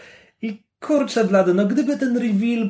I 0.41 0.63
kurczę 0.79 1.25
blady, 1.25 1.53
no 1.53 1.65
gdyby 1.65 1.97
ten 1.97 2.17
reveal 2.17 2.69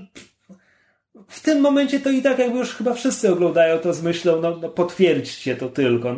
w 1.28 1.42
tym 1.42 1.62
momencie 1.62 2.00
to 2.00 2.10
i 2.10 2.22
tak 2.22 2.40
jakby 2.40 2.58
już 2.58 2.76
chyba 2.76 2.94
wszyscy 2.94 3.32
oglądają 3.32 3.78
to 3.78 3.94
z 3.94 4.02
myślą, 4.02 4.42
no, 4.42 4.58
no 4.62 4.70
potwierdźcie 4.70 5.56
to 5.56 5.70
tylko. 5.70 6.16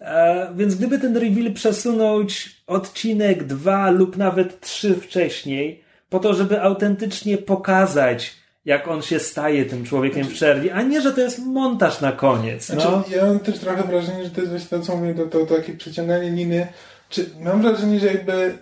E, 0.00 0.48
więc 0.54 0.74
gdyby 0.74 0.98
ten 0.98 1.16
reveal 1.16 1.52
przesunąć 1.52 2.62
odcinek 2.66 3.44
dwa 3.44 3.90
lub 3.90 4.16
nawet 4.16 4.60
trzy 4.60 4.94
wcześniej, 4.94 5.84
po 6.08 6.18
to, 6.18 6.34
żeby 6.34 6.62
autentycznie 6.62 7.38
pokazać, 7.38 8.34
jak 8.64 8.88
on 8.88 9.02
się 9.02 9.18
staje 9.18 9.64
tym 9.64 9.84
człowiekiem 9.84 10.26
w 10.26 10.34
czerni, 10.34 10.70
a 10.70 10.82
nie, 10.82 11.00
że 11.00 11.12
to 11.12 11.20
jest 11.20 11.38
montaż 11.38 12.00
na 12.00 12.12
koniec. 12.12 12.68
No. 12.68 12.80
Znaczy, 12.80 13.16
ja 13.16 13.26
mam 13.26 13.40
też 13.40 13.58
trochę 13.58 13.82
wrażenie, 13.82 14.24
że 14.24 14.30
to 14.30 14.40
jest 14.40 14.52
właśnie 14.52 14.78
to, 14.78 14.84
co 14.84 14.96
mówię, 14.96 15.14
to, 15.14 15.26
to, 15.26 15.46
to 15.46 15.56
takie 15.56 15.72
przeciąganie 15.72 16.30
liny. 16.30 16.66
Czy 17.08 17.30
mam 17.40 17.62
wrażenie, 17.62 18.00
że 18.00 18.06
jakby 18.06 18.58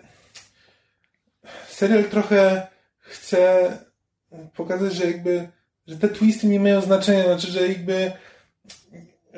serial 1.69 2.05
trochę 2.05 2.67
chce 2.99 3.71
pokazać, 4.57 4.95
że 4.95 5.07
jakby, 5.07 5.49
że 5.87 5.97
te 5.97 6.09
twisty 6.09 6.47
nie 6.47 6.61
mają 6.61 6.81
znaczenia, 6.81 7.25
znaczy, 7.25 7.47
że 7.53 7.69
jakby 7.69 8.13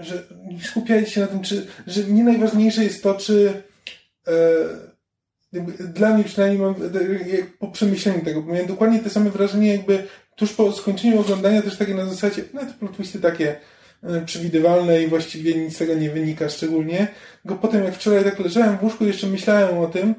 że 0.01 0.23
nie 0.53 0.63
skupiajcie 0.63 1.11
się 1.11 1.21
na 1.21 1.27
tym, 1.27 1.43
czy, 1.43 1.67
że 1.87 2.05
nie 2.05 2.25
najważniejsze 2.25 2.85
jest 2.85 3.03
to, 3.03 3.15
czy 3.15 3.63
e, 4.27 4.33
dla 5.79 6.15
mnie 6.15 6.25
przynajmniej 6.25 6.63
mam, 6.63 6.75
po 7.59 7.69
przemyśleniu 7.69 8.25
tego, 8.25 8.43
miałem 8.43 8.67
dokładnie 8.67 8.99
te 8.99 9.11
same 9.11 9.31
wrażenie, 9.31 9.73
jakby 9.73 10.07
tuż 10.37 10.53
po 10.53 10.73
skończeniu 10.73 11.21
oglądania 11.21 11.63
też 11.63 11.77
takie 11.77 11.95
na 11.95 12.07
zasadzie, 12.07 12.45
no 12.55 12.61
to 12.61 12.73
plot 12.73 13.23
takie 13.23 13.51
e, 13.51 13.59
przewidywalne 14.27 15.03
i 15.03 15.07
właściwie 15.07 15.55
nic 15.55 15.75
z 15.75 15.79
tego 15.79 15.95
nie 15.95 16.11
wynika 16.11 16.49
szczególnie. 16.49 17.09
Tylko 17.43 17.59
potem 17.59 17.85
jak 17.85 17.95
wczoraj 17.95 18.25
tak 18.25 18.39
leżałem 18.39 18.79
w 18.79 18.83
łóżku 18.83 19.05
jeszcze 19.05 19.27
myślałem 19.27 19.79
o 19.79 19.87
tym, 19.87 20.15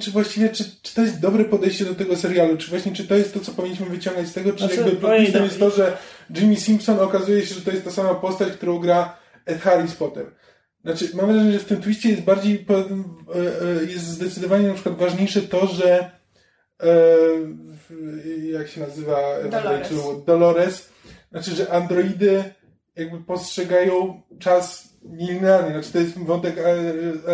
czy 0.00 0.10
właściwie, 0.10 0.48
czy, 0.48 0.64
czy 0.82 0.94
to 0.94 1.02
jest 1.02 1.20
dobre 1.20 1.44
podejście 1.44 1.84
do 1.84 1.94
tego 1.94 2.16
serialu, 2.16 2.56
czy 2.56 2.70
właśnie, 2.70 2.92
czy 2.92 3.04
to 3.04 3.14
jest 3.14 3.34
to, 3.34 3.40
co 3.40 3.52
powinniśmy 3.52 3.86
wyciągać 3.86 4.26
z 4.26 4.32
tego, 4.32 4.52
czy 4.52 4.58
znaczy, 4.58 4.76
jakby 4.76 5.16
twistem 5.16 5.44
jest 5.44 5.58
to, 5.58 5.70
że 5.70 5.96
Jimmy 6.34 6.56
Simpson 6.56 7.00
okazuje 7.00 7.46
się, 7.46 7.54
że 7.54 7.60
to 7.60 7.70
jest 7.70 7.84
ta 7.84 7.90
sama 7.90 8.14
postać, 8.14 8.52
którą 8.52 8.78
gra 8.78 9.16
Ed 9.46 9.60
Harris 9.60 9.94
potem. 9.94 10.26
Znaczy, 10.84 11.08
mam 11.14 11.26
wrażenie, 11.26 11.52
że 11.52 11.58
w 11.58 11.64
tym 11.64 11.82
twiście 11.82 12.10
jest 12.10 12.22
bardziej, 12.22 12.66
e, 12.70 12.74
e, 12.74 13.84
jest 13.84 14.04
zdecydowanie 14.04 14.68
na 14.68 14.74
przykład 14.74 14.96
ważniejsze 14.96 15.42
to, 15.42 15.66
że 15.66 16.10
e, 16.82 16.88
jak 18.52 18.68
się 18.68 18.80
nazywa 18.80 19.16
Dolores. 19.50 19.88
Dolores, 20.26 20.88
znaczy, 21.30 21.50
że 21.50 21.72
androidy 21.72 22.44
jakby 22.96 23.18
postrzegają 23.18 24.22
czas 24.38 24.96
linearnie, 25.12 25.70
znaczy 25.70 25.92
to 25.92 25.98
jest 25.98 26.18
wątek 26.18 26.56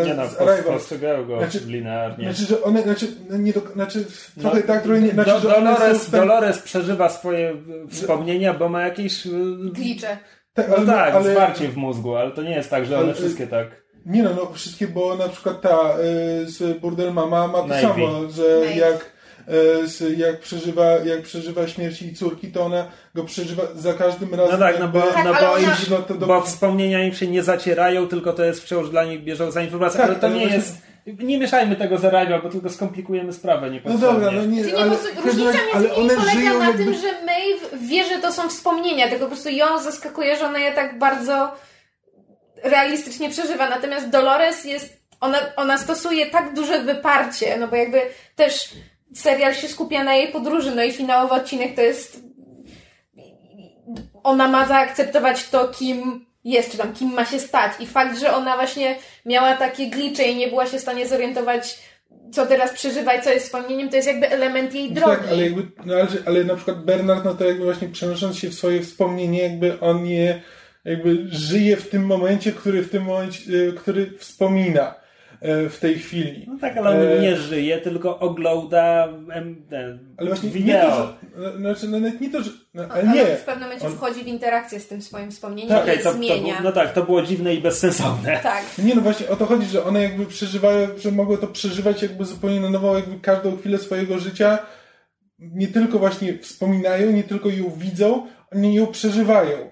nie 0.06 0.14
no, 0.14 0.22
Arrival. 0.22 0.62
postrzegają 0.64 1.26
go 1.26 1.39
znaczy, 1.39 1.60
linearnie. 1.66 2.24
Znaczy, 2.24 2.44
że 2.48 2.62
one, 2.62 2.82
znaczy, 2.82 3.06
no 3.30 3.36
nie 3.36 3.52
do, 3.52 3.60
znaczy 3.60 4.05
trochę 4.40 4.60
no, 4.60 4.66
tak, 4.66 4.82
trochę 4.82 5.01
nie, 5.01 5.10
znaczy, 5.10 5.30
do, 5.30 5.40
Dolores, 5.40 6.10
Dolores 6.10 6.59
przeżywa 6.59 7.09
swoje 7.09 7.56
wspomnienia, 7.90 8.55
bo 8.55 8.68
ma 8.68 8.82
jakieś... 8.82 9.28
Glicze. 9.72 10.18
Tak, 10.55 10.68
no 10.68 10.76
ale, 10.76 10.86
tak, 10.86 11.14
ale, 11.14 11.32
zwarcie 11.32 11.68
w 11.68 11.76
mózgu, 11.76 12.16
ale 12.16 12.30
to 12.30 12.43
nie 12.43 12.55
jest 12.55 12.70
tak, 12.70 12.86
że 12.86 13.01
one 13.01 13.14
wszystkie 13.14 13.47
tak. 13.47 13.82
Nie 14.06 14.22
no, 14.22 14.30
no 14.36 14.52
wszystkie, 14.52 14.89
bo 14.89 15.16
na 15.16 15.28
przykład 15.28 15.60
ta 15.60 15.97
y, 15.98 16.51
z 16.51 16.80
Burdel 16.80 17.12
Mama 17.12 17.48
ma 17.48 17.59
to 17.59 17.66
Navy. 17.66 17.82
samo, 17.82 18.30
że 18.30 18.60
Navy. 18.60 18.74
jak 18.74 19.11
jak 20.16 20.40
przeżywa, 20.40 20.85
jak 20.85 21.23
przeżywa 21.23 21.69
śmierć 21.69 22.02
jej 22.02 22.14
córki, 22.14 22.52
to 22.52 22.64
ona 22.64 22.86
go 23.14 23.24
przeżywa 23.24 23.62
za 23.74 23.94
każdym 23.94 24.35
razem. 24.35 24.60
No 24.60 24.66
tak, 24.66 24.81
no 24.81 24.89
bo, 24.89 25.01
tak, 25.01 25.24
no 25.24 25.35
bo, 25.35 25.59
im, 25.59 26.19
do... 26.19 26.27
bo 26.27 26.40
wspomnienia 26.40 27.05
im 27.05 27.14
się 27.14 27.27
nie 27.27 27.43
zacierają, 27.43 28.09
tylko 28.09 28.32
to 28.32 28.44
jest 28.44 28.62
wciąż 28.62 28.90
dla 28.90 29.05
nich 29.05 29.24
bieżąca 29.24 29.62
informacja, 29.62 30.01
tak, 30.01 30.10
ale 30.10 30.19
to 30.19 30.27
ale 30.27 30.36
nie 30.36 30.40
właśnie... 30.40 30.56
jest 30.56 30.93
nie 31.06 31.39
mieszajmy 31.39 31.77
tego 31.77 31.98
z 31.98 32.05
Arrival, 32.05 32.43
bo 32.43 32.48
tylko 32.48 32.70
skomplikujemy 32.70 33.32
sprawę 33.32 33.70
niepotrzebnie. 33.70 34.06
No 34.06 34.12
dobra, 34.12 34.31
no 34.31 34.44
nie, 34.44 34.64
Czyli 34.64 34.77
ale, 34.77 34.97
różnica 35.24 35.44
między 35.44 35.59
ale 35.74 35.94
one 35.94 36.14
polega 36.14 36.59
na 36.59 36.66
jakby... 36.66 36.85
tym, 36.85 36.94
że 36.94 37.12
Maeve 37.27 37.89
wie, 37.89 38.05
że 38.05 38.19
to 38.19 38.32
są 38.32 38.48
wspomnienia, 38.48 39.09
tylko 39.09 39.24
po 39.24 39.31
prostu 39.31 39.48
ją 39.48 39.78
zaskakuje, 39.78 40.36
że 40.36 40.47
ona 40.47 40.59
je 40.59 40.73
tak 40.73 40.98
bardzo 40.98 41.55
realistycznie 42.62 43.31
przeżywa. 43.31 43.70
Natomiast 43.70 44.09
Dolores 44.09 44.64
jest, 44.64 45.02
ona, 45.20 45.39
ona 45.56 45.78
stosuje 45.78 46.27
tak 46.27 46.55
duże 46.55 46.82
wyparcie, 46.82 47.56
no 47.56 47.69
bo 47.69 47.77
jakby 47.77 48.01
też 48.36 48.69
serial 49.14 49.55
się 49.55 49.68
skupia 49.68 50.05
na 50.05 50.14
jej 50.14 50.32
podróży, 50.32 50.72
no 50.76 50.82
i 50.82 50.93
finałowy 50.93 51.34
odcinek 51.34 51.74
to 51.74 51.80
jest 51.80 52.22
ona 54.22 54.48
ma 54.48 54.68
zaakceptować 54.68 55.48
to, 55.48 55.68
kim 55.68 56.26
jest, 56.44 56.72
czy 56.72 56.78
tam 56.78 56.93
kim 56.93 57.12
ma 57.12 57.24
się 57.24 57.40
stać. 57.40 57.72
I 57.80 57.86
fakt, 57.86 58.18
że 58.20 58.34
ona 58.34 58.56
właśnie 58.56 58.97
miała 59.26 59.56
takie 59.56 59.86
glicze 59.86 60.22
i 60.22 60.36
nie 60.36 60.48
była 60.48 60.66
się 60.66 60.78
w 60.78 60.82
stanie 60.82 61.09
zorientować, 61.09 61.78
co 62.32 62.47
teraz 62.47 62.72
przeżywa 62.72 63.14
i 63.14 63.22
co 63.22 63.30
jest 63.30 63.47
wspomnieniem, 63.47 63.89
to 63.89 63.97
jest 63.97 64.09
jakby 64.09 64.30
element 64.30 64.74
jej 64.74 64.93
drogi. 64.93 65.16
Tak, 65.16 65.28
ale 65.30 65.43
jakby, 65.43 65.66
no 65.86 65.94
ale, 65.94 66.06
ale 66.26 66.44
na 66.44 66.55
przykład 66.55 66.84
Bernard, 66.84 67.24
no 67.24 67.34
to 67.34 67.44
jakby 67.44 67.64
właśnie 67.64 67.89
przenosząc 67.89 68.39
się 68.39 68.48
w 68.48 68.55
swoje 68.55 68.82
wspomnienie, 68.82 69.43
jakby 69.43 69.80
on 69.80 70.06
je 70.06 70.43
jakby 70.84 71.26
żyje 71.28 71.76
w 71.76 71.89
tym 71.89 72.06
momencie, 72.06 72.52
który 72.52 72.82
w 72.82 72.90
tym 72.90 73.02
momencie, 73.02 73.52
y, 73.52 73.72
który 73.72 74.18
wspomina. 74.18 75.01
E, 75.43 75.69
w 75.69 75.78
tej 75.78 75.98
chwili. 75.98 76.44
No 76.48 76.59
tak, 76.60 76.77
ale 76.77 76.90
on 76.90 76.97
e... 76.97 77.20
nie 77.20 77.36
żyje, 77.36 77.78
tylko 77.78 78.19
ogląda 78.19 79.09
ale 80.16 80.28
właśnie 80.28 80.51
wideo. 80.51 80.74
Nie 80.74 80.81
to, 80.81 81.16
że, 81.36 81.59
znaczy, 81.59 81.89
no, 81.89 81.98
nie 82.20 82.31
to, 82.31 82.43
że, 82.43 82.51
no, 82.74 82.82
ale 82.90 83.05
nie. 83.05 83.36
w 83.36 83.44
pewnym 83.44 83.64
momencie 83.64 83.86
on... 83.86 83.93
wchodzi 83.93 84.24
w 84.24 84.27
interakcję 84.27 84.81
z 84.81 84.89
tym 84.89 85.02
swoim 85.02 85.31
wspomnieniem 85.31 85.69
tak, 85.69 85.82
okay, 85.82 85.98
to, 85.98 86.12
zmienia. 86.12 86.56
To, 86.56 86.62
no 86.62 86.73
tak, 86.73 86.93
to 86.93 87.02
było 87.02 87.23
dziwne 87.23 87.55
i 87.55 87.60
bezsensowne. 87.60 88.40
Tak. 88.43 88.64
Nie, 88.78 88.94
no 88.94 89.01
właśnie 89.01 89.28
o 89.28 89.36
to 89.36 89.47
chodzi, 89.47 89.66
że 89.66 89.85
one 89.85 90.02
jakby 90.02 90.27
przeżywają, 90.27 90.89
że 90.98 91.12
mogły 91.12 91.39
to 91.39 91.47
przeżywać 91.47 92.02
jakby 92.02 92.24
zupełnie 92.24 92.60
na 92.60 92.70
nowo, 92.70 92.97
jakby 92.97 93.20
każdą 93.20 93.56
chwilę 93.56 93.78
swojego 93.78 94.19
życia 94.19 94.59
nie 95.39 95.69
tylko 95.69 95.98
właśnie 95.98 96.39
wspominają, 96.39 97.12
nie 97.12 97.24
tylko 97.24 97.48
ją 97.48 97.70
widzą, 97.77 98.27
oni 98.52 98.74
ją 98.74 98.86
przeżywają. 98.86 99.71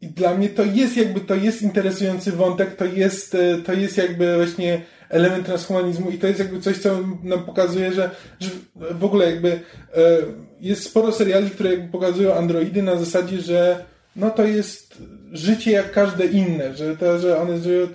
I 0.00 0.08
dla 0.08 0.34
mnie 0.34 0.48
to 0.48 0.64
jest 0.64 0.96
jakby, 0.96 1.20
to 1.20 1.34
jest 1.34 1.62
interesujący 1.62 2.32
wątek, 2.32 2.76
to 2.76 2.84
jest, 2.84 3.34
e, 3.34 3.58
to 3.58 3.72
jest 3.72 3.96
jakby 3.96 4.36
właśnie 4.36 4.82
element 5.08 5.46
transhumanizmu 5.46 6.10
i 6.10 6.18
to 6.18 6.26
jest 6.26 6.38
jakby 6.38 6.60
coś, 6.60 6.78
co 6.78 6.98
nam 7.22 7.44
pokazuje, 7.44 7.92
że, 7.92 8.10
że 8.40 8.50
w 8.74 9.04
ogóle 9.04 9.30
jakby 9.30 9.50
e, 9.50 9.60
jest 10.60 10.82
sporo 10.82 11.12
seriali, 11.12 11.50
które 11.50 11.70
jakby 11.70 11.88
pokazują 11.88 12.34
androidy 12.34 12.82
na 12.82 12.96
zasadzie, 12.96 13.40
że 13.40 13.84
no 14.16 14.30
to 14.30 14.44
jest 14.44 14.98
życie 15.32 15.70
jak 15.70 15.92
każde 15.92 16.26
inne, 16.26 16.76
że 16.76 16.96
to, 16.96 17.18
że 17.18 17.40
one 17.40 17.58
żyją. 17.58 17.88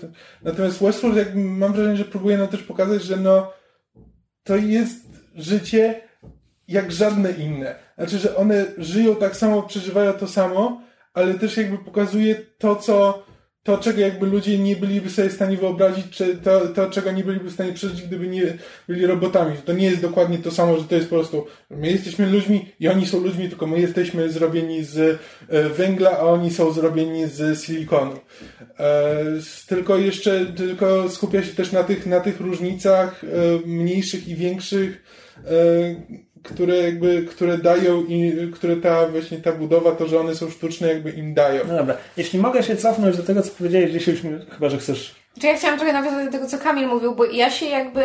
Natomiast 0.43 0.79
Westworld 0.83 1.17
jakby 1.17 1.39
mam 1.39 1.73
wrażenie, 1.73 1.97
że 1.97 2.05
próbuje 2.05 2.37
nam 2.37 2.47
też 2.47 2.63
pokazać, 2.63 3.03
że 3.03 3.17
no 3.17 3.51
to 4.43 4.55
jest 4.55 5.05
życie 5.35 6.01
jak 6.67 6.91
żadne 6.91 7.31
inne. 7.31 7.75
Znaczy, 7.97 8.17
że 8.17 8.35
one 8.35 8.65
żyją 8.77 9.15
tak 9.15 9.35
samo, 9.35 9.63
przeżywają 9.63 10.13
to 10.13 10.27
samo, 10.27 10.81
ale 11.15 11.33
też 11.33 11.57
jakby 11.57 11.77
pokazuje 11.77 12.35
to, 12.57 12.75
co, 12.75 13.23
to, 13.63 13.77
czego 13.77 14.01
jakby 14.01 14.25
ludzie 14.25 14.59
nie 14.59 14.75
byliby 14.75 15.09
sobie 15.09 15.29
w 15.29 15.33
stanie 15.33 15.57
wyobrazić, 15.57 16.09
czy 16.09 16.37
to, 16.37 16.67
to, 16.67 16.89
czego 16.89 17.11
nie 17.11 17.23
byliby 17.23 17.49
w 17.49 17.53
stanie 17.53 17.73
przeżyć, 17.73 18.01
gdyby 18.01 18.27
nie 18.27 18.57
byli 18.87 19.05
robotami. 19.05 19.57
To 19.65 19.73
nie 19.73 19.85
jest 19.85 20.01
dokładnie 20.01 20.37
to 20.37 20.51
samo, 20.51 20.77
że 20.77 20.83
to 20.83 20.95
jest 20.95 21.09
po 21.09 21.15
prostu, 21.15 21.45
my 21.69 21.91
jesteśmy 21.91 22.29
ludźmi 22.29 22.65
i 22.79 22.87
oni 22.87 23.05
są 23.05 23.19
ludźmi, 23.19 23.49
tylko 23.49 23.67
my 23.67 23.79
jesteśmy 23.79 24.29
zrobieni 24.29 24.83
z 24.83 25.19
e, 25.49 25.69
węgla, 25.69 26.11
a 26.11 26.21
oni 26.21 26.51
są 26.51 26.71
zrobieni 26.71 27.27
z 27.27 27.63
silikonu. 27.63 28.19
E, 28.79 29.15
tylko 29.67 29.97
jeszcze, 29.97 30.45
tylko 30.45 31.09
skupia 31.09 31.43
się 31.43 31.53
też 31.53 31.71
na 31.71 31.83
tych, 31.83 32.05
na 32.05 32.19
tych 32.19 32.39
różnicach 32.39 33.23
e, 33.23 33.27
mniejszych 33.67 34.27
i 34.27 34.35
większych, 34.35 35.03
które 36.45 36.75
jakby, 36.75 37.25
które 37.25 37.57
dają 37.57 38.03
i 38.03 38.51
które 38.53 38.77
ta 38.77 39.07
właśnie 39.07 39.37
ta 39.37 39.51
budowa, 39.51 39.91
to, 39.91 40.07
że 40.07 40.19
one 40.19 40.35
są 40.35 40.49
sztuczne, 40.49 40.87
jakby 40.87 41.11
im 41.11 41.33
dają. 41.33 41.63
No 41.67 41.77
dobra. 41.77 41.97
Jeśli 42.17 42.39
mogę 42.39 42.63
się 42.63 42.75
cofnąć 42.75 43.17
do 43.17 43.23
tego, 43.23 43.41
co 43.41 43.51
powiedziałeś 43.51 43.91
dzisiaj, 43.91 44.15
chyba, 44.49 44.69
że 44.69 44.77
chcesz... 44.77 45.15
Czy 45.39 45.47
ja 45.47 45.57
chciałam 45.57 45.79
trochę 45.79 45.93
nawiązać 45.93 46.25
do 46.25 46.31
tego, 46.31 46.47
co 46.47 46.57
Kamil 46.57 46.87
mówił, 46.87 47.15
bo 47.15 47.25
ja 47.25 47.51
się 47.51 47.65
jakby... 47.65 48.03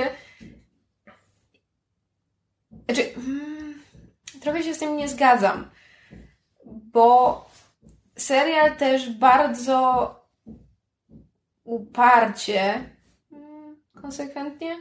Znaczy, 2.85 3.03
hmm, 3.15 3.75
trochę 4.41 4.63
się 4.63 4.75
z 4.75 4.79
tym 4.79 4.97
nie 4.97 5.09
zgadzam, 5.09 5.71
bo 6.65 7.45
serial 8.17 8.77
też 8.77 9.11
bardzo 9.11 10.15
uparcie, 11.65 12.91
hmm, 13.31 13.77
konsekwentnie 14.03 14.77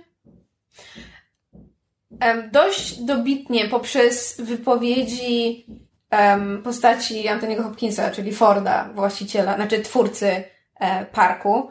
dość 2.52 3.04
dobitnie 3.04 3.66
poprzez 3.66 4.42
wypowiedzi 4.42 5.66
postaci 6.64 7.28
Antoniego 7.28 7.64
Hopkinsa, 7.64 8.12
czyli 8.12 8.34
Forda, 8.34 8.90
właściciela, 8.96 9.56
znaczy 9.56 9.82
twórcy 9.82 10.44
e, 10.80 11.06
parku 11.06 11.70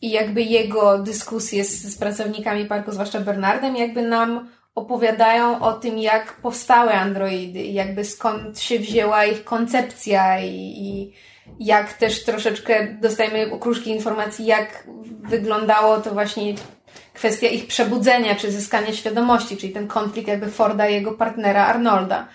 i 0.00 0.10
jakby 0.10 0.42
jego 0.42 0.98
dyskusje 0.98 1.64
z, 1.64 1.82
z 1.82 1.98
pracownikami 1.98 2.64
parku, 2.64 2.92
zwłaszcza 2.92 3.20
Bernardem, 3.20 3.76
jakby 3.76 4.02
nam 4.02 4.48
opowiadają 4.74 5.60
o 5.60 5.72
tym, 5.72 5.98
jak 5.98 6.32
powstały 6.32 6.92
androidy 6.92 7.62
jakby 7.62 8.04
skąd 8.04 8.60
się 8.60 8.78
wzięła 8.78 9.24
ich 9.24 9.44
koncepcja 9.44 10.40
i, 10.40 10.54
i 10.54 11.12
jak 11.60 11.92
też 11.92 12.24
troszeczkę 12.24 12.94
dostajemy 13.00 13.52
okruszki 13.52 13.90
informacji, 13.90 14.46
jak 14.46 14.88
wyglądało 15.22 16.00
to 16.00 16.10
właśnie 16.10 16.54
kwestia 17.16 17.48
ich 17.48 17.66
przebudzenia 17.66 18.34
czy 18.34 18.52
zyskania 18.52 18.92
świadomości, 18.92 19.56
czyli 19.56 19.72
ten 19.72 19.88
konflikt 19.88 20.28
jakby 20.28 20.50
Forda 20.50 20.88
i 20.88 20.94
jego 20.94 21.12
partnera 21.12 21.66
Arnolda. 21.66 22.28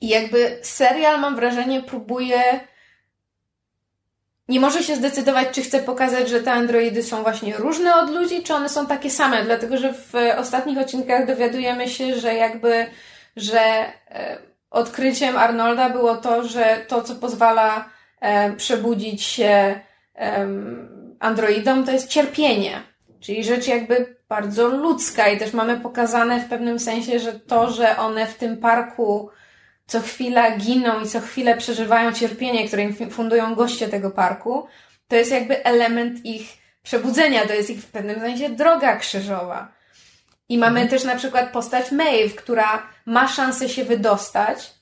I 0.00 0.08
jakby 0.08 0.58
serial, 0.62 1.20
mam 1.20 1.36
wrażenie, 1.36 1.82
próbuje. 1.82 2.60
Nie 4.48 4.60
może 4.60 4.82
się 4.82 4.96
zdecydować, 4.96 5.48
czy 5.52 5.62
chce 5.62 5.80
pokazać, 5.80 6.28
że 6.28 6.40
te 6.40 6.52
androidy 6.52 7.02
są 7.02 7.22
właśnie 7.22 7.56
różne 7.56 7.96
od 7.96 8.10
ludzi, 8.10 8.42
czy 8.42 8.54
one 8.54 8.68
są 8.68 8.86
takie 8.86 9.10
same, 9.10 9.44
dlatego 9.44 9.76
że 9.76 9.92
w 9.92 10.12
ostatnich 10.36 10.78
odcinkach 10.78 11.26
dowiadujemy 11.26 11.88
się, 11.88 12.20
że 12.20 12.34
jakby, 12.34 12.86
że 13.36 13.60
e, 13.60 14.38
odkryciem 14.70 15.36
Arnolda 15.36 15.90
było 15.90 16.16
to, 16.16 16.48
że 16.48 16.84
to, 16.88 17.02
co 17.02 17.14
pozwala 17.14 17.88
e, 18.20 18.52
przebudzić 18.52 19.22
się 19.22 19.80
androidom, 21.20 21.84
to 21.84 21.92
jest 21.92 22.08
cierpienie. 22.08 22.93
Czyli 23.24 23.44
rzecz 23.44 23.66
jakby 23.66 24.16
bardzo 24.28 24.68
ludzka 24.68 25.28
i 25.28 25.38
też 25.38 25.52
mamy 25.52 25.80
pokazane 25.80 26.40
w 26.40 26.48
pewnym 26.48 26.78
sensie, 26.78 27.18
że 27.18 27.32
to, 27.32 27.70
że 27.70 27.96
one 27.96 28.26
w 28.26 28.34
tym 28.34 28.56
parku 28.56 29.30
co 29.86 30.00
chwila 30.00 30.56
giną 30.56 31.00
i 31.00 31.08
co 31.08 31.20
chwilę 31.20 31.56
przeżywają 31.56 32.12
cierpienie, 32.12 32.68
które 32.68 32.82
im 32.82 33.10
fundują 33.10 33.54
goście 33.54 33.88
tego 33.88 34.10
parku, 34.10 34.66
to 35.08 35.16
jest 35.16 35.30
jakby 35.30 35.64
element 35.64 36.24
ich 36.24 36.48
przebudzenia, 36.82 37.46
to 37.46 37.54
jest 37.54 37.70
ich 37.70 37.82
w 37.82 37.90
pewnym 37.90 38.20
sensie 38.20 38.48
droga 38.48 38.96
krzyżowa. 38.96 39.72
I 40.48 40.58
mamy 40.58 40.80
mhm. 40.80 40.88
też 40.88 41.04
na 41.04 41.16
przykład 41.16 41.52
postać 41.52 41.92
Maeve, 41.92 42.34
która 42.36 42.86
ma 43.06 43.28
szansę 43.28 43.68
się 43.68 43.84
wydostać 43.84 44.74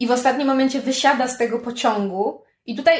i 0.00 0.06
w 0.06 0.10
ostatnim 0.10 0.46
momencie 0.46 0.80
wysiada 0.80 1.28
z 1.28 1.38
tego 1.38 1.58
pociągu 1.58 2.42
i 2.66 2.76
tutaj 2.76 2.96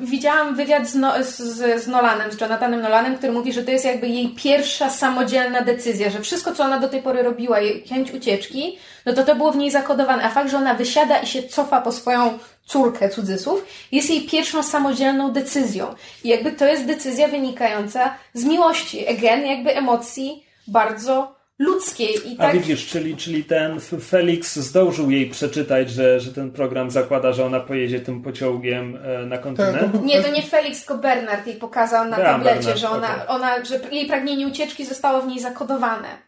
widziałam 0.00 0.56
wywiad 0.56 0.88
z, 0.88 0.94
no, 0.94 1.12
z, 1.24 1.36
z, 1.82 1.88
Nolanem, 1.88 2.32
z 2.32 2.40
Jonathanem 2.40 2.82
Nolanem, 2.82 3.18
który 3.18 3.32
mówi, 3.32 3.52
że 3.52 3.62
to 3.62 3.70
jest 3.70 3.84
jakby 3.84 4.08
jej 4.08 4.28
pierwsza 4.28 4.90
samodzielna 4.90 5.60
decyzja, 5.60 6.10
że 6.10 6.20
wszystko, 6.20 6.52
co 6.52 6.64
ona 6.64 6.80
do 6.80 6.88
tej 6.88 7.02
pory 7.02 7.22
robiła, 7.22 7.60
jej 7.60 7.84
chęć 7.88 8.12
ucieczki, 8.12 8.78
no 9.06 9.12
to 9.12 9.24
to 9.24 9.36
było 9.36 9.52
w 9.52 9.56
niej 9.56 9.70
zakodowane. 9.70 10.24
A 10.24 10.30
fakt, 10.30 10.50
że 10.50 10.56
ona 10.56 10.74
wysiada 10.74 11.18
i 11.18 11.26
się 11.26 11.42
cofa 11.42 11.80
po 11.80 11.92
swoją 11.92 12.38
córkę, 12.66 13.08
cudzysłów, 13.08 13.66
jest 13.92 14.10
jej 14.10 14.22
pierwszą 14.22 14.62
samodzielną 14.62 15.32
decyzją. 15.32 15.94
I 16.24 16.28
jakby 16.28 16.52
to 16.52 16.64
jest 16.64 16.84
decyzja 16.84 17.28
wynikająca 17.28 18.14
z 18.34 18.44
miłości. 18.44 19.08
Again, 19.08 19.46
jakby 19.46 19.76
emocji 19.76 20.46
bardzo 20.66 21.35
ludzkiej. 21.58 22.14
I 22.24 22.36
A 22.38 22.42
tak... 22.42 22.52
widzisz, 22.52 22.86
czyli, 22.86 23.16
czyli 23.16 23.44
ten 23.44 23.80
Felix 23.80 24.56
zdążył 24.56 25.10
jej 25.10 25.30
przeczytać, 25.30 25.90
że, 25.90 26.20
że 26.20 26.32
ten 26.32 26.50
program 26.50 26.90
zakłada, 26.90 27.32
że 27.32 27.44
ona 27.44 27.60
pojedzie 27.60 28.00
tym 28.00 28.22
pociągiem 28.22 28.98
e, 29.04 29.26
na 29.26 29.38
kontynent? 29.38 29.92
Tak, 29.92 30.02
nie, 30.02 30.22
to 30.22 30.30
nie 30.30 30.42
Felix, 30.42 30.86
tylko 30.86 31.02
Bernard 31.02 31.46
jej 31.46 31.56
pokazał 31.56 32.10
na 32.10 32.18
ja, 32.18 32.24
tablecie, 32.24 32.56
Bernard, 32.56 32.78
że, 32.78 32.90
ona, 32.90 33.14
okay. 33.14 33.28
ona, 33.28 33.64
że 33.64 33.80
jej 33.92 34.06
pragnienie 34.06 34.46
ucieczki 34.46 34.84
zostało 34.84 35.22
w 35.22 35.26
niej 35.26 35.40
zakodowane. 35.40 36.26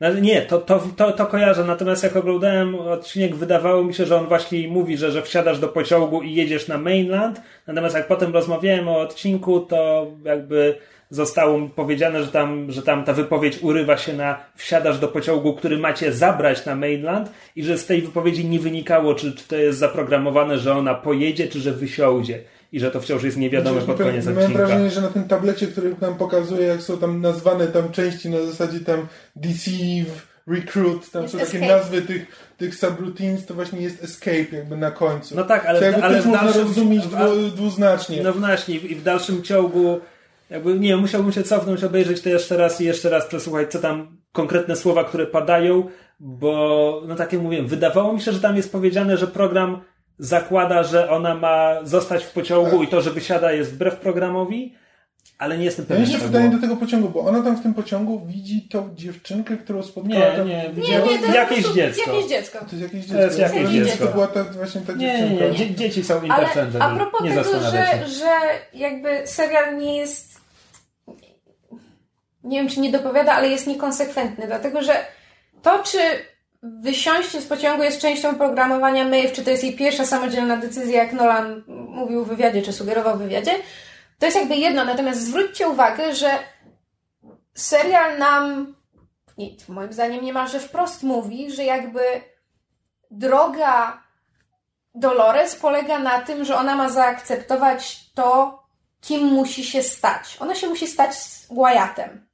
No, 0.00 0.12
nie, 0.12 0.42
to, 0.42 0.58
to, 0.58 0.82
to, 0.96 1.12
to 1.12 1.26
kojarzę, 1.26 1.64
natomiast 1.64 2.02
jak 2.02 2.16
oglądałem 2.16 2.74
odcinek, 2.74 3.34
wydawało 3.34 3.84
mi 3.84 3.94
się, 3.94 4.06
że 4.06 4.16
on 4.16 4.26
właśnie 4.26 4.68
mówi, 4.68 4.96
że, 4.96 5.12
że 5.12 5.22
wsiadasz 5.22 5.58
do 5.58 5.68
pociągu 5.68 6.22
i 6.22 6.34
jedziesz 6.34 6.68
na 6.68 6.78
mainland, 6.78 7.40
natomiast 7.66 7.94
jak 7.94 8.08
potem 8.08 8.32
rozmawiałem 8.32 8.88
o 8.88 9.00
odcinku, 9.00 9.60
to 9.60 10.06
jakby 10.24 10.78
zostało 11.10 11.58
mi 11.58 11.68
powiedziane, 11.68 12.22
że 12.22 12.28
tam, 12.28 12.72
że 12.72 12.82
tam 12.82 13.04
ta 13.04 13.12
wypowiedź 13.12 13.58
urywa 13.62 13.96
się 13.96 14.12
na 14.12 14.38
wsiadasz 14.54 14.98
do 14.98 15.08
pociągu, 15.08 15.54
który 15.54 15.78
macie 15.78 16.12
zabrać 16.12 16.66
na 16.66 16.74
mainland 16.74 17.30
i 17.56 17.64
że 17.64 17.78
z 17.78 17.86
tej 17.86 18.02
wypowiedzi 18.02 18.44
nie 18.44 18.60
wynikało, 18.60 19.14
czy, 19.14 19.32
czy 19.32 19.48
to 19.48 19.56
jest 19.56 19.78
zaprogramowane, 19.78 20.58
że 20.58 20.74
ona 20.74 20.94
pojedzie, 20.94 21.48
czy 21.48 21.60
że 21.60 21.72
wysiądzie. 21.72 22.42
I 22.72 22.80
że 22.80 22.90
to 22.90 23.00
wciąż 23.00 23.22
jest 23.22 23.36
niewiadome 23.36 23.80
znaczy, 23.80 23.86
pod 23.86 24.06
koniec 24.06 24.26
odcinka. 24.26 24.48
Mam 24.48 24.52
wrażenie, 24.52 24.90
że 24.90 25.00
na 25.00 25.08
tym 25.08 25.28
tablecie, 25.28 25.66
który 25.66 25.96
nam 26.00 26.14
pokazuje, 26.14 26.66
jak 26.66 26.82
są 26.82 26.98
tam 26.98 27.20
nazwane 27.20 27.66
tam 27.66 27.92
części 27.92 28.30
na 28.30 28.42
zasadzie 28.42 28.80
tam 28.80 29.06
deceive, 29.36 30.26
recruit, 30.46 31.10
tam 31.10 31.22
jest 31.22 31.34
są 31.34 31.38
takie 31.38 31.58
escape. 31.58 31.78
nazwy 31.78 32.02
tych, 32.02 32.26
tych 32.56 32.74
subroutines, 32.74 33.46
to 33.46 33.54
właśnie 33.54 33.80
jest 33.80 34.04
escape 34.04 34.56
jakby 34.56 34.76
na 34.76 34.90
końcu. 34.90 35.36
No 35.36 35.44
tak, 35.44 35.66
ale, 35.66 35.78
ale 35.78 36.14
też 36.14 36.24
w 36.24 36.30
dalszym, 36.30 36.30
można 36.30 36.62
rozumieć 36.62 37.02
dwuznacznie. 37.54 38.22
No 38.22 38.32
właśnie, 38.32 38.74
i 38.74 38.94
w 38.94 39.02
dalszym 39.02 39.42
ciągu 39.42 40.00
jakby, 40.50 40.78
nie 40.78 40.96
musiałbym 40.96 41.32
się 41.32 41.42
cofnąć, 41.42 41.84
obejrzeć 41.84 42.20
to 42.20 42.28
jeszcze 42.28 42.56
raz 42.56 42.80
i 42.80 42.84
jeszcze 42.84 43.10
raz 43.10 43.26
przesłuchać, 43.26 43.72
co 43.72 43.78
tam 43.78 44.16
konkretne 44.32 44.76
słowa, 44.76 45.04
które 45.04 45.26
padają, 45.26 45.88
bo, 46.20 47.02
no 47.06 47.14
tak 47.14 47.32
jak 47.32 47.42
mówiłem, 47.42 47.66
wydawało 47.66 48.12
mi 48.12 48.20
się, 48.20 48.32
że 48.32 48.40
tam 48.40 48.56
jest 48.56 48.72
powiedziane, 48.72 49.16
że 49.16 49.26
program 49.26 49.80
zakłada, 50.18 50.82
że 50.82 51.10
ona 51.10 51.34
ma 51.34 51.84
zostać 51.84 52.24
w 52.24 52.32
pociągu 52.32 52.82
i 52.82 52.88
to, 52.88 53.00
że 53.00 53.10
wysiada 53.10 53.52
jest 53.52 53.72
wbrew 53.72 53.96
programowi, 53.96 54.74
ale 55.38 55.58
nie 55.58 55.64
jestem 55.64 55.86
pewien. 55.86 56.02
Ja 56.02 56.18
nie 56.18 56.42
się 56.42 56.50
do 56.50 56.58
tego 56.58 56.76
pociągu, 56.76 57.08
bo 57.08 57.20
ona 57.20 57.42
tam 57.42 57.56
w 57.56 57.62
tym 57.62 57.74
pociągu 57.74 58.26
widzi 58.26 58.68
tą 58.68 58.94
dziewczynkę, 58.94 59.56
którą 59.56 59.82
spotkała. 59.82 60.36
Nie, 60.36 60.44
nie, 60.44 60.70
nie, 60.76 60.98
nie 60.98 61.18
to 61.18 61.34
jakieś 61.34 61.66
dziecko. 61.68 62.10
Jakieś 62.10 62.28
dziecko. 62.28 62.58
To 62.58 62.76
jest 62.76 62.82
jakieś 62.82 63.04
dziecko. 63.04 63.18
To 63.18 63.24
jest 63.24 63.38
jakieś 63.38 63.70
dziecko. 63.70 64.06
To 64.06 64.12
była 64.12 64.26
ta, 64.26 64.44
właśnie 64.44 64.80
ta 64.80 64.92
nie, 64.92 65.18
dziewczynka. 65.18 65.44
Nie, 65.44 65.68
nie, 65.68 65.74
dzieci 65.74 66.04
są. 66.04 66.20
Ale 66.28 66.48
a 66.80 66.96
propos 66.96 67.20
nie 67.22 67.30
tego, 67.30 67.60
że, 67.60 68.08
że 68.08 68.30
jakby 68.74 69.26
serial 69.26 69.78
nie 69.78 69.96
jest 69.96 70.35
nie 72.46 72.58
wiem 72.58 72.68
czy 72.68 72.80
nie 72.80 72.92
dopowiada, 72.92 73.32
ale 73.32 73.48
jest 73.48 73.66
niekonsekwentny, 73.66 74.46
dlatego 74.46 74.82
że 74.82 75.04
to, 75.62 75.82
czy 75.82 75.98
wysiąście 76.62 77.40
z 77.40 77.46
pociągu 77.46 77.82
jest 77.82 78.00
częścią 78.00 78.34
programowania 78.34 79.04
Maeve, 79.04 79.32
czy 79.32 79.44
to 79.44 79.50
jest 79.50 79.64
jej 79.64 79.76
pierwsza 79.76 80.06
samodzielna 80.06 80.56
decyzja, 80.56 81.02
jak 81.02 81.12
Nolan 81.12 81.64
mówił 81.68 82.24
w 82.24 82.28
wywiadzie, 82.28 82.62
czy 82.62 82.72
sugerował 82.72 83.16
w 83.16 83.22
wywiadzie, 83.22 83.54
to 84.18 84.26
jest 84.26 84.38
jakby 84.38 84.56
jedno. 84.56 84.84
Natomiast 84.84 85.20
zwróćcie 85.20 85.68
uwagę, 85.68 86.14
że 86.14 86.30
serial 87.54 88.18
nam, 88.18 88.74
moim 89.68 89.92
zdaniem 89.92 90.24
niemalże 90.24 90.60
wprost 90.60 91.02
mówi, 91.02 91.50
że 91.50 91.64
jakby 91.64 92.00
droga 93.10 94.02
Dolores 94.94 95.56
polega 95.56 95.98
na 95.98 96.20
tym, 96.20 96.44
że 96.44 96.56
ona 96.56 96.76
ma 96.76 96.88
zaakceptować 96.88 98.10
to, 98.14 98.62
kim 99.00 99.26
musi 99.26 99.64
się 99.64 99.82
stać. 99.82 100.36
Ona 100.40 100.54
się 100.54 100.68
musi 100.68 100.86
stać 100.86 101.14
Wyattem. 101.50 102.25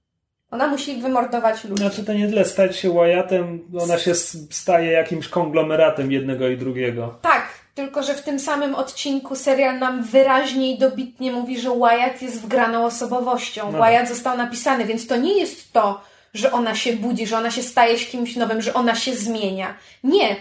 Ona 0.53 0.66
musi 0.66 1.03
wymordować 1.03 1.65
ludzi. 1.65 1.83
Znaczy 1.83 2.05
to 2.05 2.12
nie 2.12 2.29
tyle 2.29 2.45
stać 2.45 2.77
się 2.77 2.93
Wyattem, 2.93 3.61
ona 3.83 3.99
się 3.99 4.15
staje 4.51 4.93
jakimś 4.93 5.29
konglomeratem 5.29 6.12
jednego 6.12 6.49
i 6.49 6.57
drugiego. 6.57 7.19
Tak, 7.23 7.49
tylko 7.74 8.03
że 8.03 8.15
w 8.15 8.23
tym 8.23 8.39
samym 8.39 8.74
odcinku 8.74 9.37
serial 9.37 9.79
nam 9.79 10.03
wyraźnie 10.03 10.74
i 10.74 10.79
dobitnie 10.79 11.33
mówi, 11.33 11.61
że 11.61 11.70
Wyatt 11.70 12.23
jest 12.23 12.43
wgraną 12.43 12.85
osobowością. 12.85 13.73
No. 13.73 13.79
Wyatt 13.79 14.09
został 14.09 14.37
napisany, 14.37 14.85
więc 14.85 15.07
to 15.07 15.16
nie 15.16 15.39
jest 15.39 15.73
to, 15.73 16.01
że 16.35 16.53
ona 16.53 16.74
się 16.74 16.93
budzi, 16.93 17.27
że 17.27 17.39
ona 17.39 17.51
się 17.51 17.62
staje 17.62 17.99
się 17.99 18.11
kimś 18.11 18.37
nowym, 18.37 18.62
że 18.62 18.74
ona 18.74 18.95
się 18.95 19.15
zmienia. 19.15 19.74
Nie. 20.05 20.37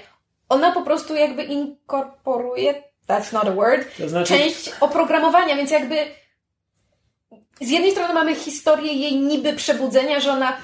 Ona 0.49 0.71
po 0.71 0.81
prostu 0.81 1.15
jakby 1.15 1.43
inkorporuje, 1.43 2.73
that's 3.07 3.33
not 3.33 3.45
a 3.45 3.51
word, 3.51 3.97
to 3.97 4.09
znaczy... 4.09 4.33
część 4.33 4.71
oprogramowania, 4.79 5.55
więc 5.55 5.71
jakby 5.71 5.95
z 7.61 7.69
jednej 7.69 7.91
strony 7.91 8.13
mamy 8.13 8.35
historię 8.35 8.93
jej 8.93 9.15
niby 9.15 9.53
przebudzenia, 9.53 10.19
że 10.19 10.31
ona 10.31 10.57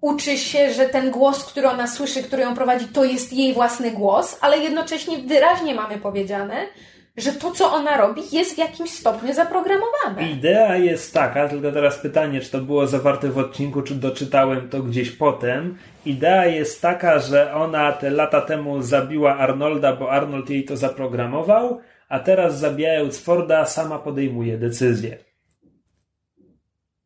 uczy 0.00 0.38
się, 0.38 0.72
że 0.72 0.84
ten 0.84 1.10
głos, 1.10 1.44
który 1.44 1.68
ona 1.68 1.86
słyszy, 1.86 2.22
który 2.22 2.42
ją 2.42 2.54
prowadzi, 2.54 2.88
to 2.88 3.04
jest 3.04 3.32
jej 3.32 3.54
własny 3.54 3.90
głos, 3.90 4.38
ale 4.40 4.58
jednocześnie 4.58 5.18
wyraźnie 5.18 5.74
mamy 5.74 5.98
powiedziane, 5.98 6.54
że 7.16 7.32
to, 7.32 7.50
co 7.50 7.72
ona 7.72 7.96
robi, 7.96 8.22
jest 8.32 8.54
w 8.54 8.58
jakimś 8.58 8.90
stopniu 8.90 9.34
zaprogramowane. 9.34 10.30
Idea 10.30 10.76
jest 10.76 11.14
taka, 11.14 11.48
tylko 11.48 11.72
teraz 11.72 11.98
pytanie, 11.98 12.40
czy 12.40 12.50
to 12.50 12.58
było 12.58 12.86
zawarte 12.86 13.28
w 13.28 13.38
odcinku, 13.38 13.82
czy 13.82 13.94
doczytałem 13.94 14.68
to 14.68 14.82
gdzieś 14.82 15.10
potem. 15.10 15.78
Idea 16.06 16.46
jest 16.46 16.82
taka, 16.82 17.18
że 17.18 17.54
ona 17.54 17.92
te 17.92 18.10
lata 18.10 18.40
temu 18.40 18.82
zabiła 18.82 19.36
Arnolda, 19.36 19.96
bo 19.96 20.10
Arnold 20.10 20.50
jej 20.50 20.64
to 20.64 20.76
zaprogramował, 20.76 21.80
a 22.08 22.20
teraz 22.20 22.58
zabijając 22.58 23.20
Forda 23.20 23.66
sama 23.66 23.98
podejmuje 23.98 24.58
decyzję. 24.58 25.31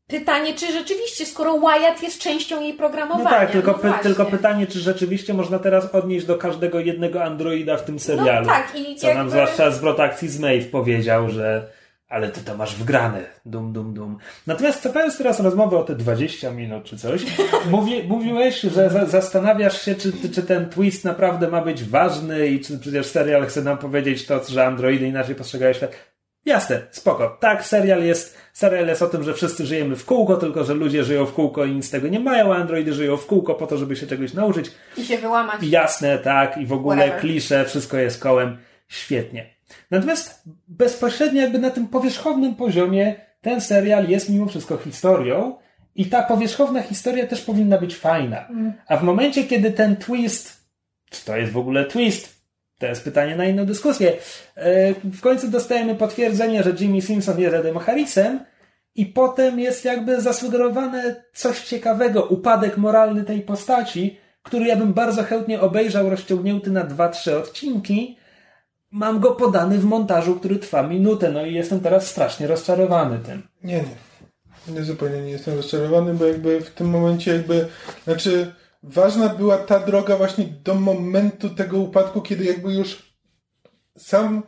Pytanie, 0.07 0.55
czy 0.55 0.73
rzeczywiście, 0.73 1.27
skoro 1.27 1.59
Wyatt 1.59 2.03
jest 2.03 2.19
częścią 2.19 2.63
jej 2.63 2.75
programowania. 2.75 3.25
No 3.25 3.31
tak, 3.31 3.51
tylko, 3.51 3.73
no 3.73 3.79
py, 3.79 4.03
tylko 4.03 4.25
pytanie, 4.25 4.67
czy 4.67 4.81
rzeczywiście 4.81 5.35
można 5.35 5.59
teraz 5.59 5.95
odnieść 5.95 6.27
do 6.27 6.39
każdego 6.39 6.81
jednego 6.81 7.25
androida 7.25 7.77
w 7.77 7.85
tym 7.85 7.99
serialu. 7.99 8.47
No 8.47 8.53
tak, 8.53 8.73
i 8.77 8.97
Co 8.97 9.07
jakby... 9.07 9.23
nam 9.23 9.31
zwłaszcza 9.31 9.71
zwrot 9.71 10.01
akcji 10.01 10.29
z 10.29 10.41
Maeve 10.41 10.67
powiedział, 10.67 11.31
że 11.31 11.69
ale 12.09 12.29
ty 12.29 12.41
to 12.41 12.57
masz 12.57 12.77
wgrane, 12.77 13.25
dum, 13.47 13.73
dum, 13.73 13.95
dum. 13.95 14.19
Natomiast 14.47 14.83
cofając 14.83 15.19
teraz 15.19 15.41
rozmowę 15.41 15.79
o 15.79 15.85
te 15.85 15.95
20 15.95 16.51
minut 16.51 16.85
czy 16.85 16.99
coś, 16.99 17.23
mówi, 17.71 18.03
mówiłeś, 18.09 18.61
że 18.61 18.91
za, 18.91 19.07
zastanawiasz 19.07 19.83
się, 19.83 19.95
czy, 19.95 20.13
czy 20.35 20.43
ten 20.43 20.69
twist 20.69 21.05
naprawdę 21.05 21.49
ma 21.49 21.63
być 21.63 21.85
ważny 21.85 22.47
i 22.47 22.61
czy 22.61 22.79
przecież 22.79 23.07
serial 23.07 23.47
chce 23.47 23.63
nam 23.63 23.79
powiedzieć 23.79 24.27
to, 24.27 24.45
że 24.49 24.67
androidy 24.67 25.07
inaczej 25.07 25.35
postrzegają 25.35 25.73
świat. 25.73 26.16
Jasne, 26.47 26.83
spoko. 26.91 27.37
Tak, 27.41 27.65
serial 27.65 28.05
jest, 28.05 28.39
serial 28.53 28.87
jest 28.87 29.03
o 29.03 29.07
tym, 29.07 29.23
że 29.23 29.35
wszyscy 29.35 29.67
żyjemy 29.67 29.97
w 29.97 30.05
kółko, 30.05 30.37
tylko 30.37 30.65
że 30.65 30.75
ludzie 30.75 31.05
żyją 31.05 31.27
w 31.27 31.33
kółko 31.33 31.65
i 31.65 31.73
nic 31.73 31.87
z 31.87 31.91
tego 31.91 32.09
nie 32.09 32.21
mają, 32.21 32.55
a 32.55 32.57
androidy 32.57 32.93
żyją 32.93 33.17
w 33.17 33.27
kółko 33.27 33.55
po 33.55 33.67
to, 33.67 33.79
żeby 33.79 33.97
się 33.97 34.07
czegoś 34.07 34.35
nauczyć. 34.35 34.71
I 34.97 35.05
się 35.05 35.19
wyłamać. 35.19 35.63
Jasne, 35.63 36.19
tak, 36.19 36.57
i 36.57 36.67
w 36.67 36.73
ogóle 36.73 36.97
Whatever. 36.97 37.21
klisze, 37.21 37.65
wszystko 37.65 37.97
jest 37.97 38.21
kołem. 38.21 38.59
Świetnie. 38.89 39.55
Natomiast 39.91 40.43
bezpośrednio 40.69 41.43
jakby 41.43 41.59
na 41.59 41.71
tym 41.71 41.89
powierzchownym 41.89 42.55
poziomie 42.55 43.15
ten 43.41 43.61
serial 43.61 44.09
jest 44.09 44.31
mimo 44.31 44.47
wszystko 44.47 44.77
historią 44.77 45.59
i 45.95 46.07
ta 46.07 46.23
powierzchowna 46.23 46.83
historia 46.83 47.27
też 47.27 47.41
powinna 47.41 47.79
być 47.79 47.97
fajna. 47.97 48.49
Mm. 48.49 48.73
A 48.89 48.97
w 48.97 49.03
momencie, 49.03 49.45
kiedy 49.45 49.71
ten 49.73 49.97
twist, 49.97 50.57
czy 51.11 51.25
to 51.25 51.37
jest 51.37 51.53
w 51.53 51.59
ogóle 51.59 51.85
twist, 51.85 52.36
to 52.79 52.87
jest 52.87 53.05
pytanie 53.05 53.37
na 53.37 53.45
inną 53.45 53.67
dyskusję. 53.67 54.13
E, 54.55 54.95
w 54.95 55.21
końcu 55.21 55.49
dostajemy 55.49 55.95
potwierdzenie, 55.95 56.63
że 56.63 56.73
Jimmy 56.81 57.03
Simpson 57.03 57.41
jest 57.41 57.55
Edem 57.55 57.79
Harrisem 57.79 58.41
i 58.95 59.07
potem 59.07 59.61
jest 59.61 59.85
jakby 59.85 60.21
zasugerowane 60.21 61.25
coś 61.35 61.63
ciekawego, 61.63 62.25
upadek 62.25 62.77
moralny 62.77 63.25
tej 63.25 63.41
postaci, 63.41 64.19
który 64.43 64.67
ja 64.67 64.77
bym 64.77 64.93
bardzo 64.93 65.23
chętnie 65.23 65.61
obejrzał 65.61 66.11
rozciągnięty 66.11 66.71
na 66.71 66.85
dwa, 66.85 67.09
trzy 67.09 67.39
odcinki. 67.39 68.19
Mam 68.91 69.21
go 69.21 69.35
podany 69.35 69.79
w 69.79 69.85
montażu, 69.85 70.35
który 70.35 70.57
trwa 70.57 70.83
minutę, 70.83 71.31
no 71.31 71.47
i 71.47 71.55
jestem 71.55 71.81
teraz 71.81 72.07
strasznie 72.07 72.47
rozczarowany 72.47 73.19
tym. 73.19 73.43
Nie, 73.63 73.75
nie. 73.75 74.07
Nie, 74.69 74.85
zupełnie 74.85 75.23
nie 75.23 75.31
jestem 75.31 75.57
rozczarowany, 75.57 76.15
bo 76.15 76.25
jakby 76.25 76.61
w 76.61 76.71
tym 76.71 76.91
momencie 76.91 77.33
jakby, 77.33 77.69
znaczy 78.05 78.53
ważna 78.87 79.29
była 79.29 79.59
ta 79.59 79.79
droga 79.81 80.17
właśnie 80.17 80.45
do 80.65 80.75
momentu 80.75 81.51
tego 81.51 81.79
upadku, 81.79 82.23
kiedy 82.23 82.45
jakby 82.45 82.75
już 82.75 83.13
sam 83.99 84.43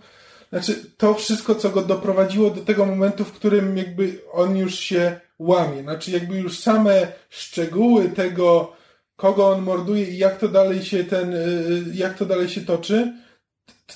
znaczy 0.51 0.74
to 0.97 1.15
wszystko, 1.15 1.55
co 1.55 1.70
go 1.70 1.82
doprowadziło 1.82 2.51
do 2.51 2.60
tego 2.60 2.86
momentu, 2.86 3.24
w 3.24 3.32
którym 3.32 3.77
jakby 3.77 4.20
on 4.32 4.56
już 4.56 4.78
się 4.78 5.20
łamie. 5.39 5.82
Znaczy 5.82 6.10
jakby 6.10 6.36
już 6.36 6.59
same 6.59 7.06
szczegóły 7.28 8.09
tego, 8.09 8.73
kogo 9.16 9.51
on 9.51 9.62
morduje 9.62 10.05
i 10.05 10.19
jak 10.19 10.39
to 10.39 10.48
dalej 10.48 10.82
się 10.82 11.05
ten, 11.05 11.35
y, 11.35 11.85
jak 11.94 12.19
to 12.19 12.27
dalej 12.27 12.48
się 12.48 12.60
toczy, 12.60 13.12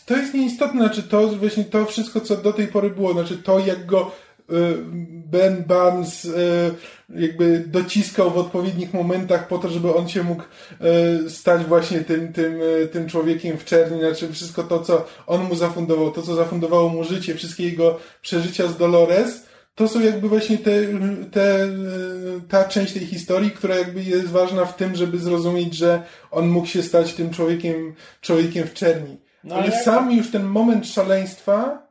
to 0.06 0.16
jest 0.16 0.35
nieistotne, 0.35 0.81
znaczy 0.81 1.02
to 1.02 1.28
właśnie 1.28 1.64
to 1.64 1.86
wszystko, 1.86 2.20
co 2.20 2.36
do 2.36 2.52
tej 2.52 2.69
pory 2.69 2.90
było, 2.90 3.12
znaczy 3.12 3.39
to, 3.39 3.59
jak 3.59 3.86
go 3.86 4.10
y, 4.10 4.31
Ben 5.27 5.65
Barnes 5.65 6.24
y, 6.24 6.31
jakby 7.09 7.65
dociskał 7.66 8.31
w 8.31 8.39
odpowiednich 8.39 8.95
momentach 8.95 9.49
po 9.49 9.59
to, 9.59 9.69
żeby 9.69 9.95
on 9.95 10.09
się 10.09 10.23
mógł 10.23 10.43
stać 11.29 11.65
właśnie 11.65 12.01
tym, 12.01 12.33
tym, 12.33 12.61
tym 12.93 13.09
człowiekiem 13.09 13.59
w 13.59 13.65
czerni, 13.65 14.01
znaczy 14.01 14.33
wszystko 14.33 14.62
to, 14.62 14.81
co 14.81 15.07
on 15.27 15.45
mu 15.45 15.55
zafundował, 15.55 16.11
to, 16.11 16.23
co 16.23 16.35
zafundowało 16.35 16.89
mu 16.89 17.05
życie, 17.05 17.35
wszystkie 17.35 17.65
jego 17.65 17.99
przeżycia 18.23 18.69
z 18.69 18.77
Dolores, 18.77 19.43
to 19.74 19.89
są 19.89 20.01
jakby 20.01 20.29
właśnie 20.29 20.59
te, 20.59 20.73
te, 21.31 21.69
ta 22.49 22.65
część 22.65 22.93
tej 22.93 23.07
historii, 23.07 23.51
która 23.51 23.77
jakby 23.77 24.03
jest 24.03 24.27
ważna 24.27 24.65
w 24.65 24.77
tym, 24.77 24.97
żeby 24.97 25.19
zrozumieć, 25.19 25.74
że 25.74 26.03
on 26.31 26.49
mógł 26.49 26.66
się 26.66 26.83
stać 26.83 27.15
tym 27.15 27.31
człowiekiem, 27.31 27.95
człowiekiem 28.20 28.66
w 28.66 28.74
czerni. 28.74 29.16
No, 29.45 29.55
ale 29.55 29.66
jak... 29.66 29.85
sam 29.85 30.12
już 30.12 30.31
ten 30.31 30.45
moment 30.45 30.87
szaleństwa 30.87 31.89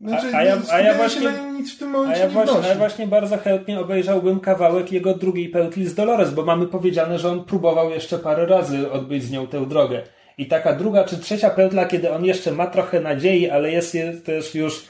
znaczy, 0.00 0.26
a, 0.34 0.36
a, 0.36 0.44
ja, 0.44 0.56
a 0.72 0.80
ja 0.80 0.94
właśnie, 0.94 1.28
nic 1.52 1.74
w 1.74 1.78
tym 1.78 1.90
momencie 1.90 2.22
a 2.22 2.24
ja 2.24 2.28
właśnie, 2.30 2.60
a 2.64 2.66
ja 2.66 2.74
właśnie 2.74 3.06
bardzo 3.06 3.36
chętnie 3.36 3.80
obejrzałbym 3.80 4.40
kawałek 4.40 4.92
jego 4.92 5.14
drugiej 5.14 5.48
pełtli 5.48 5.86
z 5.86 5.94
Dolores, 5.94 6.30
bo 6.30 6.44
mamy 6.44 6.66
powiedziane, 6.66 7.18
że 7.18 7.30
on 7.30 7.44
próbował 7.44 7.90
jeszcze 7.90 8.18
parę 8.18 8.46
razy 8.46 8.90
odbyć 8.90 9.24
z 9.24 9.30
nią 9.30 9.46
tę 9.46 9.66
drogę. 9.66 10.02
I 10.38 10.46
taka 10.46 10.72
druga 10.72 11.04
czy 11.04 11.18
trzecia 11.18 11.50
pętla, 11.50 11.86
kiedy 11.86 12.12
on 12.12 12.24
jeszcze 12.24 12.52
ma 12.52 12.66
trochę 12.66 13.00
nadziei, 13.00 13.50
ale 13.50 13.70
jest, 13.70 13.94
jest 13.94 14.26
też 14.26 14.54
już 14.54 14.84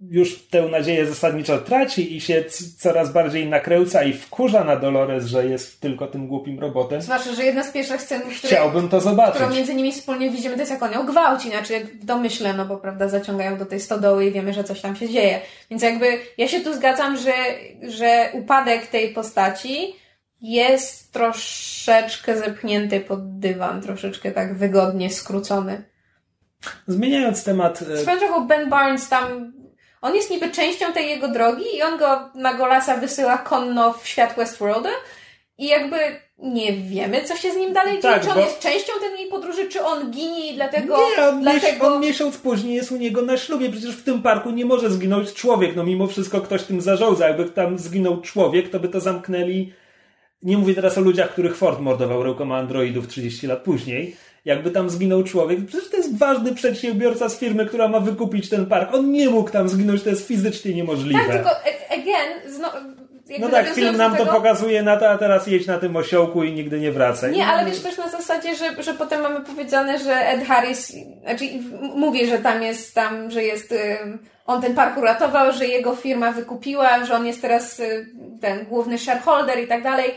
już 0.00 0.42
tę 0.42 0.62
nadzieję 0.62 1.06
zasadniczo 1.06 1.58
traci 1.58 2.16
i 2.16 2.20
się 2.20 2.44
coraz 2.78 3.12
bardziej 3.12 3.48
nakręca 3.48 4.02
i 4.02 4.12
wkurza 4.12 4.64
na 4.64 4.76
Dolores, 4.76 5.26
że 5.26 5.46
jest 5.46 5.80
tylko 5.80 6.06
tym 6.06 6.26
głupim 6.26 6.60
robotem. 6.60 7.02
Zwłaszcza, 7.02 7.32
że 7.34 7.44
jedna 7.44 7.62
z 7.64 7.70
pierwszych 7.72 8.02
scen, 8.02 8.20
które, 8.20 8.34
Chciałbym 8.34 8.88
to 8.88 9.00
zobaczyć. 9.00 9.34
którą 9.34 9.54
między 9.54 9.74
nimi 9.74 9.92
wspólnie 9.92 10.30
widzimy, 10.30 10.54
to 10.54 10.60
jest 10.60 10.72
jak 10.72 10.82
on 10.82 10.92
ją 10.92 11.06
gwałci, 11.06 11.50
znaczy 11.50 11.72
jak 11.72 11.86
w 11.86 12.04
domyśle, 12.04 12.54
no 12.54 12.66
bo 12.66 12.76
prawda, 12.76 13.08
zaciągają 13.08 13.58
do 13.58 13.66
tej 13.66 13.80
stodoły 13.80 14.26
i 14.26 14.32
wiemy, 14.32 14.52
że 14.52 14.64
coś 14.64 14.80
tam 14.80 14.96
się 14.96 15.08
dzieje. 15.08 15.40
Więc 15.70 15.82
jakby 15.82 16.18
ja 16.38 16.48
się 16.48 16.60
tu 16.60 16.74
zgadzam, 16.74 17.16
że, 17.16 17.32
że 17.82 18.30
upadek 18.32 18.86
tej 18.86 19.14
postaci 19.14 19.94
jest 20.40 21.12
troszeczkę 21.12 22.38
zepchnięty 22.38 23.00
pod 23.00 23.38
dywan, 23.38 23.82
troszeczkę 23.82 24.30
tak 24.30 24.54
wygodnie 24.58 25.10
skrócony. 25.10 25.84
Zmieniając 26.86 27.44
temat. 27.44 27.82
E, 27.82 27.96
Swoją 27.96 28.18
drogą 28.18 28.46
Ben 28.46 28.70
Barnes 28.70 29.08
tam 29.08 29.52
on 30.02 30.14
jest 30.14 30.30
niby 30.30 30.50
częścią 30.50 30.92
tej 30.92 31.08
jego 31.08 31.28
drogi 31.28 31.76
i 31.76 31.82
on 31.82 31.98
go 31.98 32.28
na 32.34 32.54
Golasa 32.54 32.96
wysyła 32.96 33.38
konno 33.38 33.92
w 33.92 34.08
świat 34.08 34.36
Westworlda 34.36 34.90
i 35.58 35.66
jakby 35.66 35.96
nie 36.38 36.72
wiemy, 36.72 37.24
co 37.24 37.36
się 37.36 37.52
z 37.52 37.56
nim 37.56 37.72
dalej 37.72 37.92
dzieje. 37.92 38.14
Tak, 38.14 38.22
czy 38.22 38.28
on 38.28 38.34
bo... 38.34 38.40
jest 38.40 38.58
częścią 38.58 38.92
tej 39.16 39.26
podróży, 39.26 39.68
czy 39.68 39.84
on 39.84 40.10
ginie 40.10 40.52
i 40.52 40.54
dlatego... 40.54 40.96
Nie, 40.96 41.28
on, 41.28 41.42
dlatego... 41.42 41.86
on 41.86 42.00
miesiąc 42.00 42.36
później 42.36 42.74
jest 42.74 42.92
u 42.92 42.96
niego 42.96 43.22
na 43.22 43.36
ślubie. 43.36 43.70
Przecież 43.70 43.96
w 43.96 44.04
tym 44.04 44.22
parku 44.22 44.50
nie 44.50 44.64
może 44.64 44.90
zginąć 44.90 45.32
człowiek. 45.32 45.76
No 45.76 45.84
mimo 45.84 46.06
wszystko 46.06 46.40
ktoś 46.40 46.62
tym 46.62 46.80
zarządza. 46.80 47.28
Jakby 47.28 47.44
tam 47.44 47.78
zginął 47.78 48.20
człowiek, 48.20 48.68
to 48.68 48.80
by 48.80 48.88
to 48.88 49.00
zamknęli... 49.00 49.72
Nie 50.42 50.58
mówię 50.58 50.74
teraz 50.74 50.98
o 50.98 51.00
ludziach, 51.00 51.30
których 51.30 51.56
Ford 51.56 51.80
mordował 51.80 52.22
rękoma 52.22 52.58
androidów 52.58 53.08
30 53.08 53.46
lat 53.46 53.62
później 53.62 54.16
jakby 54.44 54.70
tam 54.70 54.90
zginął 54.90 55.24
człowiek. 55.24 55.66
Przecież 55.66 55.90
to 55.90 55.96
jest 55.96 56.18
ważny 56.18 56.54
przedsiębiorca 56.54 57.28
z 57.28 57.38
firmy, 57.38 57.66
która 57.66 57.88
ma 57.88 58.00
wykupić 58.00 58.48
ten 58.48 58.66
park. 58.66 58.94
On 58.94 59.12
nie 59.12 59.30
mógł 59.30 59.50
tam 59.50 59.68
zginąć, 59.68 60.02
to 60.02 60.10
jest 60.10 60.26
fizycznie 60.26 60.74
niemożliwe. 60.74 61.18
Tak, 61.18 61.32
tylko 61.32 61.50
again, 61.90 62.52
zno, 62.56 62.68
no 63.38 63.48
tak, 63.48 63.68
film 63.68 63.96
nam 63.96 64.12
tego... 64.12 64.24
to 64.24 64.32
pokazuje 64.32 64.82
na 64.82 64.96
to, 64.96 65.10
a 65.10 65.18
teraz 65.18 65.46
jedź 65.46 65.66
na 65.66 65.78
tym 65.78 65.96
osiołku 65.96 66.44
i 66.44 66.52
nigdy 66.52 66.80
nie 66.80 66.92
wracaj. 66.92 67.32
Nie, 67.32 67.46
ale 67.46 67.70
wiesz 67.70 67.80
też 67.80 67.98
na 67.98 68.08
zasadzie, 68.08 68.56
że, 68.56 68.82
że 68.82 68.94
potem 68.94 69.22
mamy 69.22 69.40
powiedziane, 69.40 69.98
że 69.98 70.28
Ed 70.28 70.44
Harris, 70.44 70.92
znaczy 71.22 71.44
mówi, 71.96 72.26
że 72.26 72.38
tam 72.38 72.62
jest, 72.62 72.94
tam, 72.94 73.30
że 73.30 73.42
jest, 73.42 73.74
on 74.46 74.62
ten 74.62 74.74
park 74.74 74.98
uratował, 74.98 75.52
że 75.52 75.66
jego 75.66 75.96
firma 75.96 76.32
wykupiła, 76.32 77.04
że 77.04 77.14
on 77.14 77.26
jest 77.26 77.42
teraz 77.42 77.80
y, 77.80 78.06
ten 78.40 78.64
główny 78.64 78.98
shareholder 78.98 79.58
i 79.58 79.66
tak 79.66 79.82
dalej. 79.82 80.14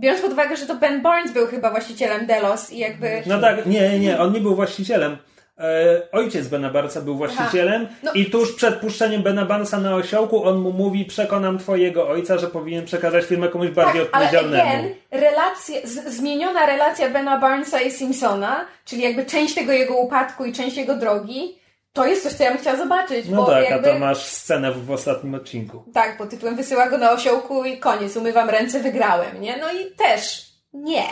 Biorąc 0.00 0.22
pod 0.22 0.32
uwagę, 0.32 0.56
że 0.56 0.66
to 0.66 0.74
Ben 0.74 1.02
Barnes 1.02 1.32
był 1.32 1.46
chyba 1.46 1.70
właścicielem 1.70 2.26
Delos 2.26 2.72
i 2.72 2.78
jakby... 2.78 3.22
No 3.26 3.40
tak, 3.40 3.66
nie, 3.66 3.98
nie, 3.98 4.20
on 4.20 4.32
nie 4.32 4.40
był 4.40 4.54
właścicielem. 4.54 5.16
E, 5.58 6.02
ojciec 6.12 6.48
Bena 6.48 6.70
Barnesa 6.70 7.00
był 7.00 7.16
właścicielem 7.16 7.88
no. 8.02 8.12
i 8.12 8.26
tuż 8.26 8.52
przed 8.52 8.74
puszczeniem 8.74 9.22
Bena 9.22 9.44
Barnesa 9.44 9.80
na 9.80 9.94
osiołku 9.94 10.44
on 10.44 10.58
mu 10.58 10.72
mówi, 10.72 11.04
przekonam 11.04 11.58
twojego 11.58 12.08
ojca, 12.08 12.38
że 12.38 12.46
powinien 12.46 12.84
przekazać 12.84 13.24
firmę 13.24 13.48
komuś 13.48 13.68
bardziej 13.68 14.02
tak, 14.02 14.14
odpowiedzialnemu. 14.14 14.62
Ale 14.62 14.78
again, 14.78 14.94
relacje, 15.10 15.86
z, 15.86 16.14
zmieniona 16.14 16.66
relacja 16.66 17.10
Bena 17.10 17.38
Barnesa 17.38 17.80
i 17.80 17.90
Simpsona, 17.90 18.64
czyli 18.84 19.02
jakby 19.02 19.26
część 19.26 19.54
tego 19.54 19.72
jego 19.72 19.96
upadku 19.96 20.44
i 20.44 20.52
część 20.52 20.76
jego 20.76 20.96
drogi, 20.96 21.58
to 21.98 22.06
jest 22.06 22.22
coś, 22.22 22.32
co 22.32 22.42
ja 22.42 22.50
bym 22.50 22.60
chciała 22.60 22.76
zobaczyć. 22.76 23.28
No 23.28 23.36
bo 23.36 23.46
tak, 23.46 23.70
jakby... 23.70 23.90
a 23.90 23.92
to 23.92 23.98
masz 23.98 24.26
scenę 24.26 24.72
w, 24.72 24.86
w 24.86 24.90
ostatnim 24.90 25.34
odcinku. 25.34 25.84
Tak, 25.94 26.18
pod 26.18 26.30
tytułem 26.30 26.56
wysyła 26.56 26.88
go 26.88 26.98
na 26.98 27.12
osiołku 27.12 27.64
i 27.64 27.78
koniec, 27.78 28.16
umywam 28.16 28.50
ręce, 28.50 28.80
wygrałem, 28.80 29.40
nie? 29.40 29.56
No 29.56 29.72
i 29.72 29.94
też 29.96 30.48
nie. 30.72 31.04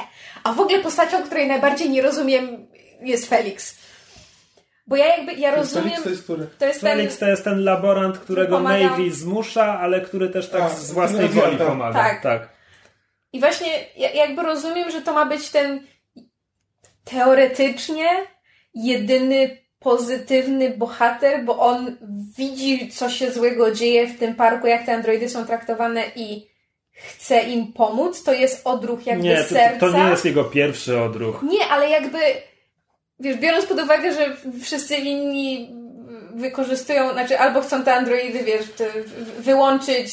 A 0.44 0.52
w 0.52 0.60
ogóle 0.60 0.78
postacią, 0.78 1.22
której 1.22 1.48
najbardziej 1.48 1.90
nie 1.90 2.02
rozumiem 2.02 2.66
jest 3.00 3.28
Felix. 3.28 3.78
Bo 4.86 4.96
ja 4.96 5.16
jakby, 5.16 5.32
ja 5.32 5.54
rozumiem... 5.54 5.88
Felix 5.88 6.02
to 6.02 6.10
jest 6.10 6.22
który? 6.22 6.46
To 6.58 6.66
jest 6.66 6.80
Felix 6.80 7.18
ten, 7.18 7.26
to 7.26 7.30
jest 7.30 7.44
ten 7.44 7.64
laborant, 7.64 8.18
którego 8.18 8.60
Navy 8.60 9.10
zmusza, 9.10 9.80
ale 9.80 10.00
który 10.00 10.28
też 10.28 10.50
tak 10.50 10.62
a, 10.62 10.68
z 10.68 10.92
własnej 10.92 11.28
woli 11.28 11.56
tak. 11.56 11.66
pomaga. 11.68 11.98
Tak. 11.98 12.22
tak. 12.22 12.48
I 13.32 13.40
właśnie 13.40 13.68
ja 13.96 14.10
jakby 14.10 14.42
rozumiem, 14.42 14.90
że 14.90 15.02
to 15.02 15.12
ma 15.12 15.26
być 15.26 15.50
ten 15.50 15.80
teoretycznie 17.04 18.08
jedyny 18.74 19.65
pozytywny 19.78 20.70
bohater, 20.70 21.44
bo 21.44 21.58
on 21.58 21.96
widzi, 22.36 22.88
co 22.88 23.10
się 23.10 23.30
złego 23.30 23.70
dzieje 23.70 24.06
w 24.06 24.18
tym 24.18 24.34
parku, 24.34 24.66
jak 24.66 24.86
te 24.86 24.94
androidy 24.94 25.28
są 25.28 25.46
traktowane 25.46 26.02
i 26.16 26.46
chce 26.92 27.40
im 27.40 27.72
pomóc. 27.72 28.22
To 28.22 28.32
jest 28.32 28.66
odruch 28.66 29.06
jakby 29.06 29.24
nie, 29.24 29.42
serca. 29.42 29.80
To, 29.80 29.92
to 29.92 29.98
nie 29.98 30.10
jest 30.10 30.24
jego 30.24 30.44
pierwszy 30.44 31.00
odruch. 31.00 31.42
Nie, 31.42 31.64
ale 31.68 31.90
jakby 31.90 32.18
wiesz, 33.20 33.36
biorąc 33.36 33.66
pod 33.66 33.80
uwagę, 33.80 34.12
że 34.12 34.36
wszyscy 34.62 34.96
inni 34.96 35.76
wykorzystują, 36.34 37.12
znaczy 37.12 37.38
albo 37.38 37.60
chcą 37.60 37.84
te 37.84 37.94
androidy, 37.94 38.44
wiesz, 38.44 38.66
wyłączyć, 39.38 40.12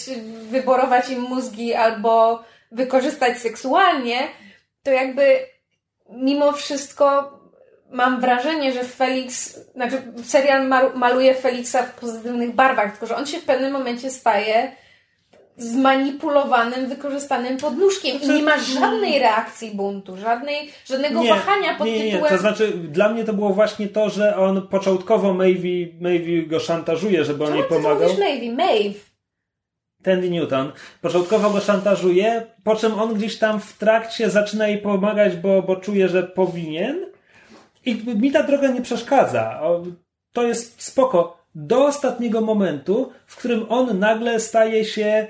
wyborować 0.49 1.10
im 1.10 1.22
mózgi, 1.22 1.73
albo 1.73 2.44
wykorzystać 2.72 3.38
seksualnie, 3.38 4.27
to 4.84 4.91
jakby 4.91 5.40
mimo 6.10 6.52
wszystko 6.52 7.40
mam 7.94 8.22
wrażenie, 8.22 8.74
że 8.74 8.84
Felix, 8.84 9.60
znaczy 9.76 10.02
serial 10.24 10.68
maluje 10.95 11.36
Felixa 11.36 11.78
w 11.84 11.99
pozytywnych 11.99 12.56
barwach, 12.56 12.91
tylko 12.91 13.06
że 13.06 13.15
on 13.15 13.26
się 13.26 13.40
w 13.40 13.45
pewnym 13.45 13.74
momencie 13.74 14.11
staje 14.11 14.72
zmanipulowanym, 15.57 16.90
wykorzystanym 16.90 17.57
podnóżkiem 17.57 18.22
i 18.22 18.30
nie 18.30 18.44
ma 18.44 18.57
żadnej 18.57 19.20
reakcji 19.20 19.72
buntu, 19.72 20.18
żadnej, 20.18 20.72
żadnego 20.86 21.22
nie, 21.22 21.30
wahania 21.30 21.76
pod 21.76 21.88
nie, 21.88 22.06
nie, 22.06 22.11
tytułem... 22.11 22.34
To 22.34 22.38
znaczy, 22.38 22.72
dla 22.72 23.10
mnie 23.10 23.24
to 23.24 23.34
było 23.34 23.49
właśnie 23.49 23.88
to, 23.88 24.10
że 24.10 24.38
on 24.38 24.68
początkowo 24.68 25.34
Maeve, 25.34 25.94
Maeve 26.02 26.48
go 26.48 26.60
szantażuje, 26.60 27.26
żeby 27.26 27.44
on 27.44 27.56
jej 27.56 27.64
pomagał. 27.64 28.10
Czemu 28.10 28.20
Maeve? 28.20 28.56
Maeve. 28.56 28.99
Tandy 30.03 30.30
Newton. 30.30 30.72
Początkowo 31.02 31.49
go 31.49 31.60
szantażuje, 31.60 32.45
po 32.64 32.76
czym 32.76 32.99
on 32.99 33.14
gdzieś 33.14 33.40
tam 33.40 33.60
w 33.60 33.78
trakcie 33.78 34.30
zaczyna 34.30 34.68
jej 34.68 34.78
pomagać, 34.78 35.36
bo, 35.36 35.61
bo 35.61 35.76
czuje, 35.76 36.10
że 36.10 36.24
powinien 36.24 37.12
i 37.86 37.96
mi 38.16 38.32
ta 38.32 38.44
droga 38.44 38.68
nie 38.68 38.82
przeszkadza. 38.82 39.62
To 40.34 40.44
jest 40.44 40.82
spoko. 40.82 41.44
Do 41.56 41.86
ostatniego 41.86 42.42
momentu, 42.42 43.12
w 43.28 43.38
którym 43.38 43.66
on 43.70 44.00
nagle 44.00 44.40
staje 44.40 44.86
się 44.86 45.06
e, 45.06 45.28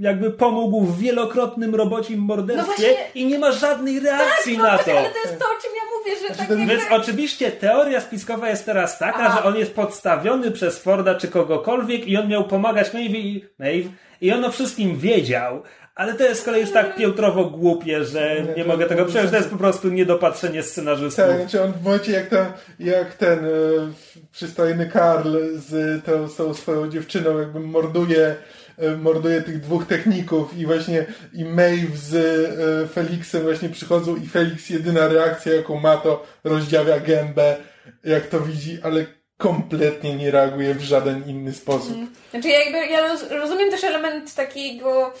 jakby 0.00 0.30
pomógł 0.30 0.80
w 0.80 0.98
wielokrotnym 0.98 1.74
robocim 1.74 2.20
morderstwie 2.20 2.72
no 2.72 2.76
właśnie, 2.76 3.06
i 3.14 3.26
nie 3.26 3.38
ma 3.38 3.52
żadnej 3.52 4.00
reakcji 4.00 4.56
tak, 4.56 4.62
na 4.62 4.78
to. 4.78 4.98
Ale 4.98 5.10
to 5.10 5.18
jest 5.18 5.38
to, 5.38 5.44
o 5.44 5.62
czym 5.62 5.70
ja 5.76 5.82
mówię, 5.98 6.20
że 6.20 6.34
znaczy, 6.34 6.48
tak 6.48 6.68
Więc 6.68 6.82
oczywiście 6.90 7.50
teoria 7.50 8.00
spiskowa 8.00 8.48
jest 8.48 8.66
teraz 8.66 8.98
taka, 8.98 9.36
że 9.36 9.44
on 9.44 9.56
jest 9.56 9.74
podstawiony 9.74 10.50
przez 10.50 10.78
Forda 10.78 11.14
czy 11.14 11.28
kogokolwiek 11.28 12.08
i 12.08 12.16
on 12.16 12.28
miał 12.28 12.44
pomagać 12.44 12.94
Maeve 12.94 13.18
i, 13.18 13.44
Maeve, 13.58 13.88
i 14.20 14.32
on 14.32 14.44
o 14.44 14.50
wszystkim 14.50 14.98
wiedział, 14.98 15.62
ale 15.94 16.14
to 16.14 16.24
jest 16.24 16.40
z 16.40 16.44
kolei 16.44 16.60
już 16.60 16.70
tak 16.72 16.96
piętrowo 16.96 17.44
głupie, 17.44 18.04
że 18.04 18.42
nie, 18.42 18.54
nie 18.54 18.64
mogę 18.64 18.86
tego 18.86 19.04
przejąć. 19.04 19.30
To 19.30 19.36
jest 19.36 19.50
po 19.50 19.56
prostu 19.56 19.88
niedopatrzenie 19.88 20.62
scenarzystów. 20.62 21.24
Tak, 21.24 21.36
znaczy 21.36 21.62
on 21.62 21.72
w 21.72 21.84
momencie 21.84 22.12
jak, 22.12 22.28
ten, 22.28 22.46
jak 22.78 23.14
ten 23.14 23.44
e, 23.44 23.48
przystojny 24.32 24.86
Karl 24.86 25.36
z 25.54 26.04
tą, 26.04 26.28
z 26.28 26.36
tą 26.36 26.54
swoją 26.54 26.90
dziewczyną 26.90 27.38
jakby 27.38 27.60
morduje 27.60 28.34
e, 28.78 28.96
morduje 28.96 29.42
tych 29.42 29.60
dwóch 29.60 29.86
techników 29.86 30.58
i 30.58 30.66
właśnie 30.66 31.06
i 31.32 31.44
Maeve 31.44 31.96
z 31.96 32.14
e, 32.14 32.88
Felixem 32.88 33.42
właśnie 33.42 33.68
przychodzą 33.68 34.16
i 34.16 34.26
Felix 34.26 34.70
jedyna 34.70 35.08
reakcja 35.08 35.54
jaką 35.54 35.80
ma 35.80 35.96
to 35.96 36.26
rozdziawia 36.44 37.00
gębę 37.00 37.56
jak 38.04 38.26
to 38.26 38.40
widzi, 38.40 38.78
ale 38.82 39.06
kompletnie 39.38 40.16
nie 40.16 40.30
reaguje 40.30 40.74
w 40.74 40.80
żaden 40.82 41.22
inny 41.26 41.52
sposób. 41.52 41.96
Znaczy 42.30 42.48
ja 42.48 42.58
jakby, 42.58 42.78
ja 42.78 43.08
roz- 43.08 43.30
rozumiem 43.30 43.70
też 43.70 43.84
element 43.84 44.34
takiego 44.34 45.12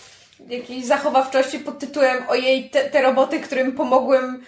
jakiejś 0.48 0.84
zachowawczości 0.84 1.58
pod 1.58 1.78
tytułem 1.78 2.16
ojej, 2.28 2.70
te, 2.70 2.90
te 2.90 3.02
roboty, 3.02 3.40
którym 3.40 3.72
pomogłem 3.72 4.42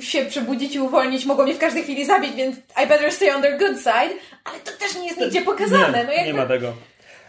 się 0.00 0.24
przebudzić 0.24 0.74
i 0.74 0.80
uwolnić, 0.80 1.24
mogą 1.24 1.44
mnie 1.44 1.54
w 1.54 1.58
każdej 1.58 1.82
chwili 1.82 2.06
zabić, 2.06 2.34
więc 2.34 2.56
I 2.56 2.86
better 2.86 3.12
stay 3.12 3.34
on 3.34 3.42
their 3.42 3.58
good 3.58 3.78
side, 3.78 4.14
ale 4.44 4.60
to 4.64 4.70
też 4.80 4.96
nie 4.96 5.06
jest 5.06 5.20
nigdzie 5.20 5.42
pokazane. 5.42 5.98
Nie, 5.98 6.04
no 6.04 6.12
jakby, 6.12 6.32
nie 6.32 6.34
ma 6.34 6.46
tego. 6.46 6.72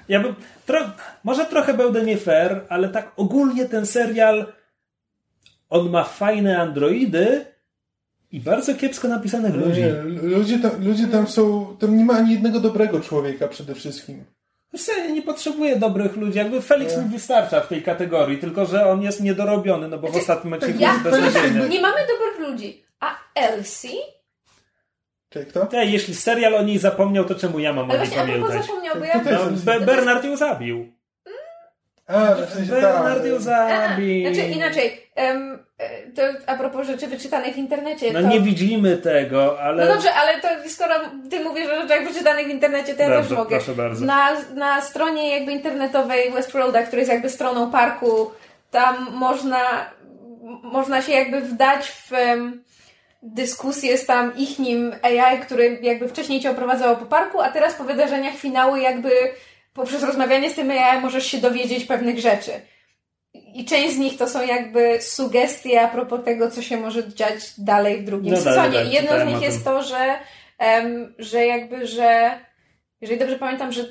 Ja 0.09 0.19
bym, 0.19 0.35
tro, 0.65 0.91
może 1.23 1.45
trochę 1.45 1.73
będę 1.73 2.01
nie 2.01 2.17
fair, 2.17 2.61
ale 2.69 2.89
tak 2.89 3.11
ogólnie 3.15 3.65
ten 3.65 3.85
serial 3.85 4.53
on 5.69 5.89
ma 5.89 6.03
fajne 6.03 6.61
androidy 6.61 7.45
i 8.31 8.39
bardzo 8.39 8.75
kiepsko 8.75 9.07
napisanych 9.07 9.55
ludzi. 9.55 9.81
Nie, 9.81 9.91
ludzie, 10.21 10.59
tam, 10.59 10.85
ludzie 10.85 11.07
tam 11.07 11.27
są, 11.27 11.75
tam 11.79 11.97
nie 11.97 12.05
ma 12.05 12.13
ani 12.13 12.31
jednego 12.31 12.59
dobrego 12.59 12.99
człowieka 12.99 13.47
przede 13.47 13.75
wszystkim. 13.75 14.23
Ja 14.73 15.07
nie 15.07 15.21
potrzebuję 15.21 15.75
dobrych 15.75 16.15
ludzi. 16.15 16.37
Jakby 16.37 16.61
Felix 16.61 16.97
mi 16.97 17.09
wystarcza 17.09 17.61
w 17.61 17.67
tej 17.67 17.83
kategorii, 17.83 18.37
tylko 18.37 18.65
że 18.65 18.87
on 18.87 19.01
jest 19.01 19.21
niedorobiony, 19.21 19.87
no 19.87 19.97
bo 19.97 20.07
w 20.07 20.15
ostatnim 20.15 20.53
odcinku 20.53 20.79
ja, 20.79 20.93
jest 20.93 21.69
nie 21.69 21.81
mamy 21.81 21.97
dobrych 22.07 22.49
ludzi. 22.49 22.83
A 22.99 23.15
Elsie? 23.35 23.97
Czekaj, 25.29 25.49
kto? 25.49 25.65
Te, 25.65 25.85
jeśli 25.85 26.15
serial 26.15 26.55
o 26.55 26.63
niej 26.63 26.77
zapomniał, 26.77 27.25
to 27.25 27.35
czemu 27.35 27.59
ja 27.59 27.73
mam 27.73 27.91
o 27.91 27.97
niej 27.97 28.07
pamiętać? 28.07 28.65
zapomniał, 28.65 28.95
bo 28.95 29.05
ja... 29.05 29.21
No, 29.23 29.51
Be 29.65 29.79
Bernard 29.79 30.23
ją 30.23 30.37
zabił. 30.37 30.93
A, 32.07 32.35
w 32.35 32.53
sensie 32.53 32.71
Bernard 32.71 33.25
ją 33.25 33.33
tak. 33.33 33.41
zabił. 33.41 34.33
Znaczy 34.33 34.49
inaczej, 34.49 35.09
e, 35.17 35.58
to 36.15 36.21
a 36.45 36.55
propos 36.57 36.87
rzeczy 36.87 37.07
wyczytanych 37.07 37.53
w 37.53 37.57
internecie, 37.57 38.13
No 38.13 38.21
to... 38.21 38.27
nie 38.27 38.39
widzimy 38.41 38.97
tego, 38.97 39.61
ale... 39.61 39.85
No 39.85 39.93
dobrze, 39.93 40.13
ale 40.13 40.41
to 40.41 40.47
skoro 40.69 40.95
ty 41.29 41.39
mówisz 41.39 41.67
o 41.67 41.81
rzeczach 41.81 42.07
wyczytanych 42.07 42.47
w 42.47 42.49
internecie, 42.49 42.95
to 42.95 43.01
ja 43.01 43.09
Dobrze, 43.09 43.29
też 43.29 43.37
mogę. 43.37 43.49
proszę 43.57 43.75
bardzo. 43.75 44.05
Na, 44.05 44.29
na 44.55 44.81
stronie 44.81 45.29
jakby 45.35 45.51
internetowej 45.51 46.31
Westworlda, 46.31 46.83
która 46.83 46.99
jest 46.99 47.11
jakby 47.11 47.29
stroną 47.29 47.71
parku, 47.71 48.31
tam 48.71 49.07
można, 49.11 49.91
można 50.63 51.01
się 51.01 51.11
jakby 51.11 51.41
wdać 51.41 51.91
w 51.91 52.13
em, 52.13 52.63
dyskusję 53.23 53.97
z 53.97 54.05
tam 54.05 54.37
ich 54.37 54.59
nim 54.59 54.95
AI, 55.01 55.39
który 55.39 55.79
jakby 55.81 56.07
wcześniej 56.09 56.39
cię 56.39 56.51
oprowadzało 56.51 56.95
po 56.95 57.05
parku, 57.05 57.41
a 57.41 57.49
teraz 57.49 57.73
po 57.73 57.83
wydarzeniach 57.83 58.35
finału 58.35 58.75
jakby 58.75 59.11
poprzez 59.73 60.03
rozmawianie 60.03 60.49
z 60.49 60.55
tym 60.55 60.71
AI 60.71 61.01
możesz 61.01 61.25
się 61.25 61.37
dowiedzieć 61.37 61.85
pewnych 61.85 62.19
rzeczy. 62.19 62.51
I 63.33 63.65
część 63.65 63.95
z 63.95 63.97
nich 63.97 64.17
to 64.17 64.29
są 64.29 64.45
jakby 64.45 65.01
sugestie 65.01 65.81
a 65.81 65.87
propos 65.87 66.25
tego, 66.25 66.51
co 66.51 66.61
się 66.61 66.77
może 66.77 67.13
dziać 67.13 67.53
dalej 67.57 68.01
w 68.01 68.05
drugim 68.05 68.33
No 68.33 68.41
sezonie. 68.41 68.83
I 68.83 68.91
jedną 68.91 69.19
z 69.19 69.25
nich 69.25 69.41
jest 69.41 69.63
to, 69.63 69.83
że, 69.83 70.19
em, 70.57 71.15
że 71.19 71.45
jakby, 71.45 71.87
że 71.87 72.39
jeżeli 73.01 73.19
dobrze 73.19 73.39
pamiętam, 73.39 73.71
że 73.71 73.85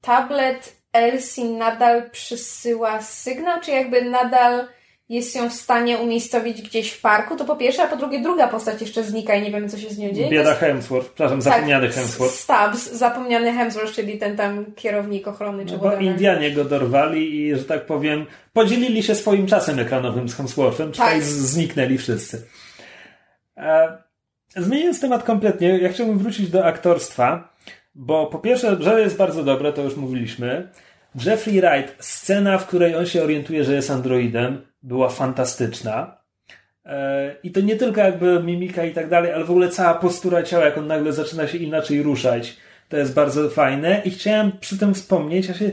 tablet 0.00 0.76
Elsie 0.92 1.44
nadal 1.44 2.10
przysyła 2.10 3.02
sygnał, 3.02 3.60
czy 3.60 3.70
jakby 3.70 4.02
nadal 4.02 4.68
jest 5.08 5.36
ją 5.36 5.50
w 5.50 5.52
stanie 5.52 5.98
umiejscowić 5.98 6.62
gdzieś 6.62 6.92
w 6.92 7.00
parku, 7.00 7.36
to 7.36 7.44
po 7.44 7.56
pierwsze, 7.56 7.82
a 7.82 7.86
po 7.86 7.96
drugie 7.96 8.20
druga 8.22 8.48
postać 8.48 8.80
jeszcze 8.80 9.04
znika 9.04 9.34
i 9.34 9.42
nie 9.42 9.50
wiemy, 9.50 9.68
co 9.68 9.78
się 9.78 9.90
z 9.90 9.98
nią 9.98 10.12
dzieje. 10.12 10.30
Bieda 10.30 10.48
jest- 10.48 10.60
Hemsworth, 10.60 11.06
przepraszam, 11.08 11.42
zapomniany 11.42 11.86
tak, 11.86 11.96
Hemsworth. 11.96 12.34
Stubbs, 12.34 12.92
zapomniany 12.92 13.52
Hemsworth, 13.52 13.92
czyli 13.94 14.18
ten 14.18 14.36
tam 14.36 14.64
kierownik 14.76 15.28
ochrony, 15.28 15.66
czy 15.66 15.72
No 15.72 15.78
bo. 15.78 15.96
Indianie 15.96 16.50
go 16.50 16.64
dorwali 16.64 17.40
i, 17.40 17.56
że 17.56 17.64
tak 17.64 17.86
powiem, 17.86 18.26
podzielili 18.52 19.02
się 19.02 19.14
swoim 19.14 19.46
czasem 19.46 19.78
ekranowym 19.78 20.28
z 20.28 20.34
Hemsworthem, 20.34 20.92
tutaj 20.92 21.14
Tak. 21.14 21.22
zniknęli 21.22 21.98
wszyscy. 21.98 22.46
E, 23.56 23.98
zmieniając 24.56 25.00
temat 25.00 25.22
kompletnie, 25.22 25.78
ja 25.78 25.88
chciałbym 25.88 26.18
wrócić 26.18 26.50
do 26.50 26.64
aktorstwa, 26.64 27.54
bo 27.94 28.26
po 28.26 28.38
pierwsze, 28.38 28.76
że 28.80 29.00
jest 29.00 29.16
bardzo 29.16 29.44
dobre, 29.44 29.72
to 29.72 29.82
już 29.82 29.96
mówiliśmy. 29.96 30.68
Jeffrey 31.26 31.60
Wright, 31.60 32.04
scena, 32.04 32.58
w 32.58 32.66
której 32.66 32.96
on 32.96 33.06
się 33.06 33.22
orientuje, 33.22 33.64
że 33.64 33.74
jest 33.74 33.90
androidem, 33.90 34.66
była 34.84 35.08
fantastyczna. 35.08 36.16
E, 36.86 37.34
I 37.42 37.50
to 37.50 37.60
nie 37.60 37.76
tylko 37.76 38.00
jakby 38.00 38.42
mimika 38.42 38.84
i 38.84 38.92
tak 38.92 39.08
dalej, 39.08 39.32
ale 39.32 39.44
w 39.44 39.50
ogóle 39.50 39.68
cała 39.68 39.94
postura 39.94 40.42
ciała, 40.42 40.64
jak 40.64 40.78
on 40.78 40.86
nagle 40.86 41.12
zaczyna 41.12 41.46
się 41.46 41.58
inaczej 41.58 42.02
ruszać. 42.02 42.56
To 42.88 42.96
jest 42.96 43.14
bardzo 43.14 43.50
fajne. 43.50 44.02
I 44.04 44.10
chciałem 44.10 44.52
przy 44.60 44.78
tym 44.78 44.94
wspomnieć, 44.94 45.48
ja 45.48 45.54
się 45.54 45.72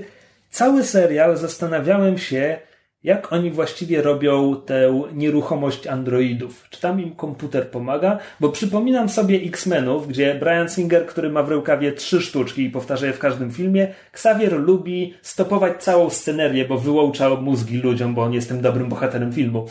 cały 0.49 0.83
serial 0.83 1.37
zastanawiałem 1.37 2.17
się, 2.17 2.59
jak 3.03 3.33
oni 3.33 3.51
właściwie 3.51 4.01
robią 4.01 4.61
tę 4.65 5.03
nieruchomość 5.13 5.87
androidów. 5.87 6.67
Czy 6.69 6.81
tam 6.81 7.01
im 7.01 7.15
komputer 7.15 7.69
pomaga? 7.71 8.19
Bo 8.39 8.49
przypominam 8.49 9.09
sobie 9.09 9.37
X-Menów, 9.37 10.07
gdzie 10.07 10.35
Brian 10.35 10.69
Singer, 10.69 11.05
który 11.05 11.29
ma 11.29 11.43
w 11.43 11.51
rękawie 11.51 11.91
trzy 11.91 12.21
sztuczki 12.21 12.63
i 12.63 12.69
powtarza 12.69 13.07
je 13.07 13.13
w 13.13 13.19
każdym 13.19 13.51
filmie, 13.51 13.93
Xavier 14.13 14.59
lubi 14.59 15.13
stopować 15.21 15.83
całą 15.83 16.09
scenerię, 16.09 16.65
bo 16.65 16.77
wyłącza 16.77 17.29
mózgi 17.29 17.77
ludziom, 17.77 18.15
bo 18.15 18.23
on 18.23 18.33
jest 18.33 18.47
tym 18.47 18.61
dobrym 18.61 18.89
bohaterem 18.89 19.33
filmu. 19.33 19.65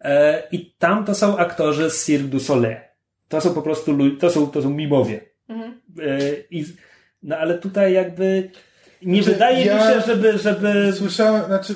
E, 0.00 0.42
I 0.52 0.74
tam 0.78 1.04
to 1.04 1.14
są 1.14 1.36
aktorzy 1.36 1.90
z 1.90 2.06
Cirque 2.06 2.28
du 2.28 2.40
Soleil. 2.40 2.76
To 3.28 3.40
są 3.40 3.54
po 3.54 3.62
prostu 3.62 3.98
to 4.18 4.30
są, 4.30 4.46
to 4.46 4.62
są 4.62 4.70
mimowie. 4.70 5.20
Mhm. 5.48 5.80
E, 6.02 6.18
i, 6.50 6.64
no 7.22 7.36
ale 7.36 7.58
tutaj 7.58 7.92
jakby 7.92 8.50
nie 9.02 9.22
Znaczy, 9.22 9.32
wydaje 9.34 9.66
ja- 9.66 9.74
mi 9.74 9.94
się, 9.94 10.00
żeby, 10.06 10.38
żeby 10.38 10.92
Słyszałem, 10.92 11.44
znaczy 11.44 11.74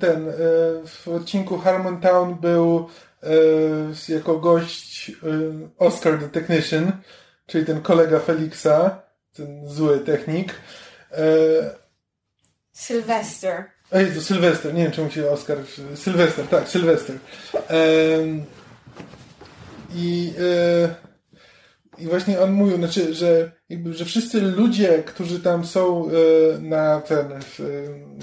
ten, 0.00 0.28
e, 0.28 0.32
w 0.86 1.08
odcinku 1.08 1.58
Harmontown 1.58 2.34
był 2.34 2.88
e, 4.08 4.12
jako 4.14 4.38
gość 4.38 5.10
e, 5.10 5.14
Oscar 5.78 6.18
the 6.18 6.28
Technician, 6.28 6.92
czyli 7.46 7.66
ten 7.66 7.80
kolega 7.80 8.20
Felixa, 8.20 9.02
ten 9.32 9.68
zły 9.68 10.00
technik. 10.00 10.54
Sylvester. 12.72 13.64
a 13.90 13.98
Jezu, 13.98 14.20
Sylwester, 14.22 14.74
nie 14.74 14.82
wiem 14.82 14.92
czemu 14.92 15.10
się 15.10 15.30
Oscar, 15.30 15.58
Sylwester, 15.94 16.46
tak, 16.46 16.68
Sylwester. 16.68 17.16
I, 19.94 20.32
I 21.98 22.06
właśnie 22.06 22.40
on 22.40 22.52
mówił, 22.52 22.76
znaczy, 22.76 23.14
że, 23.14 23.52
jakby, 23.70 23.92
że 23.94 24.04
wszyscy 24.04 24.40
ludzie, 24.40 25.02
którzy 25.06 25.40
tam 25.40 25.64
są 25.64 26.06
e, 26.06 26.10
na 26.60 27.00
ten, 27.00 27.26
w, 27.40 27.60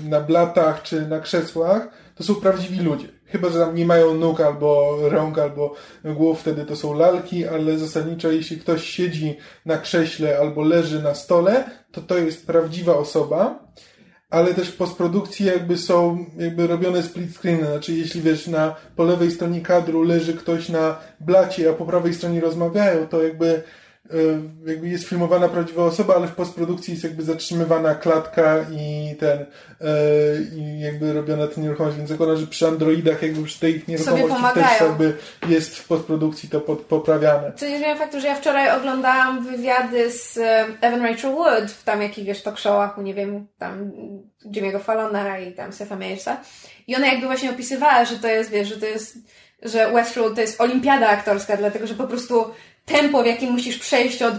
na 0.03 0.21
blatach 0.21 0.83
czy 0.83 1.07
na 1.07 1.19
krzesłach, 1.19 1.89
to 2.15 2.23
są 2.23 2.35
prawdziwi 2.35 2.79
ludzie. 2.79 3.07
Chyba, 3.25 3.49
że 3.49 3.59
tam 3.59 3.75
nie 3.75 3.85
mają 3.85 4.13
nóg 4.13 4.41
albo 4.41 4.97
rąk, 5.01 5.39
albo 5.39 5.73
głów, 6.05 6.39
wtedy 6.39 6.65
to 6.65 6.75
są 6.75 6.93
lalki, 6.93 7.47
ale 7.47 7.77
zasadniczo 7.77 8.31
jeśli 8.31 8.57
ktoś 8.57 8.83
siedzi 8.83 9.37
na 9.65 9.77
krześle 9.77 10.39
albo 10.39 10.63
leży 10.63 11.03
na 11.03 11.15
stole, 11.15 11.63
to 11.91 12.01
to 12.01 12.17
jest 12.17 12.47
prawdziwa 12.47 12.97
osoba 12.97 13.67
ale 14.29 14.53
też 14.53 14.69
w 14.69 14.77
postprodukcji 14.77 15.45
jakby 15.45 15.77
są 15.77 16.25
jakby 16.37 16.67
robione 16.67 17.03
split 17.03 17.37
screeny, 17.37 17.65
znaczy 17.65 17.93
jeśli 17.93 18.21
wiesz, 18.21 18.47
na 18.47 18.75
po 18.95 19.03
lewej 19.03 19.31
stronie 19.31 19.61
kadru 19.61 20.03
leży 20.03 20.33
ktoś 20.33 20.69
na 20.69 20.99
blacie, 21.19 21.69
a 21.69 21.73
po 21.73 21.85
prawej 21.85 22.13
stronie 22.13 22.41
rozmawiają, 22.41 23.07
to 23.07 23.23
jakby 23.23 23.47
e, 23.47 23.61
jakby 24.65 24.87
jest 24.87 25.07
filmowana 25.07 25.49
prawdziwa 25.49 25.83
osoba, 25.83 26.15
ale 26.15 26.27
w 26.27 26.35
postprodukcji 26.35 26.91
jest 26.91 27.03
jakby 27.03 27.23
zatrzymywana 27.23 27.95
klatka 27.95 28.65
i 28.71 29.15
ten 29.19 29.39
e, 29.39 29.45
i 30.55 30.79
jakby 30.79 31.13
robiona 31.13 31.47
ta 31.47 31.61
nieruchomość, 31.61 31.97
więc 31.97 32.09
zakładam, 32.09 32.37
że 32.37 32.47
przy 32.47 32.67
Androidach 32.67 33.21
jakby 33.21 33.43
przy 33.43 33.59
tej 33.59 33.83
nieruchomości 33.87 34.53
też 34.53 34.81
jakby 34.81 35.17
jest 35.47 35.75
w 35.75 35.87
postprodukcji 35.87 36.49
to 36.49 36.61
pod, 36.61 36.79
poprawiane. 36.79 37.53
Co 37.55 37.67
nie 37.67 37.77
zmienia 37.77 37.95
faktu, 37.95 38.21
że 38.21 38.27
ja 38.27 38.35
wczoraj 38.35 38.77
oglądałam 38.77 39.43
wywiady 39.43 40.11
z 40.11 40.37
e, 40.37 40.65
Evan 40.81 41.01
Rachel 41.01 41.31
Wood 41.31 41.71
w 41.71 41.83
tam 41.83 42.01
jakichś, 42.01 42.27
wiesz, 42.27 42.41
talk 42.41 42.59
showach 42.59 42.97
u, 42.97 43.01
nie 43.01 43.13
wiem, 43.13 43.47
tam 43.57 43.91
Jimmy'ego 44.45 44.79
Fallona 44.79 45.39
i 45.39 45.53
tam 45.53 45.73
Setha 45.73 45.95
Meyersa. 45.95 46.37
I 46.87 46.95
ona 46.95 47.07
jakby 47.07 47.25
właśnie 47.25 47.51
opisywała, 47.51 48.05
że 48.05 48.15
to 48.15 48.27
jest, 48.27 48.49
wiesz, 48.49 48.67
że 48.67 48.77
to 48.77 48.85
jest, 48.85 49.17
że 49.61 49.91
Westworld 49.91 50.35
to 50.35 50.41
jest 50.41 50.61
olimpiada 50.61 51.09
aktorska, 51.09 51.57
dlatego, 51.57 51.87
że 51.87 51.93
po 51.93 52.07
prostu 52.07 52.45
tempo, 52.87 53.23
w 53.23 53.25
jakim 53.25 53.51
musisz 53.51 53.77
przejść 53.77 54.21
od 54.21 54.33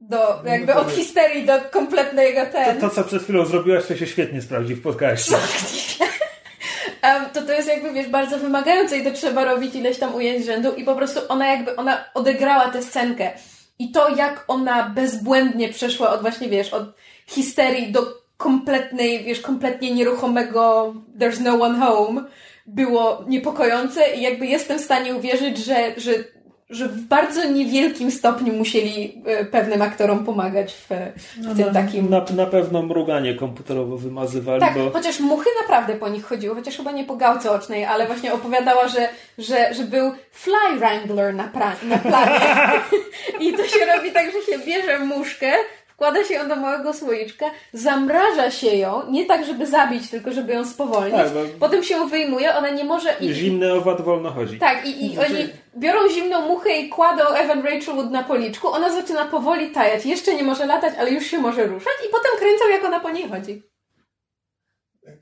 do, 0.00 0.42
jakby 0.44 0.74
od 0.74 0.90
histerii 0.90 1.46
do 1.46 1.52
kompletnego 1.70 2.46
to, 2.46 2.52
ten. 2.52 2.80
to, 2.80 2.90
co 2.90 3.04
przed 3.04 3.22
chwilą 3.22 3.46
zrobiłaś, 3.46 3.86
to 3.86 3.96
się 3.96 4.06
świetnie 4.06 4.42
sprawdzi 4.42 4.74
w 4.74 4.82
podcaście. 4.82 5.36
To 7.32 7.42
to 7.42 7.52
jest 7.52 7.68
jakby, 7.68 7.92
wiesz, 7.92 8.08
bardzo 8.08 8.38
wymagające 8.38 8.98
i 8.98 9.04
to 9.04 9.10
trzeba 9.10 9.44
robić 9.44 9.74
ileś 9.74 9.98
tam 9.98 10.14
ujęć 10.14 10.44
rzędu 10.44 10.74
i 10.74 10.84
po 10.84 10.94
prostu 10.94 11.20
ona 11.28 11.46
jakby, 11.46 11.76
ona 11.76 12.04
odegrała 12.14 12.68
tę 12.68 12.82
scenkę. 12.82 13.30
I 13.78 13.90
to, 13.90 14.08
jak 14.08 14.44
ona 14.48 14.90
bezbłędnie 14.90 15.68
przeszła 15.68 16.10
od 16.10 16.20
właśnie, 16.20 16.48
wiesz, 16.48 16.72
od 16.72 16.84
histerii 17.26 17.92
do 17.92 18.02
kompletnej, 18.36 19.24
wiesz, 19.24 19.40
kompletnie 19.40 19.90
nieruchomego 19.90 20.94
there's 21.18 21.40
no 21.40 21.64
one 21.64 21.78
home, 21.78 22.24
było 22.68 23.24
niepokojące 23.28 24.00
i 24.16 24.22
jakby 24.22 24.46
jestem 24.46 24.78
w 24.78 24.82
stanie 24.82 25.14
uwierzyć, 25.14 25.58
że, 25.58 25.92
że 25.96 26.12
że 26.70 26.88
w 26.88 27.00
bardzo 27.00 27.44
niewielkim 27.44 28.10
stopniu 28.10 28.52
musieli 28.52 29.22
e, 29.26 29.44
pewnym 29.44 29.82
aktorom 29.82 30.24
pomagać 30.24 30.72
w, 30.74 30.88
w 30.88 31.44
No, 31.44 31.54
tym 31.54 31.66
na, 31.66 31.72
takim. 31.72 32.10
Na, 32.10 32.24
na 32.36 32.46
pewno 32.46 32.82
mruganie 32.82 33.34
komputerowo 33.34 33.96
wymazywali, 33.96 34.60
Tak, 34.60 34.74
bo 34.74 34.90
chociaż 34.90 35.20
muchy 35.20 35.50
naprawdę 35.62 35.94
po 35.94 36.08
nich 36.08 36.24
chodziły, 36.24 36.54
chociaż 36.54 36.76
chyba 36.76 36.92
nie 36.92 37.04
po 37.04 37.16
gałce 37.16 37.50
ocznej, 37.50 37.84
ale 37.84 38.06
właśnie 38.06 38.32
opowiadała, 38.32 38.88
że, 38.88 39.08
że, 39.38 39.74
że 39.74 39.84
był 39.84 40.12
fly 40.32 40.78
wrangler 40.78 41.34
na, 41.34 41.48
pra- 41.48 41.84
na 41.88 41.98
planie. 41.98 42.40
I 43.40 43.52
to 43.52 43.66
się 43.66 43.86
robi 43.96 44.12
tak, 44.12 44.26
że 44.26 44.52
się 44.52 44.66
bierze 44.66 44.98
muszkę, 44.98 45.52
wkłada 45.98 46.24
się 46.24 46.34
ją 46.34 46.48
do 46.48 46.56
małego 46.56 46.94
słoiczka, 46.94 47.46
zamraża 47.72 48.50
się 48.50 48.66
ją, 48.66 49.10
nie 49.10 49.26
tak, 49.26 49.46
żeby 49.46 49.66
zabić, 49.66 50.10
tylko 50.10 50.32
żeby 50.32 50.52
ją 50.52 50.64
spowolnić. 50.64 51.14
Tak, 51.16 51.32
bo- 51.32 51.40
Potem 51.60 51.84
się 51.84 51.94
ją 51.94 52.08
wyjmuje, 52.08 52.54
ona 52.56 52.70
nie 52.70 52.84
może... 52.84 53.16
I, 53.20 53.32
zimny 53.34 53.72
owad 53.72 54.00
wolno 54.00 54.30
chodzi. 54.30 54.58
tak, 54.58 54.86
i, 54.86 55.06
i 55.14 55.18
oni 55.18 55.48
biorą 55.76 56.08
zimną 56.08 56.40
muchę 56.40 56.70
i 56.78 56.88
kładą 56.88 57.24
Evan 57.24 57.62
Rachel 57.64 57.94
Wood 57.94 58.10
na 58.10 58.22
policzku, 58.24 58.68
ona 58.68 58.92
zaczyna 58.92 59.24
powoli 59.24 59.70
tajać, 59.70 60.06
jeszcze 60.06 60.34
nie 60.34 60.42
może 60.42 60.66
latać, 60.66 60.94
ale 60.98 61.10
już 61.10 61.24
się 61.26 61.38
może 61.38 61.66
ruszać 61.66 61.92
i 62.06 62.08
potem 62.12 62.30
kręcą, 62.38 62.68
jak 62.68 62.84
ona 62.84 63.00
po 63.00 63.10
niej 63.10 63.28
chodzi. 63.28 63.62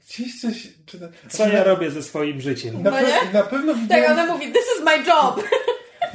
Gdzieś 0.08 0.40
coś... 0.40 0.68
Czy, 0.86 0.98
Co 1.28 1.48
ja 1.48 1.64
robię 1.64 1.90
ze 1.90 2.02
swoim 2.02 2.40
życiem? 2.40 2.82
Na, 2.82 2.90
No 2.90 2.96
pe- 2.96 3.32
na 3.32 3.42
pewno 3.42 3.72
Tak, 3.72 3.82
widziałem... 3.82 4.12
ona 4.12 4.26
mówi, 4.26 4.46
this 4.46 4.64
is 4.78 4.84
my 4.84 4.96
job! 4.98 5.42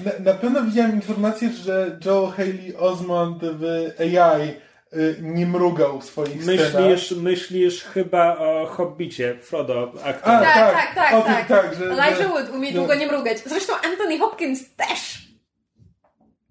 Na, 0.05 0.31
na 0.31 0.33
pewno 0.37 0.63
widziałem 0.63 0.95
informację, 0.95 1.49
że 1.49 1.97
Joe 2.05 2.27
Haley 2.37 2.75
Osmond 2.77 3.37
w 3.43 3.63
AI 3.99 4.49
y, 4.93 5.15
nie 5.21 5.45
mrugał 5.45 5.99
w 6.01 6.05
swoich 6.05 6.43
scenach. 6.43 6.73
Myślisz, 6.89 7.11
myślisz 7.11 7.83
chyba 7.83 8.37
o 8.37 8.65
Hobbicie, 8.65 9.35
Frodo, 9.41 9.91
aktor. 10.03 10.33
A, 10.33 10.41
Tak, 10.41 10.55
tak, 10.55 10.95
tak, 10.95 11.11
tak, 11.11 11.25
tak. 11.25 11.47
tak, 11.47 11.75
że- 11.75 11.85
Elijah 11.85 12.27
Wood 12.29 12.49
umie 12.55 12.71
no. 12.71 12.77
długo 12.79 12.95
nie 12.95 13.07
mrugać. 13.07 13.37
Zresztą 13.45 13.73
Anthony 13.83 14.19
Hopkins 14.19 14.75
też. 14.75 15.21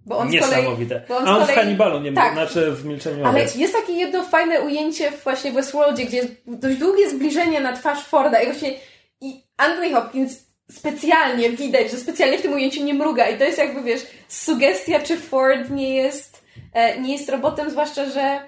Bo 0.07 0.19
on 0.19 0.29
z 0.31 0.41
kolei... 0.41 0.57
Niesamowite. 0.59 1.03
bo 1.09 1.17
on 1.17 1.25
z 1.25 1.29
A 1.29 1.37
on 1.37 1.45
w 1.45 1.47
kolei- 1.47 1.55
Hannibalu 1.55 2.01
nie 2.01 2.13
tak. 2.13 2.33
znaczy 2.33 2.73
w 2.73 2.85
Milczeniu 2.85 3.25
Ale 3.27 3.41
Owiec. 3.41 3.55
jest 3.55 3.73
takie 3.73 3.93
jedno 3.93 4.25
fajne 4.25 4.61
ujęcie 4.61 5.13
właśnie 5.25 5.51
w 5.51 5.55
Westworldzie, 5.55 6.05
gdzie 6.05 6.17
jest 6.17 6.29
dość 6.47 6.77
długie 6.79 7.11
zbliżenie 7.11 7.61
na 7.61 7.73
twarz 7.73 8.05
Forda 8.05 8.41
i 8.43 8.47
właśnie 8.47 8.75
i 9.21 9.43
Anthony 9.57 9.93
Hopkins 9.95 10.50
specjalnie 10.71 11.51
widać, 11.51 11.91
że 11.91 11.97
specjalnie 11.97 12.39
w 12.39 12.43
tym 12.43 12.53
ujęciu 12.53 12.85
nie 12.85 12.95
mruga. 12.95 13.29
I 13.29 13.39
to 13.39 13.45
jest 13.45 13.59
jakby, 13.59 13.83
wiesz, 13.83 14.07
sugestia, 14.29 15.01
czy 15.01 15.17
Ford 15.17 15.71
nie 15.71 15.95
jest, 15.95 16.45
e, 16.73 17.01
nie 17.01 17.13
jest 17.13 17.29
robotem, 17.29 17.71
zwłaszcza, 17.71 18.11
że 18.11 18.41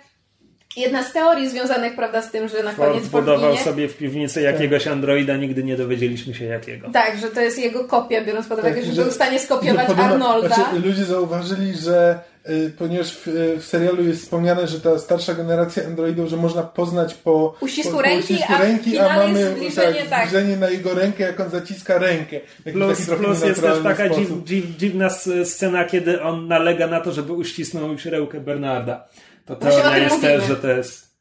jedna 0.76 1.02
z 1.02 1.12
teorii 1.12 1.48
związanych, 1.50 1.96
prawda, 1.96 2.22
z 2.22 2.30
tym, 2.30 2.48
że 2.48 2.62
na 2.62 2.74
koniec 2.74 2.76
Ford 3.02 3.10
Ford 3.10 3.24
budował 3.24 3.52
ginie, 3.52 3.64
sobie 3.64 3.88
w 3.88 3.96
piwnicy 3.96 4.40
jakiegoś 4.42 4.86
androida, 4.86 5.36
nigdy 5.36 5.64
nie 5.64 5.76
dowiedzieliśmy 5.76 6.34
się 6.34 6.44
jakiego. 6.44 6.90
tak, 6.92 7.18
że 7.18 7.28
to 7.28 7.40
jest 7.40 7.58
jego 7.58 7.84
kopia, 7.84 8.24
biorąc 8.24 8.46
pod 8.46 8.58
uwagę, 8.58 8.74
Tak, 8.74 8.84
że, 8.84 8.92
że- 8.92 9.02
był 9.02 9.10
w 9.10 9.14
stanie 9.14 9.38
skopiować 9.38 9.86
Podobno- 9.86 10.04
Arnolda. 10.04 10.54
Znaczy, 10.54 10.78
ludzie 10.84 11.04
zauważyli, 11.04 11.74
że 11.76 12.18
y, 12.50 12.72
ponieważ 12.78 13.12
w, 13.16 13.28
y, 13.28 13.56
w 13.58 13.64
serialu 13.64 14.04
jest 14.04 14.22
wspomniane, 14.22 14.66
że 14.66 14.80
ta 14.80 14.98
starsza 14.98 15.34
generacja 15.34 15.84
androidów, 15.84 16.28
że 16.28 16.36
można 16.36 16.62
poznać 16.62 17.14
po 17.14 17.54
Uścisku 17.60 17.90
po, 17.90 17.96
po 17.96 18.02
ręki, 18.02 18.32
uścisku 18.34 18.52
a 18.52 18.58
ręki, 18.58 18.98
a 18.98 19.08
finale 19.08 19.26
mamy 19.26 19.50
zbliżenie, 19.50 20.00
tak, 20.00 20.08
tak. 20.08 20.28
zbliżenie 20.28 20.56
na 20.56 20.70
jego 20.70 20.94
rękę, 20.94 21.24
jak 21.24 21.40
on 21.40 21.50
zaciska 21.50 21.98
rękę. 21.98 22.40
Plus, 22.72 23.06
plus 23.06 23.44
jest 23.44 23.60
też 23.60 23.82
taka 23.82 24.08
dziw, 24.08 24.28
dziw, 24.44 24.64
dziwna 24.78 25.10
scena, 25.44 25.84
kiedy 25.84 26.22
on 26.22 26.48
nalega 26.48 26.86
na 26.86 27.00
to, 27.00 27.12
żeby 27.12 27.32
uścisnąć 27.32 28.06
rękę 28.06 28.40
Bernarda. 28.40 29.08
To 29.46 29.56
teoria 29.56 29.98
jest 29.98 30.14
mówimy. 30.14 30.38
też, 30.38 30.48
że 30.48 30.56
to 30.56 30.68
jest... 30.70 31.12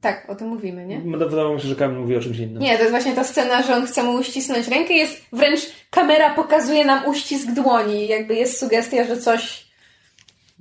Tak, 0.00 0.30
o 0.30 0.34
tym 0.34 0.48
mówimy, 0.48 0.86
nie? 0.86 1.00
No, 1.04 1.18
Wydawało 1.18 1.54
mi 1.54 1.60
się, 1.60 1.68
że 1.68 1.74
Kamil 1.76 1.98
mówi 2.00 2.16
o 2.16 2.20
czymś 2.20 2.38
innym. 2.38 2.62
Nie, 2.62 2.74
to 2.74 2.78
jest 2.78 2.90
właśnie 2.90 3.12
ta 3.12 3.24
scena, 3.24 3.62
że 3.62 3.76
on 3.76 3.86
chce 3.86 4.02
mu 4.02 4.12
uścisnąć 4.12 4.68
rękę. 4.68 4.94
Jest 4.94 5.20
wręcz 5.32 5.60
kamera 5.90 6.34
pokazuje 6.34 6.84
nam 6.84 7.06
uścisk 7.06 7.50
dłoni. 7.50 8.08
Jakby 8.08 8.34
jest 8.34 8.58
sugestia, 8.58 9.04
że 9.04 9.16
coś. 9.16 9.70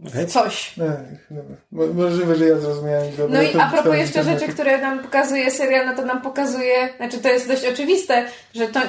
Okej. 0.08 0.28
Coś. 0.28 0.76
Ech, 0.80 1.28
dobra. 1.32 1.56
Możliwe, 1.94 2.36
że 2.36 2.46
ja 2.46 2.58
zrozumiałem. 2.58 3.16
Dobra, 3.18 3.42
No 3.42 3.50
i 3.50 3.54
to 3.54 3.64
a 3.64 3.70
propos 3.70 3.96
jeszcze 3.98 4.24
rzeczy, 4.24 4.48
które 4.48 4.82
nam 4.82 5.00
pokazuje 5.00 5.52
serial, 5.52 5.86
no 5.86 5.96
to 5.96 6.06
nam 6.06 6.22
pokazuje, 6.22 6.90
znaczy 6.98 7.18
to 7.18 7.30
jest 7.30 7.48
dość 7.48 7.66
oczywiste, 7.66 8.26
że 8.56 8.68
to, 8.68 8.80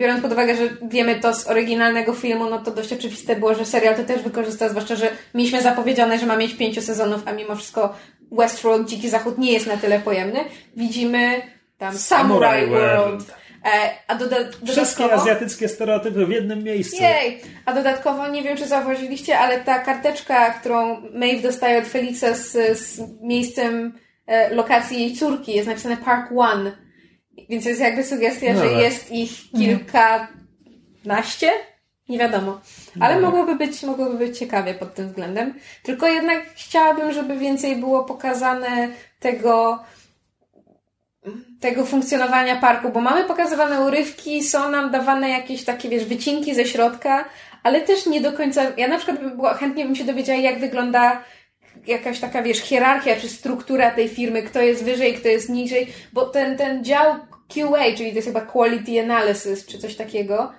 biorąc 0.00 0.22
pod 0.22 0.32
uwagę, 0.32 0.56
że 0.56 0.62
wiemy 0.82 1.20
to 1.20 1.34
z 1.34 1.46
oryginalnego 1.46 2.14
filmu, 2.14 2.50
no 2.50 2.58
to 2.58 2.70
dość 2.70 2.92
oczywiste 2.92 3.36
było, 3.36 3.54
że 3.54 3.64
serial 3.64 3.96
to 3.96 4.04
też 4.04 4.22
wykorzysta, 4.22 4.68
zwłaszcza, 4.68 4.96
że 4.96 5.10
mieliśmy 5.34 5.62
zapowiedziane, 5.62 6.18
że 6.18 6.26
ma 6.26 6.36
mieć 6.36 6.54
pięciu 6.54 6.82
sezonów, 6.82 7.22
a 7.26 7.32
mimo 7.32 7.56
wszystko 7.56 7.94
Westworld, 8.32 8.88
Dziki 8.88 9.08
Zachód 9.08 9.38
nie 9.38 9.52
jest 9.52 9.66
na 9.66 9.76
tyle 9.76 9.98
pojemny. 9.98 10.40
Widzimy 10.76 11.42
tam 11.78 11.98
Samurai, 11.98 12.66
World. 12.66 13.34
E, 13.64 13.90
a 14.06 14.14
doda 14.14 14.36
Wszystkie 14.36 15.02
dodatkowo... 15.02 15.12
azjatyckie 15.14 15.68
stereotypy 15.68 16.26
w 16.26 16.30
jednym 16.30 16.64
miejscu. 16.64 17.02
Jej! 17.02 17.40
A 17.66 17.72
dodatkowo, 17.72 18.28
nie 18.28 18.42
wiem 18.42 18.56
czy 18.56 18.66
zauważyliście, 18.66 19.38
ale 19.38 19.60
ta 19.60 19.78
karteczka, 19.78 20.50
którą 20.50 21.00
Maeve 21.14 21.42
dostaje 21.42 21.78
od 21.78 21.84
Felixa 21.84 22.34
z, 22.34 22.78
z 22.78 23.00
miejscem 23.22 23.92
e, 24.26 24.54
lokacji 24.54 25.00
jej 25.00 25.16
córki, 25.16 25.54
jest 25.54 25.68
napisane 25.68 25.96
Park 25.96 26.32
One. 26.36 26.72
Więc 27.50 27.64
jest 27.64 27.80
jakby 27.80 28.04
sugestia, 28.04 28.52
No 28.52 28.62
że 28.64 28.70
tak. 28.70 28.78
jest 28.78 29.12
ich 29.12 29.50
kilkanaście? 29.50 31.50
Nie 32.08 32.18
wiadomo. 32.18 32.60
Ale 33.00 33.20
No. 33.20 33.30
mogłoby 33.30 33.56
być, 33.56 33.82
mogłoby 33.82 34.18
być 34.18 34.38
ciekawie 34.38 34.74
pod 34.74 34.94
tym 34.94 35.08
względem. 35.08 35.54
Tylko 35.82 36.06
jednak 36.06 36.42
chciałabym, 36.54 37.12
żeby 37.12 37.38
więcej 37.38 37.76
było 37.76 38.04
pokazane 38.04 38.88
tego 39.20 39.78
tego 41.60 41.86
funkcjonowania 41.86 42.56
parku, 42.56 42.88
bo 42.88 43.00
mamy 43.00 43.24
pokazywane 43.24 43.80
urywki, 43.80 44.44
są 44.44 44.70
nam 44.70 44.90
dawane 44.90 45.30
jakieś 45.30 45.64
takie, 45.64 45.88
wiesz, 45.88 46.04
wycinki 46.04 46.54
ze 46.54 46.66
środka, 46.66 47.24
ale 47.62 47.80
też 47.80 48.06
nie 48.06 48.20
do 48.20 48.32
końca, 48.32 48.62
ja 48.76 48.88
na 48.88 48.96
przykład 48.96 49.20
bym 49.20 49.36
była, 49.36 49.54
chętnie 49.54 49.84
bym 49.84 49.96
się 49.96 50.04
dowiedziała, 50.04 50.38
jak 50.38 50.60
wygląda 50.60 51.22
jakaś 51.86 52.20
taka, 52.20 52.42
wiesz, 52.42 52.58
hierarchia 52.58 53.16
czy 53.16 53.28
struktura 53.28 53.90
tej 53.90 54.08
firmy, 54.08 54.42
kto 54.42 54.60
jest 54.60 54.84
wyżej, 54.84 55.14
kto 55.14 55.28
jest 55.28 55.48
niżej, 55.48 55.86
bo 56.12 56.26
ten, 56.26 56.56
ten 56.56 56.84
dział 56.84 57.14
QA, 57.54 57.96
czyli 57.96 58.10
to 58.10 58.16
jest 58.16 58.28
chyba 58.28 58.40
Quality 58.40 59.00
Analysis, 59.00 59.66
czy 59.66 59.78
coś 59.78 59.96
takiego, 59.96 60.52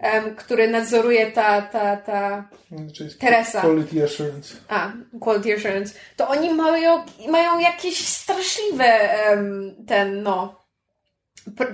em, 0.00 0.36
który 0.36 0.68
nadzoruje 0.68 1.30
ta, 1.30 1.62
ta, 1.62 1.96
ta, 1.96 2.48
Czyli 2.94 3.04
jest 3.04 3.20
Teresa. 3.20 3.60
Quality 3.60 4.04
Assurance. 4.04 4.54
a, 4.68 4.92
Quality 5.20 5.54
Assurance, 5.54 5.94
to 6.16 6.28
oni 6.28 6.54
mają, 6.54 7.02
mają 7.28 7.58
jakieś 7.58 8.08
straszliwe 8.08 8.84
em, 9.26 9.74
ten, 9.86 10.22
no, 10.22 10.65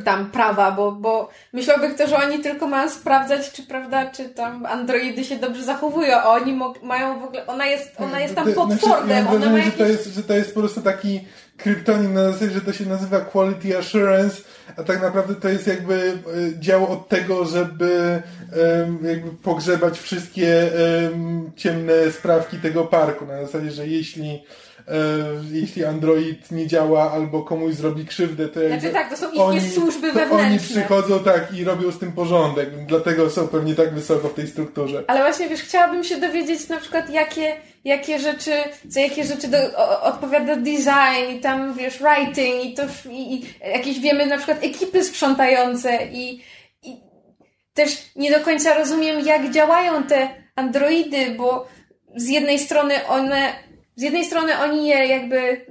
tam 0.05 0.31
prawa, 0.31 0.73
bo, 0.73 0.93
bo 0.93 1.28
myślałby 1.53 1.89
kto, 1.89 2.07
że 2.07 2.16
oni 2.16 2.39
tylko 2.39 2.66
mają 2.66 2.90
sprawdzać, 2.90 3.53
czy 3.53 3.62
prawda, 3.62 4.11
czy 4.11 4.28
tam 4.28 4.66
androidy 4.66 5.24
się 5.24 5.36
dobrze 5.36 5.65
zachowują, 5.65 6.16
a 6.16 6.28
oni 6.28 6.61
mają 6.82 7.20
w 7.20 7.24
ogóle, 7.24 7.47
ona 7.47 7.66
jest, 7.66 7.93
ona 7.99 8.20
jest 8.20 8.35
tam 8.35 8.53
pod 8.53 8.73
znaczy, 8.73 8.89
ja 9.09 9.19
ona 9.19 9.23
ma 9.23 9.31
wrażenie, 9.31 9.62
że 9.62 9.70
to, 9.70 9.82
jakieś... 9.82 9.99
jest, 9.99 10.15
że 10.15 10.23
to 10.23 10.35
jest 10.35 10.55
po 10.55 10.61
prostu 10.61 10.81
taki 10.81 11.20
kryptonim 11.57 12.15
na 12.15 12.32
zasadzie, 12.32 12.51
że 12.51 12.61
to 12.61 12.73
się 12.73 12.86
nazywa 12.86 13.20
Quality 13.20 13.78
Assurance, 13.78 14.43
a 14.77 14.82
tak 14.82 15.03
naprawdę 15.03 15.35
to 15.35 15.49
jest 15.49 15.66
jakby 15.66 15.94
e, 15.94 16.61
dział 16.61 16.93
od 16.93 17.09
tego, 17.09 17.44
żeby 17.44 18.23
jakby 19.03 19.31
pogrzebać 19.43 19.99
wszystkie 19.99 20.73
em, 21.07 21.51
ciemne 21.57 22.11
sprawki 22.11 22.59
tego 22.59 22.85
parku. 22.85 23.27
Na 23.27 23.43
zasadzie, 23.43 23.70
że 23.70 23.86
jeśli 23.86 24.43
jeśli 25.52 25.84
Android 25.84 26.50
nie 26.50 26.66
działa 26.66 27.12
albo 27.12 27.42
komuś 27.42 27.74
zrobi 27.74 28.06
krzywdę, 28.06 28.48
to 28.48 28.60
Znaczy 28.68 28.88
tak, 28.88 29.10
to 29.10 29.16
są 29.16 29.52
ich 29.52 29.72
służby 29.72 30.12
to 30.12 30.20
Oni 30.20 30.30
wewnętrzne. 30.30 30.80
przychodzą 30.80 31.24
tak 31.24 31.54
i 31.54 31.64
robią 31.64 31.92
z 31.92 31.98
tym 31.98 32.12
porządek, 32.12 32.86
dlatego 32.86 33.30
są 33.30 33.48
pewnie 33.48 33.74
tak 33.74 33.94
wysoko 33.94 34.28
w 34.28 34.34
tej 34.34 34.46
strukturze. 34.46 35.04
Ale 35.06 35.20
właśnie, 35.20 35.48
wiesz, 35.48 35.62
chciałabym 35.62 36.04
się 36.04 36.16
dowiedzieć 36.16 36.68
na 36.68 36.76
przykład, 36.76 37.10
jakie, 37.10 37.56
jakie 37.84 38.18
rzeczy, 38.18 38.52
za 38.88 39.00
jakie 39.00 39.24
rzeczy 39.24 39.48
do, 39.48 39.59
o, 39.76 40.02
odpowiada 40.02 40.56
design 40.56 41.36
i 41.36 41.40
tam, 41.40 41.74
wiesz, 41.74 41.98
writing 41.98 42.64
i 42.64 42.74
to, 42.74 42.82
i, 43.10 43.34
i 43.34 43.44
jakieś 43.72 44.00
wiemy 44.00 44.26
na 44.26 44.36
przykład 44.36 44.64
ekipy 44.64 45.04
sprzątające 45.04 45.98
i, 46.12 46.42
i 46.82 46.96
też 47.74 47.90
nie 48.16 48.30
do 48.30 48.40
końca 48.40 48.74
rozumiem, 48.78 49.26
jak 49.26 49.50
działają 49.50 50.02
te 50.02 50.28
androidy, 50.56 51.34
bo 51.36 51.68
z 52.16 52.28
jednej 52.28 52.59
strony 52.59 53.06
one, 53.06 53.52
z 53.97 54.02
jednej 54.02 54.24
strony 54.24 54.59
oni 54.59 54.89
je 54.89 55.06
jakby 55.06 55.66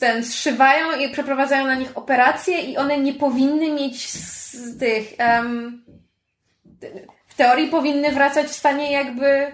ten, 0.00 0.24
zszywają 0.24 1.00
i 1.00 1.08
przeprowadzają 1.12 1.66
na 1.66 1.74
nich 1.74 1.98
operacje 1.98 2.60
i 2.60 2.76
one 2.76 2.98
nie 2.98 3.14
powinny 3.14 3.72
mieć 3.72 4.10
z 4.10 4.78
tych, 4.78 5.14
em, 5.18 5.84
w 7.28 7.34
teorii 7.36 7.68
powinny 7.68 8.12
wracać 8.12 8.46
w 8.46 8.52
stanie 8.52 8.92
jakby 8.92 9.52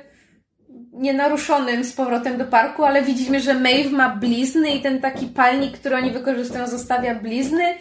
nienaruszonym 0.92 1.84
z 1.84 1.92
powrotem 1.92 2.38
do 2.38 2.44
parku, 2.44 2.84
ale 2.84 3.02
widzimy, 3.02 3.40
że 3.40 3.54
Maeve 3.54 3.90
ma 3.90 4.16
blizny 4.16 4.70
i 4.70 4.82
ten 4.82 5.00
taki 5.00 5.26
palnik, 5.26 5.78
który 5.78 5.96
oni 5.96 6.10
wykorzystują, 6.10 6.66
zostawia 6.66 7.14
blizny. 7.14 7.74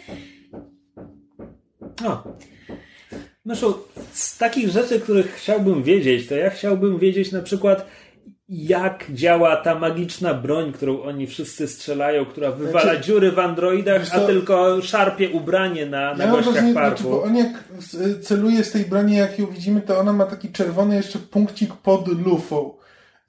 O. 2.04 2.22
Myszu, 3.44 3.78
z 4.12 4.38
takich 4.38 4.68
rzeczy, 4.68 5.00
których 5.00 5.34
chciałbym 5.34 5.82
wiedzieć, 5.82 6.28
to 6.28 6.34
ja 6.34 6.50
chciałbym 6.50 6.98
wiedzieć 6.98 7.32
na 7.32 7.42
przykład, 7.42 7.86
jak 8.56 9.04
działa 9.10 9.56
ta 9.56 9.74
magiczna 9.74 10.34
broń, 10.34 10.72
którą 10.72 11.02
oni 11.02 11.26
wszyscy 11.26 11.68
strzelają, 11.68 12.24
która 12.24 12.50
wywala 12.50 12.84
Znaczy, 12.84 13.00
dziury 13.00 13.32
w 13.32 13.38
androidach, 13.38 14.02
a 14.12 14.18
tylko 14.20 14.82
szarpie 14.82 15.30
ubranie 15.30 15.86
na, 15.86 16.14
na 16.14 16.24
Ja 16.24 16.30
gościach 16.30 16.52
wrażenie, 16.52 16.74
parku. 16.74 16.96
znaczy, 16.98 17.10
bo 17.10 17.22
on 17.22 17.36
jak 17.36 17.64
celuje 18.22 18.64
z 18.64 18.70
tej 18.72 18.84
broni, 18.84 19.16
jak 19.16 19.38
ją 19.38 19.46
widzimy, 19.46 19.80
to 19.80 19.98
ona 19.98 20.12
ma 20.12 20.26
taki 20.26 20.48
czerwony 20.52 20.96
jeszcze 20.96 21.18
punkcik 21.18 21.72
pod 21.74 22.08
lufą. 22.08 22.74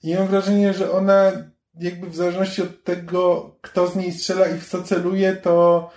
I 0.04 0.16
mam 0.16 0.28
wrażenie, 0.28 0.74
że 0.74 0.92
ona 0.92 1.32
jakby 1.80 2.08
w 2.10 2.16
zależności 2.16 2.62
od 2.62 2.84
tego, 2.84 3.52
kto 3.62 3.88
z 3.88 3.96
niej 3.96 4.12
strzela 4.12 4.48
i 4.48 4.60
w 4.60 4.66
co 4.70 4.84
celuje, 4.84 5.34
to, 5.36 5.90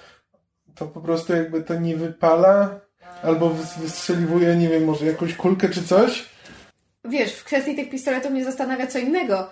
to 0.75 0.87
po 0.87 1.01
prostu 1.01 1.33
jakby 1.33 1.63
to 1.63 1.75
nie 1.75 1.97
wypala. 1.97 2.81
Albo 3.23 3.51
wys- 3.51 3.81
wystrzeliwuje, 3.81 4.57
nie 4.57 4.69
wiem, 4.69 4.85
może 4.85 5.07
jakąś 5.07 5.35
kulkę 5.35 5.69
czy 5.69 5.83
coś. 5.83 6.25
Wiesz, 7.09 7.33
w 7.33 7.45
kwestii 7.45 7.75
tych 7.75 7.91
pistoletów 7.91 8.31
mnie 8.31 8.45
zastanawia 8.45 8.87
co 8.87 8.99
innego. 8.99 9.51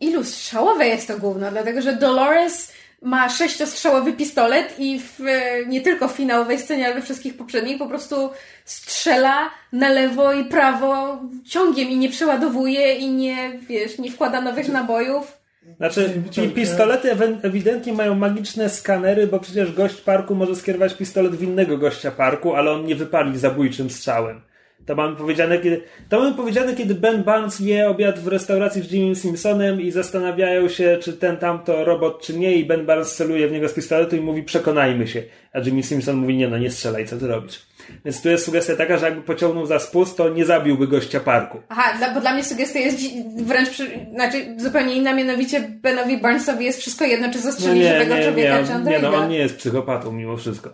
Ilu 0.00 0.24
strzałowe 0.24 0.88
jest 0.88 1.08
to 1.08 1.18
gówno? 1.18 1.50
Dlatego, 1.50 1.82
że 1.82 1.96
Dolores 1.96 2.72
ma 3.02 3.28
sześciostrzałowy 3.28 4.12
pistolet 4.12 4.74
i 4.78 5.00
w, 5.00 5.20
e, 5.26 5.66
nie 5.66 5.80
tylko 5.80 6.08
w 6.08 6.12
finałowej 6.12 6.58
scenie, 6.58 6.86
ale 6.86 6.94
we 6.94 7.02
wszystkich 7.02 7.36
poprzednich 7.36 7.78
po 7.78 7.86
prostu 7.86 8.30
strzela 8.64 9.50
na 9.72 9.88
lewo 9.88 10.32
i 10.32 10.44
prawo 10.44 11.18
ciągiem 11.44 11.88
i 11.88 11.96
nie 11.96 12.08
przeładowuje 12.08 12.94
i 12.94 13.08
nie, 13.10 13.58
wiesz, 13.68 13.98
nie 13.98 14.10
wkłada 14.10 14.40
nowych 14.40 14.68
nabojów. 14.68 15.42
Znaczy, 15.76 16.08
wyciąga- 16.30 16.54
pistolety 16.54 17.16
ewidentnie 17.42 17.92
mają 17.92 18.14
magiczne 18.14 18.70
skanery, 18.70 19.26
bo 19.26 19.40
przecież 19.40 19.72
gość 19.72 20.00
parku 20.00 20.34
może 20.34 20.56
skierować 20.56 20.94
pistolet 20.94 21.36
w 21.36 21.42
innego 21.42 21.78
gościa 21.78 22.10
parku, 22.10 22.54
ale 22.54 22.70
on 22.72 22.86
nie 22.86 22.94
wypali 22.96 23.38
zabójczym 23.38 23.90
strzałem. 23.90 24.40
To 24.86 24.94
mamy 24.94 25.16
powiedziane, 25.16 25.58
kiedy, 25.58 25.80
to 26.08 26.20
mamy 26.20 26.36
powiedziane, 26.36 26.74
kiedy 26.74 26.94
Ben 26.94 27.22
Barnes 27.22 27.60
je 27.60 27.88
obiad 27.88 28.18
w 28.18 28.28
restauracji 28.28 28.82
z 28.82 28.92
Jimmy 28.92 29.14
Simpsonem 29.14 29.80
i 29.80 29.90
zastanawiają 29.90 30.68
się, 30.68 30.98
czy 31.02 31.12
ten 31.12 31.36
tamto 31.36 31.84
robot, 31.84 32.22
czy 32.22 32.38
nie, 32.38 32.54
i 32.54 32.64
Ben 32.64 32.86
Barnes 32.86 33.16
celuje 33.16 33.48
w 33.48 33.52
niego 33.52 33.68
z 33.68 33.72
pistoletu 33.72 34.16
i 34.16 34.20
mówi, 34.20 34.42
przekonajmy 34.42 35.06
się. 35.06 35.22
A 35.52 35.60
Jimmy 35.60 35.82
Simpson 35.82 36.16
mówi, 36.16 36.36
nie 36.36 36.48
no, 36.48 36.58
nie 36.58 36.70
strzelaj, 36.70 37.06
co 37.06 37.16
ty 37.16 37.26
robisz? 37.26 37.66
Więc 38.04 38.22
tu 38.22 38.28
jest 38.28 38.44
sugestia 38.44 38.76
taka, 38.76 38.98
że 38.98 39.06
jakby 39.06 39.22
pociągnął 39.22 39.66
za 39.66 39.78
spust, 39.78 40.16
to 40.16 40.28
nie 40.28 40.44
zabiłby 40.44 40.88
gościa 40.88 41.20
parku. 41.20 41.60
Aha, 41.68 41.98
dla, 41.98 42.14
bo 42.14 42.20
dla 42.20 42.34
mnie 42.34 42.44
sugestia 42.44 42.78
jest 42.78 42.98
wręcz 43.36 43.70
przy, 43.70 43.86
znaczy 44.14 44.36
zupełnie 44.56 44.94
inna, 44.94 45.14
mianowicie 45.14 45.60
Benowi 45.60 46.18
Barnesowi 46.18 46.64
jest 46.64 46.78
wszystko 46.80 47.04
jedno, 47.04 47.28
czy 47.30 47.36
No 47.38 47.42
zastrzeli 47.44 47.82
żywego 47.84 48.14
człowieka, 48.22 48.58
nie, 48.60 48.64
czy 48.64 48.68
nie, 48.70 48.74
androida. 48.74 49.10
no 49.10 49.16
on 49.16 49.28
nie 49.28 49.38
jest 49.38 49.56
psychopatą 49.56 50.12
mimo 50.12 50.36
wszystko. 50.36 50.70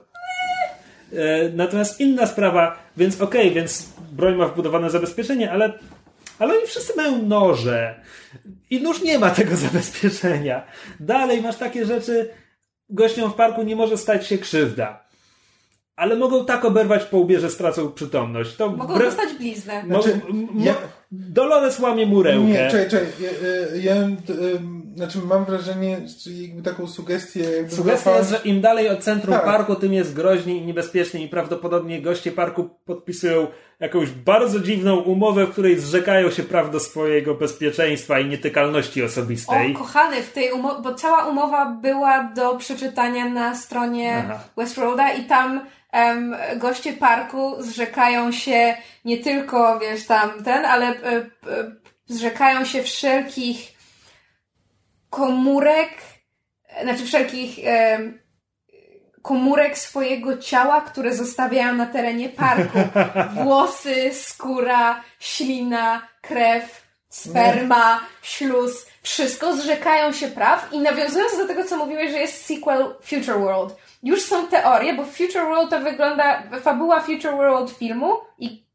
E, 1.12 1.48
natomiast 1.54 2.00
inna 2.00 2.26
sprawa, 2.26 2.78
więc 2.96 3.20
okej, 3.20 3.50
więc 3.50 3.92
broń 4.18 4.36
ma 4.36 4.46
wbudowane 4.48 4.90
zabezpieczenie, 4.90 5.52
ale, 5.52 5.72
ale 6.38 6.54
oni 6.58 6.66
wszyscy 6.66 6.92
mają 6.96 7.22
noże. 7.22 8.00
I 8.70 8.80
nóż 8.82 9.02
nie 9.02 9.18
ma 9.18 9.30
tego 9.40 9.56
zabezpieczenia. 9.56 10.62
Dalej 11.00 11.42
masz 11.42 11.56
takie 11.56 11.86
rzeczy, 11.86 12.30
gościom 12.90 13.30
w 13.30 13.34
parku 13.34 13.62
nie 13.62 13.76
może 13.76 13.96
stać 13.98 14.26
się 14.26 14.38
krzywda. 14.38 15.08
Ale 15.96 16.16
mogą 16.16 16.44
tak 16.44 16.64
oberwać 16.64 17.04
po 17.04 17.18
łbie, 17.18 17.40
że 17.40 17.50
stracą 17.50 17.92
przytomność. 17.92 18.56
To 18.56 18.70
Mogą 18.70 18.94
wbrew- 18.94 19.04
dostać 19.04 19.34
bliznę. 19.38 19.82
Mo- 19.86 20.02
Znaczy, 20.02 20.20
m- 20.30 20.48
ja- 20.56 20.74
Dolores 21.10 21.78
łamie 21.78 22.06
mu 22.06 22.22
rękę. 22.22 22.48
Nie, 22.48 22.70
czekaj, 22.70 22.90
czekaj. 22.90 23.08
Ja, 23.20 23.30
ja, 23.30 23.94
ja 23.94 24.08
znaczy 24.98 25.18
mam 25.18 25.44
wrażenie, 25.44 26.00
że 26.24 26.30
jakby 26.30 26.62
taką 26.62 26.86
sugestię 26.86 27.40
jakby 27.40 27.76
Sugestia 27.76 28.18
jest, 28.18 28.30
że 28.30 28.40
im 28.44 28.60
dalej 28.60 28.88
od 28.88 29.00
centrum 29.00 29.34
Tak. 29.34 29.44
parku, 29.44 29.74
tym 29.74 29.92
jest 29.92 30.14
groźniej 30.14 30.62
i 30.62 30.66
niebezpieczniej 30.66 31.24
i 31.24 31.28
prawdopodobnie 31.28 32.02
goście 32.02 32.32
parku 32.32 32.70
podpisują 32.84 33.46
jakąś 33.80 34.10
bardzo 34.10 34.60
dziwną 34.60 34.96
umowę, 34.96 35.46
w 35.46 35.50
której 35.50 35.80
zrzekają 35.80 36.30
się 36.30 36.42
praw 36.42 36.70
do 36.70 36.80
swojego 36.80 37.34
bezpieczeństwa 37.34 38.18
i 38.18 38.26
nietykalności 38.26 39.02
osobistej. 39.02 39.74
O, 39.76 39.78
kochany, 39.78 40.22
w 40.22 40.32
tej 40.32 40.52
umowie, 40.52 40.82
bo 40.82 40.94
cała 40.94 41.26
umowa 41.26 41.66
była 41.66 42.24
do 42.24 42.56
przeczytania 42.56 43.28
na 43.28 43.54
stronie 43.54 44.24
Aha. 44.24 44.40
Westroada 44.56 45.12
i 45.12 45.24
tam 45.24 45.60
em, 45.92 46.36
goście 46.56 46.92
parku 46.92 47.62
zrzekają 47.62 48.32
się 48.32 48.74
nie 49.04 49.18
tylko, 49.18 49.78
wiesz, 49.78 50.06
tam 50.06 50.30
ten, 50.44 50.64
ale 50.66 50.86
e, 50.86 51.16
e, 51.16 51.26
zrzekają 52.06 52.64
się 52.64 52.82
wszelkich 52.82 53.77
komórek, 55.10 55.90
e, 56.68 56.82
znaczy 56.82 57.04
wszelkich 57.04 57.58
em, 57.62 58.18
komórek 59.22 59.78
swojego 59.78 60.38
ciała, 60.38 60.80
które 60.80 61.14
zostawiają 61.14 61.74
na 61.74 61.86
terenie 61.86 62.28
parku. 62.28 62.78
Włosy, 63.42 64.10
skóra, 64.14 65.02
ślina, 65.20 66.08
krew, 66.20 66.88
sperma, 67.08 68.00
śluz, 68.22 68.86
wszystko 69.02 69.56
zrzekają 69.56 70.12
się 70.12 70.28
praw 70.28 70.68
i 70.72 70.78
nawiązując 70.78 71.36
do 71.36 71.46
tego, 71.46 71.64
co 71.64 71.76
mówiłeś, 71.76 72.10
że 72.10 72.18
jest 72.18 72.46
sequel 72.46 72.94
Future 73.02 73.40
World. 73.40 73.76
Już 74.02 74.22
są 74.22 74.46
teorie, 74.46 74.94
bo 74.94 75.04
Future 75.04 75.44
World 75.44 75.70
to 75.70 75.80
wygląda, 75.80 76.42
fabuła 76.62 77.00
Future 77.00 77.36
World 77.36 77.70
filmu 77.70 78.16
i 78.38 78.67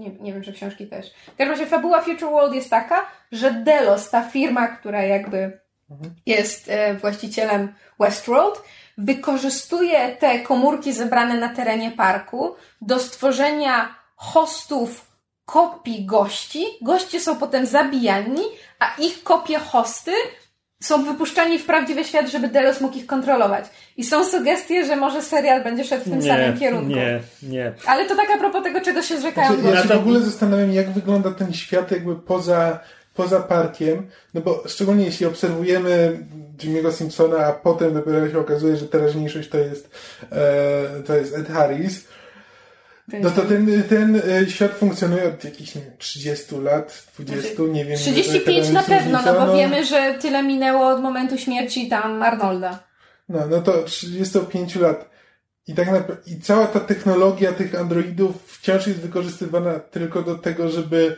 nie, 0.00 0.10
nie 0.10 0.32
wiem, 0.32 0.42
czy 0.42 0.52
książki 0.52 0.86
też. 0.86 1.10
W 1.10 1.36
każdym 1.36 1.50
razie 1.50 1.66
fabuła 1.66 2.02
Future 2.02 2.30
World 2.30 2.54
jest 2.54 2.70
taka, 2.70 3.06
że 3.32 3.50
Delos, 3.50 4.10
ta 4.10 4.22
firma, 4.22 4.68
która 4.68 5.02
jakby 5.02 5.60
jest 6.26 6.68
e, 6.68 6.94
właścicielem 6.94 7.74
Westworld, 8.00 8.62
wykorzystuje 8.98 10.16
te 10.16 10.38
komórki 10.38 10.92
zebrane 10.92 11.34
na 11.34 11.48
terenie 11.48 11.90
parku 11.90 12.54
do 12.80 12.98
stworzenia 12.98 13.94
hostów 14.16 15.10
kopii 15.44 16.06
gości. 16.06 16.64
Goście 16.82 17.20
są 17.20 17.36
potem 17.36 17.66
zabijani, 17.66 18.42
a 18.78 18.94
ich 18.98 19.22
kopie 19.22 19.58
hosty 19.58 20.12
są 20.82 21.04
wypuszczani 21.04 21.58
w 21.58 21.66
prawdziwy 21.66 22.04
świat, 22.04 22.30
żeby 22.30 22.48
Delos 22.48 22.80
mógł 22.80 22.96
ich 22.96 23.06
kontrolować. 23.06 23.64
I 23.96 24.04
są 24.04 24.24
sugestie, 24.24 24.84
że 24.84 24.96
może 24.96 25.22
serial 25.22 25.64
będzie 25.64 25.84
szedł 25.84 26.04
w 26.04 26.10
tym 26.10 26.22
samym 26.22 26.58
kierunku. 26.58 26.90
nie, 26.90 27.20
nie. 27.42 27.72
Ale 27.86 28.06
to 28.06 28.16
tak 28.16 28.30
a 28.34 28.38
propos 28.38 28.62
tego, 28.62 28.80
czego 28.80 29.02
się 29.02 29.18
zrzekają 29.18 29.60
Znaczy, 29.60 29.76
ja 29.76 29.82
się 29.82 29.88
w 29.88 30.00
ogóle 30.00 30.20
zastanawiam, 30.20 30.72
jak 30.72 30.90
wygląda 30.90 31.30
ten 31.30 31.52
świat 31.52 31.90
jakby 31.90 32.16
poza, 32.16 32.78
poza 33.14 33.40
parkiem, 33.40 34.06
no 34.34 34.40
bo 34.40 34.62
szczególnie 34.66 35.04
jeśli 35.04 35.26
obserwujemy 35.26 36.18
Jimmy'ego 36.58 36.92
Simpsona, 36.92 37.46
a 37.46 37.52
potem 37.52 37.94
dopiero 37.94 38.30
się 38.30 38.38
okazuje, 38.38 38.76
że 38.76 38.88
teraźniejszość 38.88 39.48
to 39.48 39.58
jest, 39.58 39.90
e, 40.32 41.02
to 41.06 41.16
jest 41.16 41.36
Ed 41.38 41.48
Harris, 41.48 42.04
no 43.20 43.30
to 43.30 43.42
ten, 43.42 43.82
ten 43.88 44.22
e, 44.30 44.50
świat 44.50 44.72
funkcjonuje 44.72 45.28
od 45.28 45.44
jakichś 45.44 45.74
nie 45.74 45.82
wiem, 45.82 45.92
30 45.98 46.56
lat, 46.56 47.06
20, 47.18 47.62
nie 47.62 47.84
wiem. 47.84 47.96
35 47.96 48.58
ile 48.58 48.72
na 48.72 48.82
pewno, 48.82 49.22
no 49.22 49.46
bo 49.46 49.54
wiemy, 49.56 49.84
że 49.84 50.14
tyle 50.20 50.42
minęło 50.42 50.88
od 50.88 51.02
momentu 51.02 51.38
śmierci 51.38 51.88
tam 51.88 52.22
Arnolda. 52.22 52.78
No, 53.28 53.46
no 53.46 53.60
to 53.60 53.82
35 53.82 54.76
lat. 54.76 55.10
I 55.66 55.74
tak 55.74 55.86
naprawdę, 55.86 56.16
i 56.26 56.40
cała 56.40 56.66
ta 56.66 56.80
technologia 56.80 57.52
tych 57.52 57.74
androidów 57.74 58.42
wciąż 58.46 58.86
jest 58.86 59.00
wykorzystywana 59.00 59.78
tylko 59.78 60.22
do 60.22 60.38
tego, 60.38 60.68
żeby 60.68 61.16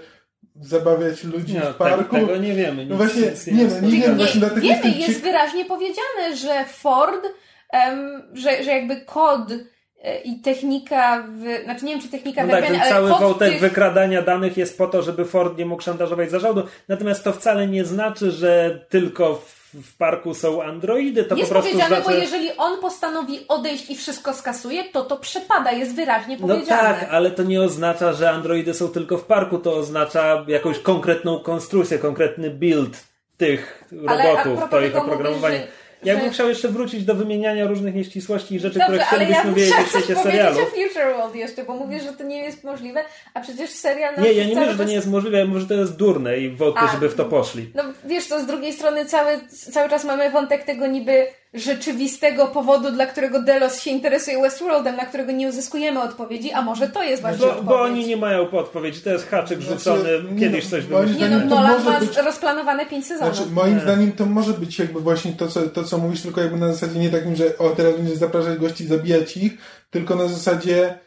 zabawiać 0.60 1.24
ludzi 1.24 1.54
no 1.54 1.60
w 1.60 1.64
tak, 1.64 1.76
parku. 1.76 2.16
tego 2.16 2.36
nie 2.36 2.54
wiemy. 2.54 2.86
No 2.86 2.96
właśnie, 2.96 3.22
nic 3.22 3.46
nie 3.46 3.62
jest. 3.62 3.82
no, 3.82 3.88
nie 3.88 4.00
wiem, 4.00 4.10
Nie, 4.10 4.16
właśnie 4.16 4.40
dlatego 4.40 4.60
wiemy, 4.60 4.88
jest 4.90 5.20
ciek- 5.20 5.22
wyraźnie 5.22 5.64
powiedziane, 5.64 6.36
że 6.36 6.64
Ford, 6.64 7.26
em, 7.70 8.22
że, 8.32 8.64
że 8.64 8.70
jakby 8.70 9.00
kod 9.00 9.52
i 10.24 10.40
technika, 10.40 11.24
w, 11.28 11.64
znaczy 11.64 11.84
nie 11.84 11.92
wiem, 11.92 12.02
czy 12.02 12.08
technika 12.08 12.42
No 12.42 12.48
tak, 12.50 12.56
wyrabiania, 12.60 12.84
ten 12.84 12.92
cały 12.92 13.08
wątek 13.10 13.50
tych, 13.52 13.60
wykradania 13.60 14.22
danych 14.22 14.56
jest 14.56 14.78
po 14.78 14.86
to, 14.86 15.02
żeby 15.02 15.24
Ford 15.24 15.58
nie 15.58 15.66
mógł 15.66 15.82
szantażować 15.82 16.30
zarządu. 16.30 16.62
Natomiast 16.88 17.24
to 17.24 17.32
wcale 17.32 17.66
nie 17.66 17.84
znaczy, 17.84 18.30
że 18.30 18.80
tylko 18.88 19.34
w, 19.34 19.62
w 19.74 19.96
parku 19.96 20.34
są 20.34 20.62
androidy. 20.62 21.24
To 21.24 21.36
jest 21.36 21.48
po 21.48 21.54
prostu 21.54 21.70
powiedziane, 21.70 22.02
znaczy... 22.02 22.16
bo 22.16 22.22
jeżeli 22.22 22.50
on 22.56 22.80
postanowi 22.80 23.38
odejść 23.48 23.90
i 23.90 23.96
wszystko 23.96 24.34
skasuje, 24.34 24.84
to 24.84 25.04
to 25.04 25.16
przepada, 25.16 25.72
jest 25.72 25.94
wyraźnie 25.94 26.36
No 26.40 26.48
powiedziane. 26.48 26.82
tak, 26.82 27.08
ale 27.10 27.30
to 27.30 27.42
nie 27.42 27.62
oznacza, 27.62 28.12
że 28.12 28.30
androidy 28.30 28.74
są 28.74 28.88
tylko 28.88 29.18
w 29.18 29.24
parku. 29.24 29.58
To 29.58 29.76
oznacza 29.76 30.44
jakąś 30.48 30.78
konkretną 30.78 31.38
konstrukcję, 31.40 31.98
konkretny 31.98 32.50
build 32.50 33.04
tych 33.36 33.84
Ale 34.08 34.24
robotów, 34.32 34.70
to 34.70 34.80
ich 34.80 34.96
oprogramowanie. 34.96 35.56
mówisz, 35.58 35.70
że- 35.70 35.81
Ja 36.04 36.16
bym 36.16 36.30
chciał 36.30 36.48
jeszcze 36.48 36.68
wrócić 36.68 37.04
do 37.04 37.14
wymieniania 37.14 37.66
różnych 37.66 37.94
nieścisłości 37.94 38.54
i 38.54 38.58
rzeczy, 38.60 38.78
Dobrze, 38.78 38.98
które 38.98 39.06
ale 39.06 39.30
ja 39.30 39.38
chcielibyśmy 39.40 39.54
wiedzieć 39.54 39.86
w 39.86 39.90
świecie 39.90 40.14
powiedzieć 40.14 40.22
serialu. 40.22 40.58
o 40.58 40.66
Future 40.66 41.16
World 41.16 41.34
jeszcze, 41.34 41.64
bo 41.64 41.74
mówisz, 41.76 42.02
że 42.02 42.12
to 42.12 42.24
nie 42.24 42.38
jest 42.42 42.64
możliwe, 42.64 43.04
a 43.34 43.40
przecież 43.40 43.70
serial 43.70 44.14
Nie, 44.22 44.32
ja 44.32 44.44
nie 44.44 44.54
mówię, 44.54 44.70
że 44.70 44.76
to 44.76 44.84
nie 44.84 44.94
jest 44.94 45.06
możliwe, 45.06 45.38
ja 45.38 45.46
mówię, 45.46 45.60
że 45.60 45.66
to 45.66 45.74
jest 45.74 45.96
durne 45.96 46.38
i 46.38 46.50
wątpię, 46.50 46.82
żeby 46.92 47.08
w 47.08 47.14
to 47.14 47.24
poszli. 47.24 47.70
No 47.74 47.82
wiesz 48.04 48.26
co, 48.26 48.40
z 48.40 48.46
drugiej 48.46 48.72
strony 48.72 49.06
cały, 49.06 49.40
cały 49.48 49.90
czas 49.90 50.04
mamy 50.04 50.30
wątek 50.30 50.64
tego 50.64 50.86
niby 50.86 51.26
rzeczywistego 51.54 52.46
powodu, 52.46 52.90
dla 52.92 53.06
którego 53.06 53.42
Delos 53.42 53.80
się 53.80 53.90
interesuje 53.90 54.42
Westworldem, 54.42 54.96
na 54.96 55.06
którego 55.06 55.32
nie 55.32 55.48
uzyskujemy 55.48 56.02
odpowiedzi, 56.02 56.52
a 56.52 56.62
może 56.62 56.88
to 56.88 57.02
jest 57.02 57.22
właśnie 57.22 57.38
Bo, 57.38 57.46
odpowiedź. 57.46 57.68
bo 57.68 57.82
oni 57.82 58.06
nie 58.06 58.16
mają 58.16 58.50
odpowiedzi, 58.50 59.00
to 59.00 59.10
jest 59.10 59.28
haczyk 59.28 59.62
Znaczy, 59.62 59.78
rzucony, 59.78 60.08
kiedyś 60.40 60.64
no, 60.64 60.70
coś 60.70 60.88
moim 60.88 61.04
wymyślili. 61.06 61.30
Nie 61.34 61.38
no, 61.38 61.44
Nolan 61.56 61.84
ma 61.84 62.00
być- 62.00 62.16
rozplanowane 62.16 62.86
pięć 62.86 63.06
sezonów. 63.06 63.36
Znaczy, 63.36 63.50
moim 63.50 63.74
Nie. 63.76 63.80
zdaniem 63.82 64.12
to 64.12 64.26
może 64.26 64.52
być 64.52 64.78
jakby 64.78 65.00
właśnie 65.00 65.32
to 65.32 65.48
co, 65.48 65.62
to, 65.62 65.84
co 65.84 65.98
mówisz, 65.98 66.22
tylko 66.22 66.40
jakby 66.40 66.56
na 66.56 66.72
zasadzie 66.72 66.98
nie 67.00 67.10
takim, 67.10 67.36
że 67.36 67.58
o, 67.58 67.68
teraz 67.70 67.96
będziesz 67.96 68.16
zapraszać 68.18 68.58
gości, 68.58 68.86
zabijać 68.86 69.36
ich, 69.36 69.52
tylko 69.90 70.14
na 70.14 70.28
zasadzie 70.28 70.98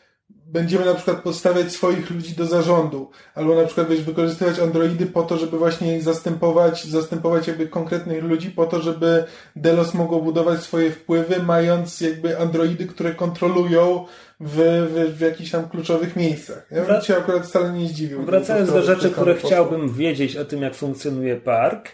będziemy 0.55 0.85
na 0.85 0.93
przykład 0.93 1.21
podstawiać 1.21 1.71
swoich 1.71 2.09
ludzi 2.09 2.33
do 2.33 2.45
zarządu, 2.45 3.09
albo 3.35 3.55
na 3.55 3.65
przykład 3.65 3.89
wiesz, 3.89 4.01
wykorzystywać 4.01 4.59
androidy 4.59 5.05
po 5.05 5.23
to, 5.23 5.37
żeby 5.37 5.57
właśnie 5.57 6.01
zastępować, 6.01 6.85
zastępować 6.85 7.47
jakby 7.47 7.67
konkretnych 7.67 8.23
ludzi 8.23 8.51
po 8.51 8.65
to, 8.65 8.81
żeby 8.81 9.23
Delos 9.55 9.93
mogło 9.93 10.21
budować 10.21 10.59
swoje 10.59 10.91
wpływy, 10.91 11.43
mając 11.43 12.01
jakby 12.01 12.39
androidy, 12.39 12.85
które 12.85 13.13
kontrolują 13.13 14.05
w, 14.39 14.55
w, 14.89 15.17
w 15.17 15.21
jakichś 15.21 15.51
tam 15.51 15.69
kluczowych 15.69 16.15
miejscach. 16.15 16.67
Ja 16.71 16.85
bym 16.85 17.01
się 17.01 17.17
akurat 17.17 17.47
wcale 17.47 17.73
nie 17.73 17.87
zdziwił. 17.87 18.23
Wracając 18.23 18.71
do 18.71 18.81
rzeczy, 18.81 19.09
które 19.09 19.35
chciałbym 19.35 19.93
wiedzieć 19.93 20.37
o 20.37 20.45
tym, 20.45 20.61
jak 20.61 20.75
funkcjonuje 20.75 21.35
park. 21.35 21.89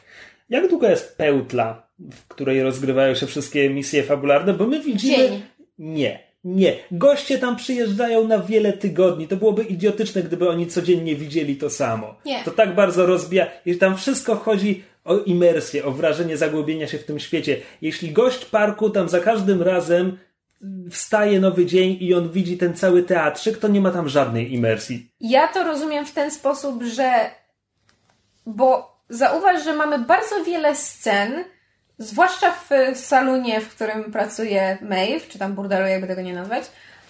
Jak 0.50 0.70
długa 0.70 0.90
jest 0.90 1.18
pełtla, 1.18 1.88
w 2.00 2.28
której 2.28 2.64
rozgrywają 2.64 3.16
się 3.16 3.28
wszystkie 3.28 3.70
misje 3.70 4.04
fabularne? 4.04 4.54
Bo 4.54 4.68
my 4.68 4.80
widzimy... 4.80 5.18
Dzień. 5.18 5.42
Nie. 5.80 6.31
Nie. 6.44 6.76
Goście 6.92 7.38
tam 7.38 7.56
przyjeżdżają 7.56 8.28
na 8.28 8.40
wiele 8.40 8.74
tygodni. 8.74 9.28
To 9.28 9.38
byłoby 9.38 9.64
idiotyczne, 9.64 10.24
gdyby 10.24 10.50
oni 10.50 10.68
codziennie 10.68 11.16
widzieli 11.16 11.56
to 11.56 11.70
samo. 11.70 12.16
Nie. 12.26 12.44
To 12.44 12.52
tak 12.52 12.76
bardzo 12.76 13.06
rozbija. 13.06 13.48
I 13.66 13.78
tam 13.78 13.98
wszystko 13.98 14.36
chodzi 14.36 14.84
o 15.06 15.18
imersję, 15.18 15.86
o 15.86 15.92
wrażenie 15.92 16.38
zagłębienia 16.38 16.88
się 16.88 16.98
w 16.98 17.06
tym 17.06 17.20
świecie. 17.20 17.62
Jeśli 17.82 18.12
gość 18.12 18.46
parku 18.46 18.90
tam 18.90 19.10
za 19.10 19.20
każdym 19.20 19.62
razem 19.62 20.18
wstaje 20.92 21.40
nowy 21.40 21.66
dzień 21.66 21.98
i 22.00 22.14
on 22.14 22.32
widzi 22.32 22.58
ten 22.58 22.74
cały 22.74 23.04
teatrzyk, 23.04 23.58
to 23.58 23.68
nie 23.68 23.82
ma 23.82 23.92
tam 23.92 24.10
żadnej 24.10 24.54
imersji. 24.54 25.12
Ja 25.20 25.48
to 25.48 25.64
rozumiem 25.64 26.06
w 26.06 26.12
ten 26.12 26.32
sposób, 26.32 26.84
że. 26.84 27.32
Bo 28.46 28.98
zauważ, 29.10 29.64
że 29.64 29.74
mamy 29.74 30.00
bardzo 30.00 30.44
wiele 30.44 30.76
scen, 30.76 31.44
zwłaszcza 32.02 32.52
w 32.52 32.98
salonie, 32.98 33.62
w 33.62 33.70
którym 33.70 34.12
pracuje 34.12 34.78
Maeve, 34.82 35.28
czy 35.28 35.40
tam 35.40 35.54
burdelu, 35.54 35.88
jakby 35.88 36.08
tego 36.08 36.22
nie 36.22 36.34
nazwać, 36.34 36.64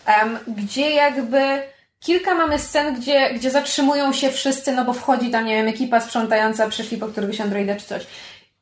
em, 0.06 0.40
gdzie 0.48 0.92
jakby 0.92 1.62
kilka 2.00 2.36
mamy 2.36 2.60
scen, 2.60 2.96
gdzie, 2.96 3.34
gdzie 3.34 3.52
zatrzymują 3.52 4.14
się 4.14 4.32
wszyscy, 4.32 4.72
no 4.72 4.86
bo 4.86 4.94
wchodzi 4.94 5.30
tam, 5.30 5.46
nie 5.46 5.56
wiem, 5.56 5.68
ekipa 5.68 6.00
sprzątająca, 6.00 6.68
przyszli 6.68 6.98
po 6.98 7.08
któregoś 7.08 7.42
androida 7.42 7.76
czy 7.76 7.86
coś. 7.86 8.08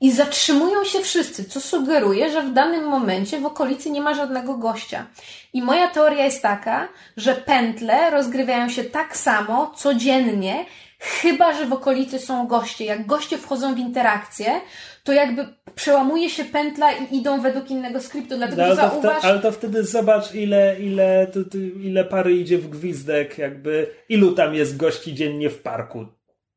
I 0.01 0.11
zatrzymują 0.11 0.83
się 0.83 0.99
wszyscy, 0.99 1.45
co 1.45 1.61
sugeruje, 1.61 2.31
że 2.31 2.41
w 2.41 2.53
danym 2.53 2.87
momencie 2.87 3.39
w 3.39 3.45
okolicy 3.45 3.91
nie 3.91 4.01
ma 4.01 4.13
żadnego 4.13 4.57
gościa. 4.57 5.05
I 5.53 5.61
moja 5.61 5.87
teoria 5.87 6.25
jest 6.25 6.41
taka, 6.41 6.87
że 7.17 7.35
pętle 7.35 8.09
rozgrywają 8.09 8.69
się 8.69 8.83
tak 8.83 9.17
samo 9.17 9.73
codziennie, 9.75 10.65
chyba 10.99 11.53
że 11.53 11.65
w 11.65 11.73
okolicy 11.73 12.19
są 12.19 12.47
goście. 12.47 12.85
Jak 12.85 13.05
goście 13.05 13.37
wchodzą 13.37 13.75
w 13.75 13.77
interakcję, 13.77 14.61
to 15.09 15.13
jakby 15.13 15.45
przełamuje 15.75 16.29
się 16.29 16.45
pętla 16.45 16.91
i 16.91 17.17
idą 17.17 17.41
według 17.41 17.71
innego 17.71 17.99
skryptu. 18.01 18.37
Dlatego 18.37 18.61
No, 18.61 18.63
ale, 18.67 18.75
to 18.75 18.81
zauważ... 18.81 19.17
wte, 19.17 19.27
ale 19.27 19.39
to 19.39 19.51
wtedy 19.51 19.83
zobacz, 19.83 20.33
ile, 20.35 20.79
ile, 20.79 21.27
to, 21.33 21.43
to, 21.43 21.57
ile 21.57 22.05
pary 22.05 22.35
idzie 22.37 22.57
w 22.57 22.69
gwizdek, 22.69 23.37
jakby 23.37 23.87
ilu 24.09 24.31
tam 24.31 24.55
jest 24.55 24.77
gości 24.77 25.13
dziennie 25.13 25.49
w 25.49 25.61
parku. 25.61 26.05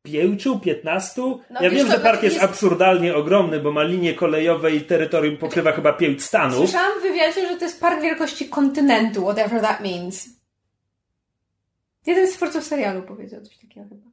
Pięciu, 0.03 0.59
piętnastu? 0.59 1.41
No 1.51 1.62
ja 1.62 1.70
wiem, 1.70 1.87
co, 1.87 1.93
że 1.93 1.99
park 1.99 2.23
jest- 2.23 2.35
jest 2.37 2.45
absurdalnie 2.45 3.15
ogromny, 3.15 3.61
bo 3.61 3.73
ma 3.73 3.83
linie 3.83 4.15
kolejowe 4.15 4.73
i 4.73 4.81
terytorium 4.81 5.37
pokrywa 5.37 5.73
chyba 5.73 5.93
pięć 5.93 6.23
stanów. 6.23 6.57
Słyszałam 6.59 7.01
w 7.01 7.03
wywiadzie, 7.03 7.49
że 7.49 7.57
to 7.57 7.65
jest 7.65 7.81
park 7.81 8.03
wielkości 8.03 8.49
kontynentu, 8.49 9.23
whatever 9.23 9.61
that 9.62 9.81
means. 9.81 10.29
Jeden 12.07 12.27
z 12.29 12.33
twórców 12.33 12.65
serialu 12.65 13.03
powiedział 13.03 13.41
coś 13.41 13.59
takiego 13.59 13.87
chyba. 13.89 14.11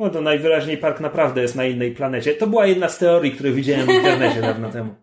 No 0.00 0.10
to 0.10 0.20
najwyraźniej 0.20 0.76
park 0.78 1.00
naprawdę 1.00 1.42
jest 1.42 1.56
na 1.56 1.64
innej 1.64 1.92
planecie. 1.92 2.34
To 2.34 2.46
była 2.46 2.66
jedna 2.66 2.88
z 2.88 2.98
teorii, 2.98 3.32
które 3.32 3.50
widziałem 3.50 3.86
w 3.86 3.90
internecie 3.90 4.40
dawno 4.40 4.70
temu. 4.70 4.94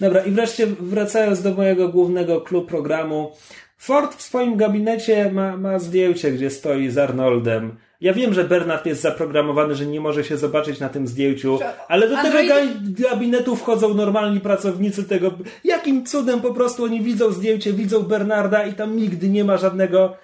Dobra, 0.00 0.20
i 0.24 0.30
wreszcie 0.30 0.66
wracając 0.66 1.42
do 1.42 1.54
mojego 1.54 1.88
głównego 1.88 2.40
klub 2.40 2.68
programu. 2.68 3.32
Ford 3.78 4.14
w 4.16 4.22
swoim 4.22 4.56
gabinecie 4.56 5.30
ma, 5.32 5.56
ma 5.56 5.78
zdjęcie, 5.78 6.32
gdzie 6.32 6.50
stoi 6.50 6.90
z 6.90 6.98
Arnoldem. 6.98 7.76
Ja 8.00 8.12
wiem, 8.12 8.34
że 8.34 8.44
Bernard 8.44 8.86
jest 8.86 9.00
zaprogramowany, 9.02 9.74
że 9.74 9.86
nie 9.86 10.00
może 10.00 10.24
się 10.24 10.36
zobaczyć 10.36 10.80
na 10.80 10.88
tym 10.88 11.06
zdjęciu, 11.06 11.58
ale 11.88 12.08
do 12.08 12.16
tego 12.16 12.28
Android- 12.38 12.92
ga- 12.92 13.08
gabinetu 13.10 13.56
wchodzą 13.56 13.94
normalni 13.94 14.40
pracownicy 14.40 15.04
tego. 15.04 15.30
Jakim 15.64 16.06
cudem 16.06 16.40
po 16.40 16.54
prostu 16.54 16.84
oni 16.84 17.00
widzą 17.02 17.32
zdjęcie, 17.32 17.72
widzą 17.72 18.02
Bernarda 18.02 18.66
i 18.66 18.72
tam 18.72 18.96
nigdy 18.96 19.28
nie 19.28 19.44
ma 19.44 19.56
żadnego. 19.56 20.16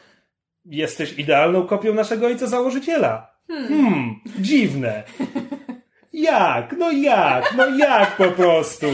Jesteś 0.65 1.19
idealną 1.19 1.67
kopią 1.67 1.95
naszego 1.95 2.27
ojca 2.27 2.47
założyciela. 2.47 3.32
Hmm, 3.53 4.21
dziwne. 4.39 5.03
Jak? 6.13 6.75
No 6.79 6.91
jak? 6.91 7.55
No 7.57 7.67
jak 7.67 8.17
po 8.17 8.25
prostu? 8.31 8.87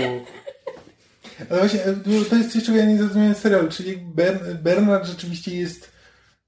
Ale 1.50 1.58
właśnie, 1.58 1.80
e, 1.84 1.94
to 2.30 2.36
jest 2.36 2.52
coś, 2.52 2.64
czego 2.64 2.78
ja 2.78 2.84
nie 2.84 2.98
zrozumiałem 2.98 3.34
w 3.34 3.38
serialu, 3.38 3.68
czyli 3.68 3.96
Bern, 3.96 4.38
Bernard 4.62 5.06
rzeczywiście 5.06 5.56
jest 5.56 5.92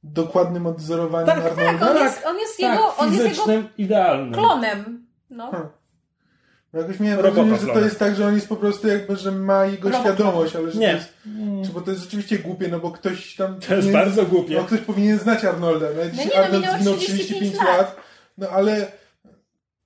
dokładnym 0.02 0.66
odwzorowaniem 0.66 1.26
Tak, 1.26 1.58
Arnolda. 1.58 1.90
On 1.90 1.96
jest, 1.98 2.26
on 2.26 2.38
jest 2.38 2.58
tak, 2.58 2.70
jego, 2.72 2.96
on 2.96 3.14
jest 3.14 3.48
jego 3.48 3.62
idealnym. 3.78 4.34
klonem. 4.34 5.06
No. 5.30 5.50
Hmm. 5.50 5.68
Bo 6.72 6.78
jakoś 6.78 7.00
miałem 7.00 7.20
Robota 7.20 7.42
wrażenie, 7.42 7.68
że 7.68 7.80
to 7.80 7.84
jest 7.84 7.98
tak, 7.98 8.16
że 8.16 8.26
on 8.26 8.34
jest 8.34 8.48
po 8.48 8.56
prostu 8.56 8.88
jakby, 8.88 9.16
że 9.16 9.32
ma 9.32 9.66
jego 9.66 9.88
Robot 9.88 10.04
świadomość, 10.04 10.56
ale 10.56 10.70
że 10.72 10.78
Nie. 10.78 10.88
to 10.88 10.94
jest, 10.94 11.08
czy, 11.66 11.72
bo 11.72 11.80
to 11.80 11.90
jest 11.90 12.02
rzeczywiście 12.02 12.38
głupie, 12.38 12.68
no 12.68 12.78
bo 12.80 12.90
ktoś 12.90 13.34
tam... 13.36 13.60
To 13.60 13.74
jest 13.74 13.90
bardzo 13.90 14.26
głupie. 14.26 14.54
No 14.54 14.64
ktoś 14.64 14.80
powinien 14.80 15.18
znać 15.18 15.44
Arnolda, 15.44 15.86
no, 15.96 16.04
No 16.04 16.10
dzisiaj 16.10 16.26
nie, 16.26 16.32
no, 16.36 16.44
Arnold 16.44 16.76
zginął 16.76 16.96
35 16.96 17.28
35 17.28 17.68
lat, 17.68 17.96
no 18.38 18.48
ale... 18.48 18.92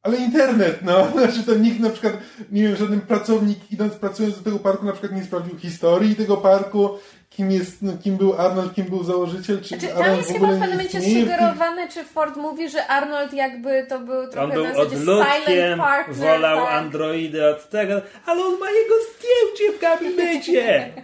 Ale 0.03 0.17
internet, 0.17 0.79
no. 0.83 1.11
Znaczy 1.19 1.43
to 1.43 1.55
nikt 1.55 1.81
na 1.81 1.91
przykład, 1.91 2.13
nie 2.53 2.63
wiem, 2.63 2.77
żaden 2.77 3.01
pracownik 3.01 3.73
idąc, 3.73 3.95
pracując 3.95 4.37
do 4.37 4.43
tego 4.43 4.59
parku 4.59 4.87
na 4.87 4.93
przykład 4.93 5.13
nie 5.13 5.25
sprawdził 5.25 5.59
historii 5.59 6.17
tego 6.17 6.37
parku, 6.37 6.91
kim 7.37 7.51
jest, 7.51 7.83
no, 7.83 7.93
kim 8.05 8.17
był 8.17 8.35
Arnold, 8.41 8.75
kim 8.75 8.85
był 8.85 9.05
założyciel, 9.05 9.63
czy 9.63 9.79
Czy 9.79 9.95
Arnold 9.95 10.07
tam 10.07 10.17
jest 10.17 10.31
w 10.31 10.33
chyba 10.33 10.47
w 10.47 10.51
nie 10.51 10.61
pewnym 10.61 10.71
momencie 10.71 11.01
sugerowane, 11.01 11.89
czy 11.89 12.05
Ford 12.05 12.37
mówi, 12.37 12.69
że 12.71 12.87
Arnold 12.87 13.33
jakby 13.33 13.87
to 13.89 14.01
był 14.01 14.29
trochę 14.29 14.43
On 14.43 14.51
był 14.51 14.65
na 14.65 15.25
silent 15.35 15.81
partner. 15.83 16.17
wolał 16.17 16.65
tak. 16.67 16.75
androidy 16.75 17.49
od 17.49 17.69
tego, 17.71 18.03
ale 18.27 18.45
on 18.45 18.59
ma 18.59 18.71
jego 18.71 18.95
zdjęcie 18.95 19.79
w 19.79 19.81
gabinecie. 19.81 20.91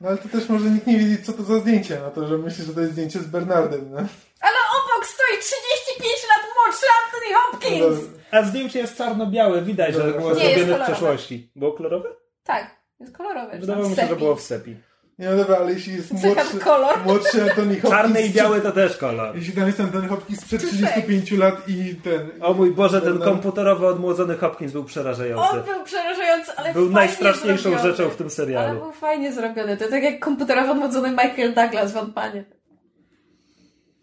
No 0.00 0.08
ale 0.08 0.18
to 0.18 0.28
też 0.28 0.48
może 0.48 0.70
nikt 0.70 0.86
nie 0.86 0.98
wiedzieć, 0.98 1.26
co 1.26 1.32
to 1.32 1.42
za 1.42 1.58
zdjęcie, 1.58 1.98
no 2.02 2.10
to, 2.10 2.26
że 2.28 2.38
myśli, 2.38 2.64
że 2.64 2.74
to 2.74 2.80
jest 2.80 2.92
zdjęcie 2.92 3.18
z 3.18 3.26
Bernardem, 3.26 3.90
no. 3.90 3.96
Ale 4.40 4.56
obok 4.76 5.06
stoi 5.06 5.38
35 5.40 6.12
lat 6.28 6.46
młodszy 6.56 6.86
Anthony 7.04 7.34
Hopkins! 7.34 8.10
A 8.30 8.42
zdjęcie 8.42 8.78
jest 8.78 8.96
czarno-białe, 8.96 9.62
widać, 9.62 9.94
że 9.94 9.98
Dobra. 9.98 10.20
było 10.20 10.34
Nie, 10.34 10.44
jest 10.44 10.56
zrobione 10.56 10.84
w 10.84 10.86
przeszłości. 10.86 11.50
Było 11.56 11.72
kolorowe? 11.72 12.08
Tak, 12.44 12.76
jest 13.00 13.16
kolorowe. 13.16 13.58
Wydawało 13.58 13.88
mi 13.88 13.96
się, 13.96 14.06
że 14.06 14.16
było 14.16 14.36
w 14.36 14.42
sepi. 14.42 14.76
Nie 15.18 15.28
no 15.30 15.36
dobra, 15.36 15.56
ale 15.56 15.72
jeśli 15.72 15.94
jest 15.94 16.12
młodszy, 16.12 16.58
kolor? 16.58 17.04
młodszy 17.04 17.42
Anthony 17.42 17.74
Hopkins... 17.74 17.90
Czarny 17.94 18.22
i 18.22 18.30
biały 18.30 18.60
to 18.60 18.72
też 18.72 18.96
kolor. 18.96 19.36
Jeśli 19.36 19.52
tam 19.52 19.66
jest 19.66 19.80
Anthony 19.80 20.08
Hopkins 20.08 20.40
sprzed 20.40 20.62
35 20.62 21.30
lat 21.32 21.68
i 21.68 21.94
ten... 21.94 22.30
O 22.40 22.54
mój 22.54 22.70
Boże, 22.70 23.00
ten 23.02 23.18
No. 23.18 23.24
komputerowy 23.24 23.86
odmłodzony 23.86 24.36
Hopkins 24.36 24.72
był 24.72 24.84
przerażający. 24.84 25.50
On 25.50 25.62
był 25.62 25.84
przerażający, 25.84 26.52
ale 26.56 26.72
Był 26.72 26.90
najstraszniejszą 26.90 27.62
zrobiony. 27.70 27.90
rzeczą 27.90 28.08
w 28.10 28.16
tym 28.16 28.26
Ale 28.26 28.30
serialu. 28.30 28.80
był 28.80 28.92
fajnie 28.92 29.32
zrobiony. 29.32 29.76
To 29.76 29.88
tak 29.88 30.02
jak 30.02 30.18
komputerowo 30.20 30.72
odmłodzony 30.72 31.10
Michael 31.10 31.54
Douglas 31.54 31.92
w 31.92 31.96
Ant-Manie. 31.96 32.44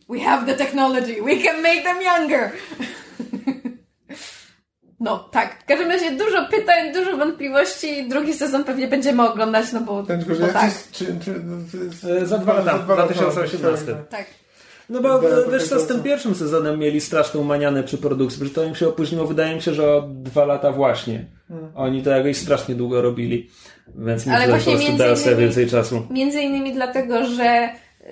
We 0.10 0.20
have 0.20 0.46
the 0.46 0.54
technology. 0.66 1.16
We 1.22 1.36
can 1.44 1.62
make 1.62 1.84
them 1.84 1.98
younger. 2.02 2.52
No, 5.04 5.20
tak. 5.32 5.64
W 5.64 5.66
każdym 5.66 5.90
razie 5.90 6.12
dużo 6.12 6.46
pytań, 6.52 6.94
dużo 6.94 7.18
wątpliwości. 7.18 8.10
Drugi 8.10 8.34
sezon 8.34 8.64
pewnie 8.64 8.88
będziemy 8.88 9.30
oglądać, 9.30 9.66
no 9.74 9.82
bo, 9.82 10.04
Ten 10.04 10.24
bo 10.40 10.48
tak. 10.48 10.72
czy, 10.92 11.06
czy, 11.26 11.32
jest- 11.84 12.06
E, 12.06 12.26
za 12.26 12.38
dwa 12.38 12.54
lata, 12.54 12.78
w 12.78 12.84
2018. 12.86 13.96
Tak. 14.10 14.26
No 14.90 15.02
bo 15.02 15.30
e, 15.48 15.52
wiesz 15.52 15.68
co, 15.70 15.80
z 15.80 15.88
tym 15.88 16.04
pierwszym 16.04 16.36
sezonem 16.36 16.80
mieli 16.80 17.02
straszną 17.02 17.44
manianę 17.44 17.84
przy 17.84 17.98
produkcji, 17.98 18.44
że 18.48 18.50
to 18.54 18.64
im 18.64 18.76
się 18.76 18.88
opóźniło, 18.88 19.28
wydaje 19.28 19.56
mi 19.56 19.62
się, 19.62 19.74
że 19.74 19.88
o 19.94 20.02
dwa 20.10 20.46
lata 20.46 20.72
właśnie. 20.72 21.26
Oni 21.76 22.04
to 22.04 22.10
jakoś 22.10 22.38
strasznie 22.38 22.76
długo 22.76 23.02
robili, 23.02 23.50
więc 23.96 24.26
myślę, 24.26 24.42
że 24.42 24.48
po 24.48 24.72
prostu 24.98 25.30
innymi- 25.30 25.38
więcej 25.38 25.68
czasu. 25.68 26.08
Między 26.10 26.42
innymi 26.42 26.74
dlatego, 26.74 27.26
że 27.26 27.70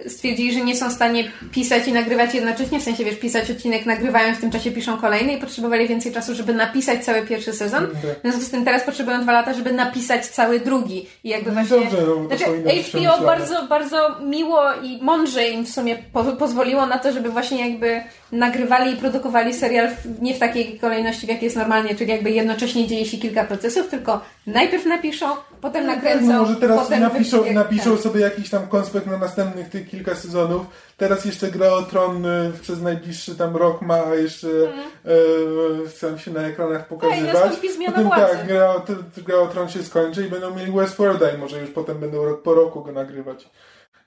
stwierdzili, 0.08 0.54
że 0.54 0.62
nie 0.62 0.76
są 0.76 0.90
w 0.90 0.94
stanie 0.94 1.32
pisać 1.52 1.88
i 1.88 1.94
nagrywać 1.94 2.34
jednocześnie, 2.34 2.80
w 2.80 2.84
sensie, 2.84 3.06
wiesz, 3.06 3.16
pisać 3.16 3.52
odcinek, 3.52 3.86
nagrywają, 3.86 4.36
w 4.36 4.42
tym 4.42 4.52
czasie 4.52 4.72
piszą 4.72 4.98
kolejny 4.98 5.34
i 5.34 5.38
potrzebowali 5.38 5.88
więcej 5.88 6.12
czasu, 6.12 6.36
żeby 6.36 6.54
napisać 6.54 7.06
cały 7.06 7.22
pierwszy 7.22 7.54
sezon. 7.54 7.88
W 7.88 8.22
związku 8.22 8.42
z 8.42 8.50
tym 8.50 8.66
teraz 8.66 8.84
potrzebują 8.84 9.22
dwa 9.22 9.32
lata, 9.32 9.54
żeby 9.54 9.74
napisać 9.74 10.28
cały 10.28 10.60
drugi. 10.60 11.08
I 11.24 11.30
jakby 11.30 11.52
No 11.52 11.54
właśnie... 11.54 11.78
dobrze, 11.78 11.98
no, 12.08 12.28
znaczy, 12.28 12.46
HBO 12.82 13.26
bardzo, 13.26 13.68
bardzo 13.68 14.20
miło 14.22 14.60
i 14.84 15.00
mądrze 15.02 15.48
im 15.48 15.66
w 15.66 15.70
sumie 15.70 15.98
po, 16.14 16.24
pozwoliło 16.24 16.86
na 16.86 16.98
to, 16.98 17.12
żeby 17.12 17.30
właśnie 17.30 17.70
jakby 17.70 18.02
nagrywali 18.32 18.94
i 18.94 18.98
produkowali 18.98 19.54
serial 19.54 19.90
w, 19.90 20.22
nie 20.22 20.34
w 20.34 20.40
takiej 20.40 20.80
kolejności, 20.80 21.26
w 21.26 21.30
jakiej 21.30 21.44
jest 21.44 21.56
normalnie, 21.56 21.96
czyli 21.96 22.12
jakby 22.12 22.32
jednocześnie 22.32 22.88
dzieje 22.88 23.06
się 23.06 23.18
kilka 23.18 23.44
procesów, 23.44 23.88
tylko 23.88 24.22
najpierw 24.48 24.86
napiszą, 24.86 25.26
potem 25.62 25.86
nakręcą, 25.86 26.26
No 26.26 26.40
może 26.40 26.56
teraz 26.56 26.80
potem 26.80 27.00
napiszą, 27.00 27.54
napiszą 27.54 27.92
tak. 27.92 28.00
sobie 28.00 28.22
jakiś 28.22 28.50
tam 28.50 28.68
konspekt 28.68 29.08
na 29.08 29.18
następnych 29.18 29.70
tych 29.70 29.81
tych 29.82 29.92
kilka 29.92 30.16
sezonów. 30.16 30.66
Teraz 30.98 31.26
jeszcze 31.26 31.52
Gra 31.52 31.74
o 31.74 31.82
Tron 31.82 32.26
y, 32.26 32.52
przez 32.62 32.82
najbliższy 32.82 33.36
tam 33.36 33.56
rok 33.56 33.82
ma 33.82 34.16
jeszcze 34.16 34.48
mm. 34.48 36.16
e, 36.16 36.20
się 36.20 36.32
na 36.32 36.42
ekranach 36.42 36.88
pokazywać. 36.88 37.34
Tak, 37.34 37.54
potem 37.86 38.04
władzy. 38.04 38.38
tak, 38.38 38.48
gra 38.48 38.76
o, 38.76 38.86
gra 39.18 39.36
o 39.36 39.48
Tron 39.48 39.70
się 39.70 39.84
skończy 39.84 40.26
i 40.26 40.30
będą 40.30 40.56
mieli 40.56 40.72
Westworlda 40.72 41.32
i 41.32 41.38
może 41.38 41.62
już 41.62 41.70
potem 41.70 42.00
będą 42.00 42.26
rok 42.26 42.42
po 42.42 42.54
roku 42.54 42.84
go 42.84 42.92
nagrywać. 42.92 43.50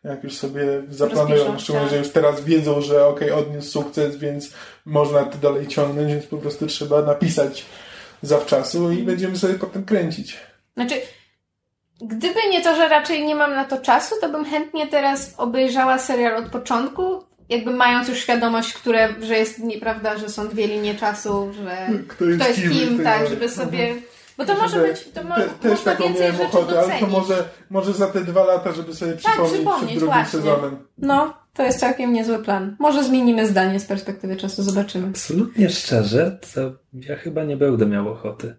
Jak 0.05 0.25
już 0.25 0.37
sobie 0.37 0.83
zaplanują, 0.91 1.59
szczególnie, 1.59 1.89
że 1.89 1.97
tak. 1.97 2.05
już 2.05 2.13
teraz 2.13 2.45
wiedzą, 2.45 2.81
że 2.81 3.07
okej, 3.07 3.31
okay, 3.31 3.45
odniósł 3.45 3.71
sukces, 3.71 4.17
więc 4.17 4.53
można 4.85 5.25
to 5.25 5.39
dalej 5.39 5.67
ciągnąć, 5.67 6.13
więc 6.13 6.27
po 6.27 6.37
prostu 6.37 6.67
trzeba 6.67 7.03
napisać 7.03 7.67
zawczasu 8.23 8.93
i 8.93 9.03
będziemy 9.03 9.39
sobie 9.39 9.55
potem 9.55 9.85
kręcić. 9.85 10.37
Znaczy, 10.75 10.95
gdyby 12.01 12.41
nie 12.51 12.63
to, 12.63 12.77
że 12.77 12.89
raczej 12.89 13.27
nie 13.27 13.35
mam 13.35 13.55
na 13.55 13.65
to 13.65 13.79
czasu, 13.79 14.15
to 14.21 14.29
bym 14.29 14.45
chętnie 14.45 14.87
teraz 14.87 15.35
obejrzała 15.37 15.99
serial 15.99 16.37
od 16.37 16.51
początku, 16.51 17.25
jakby 17.49 17.71
mając 17.71 18.09
już 18.09 18.19
świadomość, 18.19 18.73
które, 18.73 19.09
że 19.23 19.39
jest 19.39 19.59
nieprawda, 19.59 20.19
że 20.19 20.29
są 20.29 20.49
dwie 20.49 20.67
linie 20.67 20.95
czasu, 20.95 21.53
że 21.63 21.89
kto 22.09 22.25
jest, 22.25 22.41
kto 22.41 22.49
jest 22.49 22.61
kim, 22.61 23.05
tak, 23.05 23.29
żeby 23.29 23.49
sobie... 23.49 23.95
Bo 24.39 24.45
to 24.45 24.55
może 24.55 24.83
być, 24.83 25.09
to 25.15 25.25
mo, 25.25 25.35
te, 25.35 25.69
też 25.69 25.81
taką 25.81 26.11
miałem 26.11 26.41
ochotę, 26.41 26.79
ale 26.79 27.01
to 27.01 27.07
może, 27.07 27.49
może 27.71 27.93
za 27.93 28.07
te 28.07 28.21
dwa 28.21 28.45
lata, 28.45 28.73
żeby 28.73 28.95
sobie 28.95 29.13
tak, 29.13 29.21
przypomnieć, 29.21 29.53
tak, 29.53 29.59
przypomnieć 29.59 29.89
przed 29.89 29.99
drugim 29.99 30.15
właśnie. 30.15 30.39
sezonem. 30.39 30.77
No, 30.99 31.35
to 31.55 31.63
jest 31.63 31.81
całkiem 31.81 32.13
niezły 32.13 32.39
plan. 32.39 32.77
Może 32.79 33.05
zmienimy 33.05 33.47
zdanie 33.47 33.81
z 33.81 33.85
perspektywy 33.85 34.37
czasu, 34.37 34.63
zobaczymy. 34.63 35.09
Absolutnie 35.09 35.71
szczerze, 35.71 36.39
to 36.55 36.61
ja 36.93 37.17
chyba 37.17 37.45
nie 37.45 37.57
będę 37.57 37.87
miał 37.87 38.09
ochoty. 38.09 38.57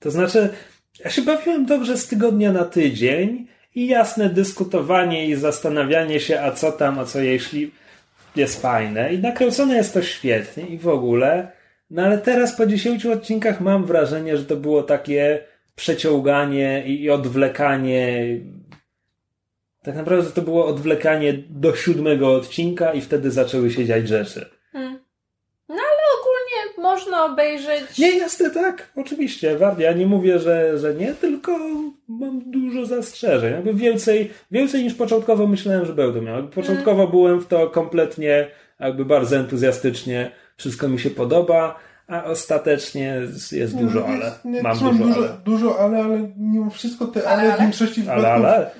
To 0.00 0.10
znaczy, 0.10 0.50
ja 1.04 1.10
się 1.10 1.22
bawiłem 1.22 1.66
dobrze 1.66 1.98
z 1.98 2.06
tygodnia 2.06 2.52
na 2.52 2.64
tydzień 2.64 3.46
i 3.74 3.86
jasne 3.86 4.30
dyskutowanie 4.30 5.26
i 5.26 5.34
zastanawianie 5.34 6.20
się, 6.20 6.40
a 6.40 6.52
co 6.52 6.72
tam, 6.72 6.98
a 6.98 7.04
co 7.04 7.20
jeśli 7.20 7.70
jest 8.36 8.62
fajne. 8.62 9.14
I 9.14 9.18
nakręcone 9.18 9.76
jest 9.76 9.94
to 9.94 10.02
świetnie 10.02 10.66
i 10.66 10.78
w 10.78 10.88
ogóle. 10.88 11.52
No 11.90 12.02
ale 12.02 12.18
teraz 12.18 12.56
po 12.56 12.66
10 12.66 13.06
odcinkach 13.06 13.60
mam 13.60 13.84
wrażenie, 13.84 14.36
że 14.36 14.44
to 14.44 14.56
było 14.56 14.82
takie 14.82 15.44
przeciąganie 15.74 16.84
i 16.86 17.10
odwlekanie. 17.10 18.26
Tak 19.82 19.96
naprawdę 19.96 20.30
to 20.30 20.42
było 20.42 20.66
odwlekanie 20.66 21.34
do 21.48 21.76
siódmego 21.76 22.34
odcinka 22.34 22.92
i 22.92 23.00
wtedy 23.00 23.30
zaczęły 23.30 23.70
się 23.70 23.84
dziać 23.84 24.08
rzeczy 24.08 24.59
można 26.90 27.24
obejrzeć. 27.24 27.98
Nie, 27.98 28.18
jasne, 28.18 28.50
tak, 28.50 28.88
oczywiście. 28.96 29.58
Ja 29.78 29.92
nie 29.92 30.06
mówię, 30.06 30.38
że, 30.38 30.78
że 30.78 30.94
nie, 30.94 31.14
tylko 31.14 31.58
mam 32.08 32.40
dużo 32.46 32.86
zastrzeżeń. 32.86 33.52
Jakby 33.52 33.74
więcej, 33.74 34.30
więcej 34.50 34.84
niż 34.84 34.94
początkowo 34.94 35.46
myślałem, 35.46 35.86
że 35.86 35.92
będę 35.92 36.20
miał. 36.20 36.48
Początkowo 36.48 36.96
hmm. 36.96 37.10
byłem 37.10 37.40
w 37.40 37.46
to 37.46 37.70
kompletnie, 37.70 38.48
jakby 38.80 39.04
bardzo 39.04 39.36
entuzjastycznie. 39.36 40.30
Wszystko 40.56 40.88
mi 40.88 40.98
się 40.98 41.10
podoba. 41.10 41.78
A 42.08 42.24
ostatecznie 42.24 43.20
jest 43.52 43.76
dużo, 43.76 44.06
ale. 44.06 44.32
Nie, 44.44 44.62
mam 44.62 44.78
dużo, 44.78 44.92
dużo, 44.92 45.14
ale. 45.14 45.28
Dużo, 45.44 45.78
ale, 45.78 46.04
ale 46.04 46.30
mimo 46.36 46.70
wszystko 46.70 47.06
te 47.06 47.28
ale, 47.28 47.42
ale 47.42 47.56
w 47.56 47.60
większości 47.60 48.04
ale, 48.08 48.32
ale. 48.32 48.70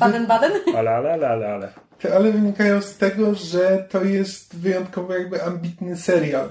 Baden, 0.00 0.26
baden? 0.26 0.52
Ale, 0.76 0.90
ale, 0.90 1.12
ale, 1.12 1.28
ale, 1.28 1.48
ale. 1.48 1.68
Te 1.98 2.14
ale 2.16 2.32
wynikają 2.32 2.80
z 2.80 2.96
tego, 2.96 3.34
że 3.34 3.86
to 3.90 4.04
jest 4.04 4.56
wyjątkowo 4.56 5.14
jakby 5.14 5.42
ambitny 5.42 5.96
serial. 5.96 6.50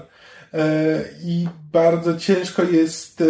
E, 0.54 1.04
i 1.22 1.48
bardzo 1.72 2.16
ciężko 2.16 2.62
jest 2.62 3.22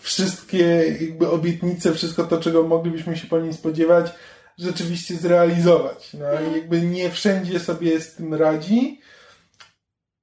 wszystkie 0.00 0.66
jakby 1.00 1.30
obietnice, 1.30 1.94
wszystko 1.94 2.24
to, 2.24 2.40
czego 2.40 2.62
moglibyśmy 2.62 3.16
się 3.16 3.26
po 3.26 3.38
nim 3.38 3.52
spodziewać, 3.52 4.12
rzeczywiście 4.58 5.16
zrealizować. 5.16 6.12
No 6.14 6.26
i 6.50 6.52
jakby 6.52 6.80
nie 6.80 7.10
wszędzie 7.10 7.60
sobie 7.60 8.00
z 8.00 8.14
tym 8.14 8.34
radzi, 8.34 9.00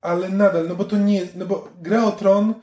ale 0.02 0.30
nadal, 0.30 0.68
no 0.68 0.76
bo 0.76 0.84
to 0.84 0.98
nie, 0.98 1.22
no 1.36 1.46
bo 1.46 1.70
Gra 1.82 2.06
o 2.06 2.12
Tron 2.12 2.54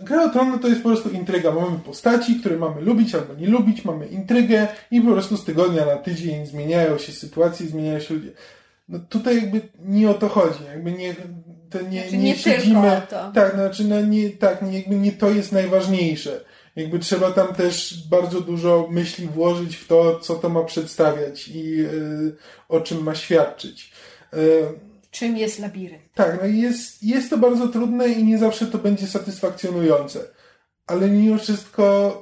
Gra 0.00 0.24
o 0.24 0.28
Tron 0.28 0.50
no 0.50 0.58
to 0.58 0.68
jest 0.68 0.82
po 0.82 0.88
prostu 0.88 1.10
intryga. 1.10 1.52
Mamy 1.52 1.78
postaci, 1.78 2.40
które 2.40 2.56
mamy 2.56 2.80
lubić 2.80 3.14
albo 3.14 3.34
nie 3.34 3.46
lubić, 3.46 3.84
mamy 3.84 4.06
intrygę 4.06 4.68
i 4.90 5.00
po 5.00 5.12
prostu 5.12 5.36
z 5.36 5.44
tygodnia 5.44 5.86
na 5.86 5.96
tydzień 5.96 6.46
zmieniają 6.46 6.98
się 6.98 7.12
sytuacje, 7.12 7.66
zmieniają 7.66 8.00
się 8.00 8.14
ludzie. 8.14 8.32
No 8.88 8.98
tutaj 8.98 9.36
jakby 9.36 9.60
nie 9.78 10.10
o 10.10 10.14
to 10.14 10.28
chodzi. 10.28 10.64
Jakby 10.64 10.92
nie, 10.92 11.14
to 11.70 11.82
nie, 11.82 12.00
znaczy 12.00 12.16
nie, 12.16 12.24
nie 12.24 12.36
siedzimy. 12.36 13.02
Tak, 13.34 13.54
znaczy 13.54 13.84
no 13.84 14.00
nie, 14.00 14.30
tak, 14.30 14.62
nie, 14.62 14.86
nie 14.86 15.12
to 15.12 15.30
jest 15.30 15.52
najważniejsze. 15.52 16.44
Jakby 16.76 16.98
trzeba 16.98 17.32
tam 17.32 17.54
też 17.54 18.02
bardzo 18.10 18.40
dużo 18.40 18.88
myśli 18.90 19.26
włożyć 19.26 19.76
w 19.76 19.86
to, 19.86 20.18
co 20.20 20.34
to 20.34 20.48
ma 20.48 20.64
przedstawiać 20.64 21.48
i 21.48 21.76
yy, 21.76 22.36
o 22.68 22.80
czym 22.80 23.02
ma 23.02 23.14
świadczyć. 23.14 23.92
Yy, 24.32 24.38
czym 25.10 25.36
jest 25.36 25.58
labirynt? 25.58 26.02
Tak, 26.14 26.38
no 26.42 26.46
jest, 26.46 27.02
jest 27.02 27.30
to 27.30 27.38
bardzo 27.38 27.68
trudne 27.68 28.08
i 28.08 28.24
nie 28.24 28.38
zawsze 28.38 28.66
to 28.66 28.78
będzie 28.78 29.06
satysfakcjonujące. 29.06 30.20
Ale 30.86 31.08
mimo 31.08 31.38
wszystko 31.38 32.12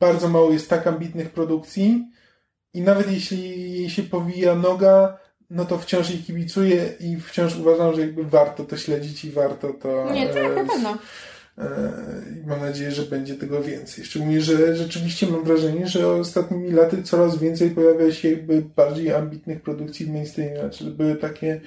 bardzo 0.00 0.28
mało 0.28 0.52
jest 0.52 0.70
tak 0.70 0.86
ambitnych 0.86 1.30
produkcji 1.30 2.04
i 2.74 2.80
nawet 2.80 3.12
jeśli 3.12 3.72
jej 3.72 3.90
się 3.90 4.02
powija 4.02 4.54
noga, 4.54 5.18
no 5.50 5.64
to 5.64 5.78
wciąż 5.78 6.10
jej 6.10 6.18
kibicuję 6.18 6.92
i 7.00 7.16
wciąż 7.16 7.56
uważam, 7.56 7.94
że 7.94 8.00
jakby 8.00 8.24
warto 8.24 8.64
to 8.64 8.76
śledzić 8.76 9.24
i 9.24 9.30
warto 9.30 9.72
to... 9.72 10.12
Nie, 10.12 10.28
tak, 10.28 10.56
na 10.56 10.64
pewno. 10.64 10.98
E, 11.58 11.92
I 12.42 12.46
mam 12.46 12.60
nadzieję, 12.60 12.90
że 12.90 13.02
będzie 13.02 13.34
tego 13.34 13.62
więcej. 13.62 14.04
Szczególnie, 14.04 14.40
że 14.40 14.76
rzeczywiście 14.76 15.26
mam 15.26 15.44
wrażenie, 15.44 15.86
że 15.86 16.08
ostatnimi 16.08 16.70
laty 16.70 17.02
coraz 17.02 17.38
więcej 17.38 17.70
pojawia 17.70 18.12
się 18.12 18.30
jakby 18.30 18.62
bardziej 18.76 19.14
ambitnych 19.14 19.62
produkcji 19.62 20.06
w 20.06 20.12
mainstreamie. 20.12 20.60
Znaczy 20.60 20.84
były 20.84 21.16
takie 21.16 21.60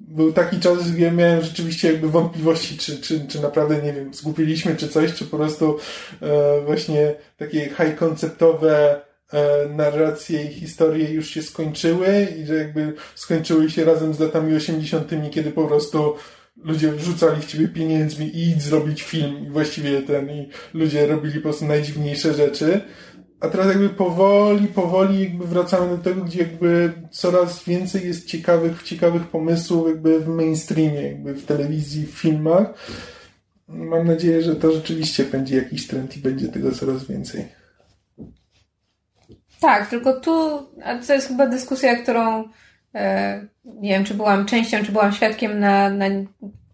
był 0.00 0.32
taki 0.32 0.60
czas, 0.60 0.90
gdzie 0.90 1.10
miałem 1.10 1.42
rzeczywiście 1.42 1.92
jakby 1.92 2.08
wątpliwości, 2.08 2.78
czy, 2.78 3.00
czy, 3.00 3.26
czy 3.28 3.42
naprawdę, 3.42 3.82
nie 3.82 3.92
wiem, 3.92 4.14
zgupiliśmy 4.14 4.76
czy 4.76 4.88
coś, 4.88 5.14
czy 5.14 5.24
po 5.24 5.36
prostu 5.36 5.78
e, 6.22 6.60
właśnie 6.60 7.14
takie 7.36 7.60
high 7.60 7.96
konceptowe 7.96 9.00
E, 9.00 9.09
narracje 9.76 10.44
i 10.44 10.54
historie 10.54 11.10
już 11.10 11.28
się 11.28 11.42
skończyły 11.42 12.26
i 12.38 12.46
że 12.46 12.54
jakby 12.54 12.92
skończyły 13.14 13.70
się 13.70 13.84
razem 13.84 14.14
z 14.14 14.20
latami 14.20 14.56
80., 14.56 15.10
kiedy 15.30 15.50
po 15.50 15.66
prostu 15.66 16.14
ludzie 16.64 16.98
rzucali 16.98 17.42
w 17.42 17.46
ciebie 17.46 17.68
pieniędzmi 17.68 18.26
i 18.26 18.50
idź 18.50 18.62
zrobić 18.62 19.02
film 19.02 19.46
i 19.46 19.50
właściwie 19.50 20.02
ten 20.02 20.30
i 20.30 20.48
ludzie 20.74 21.06
robili 21.06 21.34
po 21.34 21.42
prostu 21.42 21.64
najdziwniejsze 21.64 22.34
rzeczy. 22.34 22.80
A 23.40 23.48
teraz 23.48 23.66
jakby 23.66 23.88
powoli, 23.88 24.66
powoli 24.66 25.20
jakby 25.20 25.46
wracamy 25.46 25.96
do 25.96 26.02
tego, 26.02 26.24
gdzie 26.24 26.38
jakby 26.38 26.92
coraz 27.10 27.64
więcej 27.64 28.06
jest 28.06 28.26
ciekawych, 28.26 28.82
ciekawych 28.82 29.22
pomysłów 29.22 29.88
jakby 29.88 30.20
w 30.20 30.28
mainstreamie, 30.28 31.02
jakby 31.02 31.34
w 31.34 31.46
telewizji, 31.46 32.06
w 32.06 32.10
filmach. 32.10 32.74
Mam 33.68 34.06
nadzieję, 34.06 34.42
że 34.42 34.56
to 34.56 34.72
rzeczywiście 34.72 35.24
będzie 35.24 35.56
jakiś 35.56 35.86
trend 35.86 36.16
i 36.16 36.20
będzie 36.20 36.48
tego 36.48 36.72
coraz 36.72 37.04
więcej. 37.04 37.59
Tak, 39.60 39.90
tylko 39.90 40.20
tu, 40.20 40.66
to 41.06 41.14
jest 41.14 41.28
chyba 41.28 41.46
dyskusja, 41.46 41.96
którą 41.96 42.48
e, 42.94 43.40
nie 43.64 43.90
wiem, 43.90 44.04
czy 44.04 44.14
byłam 44.14 44.46
częścią, 44.46 44.84
czy 44.84 44.92
byłam 44.92 45.12
świadkiem 45.12 45.60
na, 45.60 45.90
na 45.90 46.06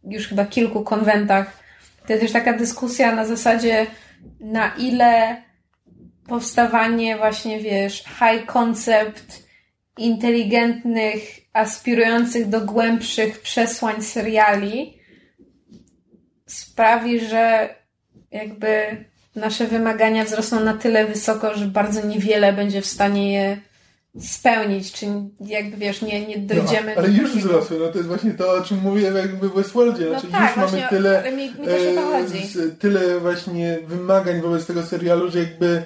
już 0.05 0.29
chyba 0.29 0.45
kilku 0.45 0.83
konwentach. 0.83 1.63
To 2.07 2.13
jest 2.13 2.23
też 2.23 2.33
taka 2.33 2.53
dyskusja 2.53 3.15
na 3.15 3.27
zasadzie, 3.27 3.87
na 4.41 4.75
ile 4.75 5.43
powstawanie 6.29 7.17
właśnie, 7.17 7.61
wiesz, 7.61 8.05
high 8.05 8.47
concept, 8.47 9.47
inteligentnych, 9.99 11.21
aspirujących 11.53 12.49
do 12.49 12.61
głębszych 12.61 13.41
przesłań 13.41 14.03
seriali 14.03 14.99
sprawi, 16.47 17.21
że 17.21 17.75
jakby 18.31 19.05
nasze 19.37 19.67
wymagania 19.67 20.25
wzrosną 20.25 20.61
na 20.61 20.75
tyle 20.75 21.07
wysoko, 21.07 21.55
że 21.55 21.67
bardzo 21.67 22.07
niewiele 22.07 22.53
będzie 22.53 22.83
w 22.83 22.87
stanie 22.87 23.33
je 23.33 23.57
spełnić, 24.21 24.93
czy 24.93 25.07
jakby 25.41 25.77
wiesz, 25.77 26.03
nie, 26.03 26.27
nie 26.27 26.39
dojdziemy 26.39 26.93
no, 26.95 27.03
ale 27.03 27.09
już 27.09 27.33
takiego... 27.33 27.49
wzrosły, 27.49 27.79
no 27.79 27.89
to 27.89 27.99
jest 27.99 28.09
właśnie 28.09 28.31
to, 28.31 28.53
o 28.53 28.61
czym 28.61 28.79
mówię 28.79 29.03
jakby 29.03 29.49
w 29.49 29.55
Westworldzie, 29.55 30.05
no 30.05 30.11
znaczy 30.11 30.27
tak, 30.27 30.57
już 30.57 30.73
mamy 30.73 30.87
tyle 30.91 31.33
mi, 31.33 31.37
mi 31.37 31.69
e, 31.69 32.69
tyle 32.79 33.21
właśnie 33.21 33.79
wymagań 33.87 34.41
wobec 34.41 34.67
tego 34.67 34.83
serialu, 34.83 35.31
że 35.31 35.39
jakby 35.39 35.83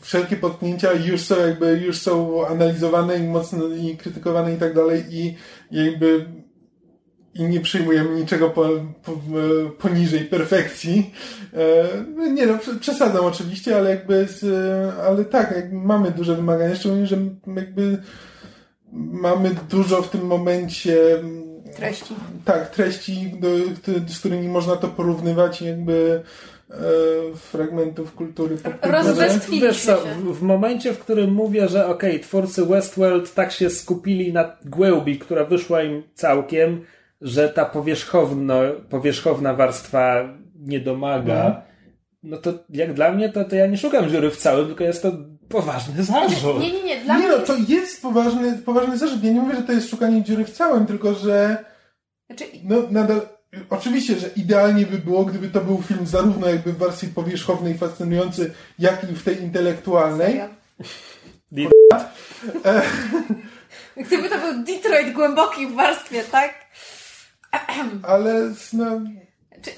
wszelkie 0.00 0.36
potknięcia 0.36 0.92
już 0.92 1.20
są 1.20 1.46
jakby, 1.46 1.80
już 1.86 1.98
są 1.98 2.46
analizowane 2.46 3.18
i 3.18 3.22
mocno 3.22 3.68
i 3.68 3.96
krytykowane 3.96 4.54
i 4.54 4.56
tak 4.56 4.74
dalej 4.74 5.04
i 5.10 5.36
jakby 5.70 6.26
i 7.34 7.42
nie 7.42 7.60
przyjmujemy 7.60 8.20
niczego 8.20 8.50
po, 8.50 8.68
po, 9.04 9.12
poniżej 9.78 10.24
perfekcji. 10.24 11.10
E, 12.20 12.30
nie 12.30 12.46
no, 12.46 12.58
przesadzam 12.80 13.24
oczywiście, 13.24 13.76
ale 13.76 13.90
jakby, 13.90 14.26
z, 14.28 14.44
ale 15.00 15.24
tak, 15.24 15.72
mamy 15.72 16.10
duże 16.10 16.36
wymagania, 16.36 16.76
szczególnie, 16.76 17.06
że 17.06 17.16
jakby 17.56 17.98
mamy 18.92 19.50
dużo 19.70 20.02
w 20.02 20.10
tym 20.10 20.26
momencie 20.26 20.96
treści. 21.76 22.14
Tak, 22.44 22.70
treści, 22.70 23.32
do, 23.40 23.48
z 24.08 24.18
którymi 24.18 24.48
można 24.48 24.76
to 24.76 24.88
porównywać 24.88 25.62
i 25.62 25.66
jakby 25.66 26.22
e, 26.70 26.74
fragmentów 27.36 28.14
kultury 28.14 28.58
co, 28.58 29.96
się. 29.96 30.14
w, 30.14 30.38
w 30.38 30.42
momencie, 30.42 30.92
w 30.92 30.98
którym 30.98 31.32
mówię, 31.32 31.68
że 31.68 31.86
okej, 31.86 32.20
twórcy 32.20 32.66
Westworld 32.66 33.34
tak 33.34 33.52
się 33.52 33.70
skupili 33.70 34.32
na 34.32 34.56
głębi, 34.64 35.18
która 35.18 35.44
wyszła 35.44 35.82
im 35.82 36.02
całkiem, 36.14 36.84
że 37.24 37.48
ta 37.48 37.64
powierzchowno, 37.64 38.60
powierzchowna 38.90 39.54
warstwa 39.54 40.28
nie 40.60 40.80
domaga, 40.80 41.34
Mhm. 41.46 41.62
no 42.22 42.36
to 42.36 42.52
jak 42.70 42.94
dla 42.94 43.12
mnie, 43.12 43.28
to, 43.28 43.44
to 43.44 43.56
ja 43.56 43.66
nie 43.66 43.76
szukam 43.78 44.10
dziury 44.10 44.30
w 44.30 44.36
całym, 44.36 44.66
tylko 44.66 44.84
jest 44.84 45.02
to 45.02 45.12
poważny 45.48 46.02
zarzut. 46.04 46.60
Nie, 46.60 46.72
nie, 46.72 46.82
nie. 46.84 47.00
Dla 47.04 47.18
Nie 47.18 47.26
mnie 47.28 47.36
no, 47.38 47.44
to 47.44 47.56
jest 47.68 48.02
poważny, 48.02 48.58
poważny 48.58 48.98
zarzut. 48.98 49.24
Ja 49.24 49.32
nie 49.32 49.40
mówię, 49.40 49.56
że 49.56 49.62
to 49.62 49.72
jest 49.72 49.90
szukanie 49.90 50.22
dziury 50.22 50.44
w 50.44 50.50
całym, 50.50 50.86
tylko 50.86 51.14
że 51.14 51.64
Znaczy, 52.26 52.44
no 52.64 52.76
nadal... 52.90 53.20
Oczywiście, 53.70 54.16
że 54.16 54.28
idealnie 54.36 54.86
by 54.86 54.98
było, 54.98 55.24
gdyby 55.24 55.48
to 55.48 55.60
był 55.60 55.82
film 55.82 56.06
zarówno 56.06 56.48
jakby 56.48 56.72
w 56.72 56.78
wersji 56.78 57.08
powierzchownej 57.08 57.78
fascynujący, 57.78 58.52
jak 58.78 59.10
i 59.10 59.14
w 59.14 59.22
tej 59.22 59.42
intelektualnej. 59.42 60.40
Gdyby 63.96 64.28
to 64.28 64.38
był 64.38 64.64
Detroit 64.64 65.12
głęboki 65.14 65.66
w 65.66 65.74
warstwie, 65.74 66.22
tak? 66.24 66.54
ale 68.02 68.52
no, 68.72 69.00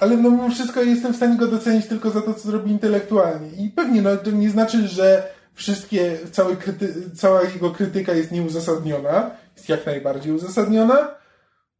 ale 0.00 0.16
no 0.16 0.30
mimo 0.30 0.50
wszystko 0.50 0.82
jestem 0.82 1.12
w 1.12 1.16
stanie 1.16 1.36
go 1.36 1.46
docenić 1.46 1.86
tylko 1.86 2.10
za 2.10 2.20
to, 2.20 2.34
co 2.34 2.48
zrobi 2.48 2.70
intelektualnie. 2.70 3.48
I 3.64 3.70
pewnie 3.70 4.02
no, 4.02 4.16
to 4.16 4.30
nie 4.30 4.50
znaczy, 4.50 4.88
że 4.88 5.28
wszystkie, 5.54 6.18
kryty, 6.60 6.94
cała 7.14 7.42
jego 7.42 7.70
krytyka 7.70 8.12
jest 8.12 8.32
nieuzasadniona. 8.32 9.30
Jest 9.56 9.68
jak 9.68 9.86
najbardziej 9.86 10.32
uzasadniona. 10.32 11.14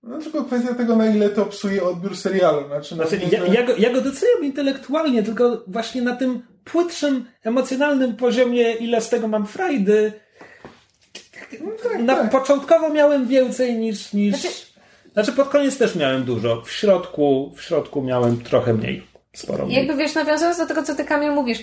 No 0.02 0.18
tylko 0.18 0.44
kwestia 0.44 0.74
tego, 0.74 0.97
na 0.97 1.06
ile 1.06 1.28
to 1.28 1.47
psuje 1.47 1.85
odbiór 1.85 2.16
serialu. 2.16 2.66
Znaczy, 2.66 2.97
no, 2.97 3.06
Znaczy, 3.06 3.27
ja, 3.32 3.47
ja, 3.47 3.66
go, 3.66 3.73
ja 3.78 3.93
go 3.93 4.01
doceniam 4.01 4.44
intelektualnie, 4.44 5.23
tylko 5.23 5.64
właśnie 5.66 6.02
na 6.02 6.16
tym 6.16 6.43
płytszym, 6.64 7.24
emocjonalnym 7.43 8.16
poziomie, 8.16 8.73
ile 8.73 9.01
z 9.01 9.09
tego 9.09 9.28
mam 9.28 9.47
frajdy. 9.47 10.12
tak, 11.82 11.98
Na, 12.02 12.16
tak. 12.16 12.31
Początkowo 12.31 12.89
miałem 12.89 13.27
więcej 13.28 13.77
niż. 13.78 14.12
niż... 14.12 14.40
Znaczy- 14.40 14.76
Znaczy, 15.17 15.33
pod 15.33 15.49
koniec 15.49 15.79
też 15.79 15.95
miałem 15.95 16.25
dużo. 16.25 16.63
W 16.63 16.73
środku, 16.73 17.53
w 17.57 17.63
środku 17.63 18.03
miałem 18.03 18.43
trochę 18.43 18.75
mniej. 18.75 19.03
Sporo 19.33 19.67
mniej. 19.67 19.79
Jakby 19.79 20.03
wiesz, 20.03 20.15
nawiązując 20.15 20.59
do 20.59 20.67
tego, 20.67 20.83
co 20.83 20.95
ty 20.95 21.05
Kamil 21.05 21.33
mówisz, 21.33 21.59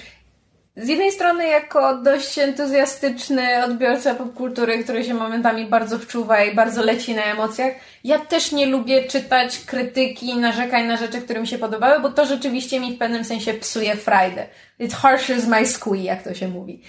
z 0.78 0.88
jednej 0.88 1.12
strony 1.12 1.48
jako 1.48 1.98
dość 1.98 2.40
entuzjastyczny 2.40 3.66
odbiorca 3.66 4.16
popkultury, 4.16 4.84
który 4.84 5.04
się 5.04 5.14
momentami 5.14 5.66
bardzo 5.66 6.00
wczuwa 6.00 6.44
i 6.44 6.56
bardzo 6.56 6.84
leci 6.84 7.16
na 7.16 7.24
emocjach, 7.24 7.74
ja 8.04 8.20
też 8.20 8.52
nie 8.52 8.66
lubię 8.66 9.04
czytać 9.04 9.60
krytyki, 9.60 10.36
narzekań 10.36 10.86
na 10.88 10.98
rzeczy, 10.98 11.22
które 11.22 11.42
mi 11.42 11.48
się 11.48 11.58
podobały, 11.58 12.02
bo 12.02 12.10
to 12.10 12.26
rzeczywiście 12.26 12.80
mi 12.80 12.96
w 12.96 13.00
pewnym 13.00 13.24
sensie 13.24 13.54
psuje 13.54 13.96
frajdę. 13.96 14.48
It 14.80 14.94
harshes 14.94 15.48
my 15.48 15.66
squee, 15.68 16.04
jak 16.04 16.24
to 16.24 16.34
się 16.34 16.48
mówi. 16.48 16.82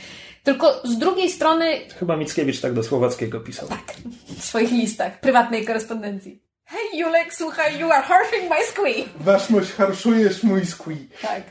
Tylko 0.44 0.80
z 0.84 0.98
drugiej 0.98 1.30
strony 1.30 1.66
Chyba 1.98 2.16
Mickiewicz 2.16 2.60
tak 2.60 2.72
do 2.72 2.82
Słowackiego 2.82 3.40
pisał. 3.40 3.68
Tak. 3.68 3.94
w 4.38 4.44
swoich 4.44 4.70
listach, 4.70 5.20
prywatnej 5.20 5.64
korespondencji. 5.64 6.43
Hej 6.74 7.00
Julek, 7.00 7.34
słuchaj, 7.34 7.78
you 7.78 7.92
are 7.92 8.02
harshing 8.02 8.50
my 8.50 8.64
squee. 8.64 9.08
Waszmość 9.16 9.72
harszujesz 9.72 10.42
mój 10.42 10.66
squee. 10.66 11.08
Tak. 11.22 11.42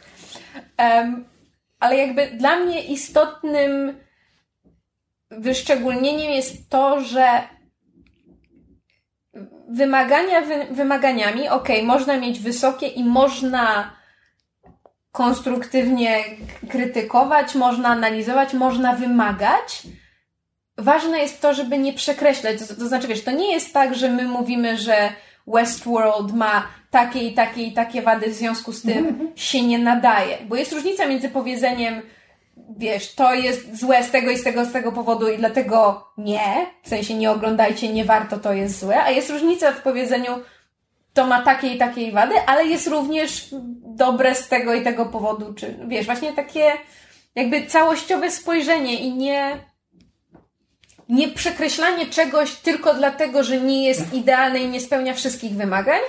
Em, 0.77 1.25
ale 1.79 1.97
jakby 1.97 2.27
dla 2.27 2.55
mnie 2.55 2.83
istotnym 2.83 3.97
wyszczególnieniem 5.31 6.31
jest 6.31 6.69
to, 6.69 7.01
że 7.01 7.41
wymagania 9.69 10.41
wy, 10.41 10.67
wymaganiami, 10.71 11.49
okej, 11.49 11.83
można 11.83 12.17
mieć 12.17 12.39
wysokie 12.39 12.87
i 12.87 13.03
można 13.03 13.95
konstruktywnie 15.11 16.23
krytykować, 16.69 17.55
można 17.55 17.89
analizować, 17.89 18.53
można 18.53 18.95
wymagać. 18.95 19.83
Ważne 20.77 21.19
jest 21.19 21.41
to, 21.41 21.53
żeby 21.53 21.77
nie 21.77 21.93
przekreślać. 21.93 22.59
To, 22.59 22.75
to 22.75 22.87
znaczy, 22.87 23.07
wiesz, 23.07 23.23
to 23.23 23.31
nie 23.31 23.51
jest 23.51 23.73
tak, 23.73 23.95
że 23.95 24.09
my 24.09 24.23
mówimy, 24.23 24.77
że 24.77 25.09
Westworld 25.47 26.33
ma 26.33 26.67
takie 26.91 27.19
i 27.19 27.33
takie 27.33 27.63
i 27.63 27.73
takie 27.73 28.01
wady, 28.01 28.29
w 28.29 28.33
związku 28.33 28.73
z 28.73 28.81
tym 28.81 29.31
się 29.35 29.61
nie 29.61 29.79
nadaje. 29.79 30.37
Bo 30.45 30.55
jest 30.55 30.73
różnica 30.73 31.07
między 31.07 31.29
powiedzeniem, 31.29 32.01
wiesz, 32.77 33.15
to 33.15 33.33
jest 33.33 33.79
złe 33.79 34.03
z 34.03 34.11
tego 34.11 34.31
i 34.31 34.37
z 34.37 34.43
tego, 34.43 34.65
z 34.65 34.71
tego 34.71 34.91
powodu 34.91 35.29
i 35.29 35.37
dlatego 35.37 36.07
nie, 36.17 36.65
w 36.83 36.89
sensie 36.89 37.13
nie 37.13 37.31
oglądajcie, 37.31 37.93
nie 37.93 38.05
warto, 38.05 38.37
to 38.37 38.53
jest 38.53 38.79
złe, 38.79 39.03
a 39.03 39.09
jest 39.09 39.29
różnica 39.29 39.71
w 39.71 39.81
powiedzeniu, 39.81 40.31
to 41.13 41.27
ma 41.27 41.41
takie 41.41 41.67
i 41.67 41.77
takie 41.77 42.11
wady, 42.11 42.35
ale 42.47 42.65
jest 42.65 42.87
również 42.87 43.47
dobre 43.85 44.35
z 44.35 44.47
tego 44.47 44.73
i 44.73 44.81
tego 44.81 45.05
powodu, 45.05 45.53
czy 45.53 45.79
wiesz, 45.87 46.05
właśnie 46.05 46.33
takie 46.33 46.71
jakby 47.35 47.65
całościowe 47.65 48.31
spojrzenie 48.31 48.99
i 48.99 49.13
nie 49.13 49.57
nie 51.13 51.27
przekreślanie 51.27 52.05
czegoś 52.05 52.51
tylko 52.55 52.93
dlatego, 52.93 53.43
że 53.43 53.61
nie 53.61 53.87
jest 53.87 54.13
idealne 54.13 54.59
i 54.59 54.67
nie 54.69 54.81
spełnia 54.81 55.13
wszystkich 55.13 55.51
wymagań, 55.53 55.99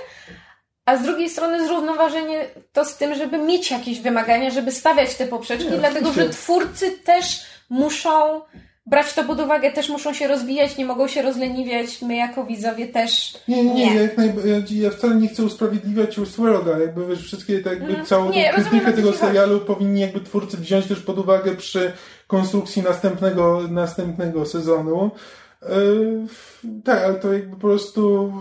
a 0.85 0.97
z 0.97 1.03
drugiej 1.03 1.29
strony 1.29 1.67
zrównoważenie 1.67 2.45
to 2.73 2.85
z 2.85 2.97
tym, 2.97 3.15
żeby 3.15 3.37
mieć 3.37 3.71
jakieś 3.71 3.99
wymagania, 3.99 4.49
żeby 4.51 4.71
stawiać 4.71 5.15
te 5.15 5.27
poprzeczki, 5.27 5.71
Nie, 5.71 5.77
dlatego 5.77 6.13
że 6.13 6.29
twórcy 6.29 6.91
też 6.91 7.41
muszą 7.69 8.41
brać 8.87 9.13
to 9.13 9.23
pod 9.23 9.39
uwagę, 9.39 9.71
też 9.71 9.89
muszą 9.89 10.13
się 10.13 10.27
rozwijać, 10.27 10.77
nie 10.77 10.85
mogą 10.85 11.07
się 11.07 11.21
rozleniwiać, 11.21 12.01
my 12.01 12.15
jako 12.15 12.43
widzowie 12.43 12.87
też 12.87 13.33
Nie, 13.47 13.63
nie, 13.63 13.73
nie. 13.73 13.95
Ja, 13.95 14.01
jak 14.01 14.17
najba- 14.17 14.41
ja, 14.71 14.89
wcale 14.89 15.15
nie 15.15 15.27
chcę 15.27 15.43
usprawiedliwiać 15.43 16.19
Westworlda. 16.19 16.79
Jakby 16.79 17.07
wiesz, 17.07 17.23
wszystkie 17.23 17.59
tak 17.59 17.73
jakby 17.73 17.87
Mhm. 17.87 18.05
całą 18.05 18.31
Nie, 18.31 18.53
krytykę 18.53 18.93
tego 18.93 19.13
serialu 19.13 19.59
powinni 19.59 20.01
jakby 20.01 20.21
twórcy 20.21 20.57
wziąć 20.57 20.85
też 20.85 20.99
pod 20.99 21.19
uwagę 21.19 21.55
przy 21.55 21.91
konstrukcji 22.27 22.81
następnego, 22.81 23.61
następnego 23.69 24.45
sezonu. 24.45 25.11
Yy, 25.61 26.27
tak, 26.83 27.03
ale 27.03 27.15
to 27.15 27.33
jakby 27.33 27.51
po 27.55 27.61
prostu. 27.61 28.33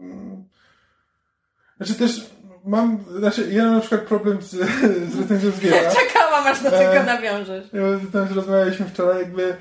mm, 0.00 0.44
Znaczy 1.76 1.94
też 1.94 2.26
mam. 2.64 3.04
Znaczy, 3.18 3.48
ja 3.52 3.64
mam 3.64 3.74
na 3.74 3.80
przykład 3.80 4.00
problem 4.00 4.42
z, 4.42 4.50
z 5.12 5.20
recenzją 5.20 5.50
zwierza. 5.50 5.90
czekałam, 6.06 6.46
aż 6.46 6.62
do 6.62 6.70
tego 6.70 6.82
E, 6.92 7.04
nawiążesz. 7.04 7.64
Ja, 7.72 7.82
Tam 8.12 8.34
rozmawialiśmy 8.34 8.86
wczoraj, 8.86 9.18
jakby. 9.18 9.56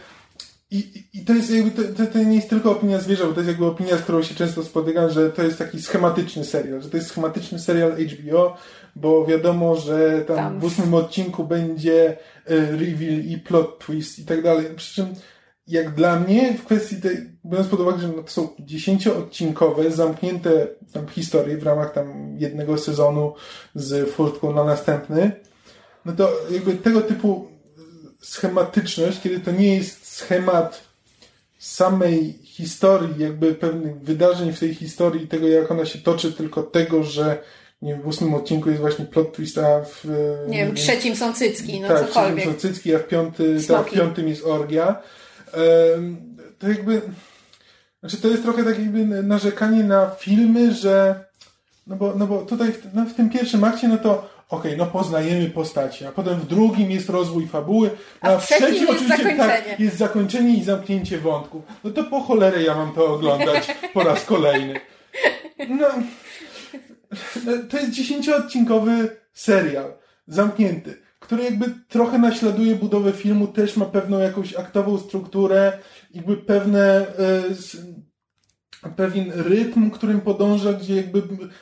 I, 0.72 0.78
i- 0.78 1.20
I 1.22 1.26
to 1.26 1.34
jest 1.34 1.50
jakby, 1.52 1.72
to, 1.84 1.94
to, 2.06 2.12
to 2.12 2.20
nie 2.20 2.36
jest 2.36 2.50
tylko 2.50 2.72
opinia 2.72 3.00
zwierza, 3.00 3.26
bo 3.26 3.32
to 3.34 3.40
jest 3.40 3.48
jakby 3.48 3.66
opinia, 3.66 3.98
z 3.98 4.02
którą 4.02 4.24
się 4.24 4.36
często 4.36 4.64
spotykam, 4.64 5.10
że 5.10 5.30
to 5.30 5.44
jest 5.44 5.58
taki 5.58 5.82
schematyczny 5.82 6.46
serial, 6.46 6.82
że 6.82 6.90
to 6.90 6.98
jest 6.98 7.10
schematyczny 7.10 7.60
serial 7.60 7.92
HBO, 7.98 8.58
bo 8.96 9.26
wiadomo, 9.26 9.76
że 9.76 10.22
tam, 10.28 10.36
Tam. 10.36 10.60
w 10.60 10.64
ósmym 10.64 10.94
odcinku 10.94 11.44
będzie 11.44 12.18
e, 12.46 12.56
reveal 12.72 13.20
i 13.20 13.38
plot 13.38 13.80
twist 13.80 14.20
i 14.20 14.26
tak 14.26 14.44
dalej. 14.44 14.66
Przy 14.76 14.96
czym, 14.96 15.06
jak 15.68 15.96
dla 15.96 16.20
mnie, 16.20 16.54
w 16.54 16.66
kwestii 16.66 17.02
tej, 17.02 17.18
biorąc 17.46 17.68
pod 17.68 17.80
uwagę, 17.80 18.00
że 18.00 18.08
no 18.08 18.24
to 18.24 18.32
są 18.32 18.50
dziesięcioodcinkowe, 18.60 19.92
zamknięte 19.92 20.68
tam 20.94 21.08
historie 21.08 21.58
w 21.58 21.64
ramach 21.64 21.94
tam 21.94 22.36
jednego 22.40 22.78
sezonu 22.78 23.34
z 23.76 24.10
furtką 24.10 24.54
na 24.54 24.64
następny, 24.64 25.32
no 26.06 26.14
to 26.14 26.32
jakby 26.52 26.74
tego 26.74 27.02
typu 27.02 27.48
schematyczność, 28.22 29.22
kiedy 29.22 29.40
to 29.40 29.52
nie 29.52 29.76
jest 29.76 30.08
schemat 30.08 30.82
samej 31.58 32.34
historii, 32.44 33.14
jakby 33.18 33.56
pewnych 33.56 34.00
wydarzeń 34.00 34.54
w 34.54 34.60
tej 34.60 34.76
historii, 34.76 35.28
tego 35.28 35.48
jak 35.48 35.72
ona 35.72 35.86
się 35.86 36.00
toczy, 36.00 36.34
tylko 36.34 36.64
tego, 36.64 37.04
że 37.04 37.44
nie 37.84 37.96
w 37.96 38.08
ósmym 38.08 38.34
odcinku 38.34 38.70
jest 38.70 38.82
właśnie 38.82 39.06
plot 39.06 39.36
twist, 39.36 39.58
a 39.58 39.82
w... 39.86 40.06
Nie 40.48 40.58
wiem, 40.58 40.76
w 40.76 40.80
trzecim 40.80 41.16
są 41.16 41.34
cycki, 41.34 41.80
no 41.80 41.88
tak, 41.88 42.08
cokolwiek. 42.08 42.36
trzecim 42.36 42.54
są 42.54 42.60
cycki, 42.60 42.96
a 42.96 43.00
w, 43.00 43.08
piąty, 43.08 43.58
tak, 43.68 43.88
w 43.88 43.92
piątym 43.92 44.28
jest 44.28 44.46
orgia. 44.46 44.96
Em, 45.96 46.36
to 46.60 46.68
jakby... 46.68 47.02
Znaczy 48.00 48.18
to 48.18 48.28
jest 48.28 48.44
trochę 48.44 48.64
tak 48.64 48.80
jakby 48.80 49.06
narzekanie 49.24 49.84
na 49.84 50.10
filmy, 50.10 50.74
że 50.74 51.26
no 51.88 51.96
bo, 51.96 52.14
no 52.16 52.28
bo 52.28 52.42
tutaj 52.42 52.72
w, 52.72 52.94
no 52.94 53.06
w 53.06 53.14
tym 53.14 53.30
pierwszym 53.30 53.64
akcie, 53.64 53.88
no 53.88 53.98
to 53.98 54.30
okej, 54.50 54.78
no 54.78 54.86
poznajemy 54.86 55.50
postaci, 55.50 56.06
a 56.06 56.12
potem 56.12 56.40
w 56.40 56.48
drugim 56.48 56.92
jest 56.92 57.10
rozwój 57.10 57.48
fabuły, 57.48 57.90
A 58.22 58.28
a, 58.28 58.38
w 58.38 58.46
trzecim 58.46 58.68
trzecim 58.68 58.88
jest 58.88 59.02
oczywiście 59.02 59.24
tak, 59.24 59.38
zakończenie. 59.38 59.76
jest 59.80 59.98
zakończenie 59.98 60.58
i 60.58 60.64
zamknięcie 60.64 61.18
wątku. 61.18 61.62
No 61.84 61.92
to 61.92 62.04
po 62.04 62.22
cholerę 62.22 62.64
ja 62.64 62.76
mam 62.76 62.94
to 62.94 63.06
oglądać 63.06 63.76
po 63.94 64.04
raz 64.04 64.26
kolejny. 64.26 64.80
No 65.70 65.88
to 67.70 67.78
jest 67.78 67.92
dziesięcioodcinkowy 67.92 69.10
serial, 69.34 69.94
zamknięty, 70.28 70.98
który 71.20 71.44
jakby 71.44 71.66
trochę 71.88 72.18
naśladuje 72.18 72.76
budowę 72.76 73.12
filmu, 73.12 73.48
też 73.48 73.78
ma 73.78 73.86
pewną 73.86 74.20
jakąś 74.20 74.56
aktową 74.56 74.98
strukturę, 74.98 75.80
jakby 76.14 76.38
pewne 76.38 77.08
e, 77.20 78.90
pewien 78.90 79.32
rytm, 79.36 79.90
którym 79.90 80.22
podąża, 80.22 80.74
gdzie 80.74 80.96
jakby 80.96 81.22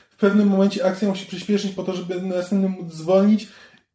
w 0.09 0.15
pewnym 0.17 0.47
momencie 0.47 0.85
akcja 0.85 1.07
musi 1.07 1.25
przyspieszyć 1.25 1.73
po 1.73 1.83
to, 1.83 1.93
żeby 1.93 2.21
na 2.21 2.35
następnym 2.35 2.71
móc 2.71 2.93
zwolnić. 2.93 3.47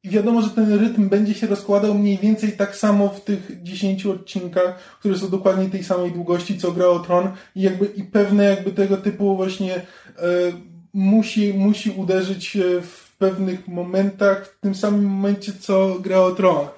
I 0.03 0.11
wiadomo, 0.11 0.43
że 0.43 0.51
ten 0.51 0.79
rytm 0.79 1.09
będzie 1.09 1.35
się 1.35 1.47
rozkładał 1.47 1.95
mniej 1.95 2.19
więcej 2.19 2.53
tak 2.53 2.77
samo 2.77 3.09
w 3.09 3.25
tych 3.25 3.63
10 3.63 4.07
odcinkach, 4.07 4.79
które 4.99 5.19
są 5.19 5.29
dokładnie 5.29 5.71
tej 5.71 5.85
samej 5.85 6.13
długości, 6.13 6.59
co 6.59 6.73
Gra 6.73 6.87
o 6.87 6.99
Tron 6.99 7.29
i 7.55 7.63
jakby 7.63 7.87
i 7.87 8.05
pewne 8.05 8.45
jakby 8.45 8.73
tego 8.73 8.97
typu 8.97 9.37
właśnie 9.37 9.75
e, 9.75 9.83
musi, 10.97 11.55
musi 11.55 11.91
uderzyć 11.91 12.59
w 12.83 13.17
pewnych 13.19 13.69
momentach, 13.69 14.47
w 14.47 14.61
tym 14.61 14.75
samym 14.75 15.05
momencie, 15.05 15.53
co 15.61 15.97
gra 16.01 16.19
o 16.19 16.31
tron. 16.31 16.69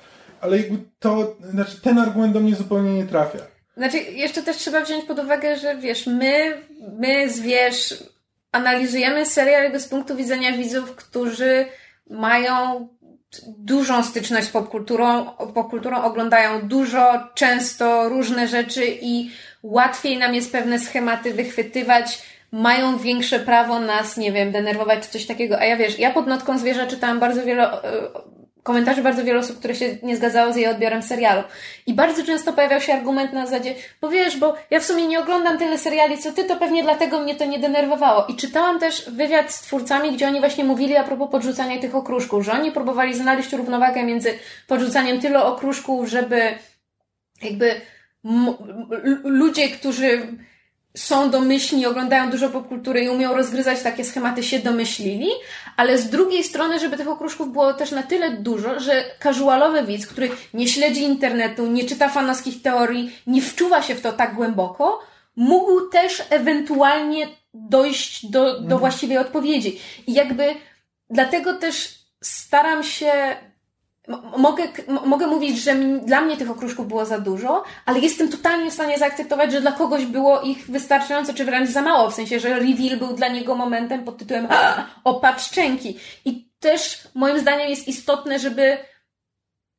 Ale 0.41 0.57
jakby 0.57 0.79
to, 0.99 1.37
znaczy 1.51 1.81
ten 1.81 1.99
argument 1.99 2.33
do 2.33 2.41
mnie 2.41 2.55
zupełnie 2.55 2.95
nie 2.95 3.07
trafia. 3.07 3.39
Znaczy, 3.77 3.99
jeszcze 3.99 4.43
też 4.43 4.57
trzeba 4.57 4.81
wziąć 4.85 5.05
pod 5.05 5.19
uwagę, 5.19 5.57
że 5.57 5.77
wiesz, 5.77 6.07
my, 6.07 6.63
my 6.99 7.31
zwierz, 7.31 7.95
analizujemy 8.53 9.27
serial 9.27 9.63
jakby 9.63 9.81
z 9.81 9.89
punktu 9.89 10.17
widzenia 10.17 10.57
widzów, 10.57 10.95
którzy 10.95 11.67
mają 12.11 12.89
dużą 13.47 14.03
styczność 14.03 14.47
z 14.47 14.51
popkulturą, 14.51 15.27
popkulturą 15.55 16.03
oglądają 16.03 16.69
dużo, 16.69 17.29
często 17.35 18.09
różne 18.09 18.49
rzeczy 18.49 18.85
i 19.01 19.31
łatwiej 19.63 20.19
nam 20.19 20.35
jest 20.35 20.53
pewne 20.53 20.79
schematy 20.79 21.35
wychwytywać, 21.35 22.23
mają 22.53 22.99
większe 22.99 23.39
prawo 23.39 23.81
nas, 23.81 24.17
nie 24.17 24.33
wiem, 24.33 24.53
denerwować 24.53 25.01
czy 25.01 25.11
coś 25.11 25.27
takiego. 25.27 25.59
A 25.61 25.65
ja 25.65 25.77
wiesz, 25.77 25.99
ja 25.99 26.11
pod 26.11 26.27
notką 26.27 26.59
zwierza 26.59 26.87
czytałam 26.87 27.21
bardzo 27.21 27.45
wiele 27.45 27.73
e, 27.73 27.83
komentarzy 28.69 29.03
bardzo 29.03 29.25
wiele 29.25 29.39
osób, 29.39 29.59
które 29.59 29.75
się 29.75 29.97
nie 30.03 30.17
zgadzało 30.17 30.53
z 30.53 30.57
jej 30.57 30.67
odbiorem 30.67 31.03
serialu. 31.03 31.43
I 31.87 31.95
bardzo 31.95 32.25
często 32.25 32.53
pojawiał 32.53 32.81
się 32.81 32.95
argument 32.95 33.33
na 33.33 33.47
zasadzie, 33.47 33.75
bo 34.01 34.09
wiesz, 34.09 34.37
bo 34.37 34.55
ja 34.71 34.81
w 34.81 34.85
sumie 34.85 35.07
nie 35.07 35.21
oglądam 35.21 35.59
tyle 35.59 35.79
seriali, 35.79 36.19
co 36.19 36.33
ty, 36.33 36.45
to 36.45 36.57
pewnie 36.57 36.83
dlatego 36.83 37.21
mnie 37.21 37.35
to 37.35 37.45
nie 37.45 37.59
denerwowało. 37.59 38.27
I 38.27 38.37
czytałam 38.37 38.79
też 38.79 39.11
wywiad 39.11 39.53
z 39.53 39.61
twórcami, 39.61 40.13
gdzie 40.13 40.27
oni 40.27 40.41
właśnie 40.41 40.65
mówili 40.65 40.97
a 40.97 41.05
propos 41.05 41.31
podrzucania 41.31 41.81
tych 41.81 41.95
okruszków, 41.95 42.45
że 42.45 42.53
oni 42.53 42.73
próbowali 42.73 43.15
znaleźć 43.15 43.53
równowagę 43.53 44.05
między 44.05 44.39
podrzucaniem 44.67 45.21
tylu 45.21 45.39
okruszków, 45.39 46.09
żeby 46.09 46.41
jakby 47.43 47.81
ludzie, 49.25 49.69
którzy 49.69 50.27
są 50.97 51.31
domyślni, 51.31 51.87
oglądają 51.87 52.31
dużo 52.31 52.51
popkultury 52.51 53.05
i 53.05 53.09
umią 53.09 53.35
rozgryzać 53.35 53.83
takie 53.83 54.05
schematy, 54.05 54.43
się 54.43 54.59
domyślili, 54.59 55.29
ale 55.77 55.99
z 55.99 56.11
drugiej 56.11 56.45
strony, 56.45 56.79
żeby 56.79 56.97
tych 56.97 57.09
okruszków 57.09 57.53
było 57.53 57.75
też 57.75 57.91
na 57.91 58.03
tyle 58.03 58.31
dużo, 58.31 58.81
że 58.81 59.05
casualowy 59.23 59.83
widz, 59.83 60.07
który 60.07 60.31
nie 60.55 60.69
śledzi 60.69 61.03
internetu, 61.03 61.67
nie 61.67 61.85
czyta 61.85 62.09
fanowskich 62.09 62.63
teorii, 62.63 63.13
nie 63.27 63.43
wczuwa 63.43 63.83
się 63.83 63.95
w 63.95 64.01
to 64.01 64.13
tak 64.13 64.35
głęboko, 64.35 65.01
mógł 65.37 65.81
też 65.81 66.23
ewentualnie 66.31 67.29
dojść 67.55 68.27
do, 68.27 68.45
do 68.45 68.59
mhm. 68.59 68.79
właściwej 68.81 69.19
odpowiedzi. 69.19 69.81
I 70.07 70.13
jakby 70.13 70.55
dlatego 71.11 71.55
też 71.55 71.99
staram 72.23 72.83
się 72.83 73.13
mogę, 74.39 74.65
mogę 75.07 75.27
mówić, 75.27 75.59
że 75.59 75.75
dla 76.05 76.21
mnie 76.21 76.37
tych 76.37 76.51
okruszków 76.51 76.89
było 76.89 77.07
za 77.07 77.19
dużo, 77.19 77.65
ale 77.87 77.99
jestem 77.99 78.29
totalnie 78.29 78.71
w 78.71 78.75
stanie 78.75 78.99
zaakceptować, 78.99 79.53
że 79.53 79.61
dla 79.61 79.73
kogoś 79.73 80.05
było 80.05 80.41
ich 80.41 80.71
wystarczająco, 80.71 81.35
czy 81.35 81.45
wręcz 81.45 81.71
za 81.71 81.83
mało, 81.83 82.11
w 82.11 82.15
sensie, 82.15 82.41
że 82.41 82.49
reveal 82.49 82.99
był 82.99 83.13
dla 83.13 83.29
niego 83.29 83.55
momentem 83.55 84.05
pod 84.05 84.19
tytułem 84.19 84.49
opad 85.05 85.43
szczęki. 85.43 85.99
I 86.25 86.49
też 86.61 87.09
moim 87.15 87.39
zdaniem 87.39 87.71
jest 87.71 87.89
istotne, 87.89 88.39
żeby 88.39 88.79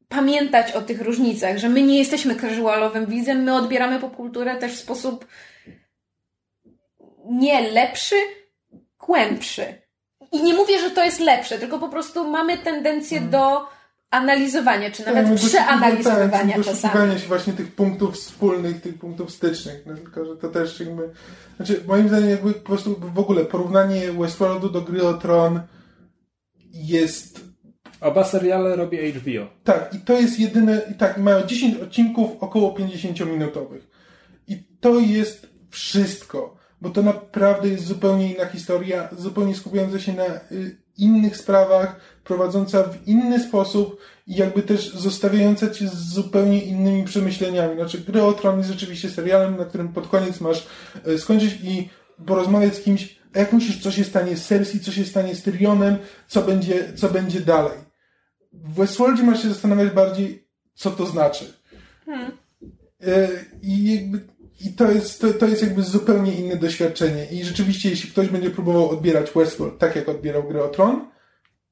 pamiętać 0.10 0.72
o 0.72 0.82
tych 0.82 1.02
różnicach, 1.02 1.58
że 1.58 1.70
my 1.70 1.82
nie 1.82 1.98
jesteśmy 1.98 2.36
casualowym 2.36 3.06
widzem, 3.06 3.44
my 3.44 3.56
odbieramy 3.56 4.00
popkulturę 4.00 4.56
też 4.56 4.74
w 4.74 4.80
sposób 4.80 5.28
nie 7.26 7.72
lepszy, 7.72 8.16
głębszy. 9.00 9.82
I 10.32 10.44
nie 10.44 10.54
mówię, 10.54 10.80
że 10.80 10.92
to 10.92 11.04
jest 11.04 11.20
lepsze, 11.20 11.60
tylko 11.60 11.80
po 11.80 11.90
prostu 11.90 12.30
mamy 12.30 12.58
tendencję 12.58 13.20
hmm. 13.20 13.32
do 13.32 13.79
analizowania, 14.12 14.92
czy 14.92 15.06
nawet 15.06 15.28
tak, 15.28 15.36
przeanalizowania 15.36 16.56
tak, 16.56 16.66
czasami. 16.66 17.20
się 17.20 17.28
właśnie 17.28 17.54
tych 17.54 17.76
punktów 17.76 18.16
wspólnych, 18.16 18.82
tych 18.82 18.98
punktów 18.98 19.32
stycznych. 19.32 19.84
No, 19.86 19.96
tylko, 19.96 20.26
że 20.26 20.38
to 20.38 20.50
też 20.50 20.80
jakby... 20.80 21.10
Znaczy, 21.56 21.84
moim 21.88 22.08
zdaniem 22.08 22.30
jakby 22.30 22.54
po 22.54 22.60
prostu 22.60 23.00
w 23.00 23.20
ogóle 23.20 23.46
porównanie 23.46 24.12
Westworldu 24.12 24.70
do 24.70 24.82
Gry 24.82 25.08
o 25.08 25.14
Tron 25.14 25.62
jest... 26.74 27.50
Oba 28.02 28.24
seriale 28.24 28.76
robi 28.76 29.12
HBO. 29.12 29.48
Tak, 29.64 29.94
i 29.94 30.00
to 30.00 30.14
jest 30.14 30.40
jedyne... 30.40 30.82
I 30.92 30.94
tak, 30.94 31.18
mają 31.18 31.48
10 31.48 31.78
odcinków 31.78 32.32
około 32.40 32.74
50-minutowych. 32.74 33.82
I 34.48 34.64
to 34.80 35.00
jest 35.00 35.50
wszystko. 35.70 36.58
Bo 36.82 36.90
to 36.90 37.02
naprawdę 37.02 37.68
jest 37.68 37.86
zupełnie 37.86 38.34
inna 38.34 38.46
historia, 38.46 39.10
zupełnie 39.18 39.56
skupiająca 39.56 40.00
się 40.00 40.14
na 40.14 40.26
y, 40.52 40.78
innych 40.98 41.38
sprawach, 41.38 42.00
prowadząca 42.30 42.84
w 42.84 43.08
inny 43.08 43.40
sposób 43.44 43.98
i 44.28 44.36
jakby 44.36 44.62
też 44.62 44.94
zostawiająca 44.94 45.70
cię 45.70 45.88
z 45.88 46.14
zupełnie 46.14 46.64
innymi 46.64 47.04
przemyśleniami. 47.04 47.76
Znaczy, 47.76 48.00
Gry 48.00 48.24
o 48.24 48.34
Tron 48.34 48.58
jest 48.58 48.70
rzeczywiście 48.70 49.10
serialem, 49.10 49.58
na 49.58 49.66
którym 49.66 49.94
pod 49.94 50.08
koniec 50.08 50.42
masz 50.42 50.68
e, 51.06 51.18
skończyć 51.18 51.58
i 51.64 51.90
porozmawiać 52.26 52.76
z 52.76 52.82
kimś, 52.82 53.20
a 53.36 53.40
jak 53.40 53.54
myślisz, 53.54 53.84
co 53.84 53.92
się 53.92 54.04
stanie 54.04 54.38
z 54.38 54.48
Cersei, 54.48 54.80
co 54.80 54.92
się 54.92 55.06
stanie 55.06 55.36
z 55.36 55.44
Tyrionem, 55.44 55.98
co 56.28 56.42
będzie, 56.42 56.94
co 56.96 57.10
będzie 57.10 57.40
dalej. 57.40 57.78
W 58.54 58.74
Westworldzie 58.74 59.24
masz 59.24 59.42
się 59.42 59.50
zastanawiać 59.50 59.90
bardziej, 59.90 60.48
co 60.74 60.92
to 60.92 61.06
znaczy. 61.06 61.54
Hmm. 62.06 62.32
E, 63.08 63.28
I 63.62 63.96
jakby 63.96 64.20
i 64.66 64.74
to 64.74 64.92
jest, 64.92 65.22
to, 65.22 65.34
to 65.34 65.48
jest 65.48 65.62
jakby 65.62 65.84
zupełnie 65.84 66.36
inne 66.36 66.56
doświadczenie. 66.56 67.26
I 67.32 67.44
rzeczywiście, 67.44 67.90
jeśli 67.90 68.12
ktoś 68.12 68.28
będzie 68.28 68.50
próbował 68.50 68.90
odbierać 68.90 69.32
Westworld 69.32 69.80
tak, 69.80 69.96
jak 69.96 70.10
odbierał 70.10 70.44
grę 70.44 70.64
o 70.64 70.68
Tron, 70.68 71.10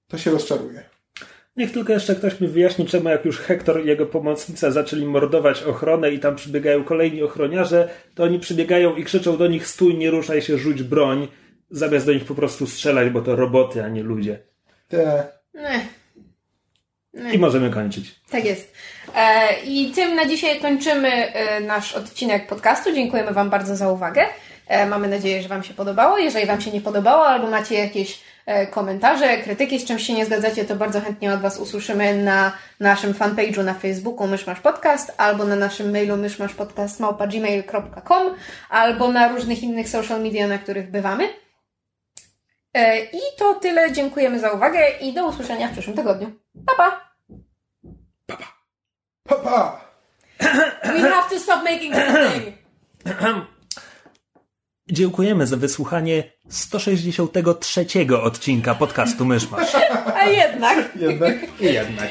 to 0.08 0.18
się 0.18 0.32
rozczaruje. 0.32 0.84
Niech 1.58 1.72
tylko 1.72 1.94
jeszcze 1.94 2.16
ktoś 2.16 2.42
mi 2.42 2.48
wyjaśni, 2.48 2.86
czemu 2.86 3.10
jak 3.10 3.26
już 3.26 3.40
Hektor 3.40 3.84
i 3.84 3.88
jego 3.88 4.06
pomocnica 4.06 4.72
zaczęli 4.72 5.06
mordować 5.06 5.64
ochronę 5.64 6.12
i 6.12 6.20
tam 6.20 6.36
przybiegają 6.36 6.84
kolejni 6.84 7.24
ochroniarze, 7.24 7.90
to 8.16 8.24
oni 8.24 8.40
przybiegają 8.40 8.96
i 8.96 9.04
krzyczą 9.04 9.38
do 9.38 9.48
nich 9.48 9.68
stój, 9.68 9.96
nie 9.96 10.12
ruszaj 10.12 10.42
się, 10.42 10.58
rzuć 10.58 10.84
broń, 10.84 11.28
zamiast 11.70 12.06
do 12.06 12.14
nich 12.14 12.26
po 12.26 12.36
prostu 12.36 12.68
strzelać, 12.68 13.10
bo 13.10 13.22
to 13.22 13.36
roboty, 13.36 13.84
a 13.84 13.88
nie 13.88 14.04
ludzie. 14.04 14.40
Te. 14.88 15.28
I 17.34 17.38
możemy 17.38 17.70
kończyć. 17.70 18.16
Tak 18.32 18.46
jest. 18.46 18.74
E, 19.16 19.48
I 19.66 19.92
tym 19.92 20.16
na 20.16 20.26
dzisiaj 20.26 20.60
kończymy 20.60 21.10
e, 21.10 21.60
nasz 21.60 21.94
odcinek 21.94 22.48
podcastu. 22.48 22.94
Dziękujemy 22.94 23.34
Wam 23.34 23.50
bardzo 23.50 23.76
za 23.76 23.92
uwagę. 23.92 24.26
E, 24.68 24.86
mamy 24.86 25.08
nadzieję, 25.08 25.42
że 25.42 25.50
Wam 25.50 25.64
się 25.64 25.74
podobało. 25.74 26.18
Jeżeli 26.18 26.46
Wam 26.46 26.62
się 26.62 26.72
nie 26.72 26.82
podobało, 26.82 27.28
albo 27.28 27.48
macie 27.48 27.76
jakieś 27.76 28.20
komentarze, 28.72 29.38
krytyki, 29.38 29.80
z 29.80 29.86
czymś 29.86 30.04
się 30.04 30.14
nie 30.14 30.26
zgadzacie, 30.26 30.66
to 30.66 30.76
bardzo 30.76 31.02
chętnie 31.02 31.34
od 31.34 31.42
Was 31.42 31.60
usłyszymy 31.60 32.24
na 32.24 32.52
naszym 32.80 33.14
fanpage'u 33.14 33.64
na 33.64 33.74
Facebooku 33.74 34.28
Myszmasz 34.28 34.60
Podcast, 34.60 35.14
albo 35.18 35.46
na 35.46 35.56
naszym 35.56 35.92
mailu 35.92 36.18
myszmaszpodcast.gmail.com, 36.18 38.36
albo 38.70 39.12
na 39.12 39.28
różnych 39.28 39.64
innych 39.64 39.90
social 39.90 40.22
media, 40.22 40.48
na 40.48 40.58
których 40.58 40.92
bywamy. 40.92 41.30
I 43.14 43.20
to 43.38 43.56
tyle. 43.56 43.92
Dziękujemy 43.92 44.40
za 44.40 44.52
uwagę 44.52 44.80
i 45.02 45.14
do 45.14 45.28
usłyszenia 45.28 45.68
w 45.68 45.72
przyszłym 45.72 45.96
tygodniu. 45.96 46.32
Pa, 46.66 46.76
pa! 46.76 47.08
Papa! 49.28 49.82
We 50.84 51.10
have 51.10 51.30
to 51.30 51.40
stop 51.40 51.64
making 51.64 51.96
this 51.96 52.06
thing. 52.06 52.56
Dziękujemy 54.92 55.48
za 55.48 55.58
wysłuchanie 55.58 56.24
163 56.50 57.86
odcinka 58.22 58.76
podcastu 58.76 59.26
Myszmasz. 59.26 59.76
A 60.16 60.26
jednak. 60.26 60.92
Jednak. 61.02 61.36
I 61.60 61.66
jednak. 61.66 62.10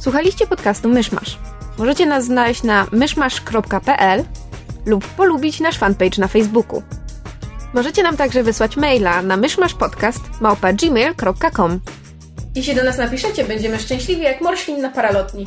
Słuchaliście 0.00 0.46
podcastu 0.46 0.88
Myszmasz. 0.88 1.38
Możecie 1.78 2.06
nas 2.06 2.24
znaleźć 2.24 2.62
na 2.62 2.86
myszmasz.pl 2.92 4.24
lub 4.86 5.06
polubić 5.06 5.60
nasz 5.60 5.78
fanpage 5.78 6.18
na 6.18 6.28
Facebooku. 6.28 6.82
Możecie 7.74 8.02
nam 8.02 8.16
także 8.16 8.42
wysłać 8.42 8.76
maila 8.76 9.22
na 9.22 9.36
myszmaszpodcast.gmail.com 9.36 11.80
jeśli 12.54 12.74
do 12.74 12.84
nas 12.84 12.98
napiszecie, 12.98 13.44
będziemy 13.44 13.78
szczęśliwi 13.78 14.22
jak 14.22 14.40
morświn 14.40 14.80
na 14.80 14.90
paralotni. 14.90 15.46